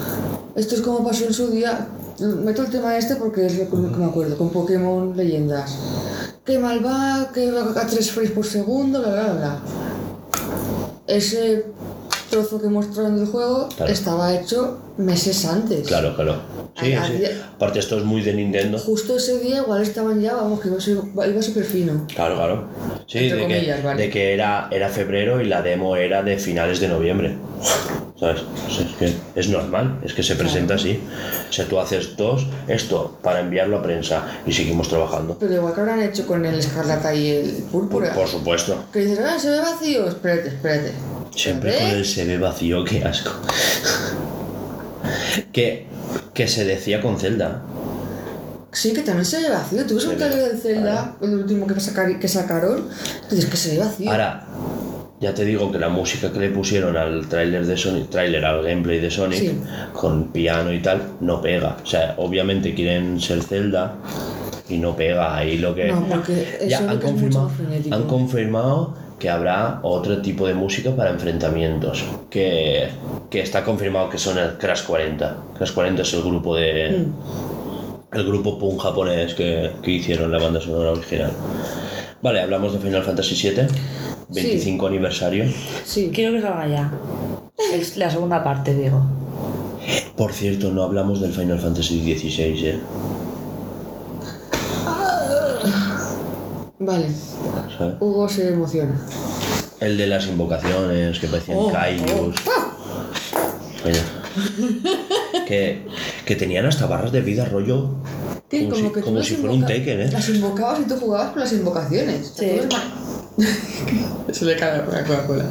Esto 0.55 0.75
es 0.75 0.81
como 0.81 1.03
pasó 1.03 1.25
en 1.25 1.33
su 1.33 1.47
día. 1.47 1.87
Meto 2.19 2.63
el 2.63 2.69
tema 2.69 2.97
este 2.97 3.15
porque 3.15 3.45
es 3.45 3.57
lo 3.57 3.69
que 3.69 3.75
me 3.97 4.05
acuerdo, 4.05 4.37
con 4.37 4.49
Pokémon 4.49 5.15
Leyendas. 5.15 5.77
Que 6.47 6.55
mal 6.63 6.77
va, 6.79 7.27
que 7.35 7.49
va 7.51 7.65
a 7.81 7.85
3 7.85 8.09
frames 8.11 8.31
por 8.31 8.45
segundo, 8.45 9.01
bla 9.01 9.11
bla 9.11 9.33
bla. 9.33 9.59
Ese 11.05 11.65
trozo 12.29 12.61
que 12.61 12.67
mostraron 12.67 13.15
del 13.17 13.27
juego 13.27 13.69
Claro. 13.75 13.91
estaba 13.91 14.33
hecho 14.35 14.79
meses 14.97 15.45
antes. 15.45 15.87
Claro, 15.87 16.15
claro. 16.15 16.35
Sí, 16.79 16.93
A- 16.93 17.05
sí. 17.05 17.13
día- 17.13 17.29
Aparte 17.55 17.79
esto 17.79 17.97
es 17.97 18.03
muy 18.03 18.21
de 18.21 18.33
Nintendo. 18.33 18.77
Justo 18.79 19.17
ese 19.17 19.39
día 19.39 19.57
igual 19.57 19.81
estaban 19.81 20.19
ya, 20.21 20.35
vamos, 20.35 20.59
que 20.59 20.67
iba, 20.69 20.79
súper 21.41 21.63
fino. 21.63 22.05
Claro, 22.13 22.35
claro. 22.35 22.67
Sí, 23.07 23.19
Entre 23.19 23.37
de 23.41 23.47
que, 23.47 23.53
comillas, 23.55 23.83
vale. 23.83 24.03
de 24.03 24.09
que 24.09 24.33
era, 24.33 24.67
era 24.71 24.89
febrero 24.89 25.41
y 25.41 25.45
la 25.45 25.61
demo 25.61 25.95
era 25.95 26.21
de 26.23 26.37
finales 26.37 26.79
de 26.79 26.87
noviembre. 26.87 27.37
¿Sabes? 28.19 28.41
Es 28.67 28.95
que 28.97 29.13
es 29.35 29.49
normal, 29.49 29.99
es 30.03 30.13
que 30.13 30.23
se 30.23 30.35
presenta 30.35 30.73
así. 30.73 30.99
O 31.49 31.53
sea, 31.53 31.67
tú 31.67 31.79
haces 31.79 32.17
dos, 32.17 32.47
esto, 32.67 33.17
para 33.21 33.41
enviarlo 33.41 33.77
a 33.77 33.83
prensa 33.83 34.23
y 34.47 34.51
seguimos 34.53 34.89
trabajando. 34.89 35.37
Pero 35.39 35.53
igual 35.53 35.73
que 35.75 35.81
habrán 35.81 36.01
hecho 36.01 36.25
con 36.25 36.43
el 36.43 36.57
escarlata 36.57 37.13
y 37.13 37.29
el 37.29 37.51
Por, 37.71 37.81
púrpura. 37.83 38.13
por 38.15 38.27
supuesto. 38.27 38.75
Que 38.91 38.99
dices, 39.05 39.19
ah, 39.19 39.37
se 39.39 39.51
ve 39.51 39.59
vacío. 39.59 40.07
Espérate, 40.07 40.47
espérate. 40.49 40.91
Siempre 41.37 41.77
con 41.77 41.87
el 41.87 42.03
se 42.05 42.25
ve 42.25 42.37
vacío, 42.37 42.83
qué 42.83 43.03
asco. 43.03 43.31
que, 45.53 45.85
que 46.33 46.47
se 46.47 46.65
decía 46.65 47.01
con 47.01 47.19
Zelda. 47.19 47.61
Sí, 48.71 48.93
que 48.93 49.01
también 49.01 49.25
se 49.25 49.41
ve 49.41 49.49
vacío. 49.49 49.85
Tú 49.85 49.95
ves 49.95 50.05
un 50.05 50.17
trailer 50.17 50.51
de 50.51 50.57
Zelda, 50.57 51.15
el 51.21 51.35
último 51.35 51.65
que, 51.67 51.79
sacar- 51.79 52.19
que 52.19 52.27
sacaron, 52.27 52.87
y 53.31 53.35
dices 53.35 53.49
que 53.49 53.57
se 53.57 53.71
ve 53.73 53.79
vacío. 53.79 54.11
Ahora, 54.11 54.45
ya 55.19 55.33
te 55.33 55.45
digo 55.45 55.71
que 55.71 55.79
la 55.79 55.89
música 55.89 56.31
que 56.31 56.39
le 56.39 56.49
pusieron 56.49 56.95
al 56.97 57.27
tráiler 57.27 57.65
de 57.65 57.77
Sonic, 57.77 58.09
tráiler 58.09 58.43
al 58.45 58.63
gameplay 58.63 58.99
de 58.99 59.09
Sonic, 59.09 59.39
Sí. 59.39 59.59
con 59.93 60.31
piano 60.31 60.71
y 60.73 60.81
tal, 60.81 61.01
no 61.21 61.41
pega. 61.41 61.77
O 61.83 61.85
sea, 61.85 62.15
obviamente 62.17 62.73
quieren 62.75 63.19
ser 63.19 63.41
Zelda 63.43 63.95
y 64.69 64.77
no 64.77 64.95
pega 64.95 65.35
ahí 65.37 65.57
lo 65.57 65.73
que... 65.73 65.85
No, 65.87 66.05
porque 66.07 66.65
ya 66.67 66.79
han 66.79 66.99
confirmado, 66.99 67.51
han 67.91 68.03
confirmado 68.03 68.93
que 69.19 69.29
habrá 69.29 69.79
otro 69.83 70.21
tipo 70.21 70.47
de 70.47 70.53
música 70.53 70.95
para 70.95 71.09
enfrentamientos, 71.09 72.03
que, 72.29 72.89
que 73.29 73.41
está 73.41 73.63
confirmado 73.63 74.09
que 74.09 74.17
son 74.17 74.37
el 74.37 74.57
Crash 74.57 74.83
40. 74.83 75.37
Crash 75.57 75.73
40 75.73 76.01
es 76.01 76.13
el 76.13 76.21
grupo 76.21 76.55
de... 76.55 77.05
Mm. 77.05 78.15
El 78.15 78.25
grupo 78.25 78.57
punk 78.57 78.81
japonés 78.81 79.33
que, 79.33 79.71
que 79.83 79.91
hicieron 79.91 80.31
la 80.31 80.39
banda 80.39 80.61
sonora 80.61 80.91
original. 80.91 81.31
Vale, 82.21 82.41
hablamos 82.41 82.73
de 82.73 82.79
Final 82.79 83.03
Fantasy 83.03 83.49
VII, 83.49 83.67
25 84.29 84.87
aniversario. 84.87 85.45
Sí. 85.83 86.09
Quiero 86.13 86.33
que 86.33 86.41
salga 86.41 86.67
ya. 86.67 86.91
Es 87.73 87.97
la 87.97 88.09
segunda 88.09 88.43
parte, 88.43 88.73
digo. 88.73 89.01
Por 90.15 90.33
cierto, 90.33 90.71
no 90.71 90.83
hablamos 90.83 91.21
del 91.21 91.31
Final 91.31 91.59
Fantasy 91.59 92.01
XVI, 92.01 92.67
¿eh? 92.67 92.79
Vale. 96.87 97.07
¿Sabes? 97.77 97.95
Hugo 97.99 98.29
se 98.29 98.47
emociona. 98.53 98.95
El 99.81 99.97
de 99.97 100.07
las 100.07 100.25
invocaciones, 100.27 101.19
que 101.19 101.27
parecían 101.27 101.57
Oh, 101.59 101.69
kaijus. 101.71 102.35
Coño. 103.83 105.45
que, 105.45 105.85
que 106.25 106.35
tenían 106.37 106.65
hasta 106.65 106.85
barras 106.85 107.11
de 107.11 107.19
vida 107.21 107.43
rollo. 107.45 107.89
Sí, 108.49 108.69
como 108.69 108.75
como 108.75 108.87
si, 108.87 108.93
que 108.93 109.01
como 109.01 109.23
si 109.23 109.35
fuera 109.35 109.53
un 109.53 109.65
Tekken, 109.65 109.99
¿eh? 110.01 110.09
Las 110.11 110.29
invocabas 110.29 110.79
y 110.79 110.83
tú 110.87 110.95
jugabas 110.97 111.31
con 111.31 111.41
las 111.41 111.51
invocaciones. 111.51 112.33
Sí. 112.35 112.59
Se 114.31 114.45
le 114.45 114.55
cae 114.55 114.77
la 114.77 115.03
Coca-Cola. 115.03 115.45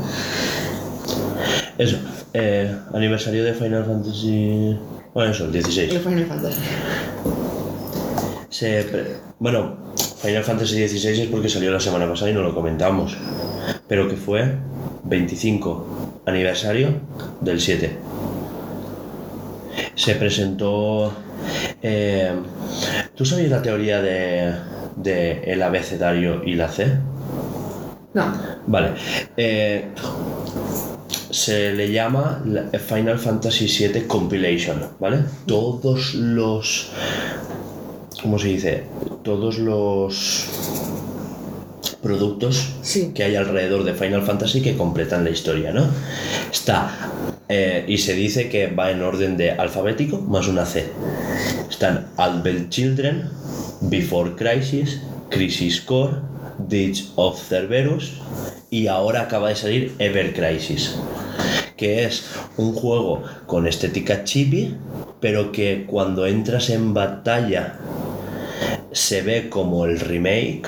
Eso, 1.76 1.98
eh, 2.32 2.74
aniversario 2.94 3.44
de 3.44 3.52
Final 3.52 3.84
Fantasy. 3.84 4.76
Bueno, 5.12 5.32
eso, 5.32 5.44
el 5.44 5.52
16. 5.52 5.92
El 5.92 6.00
Final 6.00 6.26
Fantasy. 6.26 6.60
Se 8.48 8.82
pre- 8.84 9.16
bueno, 9.38 9.76
Final 10.22 10.44
Fantasy 10.44 10.88
XVI 10.88 11.22
es 11.22 11.28
porque 11.28 11.48
salió 11.48 11.70
la 11.70 11.80
semana 11.80 12.08
pasada 12.08 12.30
y 12.30 12.34
no 12.34 12.42
lo 12.42 12.54
comentamos. 12.54 13.16
Pero 13.88 14.08
que 14.08 14.16
fue 14.16 14.54
25 15.04 16.22
aniversario 16.26 16.90
del 17.40 17.60
7. 17.60 17.96
Se 19.94 20.14
presentó. 20.14 21.12
eh, 21.82 22.32
¿Tú 23.14 23.24
sabías 23.24 23.50
la 23.50 23.62
teoría 23.62 24.00
de, 24.02 24.54
de 24.96 25.42
el 25.52 25.62
abecedario 25.62 26.42
y 26.44 26.54
la 26.54 26.68
C? 26.68 26.86
No. 28.14 28.32
Vale. 28.66 28.90
eh, 29.36 29.86
se 31.30 31.72
le 31.74 31.90
llama 31.92 32.42
la- 32.46 32.78
Final 32.78 33.18
Fantasy 33.18 33.66
VII 33.66 34.06
Compilation, 34.06 34.80
¿vale? 34.98 35.18
Todos 35.46 36.14
los. 36.14 36.90
¿Cómo 38.26 38.40
se 38.40 38.48
dice? 38.48 38.82
Todos 39.22 39.56
los 39.58 40.46
productos 42.02 42.74
Sí. 42.82 43.12
que 43.14 43.22
hay 43.22 43.36
alrededor 43.36 43.84
de 43.84 43.94
Final 43.94 44.22
Fantasy 44.22 44.62
que 44.62 44.76
completan 44.76 45.22
la 45.22 45.30
historia, 45.30 45.70
¿no? 45.72 45.86
Está. 46.52 46.90
eh, 47.48 47.84
y 47.86 47.98
se 47.98 48.14
dice 48.14 48.48
que 48.48 48.66
va 48.66 48.90
en 48.90 49.00
orden 49.02 49.36
de 49.36 49.52
alfabético 49.52 50.18
más 50.18 50.48
una 50.48 50.66
C. 50.66 50.86
Están 51.70 52.08
Advent 52.16 52.70
Children, 52.70 53.28
Before 53.82 54.32
Crisis, 54.34 55.00
Crisis 55.30 55.80
Core, 55.82 56.14
Ditch 56.66 57.12
of 57.14 57.40
Cerberus 57.40 58.14
y 58.70 58.88
ahora 58.88 59.20
acaba 59.20 59.50
de 59.50 59.54
salir 59.54 59.94
Ever 60.00 60.34
Crisis, 60.34 60.96
que 61.76 62.02
es 62.04 62.24
un 62.56 62.72
juego 62.72 63.22
con 63.46 63.68
estética 63.68 64.24
chibi, 64.24 64.74
pero 65.20 65.52
que 65.52 65.84
cuando 65.86 66.26
entras 66.26 66.70
en 66.70 66.92
batalla 66.92 67.78
se 68.96 69.20
ve 69.20 69.50
como 69.50 69.84
el 69.84 70.00
remake, 70.00 70.66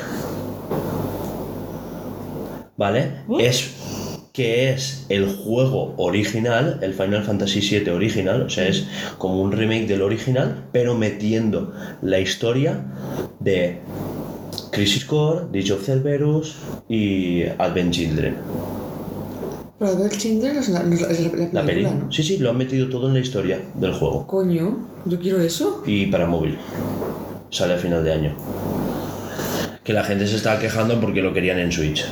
¿vale? 2.76 3.10
Es 3.40 3.70
que 4.34 4.70
es 4.70 5.06
el 5.09 5.26
juego 5.34 5.94
original, 5.96 6.78
el 6.82 6.92
Final 6.92 7.24
Fantasy 7.24 7.60
VII 7.60 7.88
original, 7.90 8.42
o 8.42 8.50
sea, 8.50 8.68
es 8.68 8.86
como 9.16 9.40
un 9.40 9.50
remake 9.50 9.86
del 9.86 10.02
original, 10.02 10.68
pero 10.72 10.94
metiendo 10.94 11.72
la 12.02 12.20
historia 12.20 12.84
de 13.40 13.78
Crisis 14.72 15.06
Core, 15.06 15.46
Ditch 15.50 15.70
of 15.70 15.82
Cerberus 15.82 16.56
y 16.86 17.44
Advent 17.56 17.92
Children. 17.92 18.36
Pero 19.78 19.90
Albert 19.92 20.18
Children 20.18 20.56
es 20.59 20.68
la, 20.68 20.80
es 20.80 21.00
la, 21.00 21.09
es 21.09 21.20
la 21.20 21.30
película, 21.30 21.62
La 21.62 21.66
peli. 21.66 21.84
¿no? 21.84 22.12
Sí, 22.12 22.22
sí, 22.22 22.36
lo 22.36 22.50
han 22.50 22.59
metido 22.59 22.90
todo 22.90 23.09
en 23.09 23.14
la 23.14 23.20
historia 23.20 23.62
del 23.74 23.94
juego. 23.94 24.26
Coño, 24.26 24.86
yo 25.06 25.18
quiero 25.18 25.40
eso. 25.40 25.82
Y 25.86 26.06
para 26.06 26.26
móvil. 26.26 26.59
Sale 27.51 27.75
a 27.75 27.79
final 27.79 28.05
de 28.05 28.12
año. 28.12 28.37
Que 29.85 29.93
la 29.93 30.05
gente 30.05 30.27
se 30.27 30.37
estaba 30.37 30.59
quejando 30.59 31.01
porque 31.01 31.23
lo 31.23 31.33
querían 31.33 31.59
en 31.59 31.73
Switch. 31.73 32.05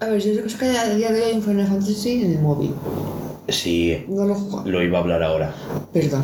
A 0.00 0.06
ver, 0.06 0.20
yo 0.20 0.42
creo 0.42 0.58
que 0.58 0.78
a 0.78 0.94
día 0.94 1.10
de 1.12 1.20
hoy 1.22 1.28
hay 1.30 1.36
un 1.36 1.42
Final 1.42 1.66
Fantasy 1.66 2.24
en 2.24 2.32
el 2.32 2.38
móvil. 2.40 2.74
Sí, 3.48 4.04
No 4.08 4.24
lo 4.24 4.34
jugado. 4.34 4.68
lo 4.70 4.82
iba 4.82 4.98
a 4.98 5.00
hablar 5.00 5.22
ahora. 5.22 5.54
Perdón. 5.92 6.22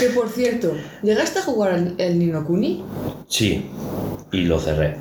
Que 0.00 0.08
por 0.10 0.28
cierto, 0.28 0.72
¿llegaste 1.02 1.38
a 1.38 1.42
jugar 1.42 1.72
al 1.72 1.94
el 1.98 2.18
Nino 2.18 2.44
Kuni? 2.44 2.84
Sí, 3.28 3.66
y 4.32 4.44
lo 4.44 4.58
cerré. 4.58 4.96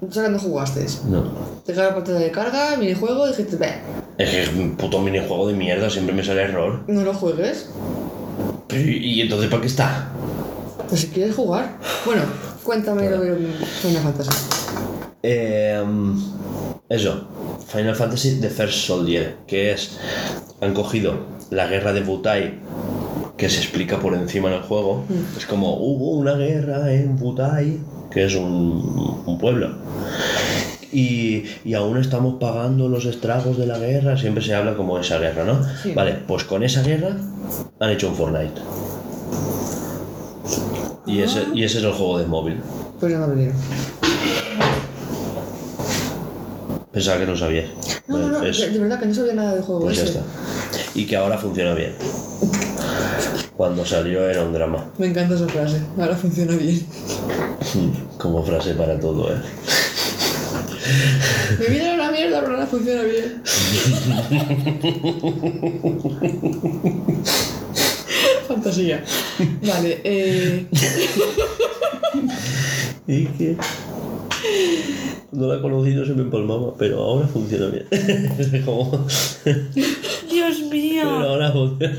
No 0.00 0.38
jugaste. 0.38 0.84
No. 1.08 1.24
Te 1.64 1.72
cae 1.74 1.86
la 1.88 1.94
pantalla 1.94 2.18
de 2.18 2.30
carga, 2.30 2.76
minijuego, 2.76 3.26
y 3.26 3.30
dijiste, 3.30 3.56
ve, 3.56 3.68
Es 4.18 4.30
que 4.30 4.42
es 4.42 4.48
un 4.52 4.76
puto 4.76 5.00
minijuego 5.00 5.48
de 5.48 5.54
mierda, 5.54 5.88
siempre 5.90 6.14
me 6.14 6.22
sale 6.24 6.42
error. 6.42 6.84
no 6.86 7.02
lo 7.02 7.14
juegues. 7.14 7.70
Pero, 8.68 8.82
¿Y 8.90 8.96
y 9.14 9.20
entonces 9.22 9.48
para 9.48 9.60
qué 9.62 9.68
está? 9.68 10.08
Pues 10.88 11.00
si 11.02 11.06
quieres 11.08 11.34
jugar. 11.34 11.78
Bueno, 12.04 12.22
cuéntame 12.62 13.08
lo 13.10 13.20
de 13.20 13.36
Final 13.80 14.02
Fantasy. 14.02 14.30
Eh, 15.22 15.82
eso, 16.88 17.28
Final 17.68 17.94
Fantasy 17.94 18.40
The 18.40 18.50
First 18.50 18.86
Soldier, 18.86 19.36
que 19.46 19.72
es. 19.72 19.98
Han 20.60 20.74
cogido 20.74 21.14
la 21.50 21.66
guerra 21.66 21.92
de 21.92 22.02
Butai, 22.02 22.60
que 23.36 23.48
se 23.48 23.58
explica 23.60 23.98
por 23.98 24.14
encima 24.14 24.48
en 24.48 24.54
el 24.56 24.62
juego. 24.62 25.04
Es 25.36 25.46
como 25.46 25.76
hubo 25.76 26.10
una 26.10 26.34
guerra 26.34 26.92
en 26.92 27.16
Butai, 27.16 27.80
que 28.10 28.26
es 28.26 28.34
un, 28.34 29.22
un 29.26 29.38
pueblo. 29.38 29.70
Y, 30.92 31.44
y 31.64 31.72
aún 31.74 31.96
estamos 31.96 32.34
pagando 32.38 32.88
los 32.88 33.06
estragos 33.06 33.56
de 33.56 33.66
la 33.66 33.78
guerra, 33.78 34.18
siempre 34.18 34.44
se 34.44 34.54
habla 34.54 34.76
como 34.76 34.96
de 34.96 35.02
esa 35.02 35.18
guerra, 35.18 35.44
¿no? 35.44 35.58
Sí. 35.82 35.92
Vale, 35.94 36.18
pues 36.28 36.44
con 36.44 36.62
esa 36.62 36.82
guerra 36.82 37.16
han 37.80 37.90
hecho 37.90 38.08
un 38.10 38.14
Fortnite. 38.14 38.60
Y 41.06 41.20
ese, 41.20 41.46
y 41.54 41.64
ese 41.64 41.78
es 41.78 41.84
el 41.84 41.92
juego 41.92 42.18
de 42.18 42.26
móvil. 42.26 42.60
Pues 43.00 43.12
ya 43.12 43.18
no 43.18 43.28
digo. 43.34 43.52
Pensaba 46.92 47.18
que 47.18 47.26
no 47.26 47.36
sabías. 47.36 47.70
No, 48.06 48.18
no, 48.18 48.28
no, 48.28 48.42
Es- 48.44 48.72
de, 48.72 48.78
verdad 48.78 49.00
que 49.00 49.06
no 49.06 49.14
sabía 49.14 49.32
nada 49.32 49.54
del 49.54 49.62
juego 49.62 49.80
Pues 49.82 49.96
ya 49.96 50.04
está. 50.04 50.20
Y 50.94 51.06
que 51.06 51.16
ahora 51.16 51.38
funciona 51.38 51.74
bien. 51.74 51.94
Cuando 53.56 53.84
salió 53.86 54.28
era 54.28 54.42
un 54.44 54.52
drama. 54.52 54.90
Me 54.98 55.06
encanta 55.06 55.34
esa 55.34 55.48
frase. 55.48 55.80
Ahora 55.98 56.16
funciona 56.16 56.54
bien. 56.54 56.86
Como 58.18 58.44
frase 58.44 58.74
para 58.74 59.00
todo, 59.00 59.32
¿eh? 59.32 59.40
Mi 61.58 61.66
vida 61.66 61.84
era 61.84 61.94
una 61.94 62.10
mierda, 62.12 62.40
pero 62.40 62.54
ahora 62.54 62.66
funciona 62.66 63.02
bien. 63.02 63.42
Fantasía. 68.54 69.02
Vale, 69.66 70.00
eh. 70.04 70.66
Y 73.06 73.24
que. 73.26 73.56
No 75.32 75.46
la 75.48 75.56
he 75.56 75.60
conocido 75.62 76.04
se 76.04 76.12
me 76.14 76.22
empalmaba, 76.22 76.74
pero 76.76 77.02
ahora 77.02 77.26
funciona 77.26 77.66
bien. 77.66 77.86
Es 78.38 78.64
como- 78.64 79.06
Dios 80.30 80.56
Pero 80.58 80.70
mío. 80.70 81.08
ahora 81.10 81.50
funciona. 81.52 81.94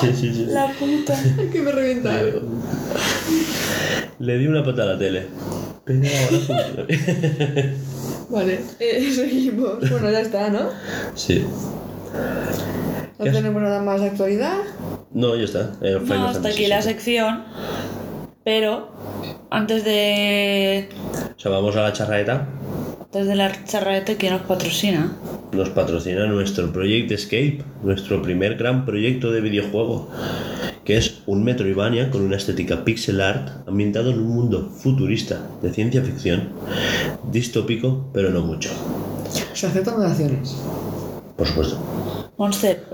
Sí, 0.00 0.08
sí, 0.18 0.34
sí. 0.34 0.46
La 0.48 0.68
puta. 0.72 1.14
Es 1.20 1.50
que 1.50 1.60
me 1.62 1.70
he 1.70 1.72
reventado. 1.72 2.42
Le 4.18 4.38
di 4.38 4.46
una 4.46 4.64
pata 4.64 4.82
a 4.82 4.86
la 4.86 4.98
tele. 4.98 5.26
Pero 5.84 6.00
ahora 6.00 6.38
funciona 6.46 6.82
bien. 6.88 7.74
Vale, 8.30 8.60
eh, 8.80 9.12
seguimos. 9.14 9.78
Bueno, 9.90 10.10
ya 10.10 10.20
está, 10.20 10.48
¿no? 10.50 10.68
Sí. 11.14 11.44
No 12.12 13.24
¿Qué 13.24 13.30
has- 13.30 13.36
tenemos 13.36 13.62
nada 13.62 13.82
más 13.82 14.00
de 14.00 14.08
actualidad. 14.08 14.56
No, 15.12 15.36
ya 15.36 15.44
está. 15.44 15.72
Eh, 15.82 15.98
Final 16.02 16.18
No, 16.18 16.26
hasta 16.26 16.32
Fantasy 16.34 16.54
aquí 16.62 16.66
la 16.66 16.82
sección. 16.82 17.44
Pero 18.44 18.88
antes 19.50 19.84
de. 19.84 20.88
O 21.36 21.40
sea, 21.40 21.50
vamos 21.52 21.76
a 21.76 21.82
la 21.82 21.92
charraeta. 21.92 22.48
Antes 23.00 23.26
de 23.26 23.34
la 23.36 23.64
charraeta, 23.64 24.14
¿quién 24.16 24.32
nos 24.32 24.42
patrocina? 24.42 25.12
Nos 25.52 25.68
patrocina 25.68 26.26
nuestro 26.26 26.72
Project 26.72 27.12
Escape, 27.12 27.62
nuestro 27.82 28.22
primer 28.22 28.56
gran 28.56 28.86
proyecto 28.86 29.30
de 29.30 29.42
videojuego, 29.42 30.08
que 30.82 30.96
es 30.96 31.20
un 31.26 31.44
Metroidvania 31.44 32.10
con 32.10 32.22
una 32.22 32.36
estética 32.38 32.84
pixel 32.84 33.20
art 33.20 33.68
ambientado 33.68 34.10
en 34.10 34.18
un 34.18 34.28
mundo 34.28 34.70
futurista 34.70 35.40
de 35.60 35.70
ciencia 35.72 36.02
ficción, 36.02 36.48
distópico, 37.30 38.08
pero 38.14 38.30
no 38.30 38.40
mucho. 38.40 38.70
Se 39.52 39.66
aceptan 39.66 39.96
donaciones. 39.98 40.56
Por 41.36 41.46
supuesto. 41.46 41.78
Monster. 42.38 42.84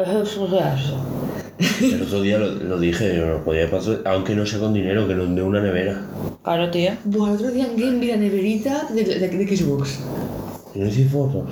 El 1.81 2.03
otro 2.03 2.21
día 2.23 2.39
lo, 2.39 2.47
lo 2.55 2.79
dije, 2.79 3.17
yo 3.17 3.27
no 3.27 3.45
podía 3.45 3.69
pasar, 3.71 4.01
aunque 4.05 4.35
no 4.37 4.47
sea 4.47 4.59
con 4.61 4.73
dinero, 4.75 5.09
que 5.09 5.15
nos 5.15 5.35
dé 5.35 5.43
una 5.43 5.61
nevera. 5.61 6.01
Claro, 6.43 6.71
tío. 6.71 6.93
Buah, 7.05 7.31
el 7.31 7.35
otro 7.37 7.51
día 7.51 7.67
en 7.67 7.77
Game 7.77 7.99
vi 7.99 8.07
la 8.09 8.17
neverita 8.17 8.87
de, 8.95 9.05
de, 9.05 9.29
de 9.29 9.57
Xbox. 9.57 9.99
Y 10.75 10.79
no 10.79 10.87
hice 10.87 11.05
fotos. 11.07 11.51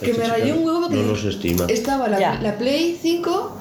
Que 0.00 0.10
Este 0.10 0.22
me 0.22 0.44
chico 0.44 0.58
un 0.58 0.64
huevo 0.66 0.80
porque 0.82 0.96
No 0.96 1.02
nos 1.04 1.24
estima. 1.24 1.64
estaba 1.68 2.08
la, 2.08 2.40
la 2.40 2.58
Play 2.58 2.98
5 3.00 3.56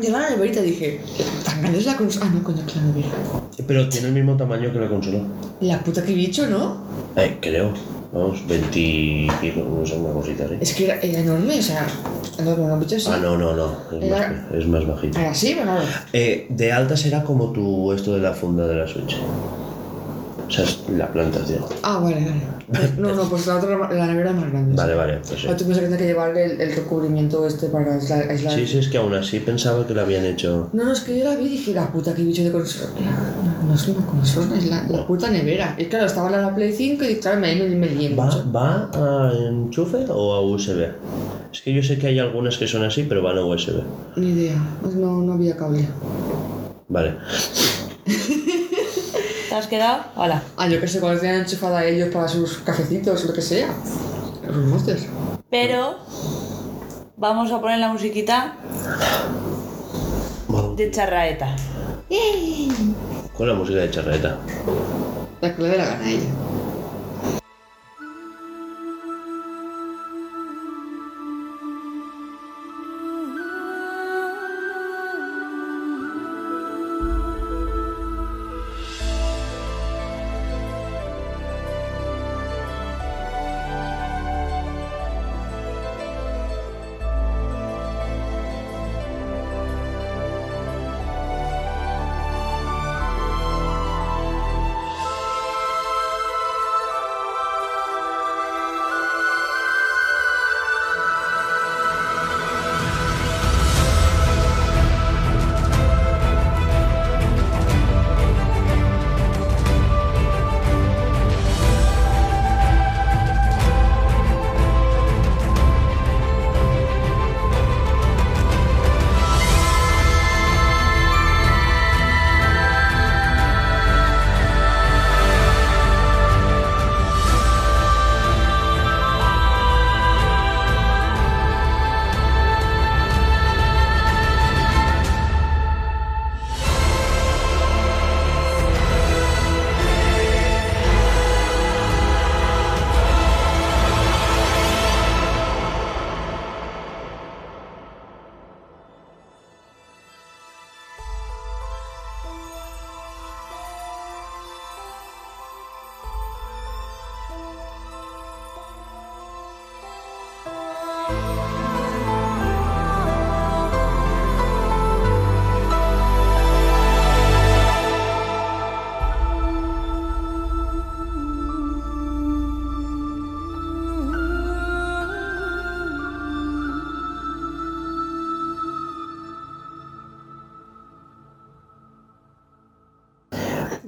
llevaba 0.00 0.24
la 0.24 0.30
neverita 0.30 0.60
y 0.60 0.70
dije, 0.70 1.00
tan 1.44 1.60
grande 1.60 1.78
es 1.78 1.86
la 1.86 1.96
consola. 1.96 2.26
Ah, 2.26 2.32
no, 2.34 2.42
coño, 2.42 2.64
que 2.66 2.74
la 2.76 2.82
nevera. 2.82 3.08
Pero 3.66 3.88
tiene 3.88 4.08
el 4.08 4.14
mismo 4.14 4.36
tamaño 4.36 4.72
que 4.72 4.78
la 4.78 4.88
consola. 4.88 5.20
La 5.60 5.78
puta 5.80 6.02
que 6.04 6.14
bicho, 6.14 6.46
¿no? 6.48 6.78
Eh, 7.16 7.36
creo. 7.40 7.72
Vamos, 8.12 8.44
20 8.48 8.78
y 8.80 9.28
no 9.56 9.86
sé, 9.86 9.96
una 9.96 10.12
cosita, 10.12 10.44
¿eh? 10.44 10.58
Es 10.60 10.74
que 10.74 10.84
era, 10.86 10.96
era 11.00 11.20
enorme, 11.20 11.58
o 11.58 11.62
sea, 11.62 11.86
enorme, 12.38 12.66
no, 12.66 12.76
bicho, 12.78 12.98
sí. 12.98 13.06
Ah, 13.08 13.18
no, 13.22 13.36
no, 13.36 13.54
no. 13.54 13.72
Es, 13.96 14.02
Era- 14.02 14.28
más, 14.50 14.54
es 14.60 14.66
más 14.66 14.86
bajito. 14.86 15.18
Era 15.20 15.30
así, 15.30 15.54
claro. 15.54 15.82
Eh, 16.12 16.46
de 16.48 16.72
alta 16.72 16.96
será 16.96 17.22
como 17.22 17.52
tu 17.52 17.92
esto 17.92 18.14
de 18.14 18.20
la 18.20 18.32
funda 18.34 18.66
de 18.66 18.74
la 18.74 18.88
Switch. 18.88 19.16
O 20.50 20.52
sea, 20.52 20.64
es 20.64 20.80
la 20.96 21.06
plantación. 21.12 21.64
Ah, 21.84 22.00
vale, 22.02 22.16
vale. 22.16 22.60
No, 22.98 23.14
no, 23.14 23.28
pues 23.28 23.46
la 23.46 23.56
otra, 23.56 23.76
la 23.92 24.06
nevera 24.06 24.30
es 24.30 24.36
más 24.36 24.50
grande. 24.50 24.74
Vale, 24.76 24.94
vale, 24.94 25.18
pues 25.26 25.40
sí. 25.40 25.46
Ah, 25.48 25.56
tú 25.56 25.64
piensas 25.64 25.78
que 25.78 25.86
tienes 25.88 25.98
que 25.98 26.06
llevarle 26.06 26.44
el, 26.44 26.60
el 26.60 26.76
recubrimiento 26.76 27.46
este 27.46 27.66
para 27.68 27.94
aislar. 27.94 28.28
aislar- 28.30 28.54
Sí, 28.54 28.66
sí, 28.66 28.78
es 28.78 28.88
que 28.88 28.98
aún 28.98 29.14
así 29.14 29.40
pensaba 29.40 29.86
que 29.86 29.94
lo 29.94 30.00
habían 30.02 30.24
hecho. 30.24 30.70
No, 30.72 30.84
no, 30.84 30.92
es 30.92 31.00
que 31.00 31.18
yo 31.18 31.24
la 31.24 31.36
vi 31.36 31.46
y 31.46 31.48
dije, 31.50 31.72
la 31.72 31.90
puta 31.90 32.14
que 32.14 32.22
bicho 32.22 32.42
de 32.44 32.52
consola. 32.52 32.90
No, 33.00 33.68
no 33.68 33.74
es 33.74 33.88
una 33.88 34.04
consola, 34.06 34.56
es 34.56 34.66
la, 34.66 34.82
la 34.88 35.06
puta 35.06 35.30
nevera. 35.30 35.74
Y 35.78 35.84
claro, 35.86 36.06
estaba 36.06 36.30
la, 36.30 36.42
la 36.42 36.54
Play 36.54 36.72
5 36.72 37.04
y 37.04 37.16
claro, 37.16 37.40
me, 37.40 37.54
me, 37.56 37.68
me 37.76 38.14
¿Va, 38.16 38.24
mucho. 38.26 38.52
¿Va 38.52 38.90
a 38.94 39.32
enchufe 39.48 40.04
o 40.08 40.34
a 40.34 40.40
USB? 40.42 40.88
Es 41.52 41.60
que 41.62 41.72
yo 41.72 41.82
sé 41.82 41.98
que 41.98 42.06
hay 42.08 42.18
algunas 42.20 42.56
que 42.56 42.66
son 42.68 42.84
así, 42.84 43.04
pero 43.08 43.22
van 43.22 43.38
a 43.38 43.44
USB. 43.44 43.80
Ni 44.16 44.28
idea, 44.30 44.54
pues 44.82 44.94
no, 44.94 45.22
no 45.22 45.32
había 45.34 45.56
cable. 45.56 45.88
Vale. 46.88 47.14
¿Te 49.50 49.56
has 49.56 49.66
quedado? 49.66 50.04
Hola. 50.14 50.44
Ah, 50.56 50.68
yo 50.68 50.80
que 50.80 50.86
sé, 50.86 51.00
cuando 51.00 51.20
tenían 51.20 51.40
enchufada 51.40 51.84
ellos 51.84 52.10
para 52.10 52.28
sus 52.28 52.58
cafecitos 52.58 53.24
o 53.24 53.26
lo 53.26 53.34
que 53.34 53.42
sea. 53.42 53.66
Los 54.46 54.56
monsters. 54.58 55.06
Pero. 55.50 55.96
Vamos 57.16 57.50
a 57.50 57.60
poner 57.60 57.80
la 57.80 57.88
musiquita 57.88 58.54
de 60.76 60.90
charraeta. 60.92 61.56
Con 63.36 63.48
la 63.48 63.54
música 63.54 63.80
de 63.80 63.90
charreta. 63.90 64.38
La 65.40 65.56
que 65.56 65.62
le 65.62 65.68
dé 65.70 65.78
la 65.78 65.84
gana 65.86 66.04
a 66.04 66.08
ella. 66.08 66.30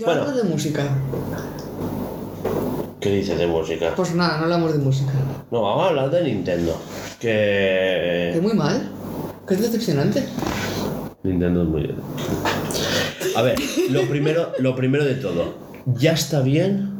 Yo 0.02 0.06
Bueno. 0.06 0.22
hablo 0.22 0.36
de 0.36 0.42
música. 0.48 0.82
¿Qué 2.98 3.08
dices 3.14 3.38
de 3.38 3.46
música? 3.46 3.92
Pues 3.94 4.12
nada, 4.16 4.38
no 4.38 4.42
hablamos 4.44 4.72
de 4.72 4.80
música. 4.80 5.12
No, 5.52 5.62
vamos 5.62 5.84
a 5.84 5.88
hablar 5.90 6.10
de 6.10 6.24
Nintendo. 6.24 6.76
Que 7.20 8.32
Que. 8.34 8.40
muy 8.42 8.54
mal. 8.54 8.82
Que 9.46 9.54
es 9.54 9.60
decepcionante. 9.62 10.24
Nintendo 11.22 11.62
es 11.62 11.68
muy 11.68 11.82
bien. 11.82 11.94
A 13.36 13.42
ver, 13.42 13.54
lo 13.90 14.02
primero, 14.08 14.50
lo 14.58 14.74
primero 14.74 15.04
de 15.04 15.14
todo. 15.14 15.54
Ya 15.86 16.14
está 16.14 16.40
bien 16.40 16.90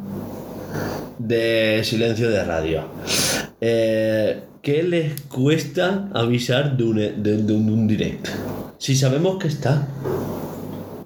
de 1.19 1.81
silencio 1.83 2.31
de 2.31 2.45
radio. 2.45 2.85
Eh, 3.61 4.45
¿Qué 4.63 4.85
les 4.85 5.23
cuesta 5.23 6.09
avisar 6.15 6.77
de 6.77 6.85
un, 6.85 6.97
de, 6.99 7.13
de 7.15 7.35
un- 7.35 7.47
de 7.67 7.73
un 7.73 7.89
direct? 7.89 8.29
Si 8.79 8.95
sabemos 8.95 9.39
que 9.41 9.49
está. 9.49 9.89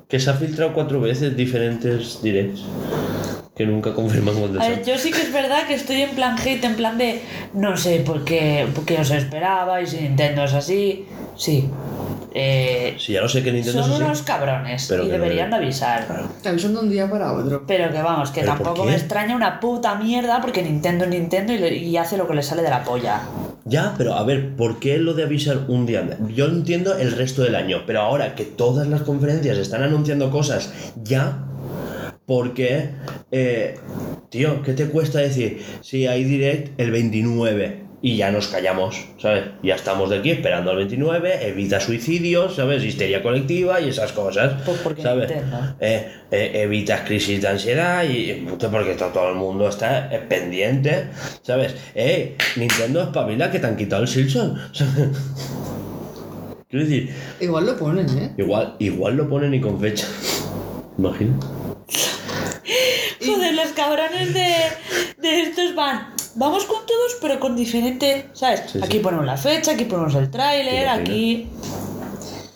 Que 0.09 0.21
se 0.21 0.31
ha 0.31 0.35
filtrado 0.35 0.73
cuatro 0.73 1.01
veces 1.01 1.37
diferentes 1.37 2.23
directs. 2.23 2.63
Que 3.57 3.67
nunca 3.67 3.95
confirman 3.95 4.35
cuándo 4.35 4.61
A 4.61 4.69
ver, 4.69 4.85
yo 4.85 4.99
sí 4.99 5.11
que 5.11 5.23
es 5.23 5.33
verdad 5.33 5.67
que 5.67 5.75
estoy 5.75 6.03
en 6.03 6.11
plan 6.11 6.37
hate, 6.39 6.63
en 6.65 6.77
plan 6.77 6.99
de 6.99 7.23
no 7.55 7.77
sé 7.77 8.01
por 8.01 8.23
qué, 8.25 8.69
por 8.75 8.85
qué 8.85 8.99
os 8.99 9.11
esperabais, 9.11 9.91
si 9.91 9.97
Nintendo 10.01 10.45
es 10.45 10.53
así. 10.53 11.07
Sí. 11.37 11.69
Eh, 12.35 12.95
Si 12.99 13.15
ya 13.15 13.23
lo 13.23 13.29
sé 13.31 13.43
que 13.43 13.51
Nintendo 13.51 13.81
son 13.83 13.91
es 13.91 13.97
así. 13.97 14.05
unos 14.05 14.23
cabrones 14.23 14.87
Pero 14.91 15.05
y 15.05 15.09
deberían 15.09 15.49
no- 15.49 15.57
avisar. 15.57 16.07
Claro. 16.07 16.29
Te 16.43 16.51
avisan 16.51 16.75
de 16.75 16.81
un 16.81 16.91
día 16.91 17.09
para 17.11 17.33
otro. 17.33 17.65
Pero 17.67 17.91
que 17.91 18.03
vamos, 18.03 18.31
que 18.31 18.43
¿Pero 18.43 18.57
por 18.57 18.63
tampoco 18.67 18.87
me 18.87 18.95
extraña 18.95 19.35
una 19.35 19.59
puta 19.59 19.95
mierda 19.95 20.43
porque 20.43 20.63
Nintendo 20.63 21.05
es 21.05 21.11
Nintendo 21.11 21.55
y, 21.55 21.59
le- 21.59 21.75
y 21.77 21.97
hace 21.97 22.19
lo 22.19 22.29
que 22.29 22.35
le 22.35 22.43
sale 22.43 22.61
de 22.63 22.69
la 22.69 22.85
polla. 22.85 23.23
Ya, 23.69 23.95
pero 23.99 24.15
a 24.15 24.23
ver, 24.23 24.55
¿por 24.55 24.79
qué 24.79 24.99
lo 24.99 25.13
de 25.15 25.25
avisar 25.25 25.65
un 25.67 25.87
día? 25.87 26.19
Yo 26.33 26.47
entiendo 26.47 26.97
el 26.97 27.11
resto 27.11 27.43
del 27.43 27.57
año, 27.57 27.83
pero 27.85 28.01
ahora 28.01 28.37
que 28.37 28.45
todas 28.45 28.87
las 28.87 29.03
conferencias 29.03 29.59
están 29.59 29.83
anunciando 29.83 30.31
cosas 30.31 30.73
ya, 31.03 31.45
porque, 32.27 32.91
eh, 33.33 33.75
tío, 34.31 34.63
¿qué 34.63 34.73
te 34.73 34.87
cuesta 34.87 35.19
decir? 35.19 35.63
Si 35.81 36.07
hay 36.07 36.23
direct 36.23 36.81
el 36.81 36.93
29 36.93 37.86
y 38.03 38.17
ya 38.17 38.31
nos 38.31 38.49
callamos, 38.49 39.07
¿sabes? 39.19 39.45
Ya 39.63 39.75
estamos 39.75 40.11
de 40.11 40.19
aquí 40.19 40.31
esperando 40.31 40.71
al 40.71 40.77
29, 40.77 41.49
evita 41.49 41.81
suicidios, 41.81 42.55
¿sabes? 42.57 42.85
Histeria 42.85 43.23
colectiva 43.23 43.81
y 43.81 43.89
esas 43.89 44.13
cosas, 44.13 44.63
Pues 44.65 44.79
porque 44.81 45.03
¿sabes? 45.03 45.31
Eh, 45.81 46.13
eh, 46.31 46.51
evitas 46.63 47.01
crisis 47.03 47.41
de 47.41 47.49
ansiedad 47.49 48.05
y 48.05 48.47
porque 48.71 48.95
to- 48.95 49.07
todo 49.09 49.31
el 49.31 49.37
mundo 49.37 49.69
está 49.69 50.13
eh, 50.15 50.19
pendiente, 50.29 51.07
¿sabes? 51.43 51.75
Eh, 51.95 52.37
Nintendo 52.57 53.03
espabila 53.03 53.51
que 53.51 53.59
te 53.59 53.67
han 53.67 53.77
quitado 53.77 54.03
el 54.03 54.09
Silson. 54.09 54.57
Quiero 56.69 56.85
decir, 56.85 57.15
Igual 57.41 57.65
lo 57.67 57.77
ponen, 57.79 58.07
¿eh? 58.19 58.33
igual, 58.39 58.75
igual 58.81 59.17
lo 59.17 59.29
ponen 59.29 59.55
y 59.55 59.61
con 59.61 59.81
fecha. 59.81 60.07
Imagina. 60.99 61.39
Joder, 63.25 63.55
los 63.55 63.69
cabrones 63.69 64.35
de, 64.35 64.53
de 65.19 65.41
estos 65.43 65.75
van. 65.75 66.09
Vamos 66.37 66.65
con 66.67 66.85
todos, 66.87 67.17
pero 67.21 67.41
con 67.41 67.57
diferente. 67.57 68.27
¿Sabes? 68.33 68.63
Sí, 68.73 68.79
aquí 68.83 68.99
sí. 68.99 69.03
ponemos 69.03 69.25
la 69.27 69.37
fecha, 69.37 69.73
aquí 69.73 69.85
ponemos 69.85 70.15
el 70.15 70.31
tráiler, 70.31 70.87
aquí. 70.89 71.49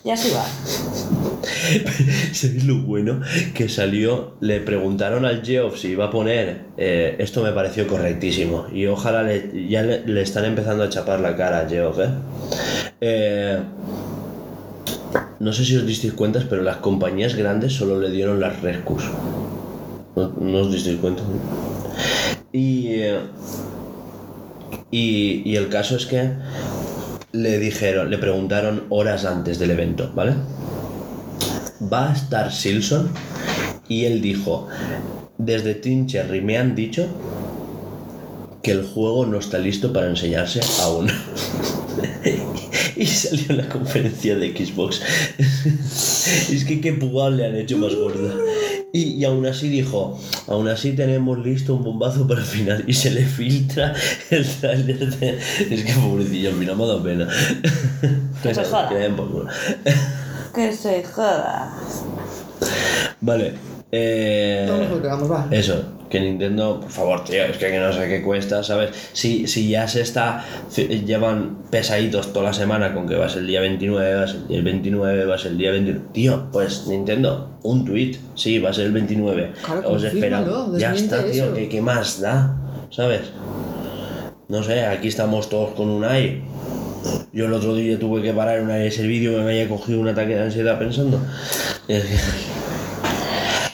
Y 0.03 0.09
así 0.09 0.29
va. 0.31 0.43
¿Sabéis 2.33 2.65
lo 2.65 2.81
bueno? 2.83 3.21
Que 3.53 3.69
salió, 3.69 4.35
le 4.39 4.59
preguntaron 4.61 5.25
al 5.25 5.43
Geoff 5.43 5.77
si 5.79 5.89
iba 5.89 6.05
a 6.05 6.09
poner. 6.11 6.65
eh, 6.77 7.15
esto 7.19 7.41
me 7.43 7.51
pareció 7.51 7.87
correctísimo. 7.87 8.65
Y 8.73 8.85
ojalá 8.87 9.23
le, 9.23 9.67
ya 9.67 9.81
le, 9.83 10.05
le 10.05 10.21
están 10.21 10.45
empezando 10.45 10.83
a 10.83 10.89
chapar 10.89 11.19
la 11.19 11.35
cara 11.35 11.59
a 11.61 11.69
Geoff, 11.69 11.99
¿eh? 11.99 12.09
Eh, 13.01 13.59
No 15.39 15.53
sé 15.53 15.65
si 15.65 15.75
os 15.75 15.85
disteis 15.85 16.13
cuenta, 16.13 16.39
pero 16.49 16.61
las 16.61 16.77
compañías 16.77 17.35
grandes 17.35 17.73
solo 17.73 17.99
le 17.99 18.09
dieron 18.11 18.39
las 18.39 18.61
Rescus. 18.61 19.03
¿No, 20.15 20.33
no 20.39 20.57
os 20.59 20.71
disteis 20.71 20.99
cuenta? 20.99 21.23
Y, 22.53 22.87
eh, 22.89 23.19
y, 24.91 25.41
y 25.45 25.55
el 25.55 25.69
caso 25.69 25.95
es 25.95 26.05
que 26.05 26.31
le 27.31 27.59
dijeron, 27.59 28.09
le 28.09 28.17
preguntaron 28.17 28.83
horas 28.89 29.25
antes 29.25 29.57
del 29.59 29.71
evento, 29.71 30.11
¿vale? 30.13 30.33
Va 31.91 32.09
a 32.09 32.13
estar 32.13 32.51
Silson 32.51 33.09
y 33.87 34.05
él 34.05 34.21
dijo, 34.21 34.67
desde 35.37 35.75
Team 35.75 36.07
Cherry 36.07 36.41
me 36.41 36.57
han 36.57 36.75
dicho 36.75 37.07
que 38.61 38.71
el 38.71 38.85
juego 38.85 39.25
no 39.25 39.39
está 39.39 39.57
listo 39.57 39.91
para 39.91 40.07
enseñarse 40.07 40.59
aún. 40.81 41.09
y 42.95 43.05
salió 43.05 43.45
en 43.49 43.57
la 43.57 43.69
conferencia 43.69 44.35
de 44.35 44.55
Xbox. 44.55 45.01
es 46.51 46.65
que 46.65 46.79
qué 46.79 46.93
pugado 46.93 47.31
le 47.31 47.45
han 47.45 47.55
hecho 47.55 47.77
más 47.77 47.95
gorda. 47.95 48.33
Y, 48.93 49.13
y 49.13 49.23
aún 49.25 49.45
así 49.45 49.69
dijo, 49.69 50.19
aún 50.47 50.67
así 50.67 50.91
tenemos 50.93 51.39
listo 51.39 51.75
un 51.75 51.83
bombazo 51.83 52.27
para 52.27 52.41
el 52.41 52.45
final 52.45 52.83
y 52.87 52.93
se 52.93 53.09
le 53.11 53.25
filtra 53.25 53.93
el 54.29 54.45
trailer 54.45 55.15
de... 55.17 55.37
Es 55.69 55.85
que 55.85 55.93
pobrecillo, 55.93 56.49
al 56.49 56.55
final 56.55 56.75
me 56.75 56.83
ha 56.83 56.87
dado 56.87 57.03
pena. 57.03 57.27
Que 58.43 58.53
se 58.53 58.65
joda. 58.65 58.89
Que 60.53 60.73
se 60.73 61.03
joda. 61.03 61.73
Vale. 63.21 63.53
Eh, 63.93 64.65
Vamos 64.69 64.87
a 64.87 64.89
lo 64.89 65.01
que 65.01 65.07
vamos, 65.07 65.31
va. 65.31 65.47
eso, 65.51 65.83
que 66.11 66.19
Nintendo, 66.19 66.79
por 66.81 66.91
favor, 66.91 67.23
tío, 67.23 67.45
es 67.45 67.57
que 67.57 67.79
no 67.79 67.91
sé 67.93 68.07
qué 68.07 68.21
cuesta, 68.21 68.63
¿sabes? 68.63 68.91
Si, 69.13 69.47
si 69.47 69.69
ya 69.69 69.87
se 69.87 70.01
está, 70.01 70.45
llevan 70.75 71.63
pesaditos 71.71 72.33
toda 72.33 72.47
la 72.47 72.53
semana 72.53 72.93
con 72.93 73.07
que 73.07 73.15
va 73.15 73.25
a 73.25 73.29
ser 73.29 73.39
el 73.39 73.47
día 73.47 73.61
29, 73.61 74.15
va 74.15 74.23
a 74.23 74.27
ser 74.27 74.41
el 74.41 74.47
día 74.47 74.61
29, 74.61 75.25
va 75.25 75.35
a 75.35 75.37
ser 75.37 75.51
el 75.53 75.57
día 75.57 75.71
29. 75.71 76.05
Tío, 76.11 76.51
pues 76.51 76.85
Nintendo, 76.87 77.57
un 77.63 77.85
tweet, 77.85 78.17
sí, 78.35 78.59
va 78.59 78.69
a 78.69 78.73
ser 78.73 78.87
el 78.87 78.91
29. 78.91 79.53
Claro, 79.63 79.89
Os 79.89 80.03
esperamos. 80.03 80.77
Ya 80.77 80.93
está, 80.93 81.23
tío. 81.23 81.53
¿qué, 81.53 81.69
¿qué 81.69 81.81
más 81.81 82.19
da? 82.19 82.57
¿Sabes? 82.91 83.21
No 84.49 84.61
sé, 84.63 84.85
aquí 84.85 85.07
estamos 85.07 85.49
todos 85.49 85.71
con 85.71 85.89
un 85.89 86.03
AI. 86.03 86.43
Yo 87.31 87.45
el 87.45 87.53
otro 87.53 87.73
día 87.73 87.97
tuve 87.97 88.21
que 88.21 88.33
parar 88.33 88.61
una 88.61 88.83
ese 88.83 89.07
vídeo 89.07 89.37
me 89.37 89.43
había 89.43 89.69
cogido 89.69 90.01
un 90.01 90.09
ataque 90.09 90.35
de 90.35 90.43
ansiedad 90.43 90.77
pensando. 90.77 91.19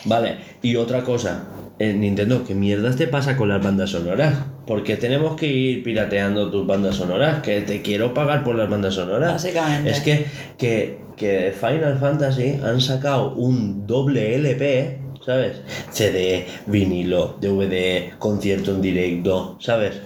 Vale, 0.05 0.37
y 0.61 0.75
otra 0.75 1.03
cosa, 1.03 1.43
eh, 1.79 1.93
Nintendo, 1.93 2.43
¿qué 2.43 2.55
mierdas 2.55 2.95
te 2.95 3.07
pasa 3.07 3.37
con 3.37 3.49
las 3.49 3.63
bandas 3.63 3.91
sonoras? 3.91 4.35
Porque 4.65 4.97
tenemos 4.97 5.35
que 5.35 5.47
ir 5.47 5.83
pirateando 5.83 6.49
tus 6.49 6.65
bandas 6.65 6.95
sonoras, 6.95 7.41
que 7.43 7.61
te 7.61 7.81
quiero 7.83 8.13
pagar 8.13 8.43
por 8.43 8.55
las 8.55 8.69
bandas 8.69 8.95
sonoras. 8.95 9.33
Básicamente. 9.33 9.91
Es 9.91 9.99
que, 10.01 10.25
que, 10.57 10.99
que 11.15 11.53
Final 11.57 11.99
Fantasy 11.99 12.59
han 12.63 12.81
sacado 12.81 13.33
un 13.35 13.85
doble 13.85 14.35
LP, 14.35 14.97
¿sabes? 15.23 15.61
CD, 15.91 16.47
vinilo, 16.65 17.37
DVD, 17.39 18.17
concierto 18.17 18.71
en 18.71 18.81
directo, 18.81 19.57
¿sabes? 19.59 20.01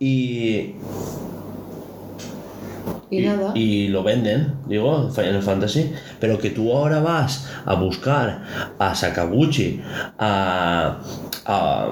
Y, 0.00 0.74
Y 3.10 3.20
nada. 3.20 3.52
y 3.54 3.88
lo 3.88 4.02
venden, 4.02 4.54
digo, 4.66 5.10
Final 5.10 5.42
Fantasy. 5.42 5.92
Pero 6.20 6.38
que 6.38 6.50
tú 6.50 6.72
ahora 6.72 7.00
vas 7.00 7.48
a 7.64 7.74
buscar 7.74 8.42
a 8.78 8.94
Sakaguchi, 8.94 9.80
a. 10.18 10.98
a. 11.46 11.88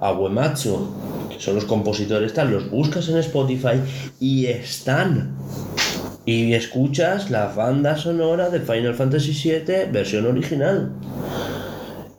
a 0.00 0.12
Uematsu, 0.12 0.88
que 1.30 1.40
son 1.40 1.56
los 1.56 1.64
compositores, 1.64 2.32
tal, 2.34 2.50
los 2.50 2.70
buscas 2.70 3.08
en 3.08 3.16
Spotify 3.18 3.80
y 4.20 4.46
están. 4.46 5.34
Y 6.26 6.54
escuchas 6.54 7.30
la 7.30 7.48
banda 7.48 7.96
sonora 7.96 8.48
de 8.48 8.60
Final 8.60 8.94
Fantasy 8.94 9.32
VII 9.32 9.90
versión 9.92 10.26
original. 10.26 10.92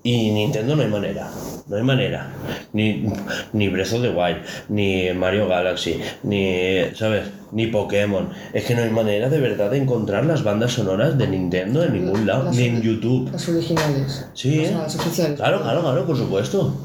Y 0.04 0.30
Nintendo 0.32 0.76
no 0.76 0.84
hay 0.84 0.90
manera. 0.90 1.32
No 1.68 1.78
hay 1.78 1.84
manera. 1.84 2.32
Ni, 2.74 3.08
ni 3.54 3.70
Breath 3.70 3.94
of 3.94 4.02
the 4.04 4.10
Wild, 4.10 4.38
ni 4.70 5.12
Mario 5.14 5.48
Galaxy, 5.48 6.00
ni, 6.22 6.84
¿sabes? 6.96 7.24
Ni 7.54 7.68
Pokémon. 7.68 8.30
Es 8.54 8.66
que 8.66 8.76
no 8.76 8.84
hay 8.84 8.92
manera 8.92 9.30
de 9.30 9.40
verdad 9.40 9.72
de 9.72 9.78
encontrar 9.78 10.26
las 10.26 10.44
bandas 10.44 10.74
sonoras 10.74 11.18
de 11.18 11.28
Nintendo 11.28 11.84
en 11.84 11.94
ningún 11.94 12.28
lado, 12.28 12.44
Las- 12.46 12.56
ni 12.56 12.66
en 12.66 12.82
YouTube. 12.84 13.32
Las 13.32 13.50
originales. 13.50 14.28
Sí, 14.36 14.60
O 14.60 14.68
sea, 14.68 14.78
las 14.80 14.96
oficiales. 14.96 15.38
Claro, 15.40 15.62
claro, 15.64 15.82
claro, 15.82 16.06
por 16.06 16.18
supuesto. 16.18 16.76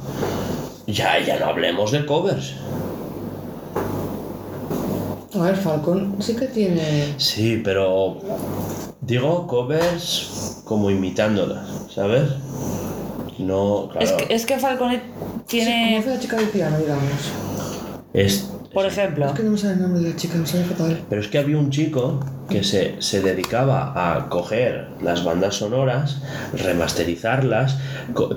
Ya, 0.86 1.18
ya 1.24 1.38
no 1.38 1.46
hablemos 1.46 1.92
de 1.92 2.06
covers. 2.06 2.54
A 5.34 5.42
ver, 5.42 5.56
Falcon 5.56 6.16
sí 6.20 6.34
que 6.34 6.46
tiene. 6.46 7.14
Sí, 7.18 7.60
pero 7.62 8.18
digo 9.02 9.46
covers 9.46 10.62
como 10.64 10.90
imitándolas, 10.90 11.66
¿sabes? 11.94 12.30
No, 13.40 13.88
claro. 13.90 14.06
Es, 14.06 14.12
que, 14.12 14.34
es 14.34 14.46
que 14.46 14.58
Falcon 14.58 14.92
Sí, 14.92 14.98
tiene. 15.46 15.86
como 15.86 15.98
hace 16.00 16.10
la 16.10 16.18
chica 16.20 16.36
del 16.36 16.48
piano, 16.48 16.78
digamos. 16.78 17.02
Es- 18.12 18.50
Por 18.72 18.86
ejemplo. 18.86 19.26
Es 19.26 19.32
que 19.32 19.42
no 19.42 19.50
me 19.50 19.58
sale 19.58 19.74
el 19.74 19.82
nombre 19.82 20.00
de 20.02 20.10
la 20.10 20.16
chica, 20.16 20.36
me 20.38 20.46
sale 20.46 20.64
fatal. 20.64 21.00
Pero 21.08 21.20
es 21.20 21.28
que 21.28 21.38
había 21.38 21.56
un 21.58 21.70
chico 21.70 22.20
que 22.48 22.62
se, 22.64 23.00
se 23.00 23.20
dedicaba 23.20 23.92
a 24.14 24.28
coger 24.28 24.88
las 25.02 25.24
bandas 25.24 25.56
sonoras, 25.56 26.20
remasterizarlas, 26.52 27.78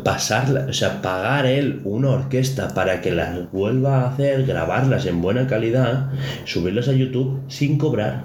pasarlas, 0.03 0.69
o 0.69 0.73
sea, 0.73 1.01
pagar 1.01 1.45
él 1.45 1.81
una 1.83 2.11
orquesta 2.11 2.69
para 2.73 3.01
que 3.01 3.11
las 3.11 3.51
vuelva 3.51 4.01
a 4.01 4.09
hacer, 4.09 4.45
grabarlas 4.45 5.05
en 5.05 5.21
buena 5.21 5.47
calidad, 5.47 6.11
subirlas 6.45 6.87
a 6.87 6.93
YouTube 6.93 7.41
sin 7.47 7.77
cobrar. 7.77 8.23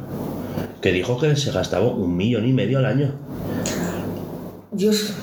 Que 0.81 0.93
dijo 0.93 1.19
que 1.19 1.37
se 1.37 1.51
gastaba 1.51 1.87
un 1.89 2.17
millón 2.17 2.47
y 2.47 2.53
medio 2.53 2.79
al 2.79 2.87
año. 2.87 3.15
Dios. 4.73 5.15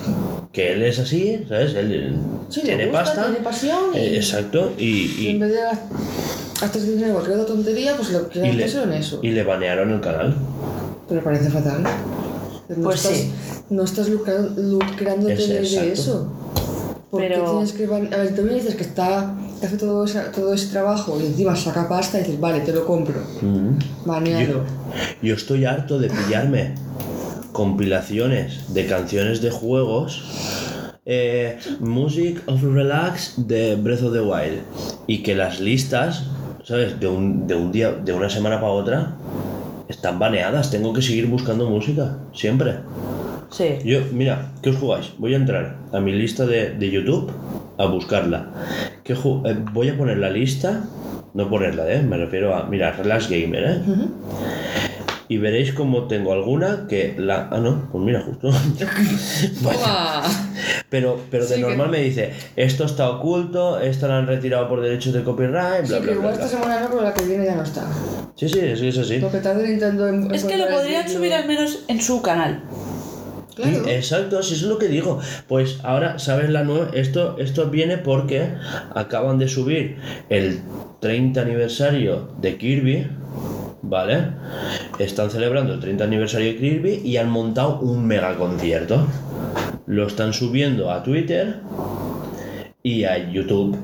Que 0.51 0.73
él 0.73 0.84
es 0.84 0.99
así, 0.99 1.43
¿sabes? 1.49 1.73
Él 1.76 2.15
Sí, 2.49 2.61
le 2.61 2.65
tiene 2.67 2.85
gusta, 2.85 3.03
pasta. 3.03 3.23
tiene 3.26 3.39
pasión 3.39 3.80
y- 3.93 3.97
eh, 3.97 4.15
exacto. 4.17 4.72
Y, 4.77 4.84
Y 5.19 5.27
en 5.30 5.35
y, 5.35 5.39
vez 5.39 5.51
de 5.51 5.59
gastar 6.61 6.81
dinero 6.81 7.07
en 7.07 7.13
cualquier 7.13 7.39
otra 7.39 7.53
tontería, 7.55 7.95
pues 7.97 8.11
lo 8.11 8.30
que 8.30 8.39
gastas 8.39 8.84
en 8.84 8.93
eso. 8.93 9.19
y 9.22 9.30
le 9.31 9.43
banearon 9.43 9.91
el 9.91 10.01
canal. 10.01 10.35
Pero 11.09 11.22
parece 11.23 11.49
fatal. 11.49 11.84
No 12.69 12.84
Pues 12.84 13.03
estás, 13.05 13.17
sí. 13.17 13.31
No 13.69 13.84
estás 13.84 14.09
lucra- 14.09 14.39
lucrándote 14.57 15.34
Es- 15.34 15.72
de, 15.72 15.91
eso. 15.91 16.31
Porque 17.11 17.27
Pero- 17.30 17.51
tienes 17.51 17.72
que. 17.73 17.85
A 17.85 18.17
ver, 18.17 18.35
tú 18.35 18.41
me 18.43 18.53
dices 18.53 18.76
que 18.76 18.84
está. 18.84 19.35
que 19.59 19.67
hace 19.67 19.77
todo 19.77 20.03
ese, 20.03 20.19
todo 20.35 20.53
ese 20.53 20.67
trabajo 20.67 21.17
y 21.22 21.27
encima 21.27 21.55
saca 21.55 21.88
pasta 21.88 22.17
y 22.19 22.23
dices, 22.23 22.39
vale, 22.41 22.59
te 22.59 22.73
lo 22.73 22.85
compro. 22.85 23.15
Mm. 23.41 23.77
Baneado. 24.05 24.43
Yo, 24.53 24.63
yo 25.30 25.35
estoy 25.35 25.63
harto 25.63 25.97
de 25.97 26.09
pillarme 26.09 26.76
compilaciones 27.56 28.73
de 28.73 28.86
canciones 28.86 29.41
de 29.41 29.49
juegos. 29.49 30.10
eh, 31.06 31.57
Music 31.80 32.41
of 32.48 32.61
Relax 32.61 33.48
de 33.48 33.76
Breath 33.77 34.03
of 34.03 34.14
the 34.14 34.19
Wild. 34.19 34.60
Y 35.07 35.23
que 35.23 35.36
las 35.36 35.61
listas, 35.61 36.26
¿sabes? 36.64 36.99
De 36.99 37.07
un, 37.07 37.48
de 37.48 37.56
un 37.56 37.72
día, 37.72 37.91
de 37.91 38.11
una 38.11 38.30
semana 38.30 38.60
para 38.60 38.73
otra, 38.73 39.15
están 39.88 40.19
baneadas. 40.19 40.69
Tengo 40.69 40.91
que 40.91 41.02
seguir 41.02 41.27
buscando 41.27 41.69
música, 41.69 42.18
siempre. 42.34 42.73
Sí. 43.52 43.77
Yo, 43.86 43.99
mira, 44.11 44.52
¿qué 44.61 44.72
os 44.72 44.76
jugáis? 44.76 45.11
Voy 45.18 45.34
a 45.34 45.38
entrar 45.38 45.77
a 45.94 45.99
mi 46.02 46.11
lista 46.11 46.45
de, 46.45 46.72
de 46.72 46.91
YouTube 46.91 47.32
a 47.77 47.86
buscarla. 47.86 48.49
¿Qué 49.06 49.14
eh, 49.14 49.56
voy 49.72 49.90
a 49.90 49.98
poner 49.98 50.18
la 50.18 50.30
lista, 50.30 50.84
no 51.34 51.49
ponerla, 51.49 51.90
¿eh? 51.90 52.02
Me 52.02 52.18
refiero 52.18 52.53
a, 52.53 52.65
mira, 52.65 52.91
Relax 52.91 53.30
Gamer, 53.30 53.64
¿eh? 53.64 53.82
Y 55.27 55.38
veréis 55.38 55.73
como 55.73 56.07
tengo 56.07 56.34
alguna 56.34 56.85
que 56.88 57.15
la... 57.18 57.49
Ah, 57.52 57.57
no, 57.60 57.89
pues 57.91 58.03
mira, 58.03 58.22
justo. 58.22 58.49
Pero, 60.89 61.19
pero 61.30 61.43
de 61.45 61.56
Sí, 61.56 61.61
que- 61.61 61.68
normal 61.68 61.89
me 61.89 61.99
dice, 61.99 62.31
esto 62.56 62.85
está 62.85 63.10
oculto, 63.10 63.80
esto 63.80 64.07
lo 64.07 64.14
han 64.14 64.27
retirado 64.27 64.69
por 64.69 64.81
derechos 64.81 65.14
de 65.14 65.23
copyright, 65.23 65.85
bla, 65.88 65.88
Sí, 65.88 65.89
bla, 65.89 65.99
que 65.99 66.06
bla, 66.06 66.14
igual 66.14 66.35
bla. 66.35 66.45
esta 66.45 66.47
semana 66.47 66.81
no, 66.81 66.89
pero 66.89 67.02
la 67.02 67.14
que 67.14 67.26
viene 67.26 67.45
ya 67.45 67.56
no 67.56 67.64
está. 67.64 67.84
Sí, 68.35 68.47
sí, 68.47 68.60
es, 68.60 68.81
es 68.81 68.97
así. 68.97 69.18
Lo 69.19 69.31
que 69.31 69.39
tarde 69.39 69.68
Nintendo 69.68 70.07
en. 70.07 70.34
Es 70.34 70.43
que 70.45 70.57
lo 70.57 70.68
podrían 70.69 71.07
subir 71.10 71.34
al 71.34 71.47
menos 71.47 71.84
en 71.88 72.02
su 72.02 72.22
canal. 72.22 72.64
Claro. 73.56 73.88
Exacto, 73.88 74.43
si 74.43 74.53
eso 74.53 74.65
es 74.65 74.69
lo 74.69 74.77
que 74.77 74.88
digo. 74.88 75.19
Pues 75.47 75.80
ahora, 75.84 76.19
¿sabes 76.19 76.49
la 76.49 76.64
nueva? 76.64 76.89
Esto, 76.93 77.38
esto 77.39 77.69
viene 77.69 77.97
porque 77.97 78.49
acaban 78.93 79.38
de 79.39 79.47
subir 79.47 79.97
el 80.30 80.60
30 80.99 81.41
aniversario 81.41 82.31
de 82.41 82.57
Kirby, 82.57 83.07
¿vale? 83.90 84.30
Están 84.99 85.30
celebrando 85.30 85.74
el 85.74 85.80
30 85.80 86.03
aniversario 86.03 86.53
de 86.53 86.57
Kirby 86.57 87.02
y 87.03 87.18
han 87.18 87.30
montado 87.30 87.80
un 87.80 88.06
mega 88.06 88.36
concierto. 88.36 89.07
Lo 89.86 90.07
están 90.07 90.34
subiendo 90.34 90.91
a 90.91 91.03
Twitter 91.03 91.57
y 92.84 93.03
a 93.03 93.32
YouTube. 93.32 93.78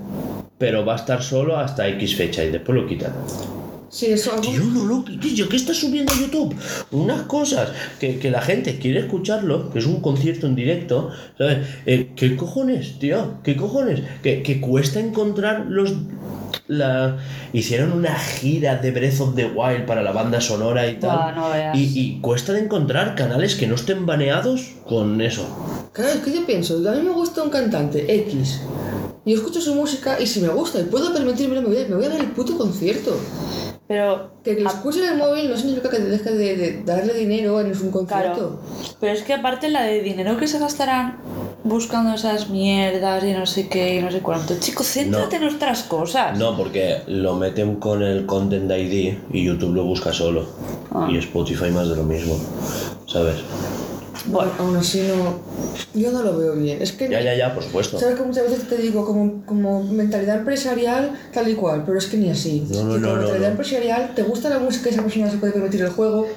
Pero 0.57 0.85
va 0.85 0.93
a 0.93 0.97
estar 0.97 1.23
solo 1.23 1.57
hasta 1.57 1.87
X 1.87 2.15
fecha 2.15 2.43
y 2.43 2.51
después 2.51 2.77
lo 2.77 2.87
quitan. 2.87 3.13
Sí, 3.91 4.05
eso 4.05 4.31
algo. 4.31 4.43
Tío, 4.49 4.63
no 4.63 4.85
lo 4.85 5.03
tío, 5.03 5.49
¿qué 5.49 5.57
está 5.57 5.73
subiendo 5.73 6.13
a 6.13 6.15
YouTube? 6.17 6.55
Unas 6.91 7.23
cosas 7.23 7.71
que, 7.99 8.19
que 8.19 8.31
la 8.31 8.41
gente 8.41 8.79
quiere 8.79 9.01
escucharlo, 9.01 9.69
que 9.69 9.79
es 9.79 9.85
un 9.85 9.99
concierto 9.99 10.47
en 10.47 10.55
directo, 10.55 11.09
¿sabes? 11.37 11.67
Eh, 11.85 12.11
¿Qué 12.15 12.37
cojones, 12.37 12.99
tío? 12.99 13.39
¿Qué 13.43 13.57
cojones? 13.57 14.01
Que, 14.23 14.43
que 14.43 14.61
cuesta 14.61 15.01
encontrar 15.01 15.65
los... 15.67 15.91
La... 16.67 17.17
Hicieron 17.51 17.91
una 17.91 18.17
gira 18.17 18.77
de 18.77 18.91
Breath 18.91 19.19
of 19.19 19.35
the 19.35 19.45
Wild 19.47 19.85
para 19.85 20.01
la 20.01 20.13
banda 20.13 20.39
sonora 20.39 20.87
y 20.89 20.95
tal. 20.95 21.35
No 21.35 21.49
veas. 21.49 21.77
y, 21.77 21.91
y 21.99 22.21
cuesta 22.21 22.53
de 22.53 22.61
encontrar 22.61 23.15
canales 23.15 23.55
que 23.55 23.67
no 23.67 23.75
estén 23.75 24.05
baneados 24.05 24.71
con 24.87 25.19
eso. 25.19 25.45
Claro, 25.91 26.11
es 26.11 26.19
que 26.21 26.33
yo 26.33 26.45
pienso, 26.45 26.77
a 26.89 26.93
mí 26.93 27.01
me 27.01 27.11
gusta 27.11 27.43
un 27.43 27.49
cantante 27.49 28.05
X. 28.29 28.61
Yo 29.25 29.35
escucho 29.35 29.59
su 29.59 29.75
música 29.75 30.17
y 30.19 30.25
si 30.25 30.39
me 30.39 30.47
gusta 30.47 30.79
y 30.79 30.83
puedo 30.83 31.13
permitirme, 31.13 31.59
me 31.59 31.67
voy 31.67 31.77
a, 31.77 31.87
me 31.89 31.95
voy 31.95 32.05
a 32.05 32.09
ver 32.09 32.21
el 32.21 32.31
puto 32.31 32.57
concierto. 32.57 33.19
Pero. 33.87 34.31
Que 34.43 34.59
lo 34.59 34.69
a- 34.69 34.73
escuche 34.73 34.99
en 35.05 35.13
el 35.13 35.17
móvil 35.17 35.49
no 35.49 35.57
significa 35.57 35.89
que 35.89 35.97
te 35.97 36.05
deje 36.09 36.31
de, 36.31 36.55
de 36.57 36.83
darle 36.83 37.13
dinero 37.13 37.59
en 37.59 37.67
un 37.67 37.91
concierto. 37.91 38.07
Claro. 38.07 38.59
Pero 38.99 39.13
es 39.13 39.23
que 39.23 39.33
aparte 39.33 39.69
la 39.69 39.83
de 39.83 40.01
dinero 40.01 40.37
que 40.37 40.47
se 40.47 40.59
gastarán 40.59 41.17
buscando 41.63 42.13
esas 42.13 42.49
mierdas 42.49 43.23
y 43.23 43.33
no 43.33 43.45
sé 43.45 43.67
qué 43.67 43.95
y 43.97 44.01
no 44.01 44.09
sé 44.11 44.19
cuánto. 44.21 44.57
Chicos, 44.59 44.87
céntrate 44.87 45.35
en 45.35 45.43
otras 45.43 45.83
cosas. 45.83 46.37
No, 46.37 46.55
porque 46.57 47.01
lo 47.07 47.35
meten 47.35 47.75
con 47.75 48.01
el 48.01 48.25
Content 48.25 48.71
ID 48.71 49.17
y 49.31 49.43
YouTube 49.43 49.73
lo 49.75 49.83
busca 49.83 50.13
solo. 50.13 50.45
Ah. 50.91 51.07
Y 51.11 51.17
Spotify 51.17 51.69
más 51.69 51.89
de 51.89 51.95
lo 51.97 52.03
mismo, 52.03 52.35
¿sabes? 53.05 53.35
Bueno, 54.27 54.51
Aún 54.59 54.75
así 54.75 55.01
no. 55.07 55.39
Yo 55.99 56.11
no 56.11 56.21
lo 56.23 56.37
veo 56.37 56.55
bien. 56.55 56.81
Es 56.81 56.91
que. 56.91 57.09
Ya, 57.09 57.21
ya, 57.21 57.35
ya, 57.35 57.53
por 57.53 57.63
supuesto. 57.63 57.99
Sabes 57.99 58.15
que 58.15 58.23
muchas 58.23 58.49
veces 58.49 58.67
te 58.67 58.77
digo 58.77 59.05
como, 59.05 59.43
como 59.45 59.83
mentalidad 59.83 60.37
empresarial 60.39 61.11
tal 61.33 61.49
y 61.49 61.55
cual, 61.55 61.83
pero 61.85 61.97
es 61.97 62.05
que 62.05 62.17
ni 62.17 62.29
así. 62.29 62.65
No, 62.69 62.83
no, 62.83 62.83
no, 62.83 62.91
como 62.93 62.99
no, 62.99 63.21
mentalidad 63.21 63.47
no. 63.47 63.51
empresarial, 63.51 64.11
te 64.15 64.23
gusta 64.23 64.49
la 64.49 64.59
música 64.59 64.89
y 64.89 64.93
esa 64.93 65.01
persona 65.03 65.29
se 65.31 65.37
puede 65.37 65.53
permitir 65.53 65.81
el 65.81 65.89
juego, 65.89 66.27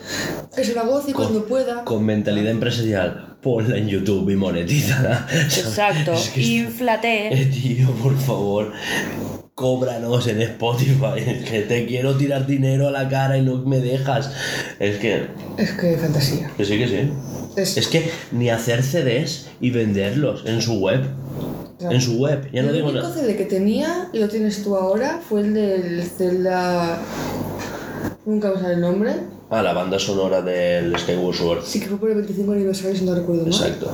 que 0.55 0.65
se 0.65 0.74
la 0.74 0.82
goce 0.85 1.12
cuando 1.12 1.44
pueda. 1.47 1.85
Con 1.85 2.05
mentalidad 2.05 2.51
empresarial, 2.51 3.36
ponla 3.43 3.77
en 3.77 3.89
YouTube 3.89 4.31
y 4.31 4.36
monetízala. 4.36 5.27
exacto. 5.32 6.12
Es 6.15 6.31
que- 6.31 6.40
Inflate. 6.43 7.43
Eh, 7.43 7.47
tío, 7.47 7.90
por 8.02 8.16
favor, 8.19 8.73
cóbranos 9.55 10.26
en 10.26 10.40
Spotify. 10.43 11.14
Es 11.16 11.48
que 11.51 11.60
te 11.62 11.86
quiero 11.86 12.16
tirar 12.16 12.47
dinero 12.47 12.89
a 12.89 12.90
la 12.90 13.09
cara 13.09 13.39
y 13.39 13.43
no 13.43 13.59
me 13.59 13.81
dejas. 13.81 14.31
Es 14.78 14.98
que, 14.98 15.26
Es 15.56 15.72
que 15.72 15.97
fantasía. 15.97 16.51
que 16.56 16.64
sí, 16.64 16.78
que 16.78 16.89
sí. 16.89 17.10
Es, 17.56 17.76
Es 17.76 17.89
que 17.89 18.10
ni 18.32 18.51
hacer 18.51 18.82
CDs 18.82 19.47
y 19.60 19.70
venderlos 19.70 20.44
en 20.47 20.60
su 20.60 20.81
web. 20.81 21.05
En 21.81 22.01
su 22.01 22.18
web, 22.18 22.48
ya 22.52 22.62
no 22.62 22.68
el 22.68 22.74
digo 22.76 22.89
único 22.89 23.02
nada. 23.09 23.14
CD 23.14 23.36
que 23.36 23.44
tenía, 23.44 24.09
y 24.12 24.18
lo 24.18 24.28
tienes 24.28 24.62
tú 24.62 24.74
ahora, 24.76 25.20
fue 25.28 25.40
el 25.40 25.55
del 25.55 26.02
Zelda... 26.02 26.98
Nunca 28.24 28.51
me 28.52 28.60
sale 28.60 28.74
el 28.74 28.81
nombre. 28.81 29.12
Ah, 29.51 29.60
la 29.62 29.74
banda 29.74 29.98
sonora 29.98 30.40
del 30.40 30.98
Skyward 30.98 31.36
Sword. 31.36 31.62
Sí 31.64 31.81
que 31.81 31.89
fue 31.89 31.98
por 31.98 32.09
el 32.09 32.16
25 32.16 32.52
aniversario, 32.52 32.97
si 32.97 33.05
no 33.05 33.14
recuerdo 33.14 33.43
mal. 33.43 33.52
Exacto. 33.52 33.90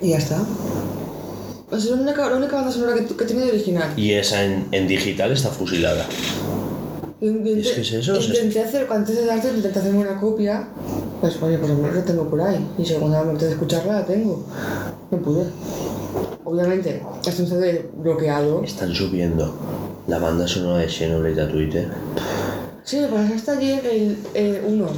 Y 0.00 0.10
ya 0.10 0.18
está. 0.18 0.42
Es 1.72 1.84
la 1.86 1.96
única, 1.96 2.28
la 2.28 2.36
única 2.36 2.56
banda 2.56 2.70
sonora 2.70 2.94
que, 2.94 3.06
que 3.16 3.24
tenía 3.24 3.44
de 3.46 3.50
original. 3.52 3.92
Y 3.96 4.12
esa 4.12 4.44
en, 4.44 4.66
en 4.72 4.86
digital 4.88 5.32
está 5.32 5.48
fusilada. 5.50 6.06
Intenté- 7.20 7.60
Es 7.60 7.70
que 7.72 7.80
es 7.82 7.92
eso, 7.92 8.16
es- 8.16 8.28
Intenté 8.28 8.60
hacer, 8.60 8.86
antes 8.90 9.16
de 9.16 9.24
darte, 9.26 9.48
intenté 9.48 9.78
hacerme 9.78 10.00
una 10.00 10.20
copia. 10.20 10.68
Pues 11.20 11.40
oye, 11.40 11.56
por 11.58 11.68
lo 11.70 11.76
menos 11.76 11.94
la 11.96 12.04
tengo 12.04 12.28
por 12.28 12.40
ahí. 12.42 12.66
Y 12.78 12.84
según 12.84 13.14
antes 13.14 13.42
de 13.42 13.50
escucharla, 13.52 14.00
la 14.00 14.06
tengo. 14.06 14.44
No 15.10 15.18
pude. 15.18 15.44
Obviamente, 16.44 17.00
es 17.26 17.38
un 17.40 17.46
CD 17.46 17.88
bloqueado. 17.96 18.62
Están 18.64 18.92
subiendo 18.94 19.54
la 20.08 20.18
banda 20.18 20.46
sonora 20.48 20.78
de 20.82 20.88
Xenoblade 20.88 21.40
a 21.40 21.48
Twitter. 21.48 21.88
Sí, 22.84 22.98
me 22.98 23.06
pasaste 23.06 23.34
hasta 23.36 23.52
ayer 23.52 23.86
el 23.86 24.18
eh, 24.34 24.62
uno. 24.66 24.88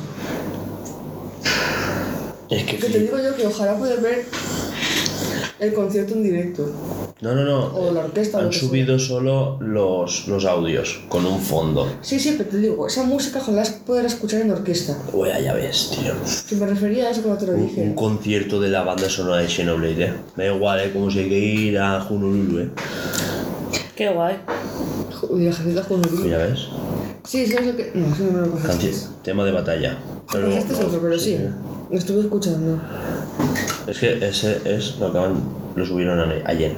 Es 2.50 2.64
que 2.64 2.76
Que 2.78 2.88
te 2.88 2.98
digo 3.00 3.18
yo 3.18 3.34
que 3.36 3.46
ojalá 3.46 3.76
poder 3.78 4.00
ver 4.00 4.24
el 5.60 5.72
concierto 5.72 6.14
en 6.14 6.22
directo. 6.22 6.70
No, 7.20 7.34
no, 7.34 7.44
no. 7.44 7.66
O 7.76 7.92
la 7.92 8.00
orquesta, 8.04 8.38
Han 8.38 8.52
subido 8.52 8.98
solo 8.98 9.58
los, 9.60 10.26
los 10.28 10.44
audios 10.44 11.00
con 11.08 11.24
un 11.26 11.40
fondo. 11.40 11.86
Sí, 12.02 12.18
sí, 12.18 12.34
pero 12.36 12.50
te 12.50 12.58
digo, 12.58 12.86
esa 12.86 13.04
música 13.04 13.38
ojalá 13.40 13.64
poder 13.86 14.06
escuchar 14.06 14.40
en 14.42 14.50
orquesta. 14.50 14.98
Wea, 15.12 15.40
ya 15.40 15.54
ves, 15.54 15.90
tío. 15.98 16.12
Que 16.48 16.56
me 16.56 16.66
refería 16.66 17.06
a 17.06 17.10
eso 17.10 17.22
cuando 17.22 17.40
te 17.40 17.46
lo 17.52 17.56
Un, 17.58 17.66
dije. 17.68 17.80
un 17.82 17.94
concierto 17.94 18.60
de 18.60 18.68
la 18.68 18.82
banda 18.82 19.08
sonora 19.08 19.38
de 19.42 19.48
Xenoblade, 19.48 20.04
eh. 20.04 20.12
Me 20.36 20.46
da 20.48 20.54
igual, 20.54 20.80
eh, 20.80 20.90
como 20.92 21.10
si 21.10 21.20
hay 21.20 21.28
que 21.28 21.38
ir 21.38 21.78
a 21.78 22.04
Honolulu, 22.06 22.58
eh. 22.60 22.68
Qué 23.96 24.08
guay. 24.10 24.36
Uy, 25.30 25.44
la 25.44 25.52
Pues 25.82 26.24
ya 26.28 26.38
ves. 26.38 26.66
Sí, 27.24 27.46
sí, 27.46 27.54
es 27.54 27.66
lo 27.66 27.76
que. 27.76 27.90
No, 27.94 28.12
eso 28.12 28.24
no 28.24 28.32
me 28.32 28.46
lo 28.46 28.52
pasaste. 28.52 28.86
Canci- 28.90 29.06
tema 29.22 29.44
de 29.44 29.52
batalla. 29.52 29.98
Pero, 30.30 30.48
Este 30.48 30.72
es 30.74 30.80
otro, 30.80 31.00
pero 31.00 31.18
sí. 31.18 31.38
Lo 31.90 31.96
estuve 31.96 32.20
escuchando. 32.20 32.78
Es 33.86 33.98
que 33.98 34.26
ese 34.26 34.60
es 34.64 34.98
lo 34.98 35.12
que 35.12 35.18
acaban, 35.18 35.42
lo 35.76 35.84
subieron 35.86 36.20
ayer. 36.46 36.72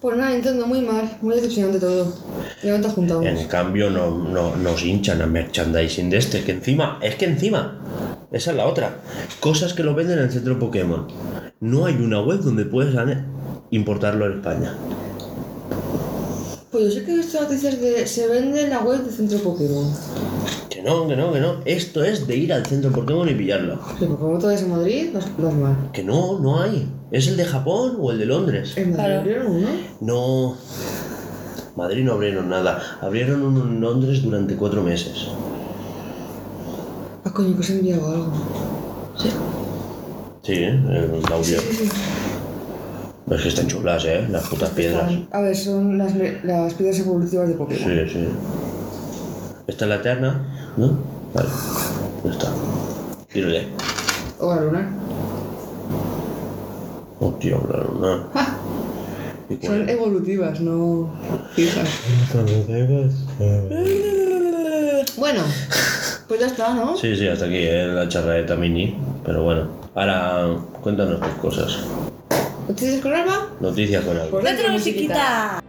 Pues 0.00 0.16
nada, 0.16 0.30
Nintendo 0.32 0.66
muy 0.66 0.80
mal, 0.80 1.16
muy 1.20 1.36
decepcionante 1.36 1.78
todo. 1.78 2.12
Ya 2.64 2.74
no 2.76 2.80
te 2.80 2.88
has 2.88 2.94
juntado. 2.94 3.22
En 3.22 3.46
cambio, 3.46 3.88
no, 3.90 4.10
no, 4.18 4.56
nos 4.56 4.82
hinchan 4.84 5.22
a 5.22 5.26
merchandising 5.26 6.10
de 6.10 6.16
este, 6.16 6.42
que 6.42 6.52
encima, 6.52 6.98
es 7.02 7.14
que 7.14 7.26
encima, 7.26 7.80
esa 8.32 8.50
es 8.50 8.56
la 8.56 8.66
otra. 8.66 8.96
Cosas 9.40 9.74
que 9.74 9.84
lo 9.84 9.94
venden 9.94 10.18
en 10.18 10.24
el 10.24 10.32
centro 10.32 10.58
Pokémon. 10.58 11.06
No 11.60 11.86
hay 11.86 11.94
una 11.94 12.20
web 12.20 12.40
donde 12.40 12.64
puedas 12.64 12.94
ane- 12.96 13.24
importarlo 13.70 14.26
en 14.26 14.32
España. 14.38 14.74
Pues 16.72 16.84
yo 16.84 16.90
sé 16.90 17.04
que 17.04 17.12
he 17.12 17.16
visto 17.18 17.40
noticias 17.40 17.80
de. 17.80 18.06
Se 18.06 18.26
vende 18.26 18.62
en 18.62 18.70
la 18.70 18.80
web 18.80 19.04
de 19.04 19.12
Centro 19.12 19.38
Pokémon. 19.38 19.92
Que 20.82 20.88
no, 20.88 21.06
que 21.06 21.14
no, 21.14 21.32
que 21.32 21.38
no. 21.38 21.54
Esto 21.64 22.02
es 22.02 22.26
de 22.26 22.36
ir 22.36 22.52
al 22.52 22.66
centro 22.66 22.90
Pokémon 22.90 23.28
y 23.28 23.34
pillarlo. 23.34 23.76
Sí, 23.76 24.06
porque 24.06 24.16
como 24.16 24.38
todo 24.38 24.50
es 24.50 24.62
en 24.62 24.70
Madrid, 24.70 25.10
no 25.12 25.20
es 25.20 25.38
normal. 25.38 25.76
Que 25.92 26.02
no, 26.02 26.40
no 26.40 26.60
hay. 26.60 26.88
¿Es 27.12 27.28
el 27.28 27.36
de 27.36 27.44
Japón 27.44 27.98
o 28.00 28.10
el 28.10 28.18
de 28.18 28.26
Londres? 28.26 28.76
En 28.76 28.96
Madrid 28.96 29.14
abrieron 29.14 29.46
uno. 29.46 29.68
No. 30.00 30.56
Madrid 31.76 32.04
no 32.04 32.14
abrieron 32.14 32.48
nada. 32.48 32.82
Abrieron 33.00 33.42
uno 33.42 33.62
en 33.62 33.80
Londres 33.80 34.22
durante 34.24 34.56
cuatro 34.56 34.82
meses. 34.82 35.28
Ah, 37.24 37.30
coño, 37.32 37.54
que 37.54 37.60
os 37.60 37.70
he 37.70 37.78
enviado 37.78 38.10
algo. 38.10 38.32
Sí, 40.42 40.54
¿eh? 40.54 40.70
el 40.70 41.32
audio. 41.32 41.60
Sí, 41.60 41.76
sí. 41.76 41.88
Es 43.30 43.40
que 43.40 43.48
están 43.48 43.68
chulas, 43.68 44.04
¿eh? 44.04 44.26
Las 44.28 44.48
putas 44.48 44.70
piedras. 44.70 45.12
A 45.30 45.40
ver, 45.42 45.56
son 45.56 45.96
las, 45.96 46.12
las 46.42 46.74
piedras 46.74 46.98
evolutivas 46.98 47.48
de 47.48 47.54
Pokémon. 47.54 47.88
Sí, 47.88 48.12
sí. 48.12 48.28
Esta 49.66 49.84
es 49.84 49.88
la 49.88 49.94
eterna, 49.96 50.44
¿no? 50.76 50.98
Vale. 51.34 51.48
Ya 52.24 52.30
está. 52.30 52.48
Tírale. 53.32 53.68
O 54.38 54.54
la 54.54 54.60
luna. 54.62 54.90
Oh, 57.20 57.32
tío, 57.34 57.62
la 57.70 57.84
luna. 57.84 58.26
¡Ja! 58.34 58.56
¿Y 59.48 59.56
cuál 59.56 59.78
Son 59.78 59.88
evolutivas, 59.88 60.60
no 60.60 61.10
fijas. 61.54 61.88
Bueno, 65.16 65.42
Pues 66.28 66.40
ya 66.40 66.46
está, 66.46 66.74
¿no? 66.74 66.96
Sí, 66.96 67.14
sí, 67.16 67.28
hasta 67.28 67.44
aquí 67.44 67.58
eh, 67.58 67.86
la 67.86 68.08
charreta 68.08 68.56
mini. 68.56 68.96
Pero 69.24 69.42
bueno, 69.44 69.68
ahora 69.94 70.56
cuéntanos 70.80 71.20
tus 71.20 71.34
cosas. 71.40 71.78
¿Noticias 72.68 73.00
con 73.00 73.12
Alba? 73.12 73.48
Noticias 73.60 74.04
con 74.04 74.16
algo. 74.16 74.40
Pues 74.40 74.44
¡Retro 74.44 74.72
musiquita! 74.72 75.62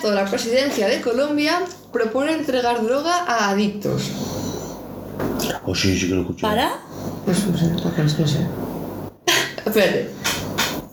Candidato 0.00 0.18
a 0.18 0.24
la 0.24 0.30
presidencia 0.30 0.88
de 0.88 1.00
Colombia 1.02 1.60
propone 1.92 2.32
entregar 2.32 2.82
droga 2.82 3.24
a 3.26 3.50
adictos. 3.50 4.10
Oh, 5.64 5.74
sí, 5.74 5.98
sí 5.98 6.08
que 6.08 6.14
lo 6.14 6.22
escuché. 6.22 6.42
¿Para? 6.42 6.80
No 7.26 7.34
sé, 7.34 7.46
no 7.50 7.58
sé, 7.58 7.66
no 7.66 8.08
sé, 8.08 8.20
no 8.20 8.28
sé. 8.28 8.38
Espérate. 9.66 10.10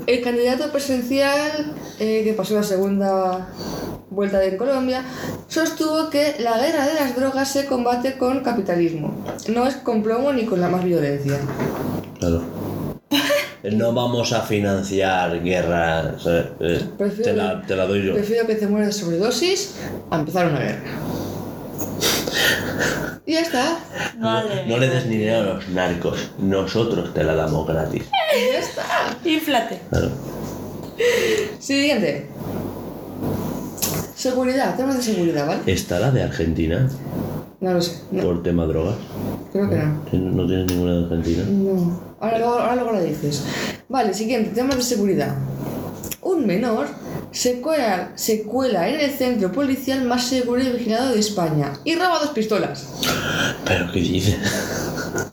El 0.07 0.21
candidato 0.21 0.71
presidencial 0.71 1.73
eh, 1.99 2.23
que 2.25 2.33
pasó 2.33 2.55
la 2.55 2.63
segunda 2.63 3.47
vuelta 4.09 4.43
en 4.43 4.57
Colombia 4.57 5.03
sostuvo 5.47 6.09
que 6.09 6.35
la 6.39 6.57
guerra 6.57 6.85
de 6.85 6.95
las 6.95 7.15
drogas 7.15 7.49
se 7.49 7.65
combate 7.65 8.17
con 8.17 8.43
capitalismo. 8.43 9.23
No 9.47 9.67
es 9.67 9.75
con 9.75 10.03
plomo 10.03 10.33
ni 10.33 10.45
con 10.45 10.59
la 10.59 10.67
más 10.67 10.83
violencia. 10.83 11.39
Claro. 12.19 12.56
No 13.71 13.93
vamos 13.93 14.31
a 14.33 14.41
financiar 14.41 15.41
guerras. 15.43 16.25
eh, 16.27 16.45
eh, 16.59 16.81
Prefiero 16.97 17.23
te, 17.31 17.33
la, 17.37 17.61
que- 17.61 17.67
te 17.67 17.75
la 17.75 17.85
doy 17.85 18.05
yo. 18.05 18.13
Prefiero 18.13 18.47
que 18.47 18.55
te 18.55 18.67
mueras 18.67 18.95
de 18.95 19.01
sobredosis 19.01 19.75
a 20.09 20.19
empezar 20.19 20.47
una 20.47 20.59
guerra. 20.59 20.83
Y 23.25 23.33
ya 23.33 23.41
está. 23.41 23.77
Madre 24.19 24.65
No 24.67 24.77
le 24.77 24.87
des 24.89 25.05
ni 25.07 25.17
dinero 25.17 25.51
a 25.51 25.53
los 25.55 25.67
narcos. 25.69 26.17
Nosotros 26.39 27.13
te 27.13 27.23
la 27.23 27.35
damos 27.35 27.67
gratis. 27.67 28.03
Y 28.03 28.53
ya 28.53 28.59
está. 28.59 28.83
Inflate. 29.25 29.81
Claro. 29.89 30.09
Siguiente. 31.59 32.27
Seguridad, 34.15 34.75
temas 34.75 34.97
de 34.97 35.03
seguridad, 35.03 35.45
¿vale? 35.45 35.61
¿Está 35.67 35.99
la 35.99 36.09
de 36.11 36.23
Argentina 36.23 36.87
No 37.59 37.73
lo 37.73 37.81
sé. 37.81 38.01
No, 38.11 38.23
por 38.23 38.43
tema 38.43 38.65
drogas? 38.65 38.95
creo 39.51 39.69
que 39.69 40.17
no. 40.17 40.31
¿No 40.31 40.47
tienes 40.47 40.71
ninguna 40.71 40.93
de 40.93 41.03
Argentina? 41.05 41.43
No. 41.49 41.99
Ahora 42.19 42.37
luego, 42.37 42.53
ahora 42.53 42.75
luego 42.75 42.91
lo 42.91 43.03
dices. 43.03 43.43
Vale, 43.89 44.13
siguiente, 44.13 44.51
temas 44.51 44.75
de 44.75 44.83
seguridad. 44.83 45.35
Un 46.21 46.45
menor 46.45 46.87
se 47.31 47.61
cuela, 47.61 48.11
se 48.15 48.43
cuela 48.43 48.89
en 48.89 48.99
el 48.99 49.11
centro 49.11 49.51
policial 49.51 50.03
más 50.05 50.25
seguro 50.25 50.61
y 50.61 50.69
vigilado 50.69 51.13
de 51.13 51.19
España 51.19 51.73
y 51.83 51.95
roba 51.95 52.19
dos 52.19 52.29
pistolas. 52.29 52.87
¿Pero 53.65 53.91
qué 53.91 53.99
dices? 53.99 54.37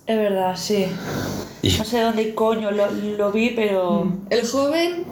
Es 0.07 0.17
verdad, 0.17 0.55
sí. 0.57 0.87
No 1.79 1.85
sé 1.85 2.01
dónde 2.01 2.35
coño 2.35 2.71
lo, 2.71 2.91
lo 2.91 3.33
vi, 3.33 3.51
pero. 3.51 4.13
El 4.31 4.47
joven, 4.47 5.05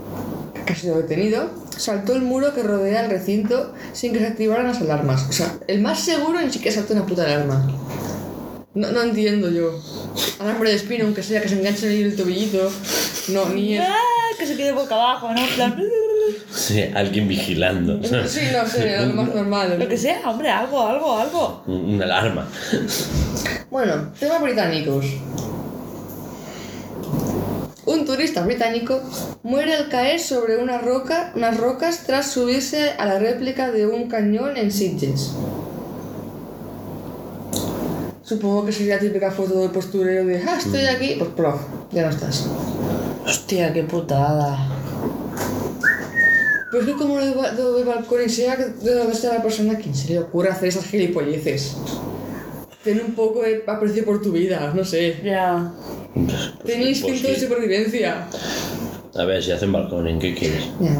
que 0.66 0.72
ha 0.72 0.76
sido 0.76 0.96
detenido, 0.96 1.50
saltó 1.76 2.14
el 2.14 2.22
muro 2.22 2.54
que 2.54 2.62
rodea 2.62 3.04
el 3.04 3.10
recinto 3.10 3.74
sin 3.92 4.12
que 4.12 4.20
se 4.20 4.26
activaran 4.26 4.66
las 4.66 4.80
alarmas. 4.80 5.26
O 5.28 5.32
sea, 5.32 5.54
el 5.66 5.80
más 5.80 6.00
seguro 6.00 6.40
ni 6.40 6.52
siquiera 6.52 6.76
saltó 6.76 6.94
una 6.94 7.06
puta 7.06 7.24
alarma. 7.24 7.66
No, 8.74 8.90
no 8.90 9.02
entiendo 9.02 9.50
yo. 9.50 9.78
Alambre 10.38 10.70
de 10.70 10.76
espino, 10.76 11.04
aunque 11.04 11.22
sea 11.22 11.42
que 11.42 11.48
se 11.48 11.58
enganche 11.58 11.88
ahí 11.88 12.02
el 12.02 12.16
tobillito. 12.16 12.70
No, 13.28 13.48
ni 13.50 13.76
es. 13.76 13.84
¡Ah! 13.86 13.96
Que 14.38 14.46
se 14.46 14.56
quede 14.56 14.72
boca 14.72 14.94
abajo, 14.94 15.32
¿no? 15.32 15.40
En 15.40 15.54
plan. 15.54 15.82
Sí, 16.50 16.82
alguien 16.94 17.28
vigilando. 17.28 18.02
Sí, 18.02 18.40
no 18.52 18.66
sé, 18.66 18.98
lo 19.06 19.14
más 19.14 19.34
normal. 19.34 19.78
Lo 19.78 19.88
que 19.88 19.96
sea, 19.96 20.28
hombre, 20.28 20.50
algo, 20.50 20.86
algo, 20.86 21.18
algo. 21.18 21.62
Una 21.66 22.04
alarma. 22.04 22.48
Bueno, 23.70 24.10
temas 24.18 24.42
británicos. 24.42 25.04
Un 27.84 28.04
turista 28.06 28.44
británico 28.44 29.00
muere 29.42 29.74
al 29.74 29.88
caer 29.88 30.20
sobre 30.20 30.56
una 30.56 30.78
roca, 30.78 31.32
unas 31.34 31.58
rocas 31.58 32.04
tras 32.06 32.30
subirse 32.30 32.90
a 32.96 33.06
la 33.06 33.18
réplica 33.18 33.72
de 33.72 33.86
un 33.86 34.08
cañón 34.08 34.56
en 34.56 34.70
Sitges. 34.70 35.32
Supongo 38.22 38.64
que 38.64 38.72
sería 38.72 38.94
la 38.94 39.00
típica 39.00 39.30
foto 39.32 39.60
de 39.60 39.68
postureo 39.68 40.24
de 40.24 40.42
ah, 40.46 40.56
estoy 40.56 40.86
aquí, 40.86 41.16
pues 41.18 41.30
prof, 41.30 41.60
ya 41.90 42.02
no 42.02 42.10
estás. 42.10 42.46
Hostia, 43.26 43.72
qué 43.72 43.82
putada. 43.82 44.56
Pero 46.70 46.84
es 46.84 46.88
que 46.88 46.96
como 46.96 47.18
lo 47.18 47.26
de, 47.26 47.34
lo 47.34 47.74
de 47.74 47.84
balcón 47.84 48.22
y 48.24 48.28
sea 48.30 48.56
que 48.56 48.64
de 48.64 48.94
donde 48.94 49.12
está 49.12 49.34
la 49.34 49.42
persona, 49.42 49.76
¿quién 49.76 49.94
se 49.94 50.08
le 50.12 50.20
ocurre 50.20 50.50
hacer 50.50 50.68
esas 50.68 50.86
gilipolleces? 50.86 51.76
Ten 52.82 53.00
un 53.04 53.14
poco 53.14 53.42
de 53.42 53.62
aprecio 53.66 54.04
por 54.04 54.22
tu 54.22 54.32
vida, 54.32 54.72
no 54.74 54.84
sé. 54.84 55.20
Ya. 55.22 55.70
Ten 55.70 56.01
Pues 56.14 56.78
instinto 56.78 57.28
de 57.28 57.40
supervivencia. 57.40 58.26
A 59.14 59.24
ver, 59.24 59.42
si 59.42 59.52
hacen 59.52 59.72
balcón, 59.72 60.06
¿en 60.08 60.18
qué 60.18 60.34
quieres? 60.34 60.64
Ya. 60.80 60.96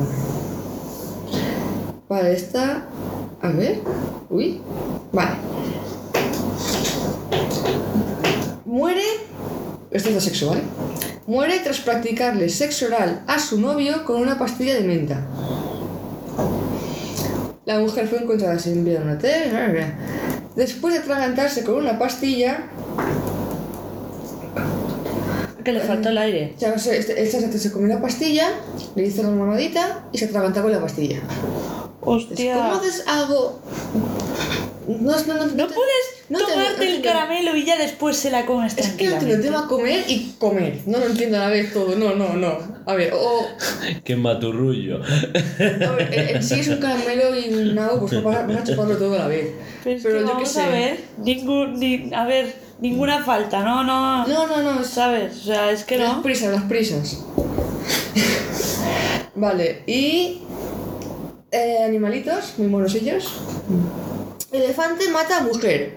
Vale, 2.08 2.32
esta. 2.32 2.86
A 3.40 3.48
ver. 3.50 3.80
Uy. 4.30 4.60
Vale. 5.12 5.36
Muere. 8.64 9.02
Esto 9.90 10.08
es 10.08 10.46
¿vale? 10.46 10.62
Muere 11.26 11.58
tras 11.60 11.80
practicarle 11.80 12.48
sexo 12.48 12.86
oral 12.86 13.22
a 13.26 13.38
su 13.38 13.60
novio 13.60 14.04
con 14.04 14.20
una 14.20 14.38
pastilla 14.38 14.74
de 14.74 14.80
menta. 14.80 15.26
La 17.64 17.78
mujer 17.78 18.08
fue 18.08 18.18
encontrada 18.18 18.58
sin 18.58 18.84
vida 18.84 18.98
en 18.98 19.02
un 19.04 19.16
hotel. 19.16 19.52
Después 20.56 20.94
de 20.94 21.00
atragantarse 21.00 21.64
con 21.64 21.76
una 21.76 21.98
pastilla, 21.98 22.68
Que 25.64 25.72
le 25.72 25.80
faltó 25.80 26.08
el 26.08 26.18
aire. 26.18 26.54
o 26.56 26.60
sea, 26.60 26.78
se, 26.78 26.98
este- 26.98 27.22
esta 27.22 27.40
se, 27.40 27.58
se 27.58 27.72
comió 27.72 27.92
una 27.92 28.02
pastilla, 28.02 28.48
le 28.94 29.04
hizo 29.06 29.22
una 29.22 29.30
mamadita 29.30 30.04
y 30.12 30.18
se 30.18 30.24
atragantó 30.26 30.62
con 30.62 30.72
la 30.72 30.80
pastilla. 30.80 31.20
Hostia. 32.00 32.54
¿Cómo 32.54 32.74
haces 32.74 33.04
algo? 33.06 33.60
No, 34.88 35.12
no, 35.12 35.34
no, 35.34 35.46
No 35.46 35.66
puedes 35.68 36.04
no 36.32 36.46
te- 36.46 36.52
tomarte 36.52 36.78
te- 36.80 36.96
el 36.96 37.02
caramelo 37.02 37.56
y 37.56 37.64
ya 37.64 37.76
después 37.78 38.16
se 38.16 38.30
la 38.30 38.44
comes 38.46 38.76
Es 38.76 38.88
que 38.90 38.90
no 38.90 38.96
te 38.96 39.02
lo 39.04 39.10
tranquilamente. 39.20 39.48
tema 39.48 39.68
comer 39.68 40.04
y 40.08 40.34
comer. 40.38 40.80
No 40.86 40.98
lo 40.98 41.06
entiendo 41.06 41.36
a 41.38 41.40
la 41.40 41.48
vez 41.48 41.72
todo. 41.72 41.94
No, 41.96 42.14
no, 42.14 42.34
no. 42.34 42.58
A 42.86 42.94
ver, 42.94 43.12
o. 43.14 43.46
¡Qué 44.04 44.16
maturrullo! 44.16 44.96
A 45.02 45.92
ver, 45.92 46.08
en, 46.12 46.36
en 46.36 46.42
sí 46.42 46.60
es 46.60 46.68
un 46.68 46.78
caramelo 46.78 47.38
y 47.38 47.52
un 47.52 47.74
nabo, 47.74 48.00
pues 48.06 48.22
vas 48.22 48.36
a, 48.36 48.46
vas 48.46 48.56
a 48.58 48.64
chuparlo 48.64 48.96
todo 48.96 49.14
a 49.14 49.18
la 49.18 49.26
vez. 49.28 49.48
Pero, 49.84 49.96
es 49.96 50.02
Pero 50.02 50.14
que 50.14 50.20
yo 50.20 50.26
qué 50.26 50.32
vamos 50.34 50.48
sé. 50.48 50.60
a 50.62 50.68
ver, 50.68 51.00
ningún, 51.18 51.78
ni- 51.80 52.10
a 52.14 52.24
ver, 52.24 52.54
ninguna 52.80 53.22
falta, 53.24 53.62
no, 53.62 53.82
no, 53.84 54.26
No, 54.26 54.46
no, 54.46 54.62
no. 54.62 54.80
Es, 54.80 54.88
¿sabes? 54.88 55.36
O 55.42 55.44
sea, 55.44 55.70
es 55.70 55.84
que 55.84 55.98
las 55.98 56.16
no. 56.16 56.22
prisas, 56.22 56.52
las 56.52 56.62
prisas. 56.64 57.18
vale, 59.34 59.82
y. 59.86 60.42
eh, 61.50 61.78
animalitos, 61.84 62.54
muy 62.58 62.68
monos 62.68 62.94
ellos. 62.94 63.32
Elefante 64.52 65.08
mata 65.08 65.38
a 65.38 65.40
mujer. 65.40 65.96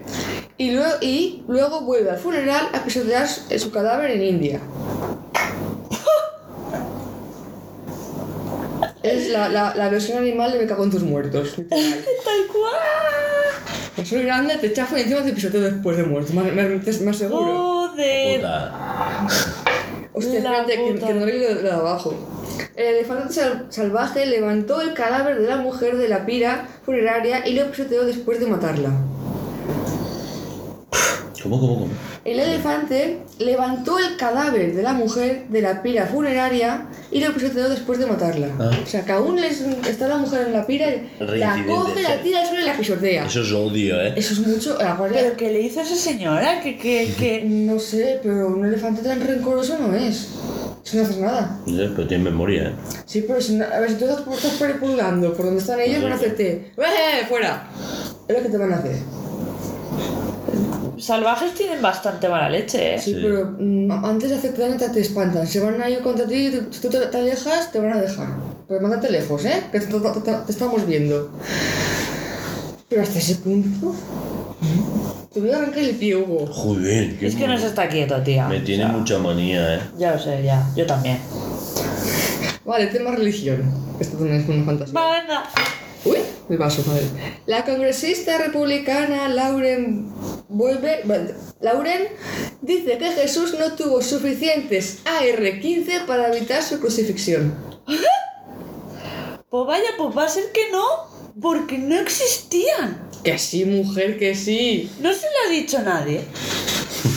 Y 0.58 0.72
luego, 0.72 0.96
y 1.02 1.44
luego 1.48 1.82
vuelve 1.82 2.12
al 2.12 2.18
funeral 2.18 2.70
a 2.74 2.84
pisotear 2.84 3.28
su 3.28 3.60
su 3.60 3.72
cadáver 3.72 4.12
en 4.12 4.24
India. 4.24 4.62
Es 9.04 9.30
la, 9.30 9.50
la, 9.50 9.76
la 9.76 9.90
versión 9.90 10.18
animal 10.18 10.52
de 10.52 10.58
me 10.58 10.66
cago 10.66 10.84
en 10.84 10.90
tus 10.90 11.04
muertos. 11.04 11.54
Tal 11.70 12.48
cual. 12.52 14.04
Soy 14.04 14.24
grande, 14.24 14.58
te 14.58 14.74
chafo 14.74 14.98
y 14.98 15.02
encima 15.02 15.22
te 15.24 15.32
pisoteo 15.32 15.62
después 15.62 15.96
de 15.98 16.04
muerto. 16.04 16.34
Más, 16.34 16.52
más, 16.52 17.02
más 17.02 17.18
seguro. 17.18 17.90
Joder. 17.90 18.38
Puta. 18.40 19.65
Hostia, 20.16 20.38
espérate, 20.40 20.76
que, 20.76 20.94
puta. 20.94 21.08
que 21.08 21.14
no 21.14 21.26
leí 21.26 21.40
lo, 21.42 21.54
lo 21.56 21.62
de 21.62 21.72
abajo. 21.72 22.14
El 22.76 22.86
elefante 22.96 23.34
sal- 23.34 23.66
salvaje 23.70 24.26
levantó 24.26 24.82
el 24.82 24.94
cadáver 24.94 25.40
de 25.42 25.48
la 25.48 25.58
mujer 25.58 25.98
de 25.98 26.08
la 26.08 26.26
pira 26.26 26.68
funeraria 26.86 27.48
y 27.48 27.54
lo 27.54 27.70
pisoteó 27.70 28.06
después 28.06 28.40
de 28.40 28.48
matarla. 28.48 28.92
¿Cómo, 31.46 31.60
cómo, 31.60 31.76
cómo? 31.82 31.88
El 32.26 32.40
elefante 32.40 33.20
levantó 33.38 34.00
el 34.00 34.18
cadáver 34.18 34.74
de 34.76 34.82
la 34.82 34.94
mujer 34.94 35.46
de 35.50 35.62
la 35.62 35.84
pira 35.84 36.08
funeraria 36.08 36.88
y 37.12 37.20
lo 37.24 37.32
pisoteó 37.34 37.70
después 37.70 38.00
de 38.00 38.08
matarla. 38.08 38.48
Ah. 38.60 38.72
O 38.84 38.88
sea, 38.88 39.06
que 39.06 39.12
aún 39.12 39.40
les- 39.40 39.62
está 39.88 40.08
la 40.08 40.18
mujer 40.18 40.48
en 40.48 40.54
la 40.54 40.66
pira, 40.66 40.88
la 41.20 41.64
coge, 41.68 42.02
la 42.02 42.22
tira 42.24 42.42
al 42.42 42.48
suelo 42.48 42.64
y 42.64 42.66
la 42.66 42.76
pisotea. 42.78 43.26
Eso 43.28 43.42
es 43.44 43.52
odio, 43.52 44.02
¿eh? 44.02 44.14
Eso 44.18 44.34
es 44.34 44.40
mucho. 44.40 44.76
ahora, 44.82 45.14
¿Pero 45.14 45.38
qué 45.38 45.52
le 45.52 45.62
hizo 45.62 45.82
esa 45.82 45.96
señora? 45.96 46.62
Que, 46.62 46.78
que, 46.78 47.14
que... 47.20 47.44
No 47.46 47.78
sé, 47.80 48.20
pero 48.24 48.48
un 48.48 48.66
elefante 48.66 49.04
tan 49.04 49.22
rencoroso 49.22 49.78
no 49.80 49.94
es. 49.96 50.30
Si 50.84 50.98
no 50.98 51.04
haces 51.04 51.18
nada. 51.18 51.60
No 51.66 51.78
sé, 51.78 51.90
pero 51.96 52.08
tiene 52.08 52.24
memoria, 52.26 52.70
¿eh? 52.70 52.74
Sí, 53.06 53.24
pero 53.28 53.40
si 53.40 53.54
no- 53.56 53.66
a 53.66 53.80
ver, 53.80 53.90
si 53.92 53.96
tú 53.98 54.06
estás, 54.06 54.20
estás 54.36 54.54
por 54.54 55.46
donde 55.46 55.60
están 55.60 55.80
ellos, 55.80 56.02
van 56.04 56.12
a 56.12 56.16
hacerte. 56.16 56.72
¡Eh! 56.78 57.26
¡Fuera! 57.30 57.68
Es 58.28 58.36
lo 58.36 58.42
que 58.44 58.50
te 58.50 58.58
van 58.58 58.74
a 58.74 58.78
hacer. 58.78 58.96
Salvajes 60.98 61.54
tienen 61.54 61.82
bastante 61.82 62.30
mala 62.30 62.50
leche, 62.50 62.96
¿eh? 62.96 63.00
Sí, 63.00 63.14
Sí. 63.14 63.20
pero 63.22 63.56
mm, 63.60 63.92
antes 64.06 64.30
de 64.30 64.36
hacerte 64.38 64.62
daño 64.62 64.78
te, 64.78 64.90
te 64.90 65.02
espantan. 65.02 65.46
Si 65.48 65.60
van 65.60 65.82
a 65.82 65.90
ir 65.90 66.00
contra 66.00 66.26
ti, 66.28 66.52
si 66.72 66.80
tú 66.82 66.90
te, 66.90 67.00
te 67.08 67.18
alejas, 67.18 67.72
te 67.72 67.80
van 67.80 67.94
a 67.94 68.02
dejar. 68.02 68.28
Pero 68.68 68.82
mándate 68.82 69.12
lejos, 69.12 69.44
¿eh? 69.46 69.64
Que 69.72 69.80
te, 69.80 69.88
te- 69.88 70.00
te- 70.22 70.32
te 70.32 70.52
estamos 70.52 70.86
viendo. 70.88 71.30
Pero 72.90 73.02
hasta 73.02 73.20
ese 73.20 73.36
punto. 73.36 73.88
mm, 74.62 75.34
Te 75.34 75.40
voy 75.42 75.52
a 75.52 75.58
arrancar 75.58 75.80
el 75.80 75.96
pie, 75.96 76.16
Hugo. 76.16 76.48
Joder, 76.48 77.18
qué 77.18 77.28
Es 77.28 77.36
que 77.36 77.48
no 77.48 77.58
se 77.58 77.68
está 77.68 77.90
quieto, 77.90 78.22
tía. 78.24 78.48
Me 78.48 78.60
tiene 78.62 78.86
O 78.86 78.88
sea, 78.90 78.98
mucha 78.98 79.20
manía, 79.20 79.76
¿eh? 79.76 79.80
Ya 79.98 80.14
lo 80.14 80.20
sé, 80.20 80.42
ya. 80.44 80.66
Yo 80.76 80.86
también. 80.86 81.18
Vale, 82.66 82.88
tema 82.88 83.12
religión. 83.12 83.64
Esto 84.00 84.18
también 84.18 84.42
es 84.42 84.50
una 84.50 84.66
fantasía. 84.66 85.00
Va, 85.00 85.20
venga. 85.22 85.44
Uy, 85.44 85.64
el 86.50 86.58
vaso, 86.58 86.84
madre. 86.88 87.06
La 87.46 87.66
congresista 87.66 88.38
republicana 88.38 89.28
Lauren 89.30 90.12
vuelve. 90.48 91.04
Lauren 91.60 92.08
dice 92.62 92.98
que 92.98 93.12
Jesús 93.12 93.56
no 93.58 93.74
tuvo 93.74 94.02
suficientes 94.02 95.00
AR-15 95.06 96.06
para 96.06 96.36
evitar 96.36 96.62
su 96.62 96.80
crucifixión. 96.80 97.56
Pues 99.50 99.68
vaya, 99.68 99.90
pues 99.98 100.16
va 100.16 100.26
a 100.26 100.30
ser 100.30 100.52
que 100.52 100.72
no. 100.72 100.84
Porque 101.42 101.78
no 101.78 102.00
existían. 102.00 103.10
Que 103.24 103.38
sí, 103.38 103.66
mujer, 103.66 104.18
que 104.18 104.36
sí. 104.36 104.90
No 105.02 105.14
se 105.14 105.26
lo 105.26 105.48
ha 105.48 105.52
dicho 105.52 105.82
nadie. 105.82 106.22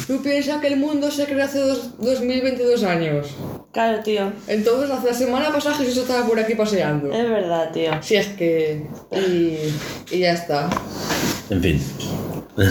Tú 0.06 0.23
piensas 0.23 0.60
que 0.60 0.69
el 0.69 0.77
mundo 0.77 1.10
se 1.10 1.24
creó 1.27 1.44
hace 1.44 1.59
dos- 1.60 1.97
2022 1.98 2.82
años. 2.85 3.27
Claro, 3.73 4.02
tío. 4.02 4.32
Entonces, 4.47 4.90
hace 4.90 5.06
la 5.09 5.15
semana 5.15 5.52
pasada 5.52 5.77
Jesús 5.77 5.98
estaba 5.98 6.27
por 6.27 6.39
aquí 6.40 6.55
paseando. 6.55 7.12
Es 7.12 7.28
verdad, 7.28 7.70
tío. 7.73 7.90
Si 8.02 8.16
es 8.16 8.27
que. 8.28 8.86
Y, 9.12 9.59
y 10.15 10.19
ya 10.20 10.32
está. 10.32 10.69
En 11.51 11.62
fin. 11.62 11.82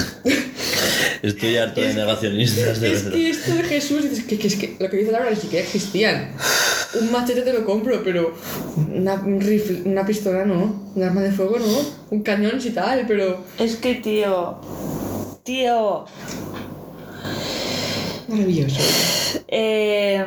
Estoy 1.22 1.58
harto 1.58 1.82
de 1.82 1.94
negacionistas, 1.94 2.80
de 2.80 2.94
Es 2.94 3.04
verdad. 3.04 3.18
que 3.18 3.30
esto 3.30 3.56
de 3.56 3.64
Jesús, 3.64 4.06
es 4.06 4.24
que, 4.24 4.38
que 4.38 4.48
es 4.48 4.56
que 4.56 4.76
lo 4.80 4.90
que 4.90 4.98
dice 4.98 5.12
Laura 5.12 5.30
ni 5.32 5.36
siquiera 5.36 5.66
existían. 5.66 6.32
Un 7.00 7.12
machete 7.12 7.42
te 7.42 7.54
lo 7.54 7.66
compro, 7.66 8.02
pero 8.04 8.34
una, 8.94 9.16
un 9.16 9.40
rifle, 9.42 9.82
una 9.86 10.06
pistola 10.06 10.46
no, 10.46 10.90
un 10.96 11.04
arma 11.04 11.22
de 11.22 11.32
fuego 11.32 11.58
no, 11.60 11.80
un 12.12 12.22
cañón 12.24 12.62
sí 12.62 12.70
tal, 12.72 13.06
pero 13.08 13.44
Es 13.60 13.76
que, 13.78 13.96
tío. 13.96 14.60
Tío. 15.44 16.06
Maravilloso. 18.28 18.80
Eh, 19.48 20.26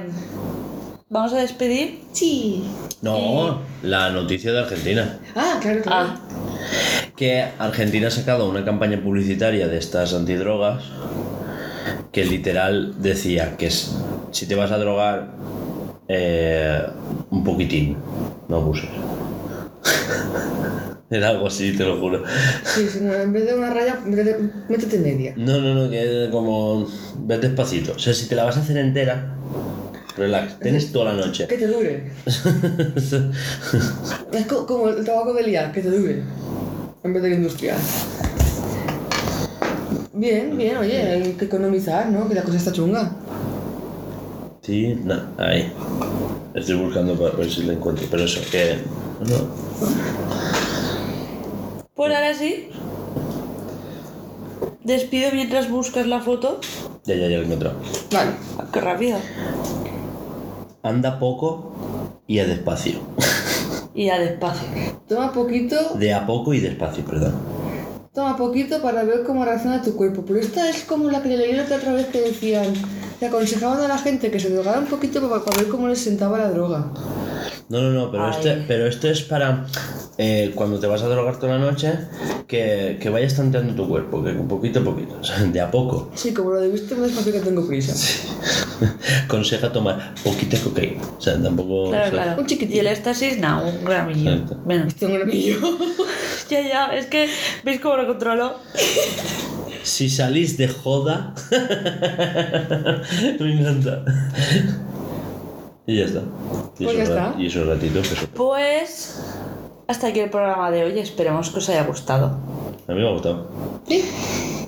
Vamos 1.12 1.32
a 1.32 1.38
despedir. 1.40 2.02
Sí. 2.12 2.62
No, 3.02 3.58
la 3.82 4.10
noticia 4.10 4.52
de 4.52 4.60
Argentina. 4.60 5.18
Ah, 5.34 5.58
claro, 5.60 5.82
claro. 5.82 6.08
Ah, 6.12 6.20
Que 7.16 7.44
Argentina 7.58 8.06
ha 8.08 8.10
sacado 8.12 8.48
una 8.48 8.64
campaña 8.64 9.02
publicitaria 9.02 9.66
de 9.66 9.76
estas 9.78 10.14
antidrogas 10.14 10.84
que 12.12 12.24
literal 12.24 12.94
decía 13.02 13.56
que 13.56 13.66
es- 13.66 13.96
si 14.30 14.46
te 14.46 14.54
vas 14.54 14.70
a 14.70 14.78
drogar, 14.78 15.32
eh, 16.08 16.80
un 17.30 17.42
poquitín, 17.44 17.96
no 18.48 18.56
abuses. 18.56 18.88
Era 21.16 21.30
algo 21.30 21.46
así, 21.48 21.72
te 21.76 21.84
lo 21.84 21.98
juro. 21.98 22.22
Sí, 22.64 22.86
sí, 22.88 23.00
no, 23.02 23.12
en 23.12 23.32
vez 23.32 23.46
de 23.46 23.54
una 23.54 23.70
raya, 23.70 23.98
métete, 24.06 24.98
media. 24.98 25.34
No, 25.36 25.60
no, 25.60 25.74
no, 25.74 25.90
que 25.90 26.24
es 26.24 26.30
como. 26.30 26.86
Ves 27.18 27.40
despacito. 27.40 27.92
O 27.92 27.98
sea, 27.98 28.14
si 28.14 28.26
te 28.28 28.34
la 28.36 28.44
vas 28.44 28.56
a 28.56 28.60
hacer 28.60 28.76
entera, 28.76 29.34
relax. 30.16 30.58
Tienes 30.60 30.92
toda 30.92 31.12
la 31.12 31.26
noche. 31.26 31.46
Que 31.48 31.56
te 31.58 31.66
dure. 31.66 32.12
Es 34.32 34.46
co- 34.46 34.64
como 34.66 34.88
el 34.88 35.04
tabaco 35.04 35.34
de 35.34 35.42
liar, 35.42 35.72
que 35.72 35.80
te 35.82 35.90
dure. 35.90 36.22
En 37.02 37.12
vez 37.12 37.22
del 37.22 37.32
industrial. 37.34 37.76
Bien, 40.12 40.56
bien, 40.56 40.76
oye, 40.76 40.98
hay 41.02 41.32
que 41.32 41.46
economizar, 41.46 42.08
¿no? 42.10 42.28
Que 42.28 42.34
la 42.34 42.42
cosa 42.42 42.58
está 42.58 42.72
chunga. 42.72 43.16
Sí, 44.62 44.94
no, 45.02 45.14
ahí. 45.38 45.72
Estoy 46.54 46.76
buscando 46.76 47.14
para 47.18 47.34
ver 47.36 47.50
si 47.50 47.62
la 47.64 47.72
encuentro. 47.72 48.06
Pero 48.10 48.24
eso, 48.24 48.40
que. 48.50 48.76
No. 49.20 50.49
Pues 52.00 52.14
ahora 52.14 52.32
sí. 52.32 52.70
Despido 54.82 55.32
mientras 55.34 55.68
buscas 55.68 56.06
la 56.06 56.20
foto. 56.20 56.58
Ya, 57.04 57.14
ya, 57.14 57.28
ya 57.28 57.36
la 57.36 57.42
he 57.42 57.44
encontrado. 57.44 57.76
Vale. 58.10 58.30
Ah, 58.58 58.64
Qué 58.72 58.80
rápido. 58.80 59.18
Anda 60.82 61.18
poco 61.18 61.74
y 62.26 62.38
a 62.38 62.46
despacio. 62.46 63.00
Y 63.92 64.06
ya 64.06 64.18
despacio. 64.18 64.66
Toma 65.08 65.30
poquito, 65.30 65.76
De 65.96 66.14
a 66.14 66.24
poco 66.24 66.54
y 66.54 66.60
despacio, 66.60 67.04
perdón. 67.04 67.34
toma 68.14 68.34
poquito 68.34 68.80
para 68.80 69.04
ver 69.04 69.22
cómo 69.22 69.44
reacciona 69.44 69.82
tu 69.82 69.94
cuerpo. 69.94 70.24
Pero 70.26 70.40
esta 70.40 70.70
es 70.70 70.84
como 70.84 71.10
la 71.10 71.22
que 71.22 71.36
leí 71.36 71.52
la 71.52 71.64
otra 71.64 71.92
vez 71.92 72.06
que 72.06 72.22
decían, 72.22 72.72
le 73.20 73.26
aconsejaban 73.26 73.78
a 73.82 73.88
la 73.88 73.98
gente 73.98 74.30
que 74.30 74.40
se 74.40 74.48
drogara 74.48 74.78
un 74.78 74.86
poquito 74.86 75.20
para, 75.28 75.44
para 75.44 75.58
ver 75.58 75.68
cómo 75.68 75.86
les 75.86 75.98
sentaba 76.00 76.38
la 76.38 76.50
droga. 76.50 76.92
No, 77.70 77.80
no, 77.80 77.90
no, 77.92 78.10
pero, 78.10 78.24
Ay. 78.24 78.32
este, 78.34 78.64
pero 78.66 78.86
esto 78.88 79.08
es 79.08 79.22
para 79.22 79.64
eh, 80.18 80.50
cuando 80.56 80.80
te 80.80 80.88
vas 80.88 81.02
a 81.02 81.08
drogar 81.08 81.38
toda 81.38 81.56
la 81.56 81.60
noche, 81.60 81.92
que, 82.48 82.98
que 83.00 83.08
vayas 83.10 83.36
tanteando 83.36 83.74
tu 83.80 83.88
cuerpo, 83.88 84.24
que 84.24 84.32
poquito 84.32 84.80
a 84.80 84.84
poquito, 84.84 85.16
o 85.20 85.22
sea, 85.22 85.38
de 85.38 85.60
a 85.60 85.70
poco. 85.70 86.10
Sí, 86.16 86.34
como 86.34 86.50
lo 86.50 86.60
de 86.60 86.68
viste 86.68 86.96
más 86.96 87.06
despacio 87.06 87.32
que 87.32 87.38
tengo 87.38 87.64
prisa. 87.64 87.94
Conseja 89.28 89.72
tomar 89.72 90.14
poquita 90.24 90.58
cocaína. 90.58 91.00
O 91.16 91.20
sea, 91.20 91.40
tampoco. 91.40 91.90
Claro, 91.90 92.08
o 92.08 92.10
sea, 92.10 92.24
claro. 92.24 92.40
Un 92.40 92.46
chiquitín. 92.48 92.76
Y 92.76 92.78
el 92.80 92.88
éxtasis, 92.88 93.38
no, 93.38 93.62
un 93.62 93.84
gramillo. 93.84 94.32
Exacto. 94.32 94.56
Tengo 94.98 95.14
un 95.14 95.22
anillo. 95.22 95.58
Ya, 96.50 96.62
ya, 96.62 96.86
es 96.86 97.06
que, 97.06 97.28
¿veis 97.62 97.80
cómo 97.80 97.96
lo 97.96 98.08
controlo? 98.08 98.56
Si 99.84 100.10
salís 100.10 100.56
de 100.56 100.66
joda. 100.66 101.32
Me 103.38 103.52
encanta. 103.52 104.02
Y 105.90 105.96
ya 105.98 106.04
está. 106.04 106.20
Y 106.78 106.84
Pues 106.84 106.96
ya 106.96 107.02
está. 107.02 107.34
Y 107.36 107.46
esos 107.46 107.66
ratitos 107.66 108.08
que 108.08 108.14
son- 108.14 108.28
Pues 108.28 109.20
hasta 109.88 110.06
aquí 110.06 110.20
el 110.20 110.30
programa 110.30 110.70
de 110.70 110.84
hoy. 110.84 110.98
Esperemos 111.00 111.50
que 111.50 111.58
os 111.58 111.68
haya 111.68 111.82
gustado. 111.84 112.26
A 112.86 112.92
mí 112.92 113.00
me 113.00 113.08
ha 113.08 113.12
gustado. 113.12 113.48
Sí. 113.88 114.04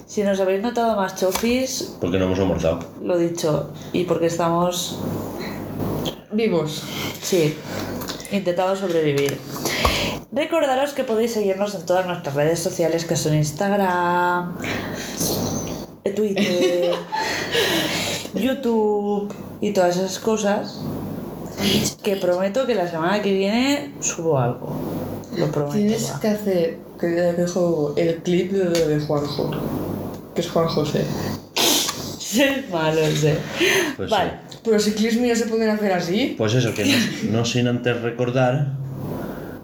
Si 0.06 0.22
nos 0.24 0.40
habéis 0.40 0.62
notado 0.62 0.96
más 0.96 1.14
chofis, 1.14 1.96
Porque 2.00 2.18
no 2.18 2.24
hemos 2.24 2.38
almorzado. 2.40 2.80
lo 3.02 3.16
dicho. 3.16 3.70
Y 3.92 4.02
porque 4.04 4.26
estamos, 4.26 4.98
Vivos. 6.32 6.82
sí, 7.22 7.56
intentando 8.32 8.74
sobrevivir. 8.74 9.38
Recordaros 10.32 10.92
que 10.94 11.04
podéis 11.04 11.32
seguirnos 11.34 11.74
en 11.76 11.86
todas 11.86 12.04
nuestras 12.06 12.34
redes 12.34 12.58
sociales 12.58 13.04
que 13.04 13.14
son 13.16 13.34
Instagram, 13.34 14.56
Twitter, 16.16 16.94
YouTube 18.34 19.32
y 19.60 19.72
todas 19.72 19.96
esas 19.96 20.18
cosas. 20.18 20.80
Que 22.02 22.16
prometo 22.16 22.66
que 22.66 22.74
la 22.74 22.88
semana 22.88 23.22
que 23.22 23.32
viene 23.32 23.92
subo 24.00 24.38
algo. 24.38 24.76
Lo 25.36 25.50
prometo. 25.50 25.76
Tienes 25.76 26.10
va. 26.12 26.20
que 26.20 26.28
hacer, 26.28 26.78
que 26.98 27.06
dejo 27.06 27.94
el 27.96 28.16
clip 28.16 28.52
de, 28.52 28.86
de 28.86 29.00
Juanjo. 29.00 29.50
Que 30.34 30.40
es 30.40 30.50
Juan 30.50 30.68
José. 30.68 31.04
Es 31.54 32.68
malo 32.72 33.00
ese. 33.00 33.36
Pues 33.96 34.10
vale. 34.10 34.32
sí. 34.48 34.58
Pero 34.64 34.78
si 34.78 34.92
clips 34.92 35.16
míos 35.16 35.38
se 35.38 35.46
pueden 35.46 35.70
hacer 35.70 35.92
así. 35.92 36.34
Pues 36.38 36.54
eso, 36.54 36.72
que 36.74 36.84
no, 36.84 37.38
no 37.38 37.44
sin 37.44 37.66
antes 37.68 38.00
recordar, 38.00 38.74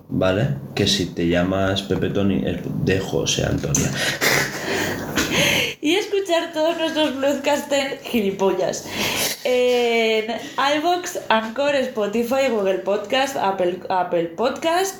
¿vale? 0.08 0.56
Que 0.74 0.86
si 0.86 1.06
te 1.06 1.28
llamas 1.28 1.82
Pepe 1.82 2.10
Tony 2.10 2.42
es 2.44 2.58
de 2.84 3.00
José 3.00 3.44
Antonia. 3.44 3.90
Y 5.80 5.94
escuchar 5.94 6.52
todos 6.52 6.76
nuestros 6.76 7.12
podcasts 7.12 7.72
en 7.72 7.98
gilipollas. 8.02 8.84
En 9.44 10.24
iVoox, 10.76 11.18
Anchor, 11.28 11.74
Spotify, 11.76 12.48
Google 12.50 12.78
Podcast, 12.78 13.36
Apple, 13.36 13.80
Apple 13.88 14.24
Podcast. 14.36 14.96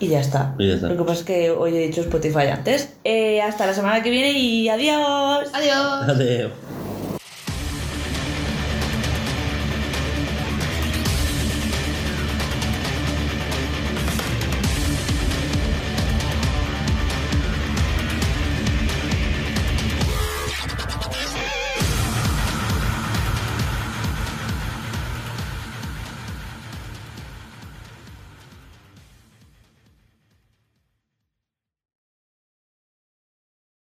Y 0.00 0.08
ya 0.08 0.20
está. 0.20 0.54
Y 0.58 0.68
ya 0.68 0.74
está. 0.74 0.88
Lo 0.88 0.96
que 0.96 1.04
pasa 1.04 1.20
es 1.20 1.26
que 1.26 1.50
hoy 1.50 1.76
he 1.76 1.86
dicho 1.86 2.00
Spotify 2.00 2.48
antes. 2.48 2.94
Eh, 3.04 3.40
hasta 3.40 3.66
la 3.66 3.74
semana 3.74 4.02
que 4.02 4.10
viene 4.10 4.32
y 4.32 4.68
adiós. 4.68 5.48
Adiós. 5.52 6.08
Adeo. 6.08 6.71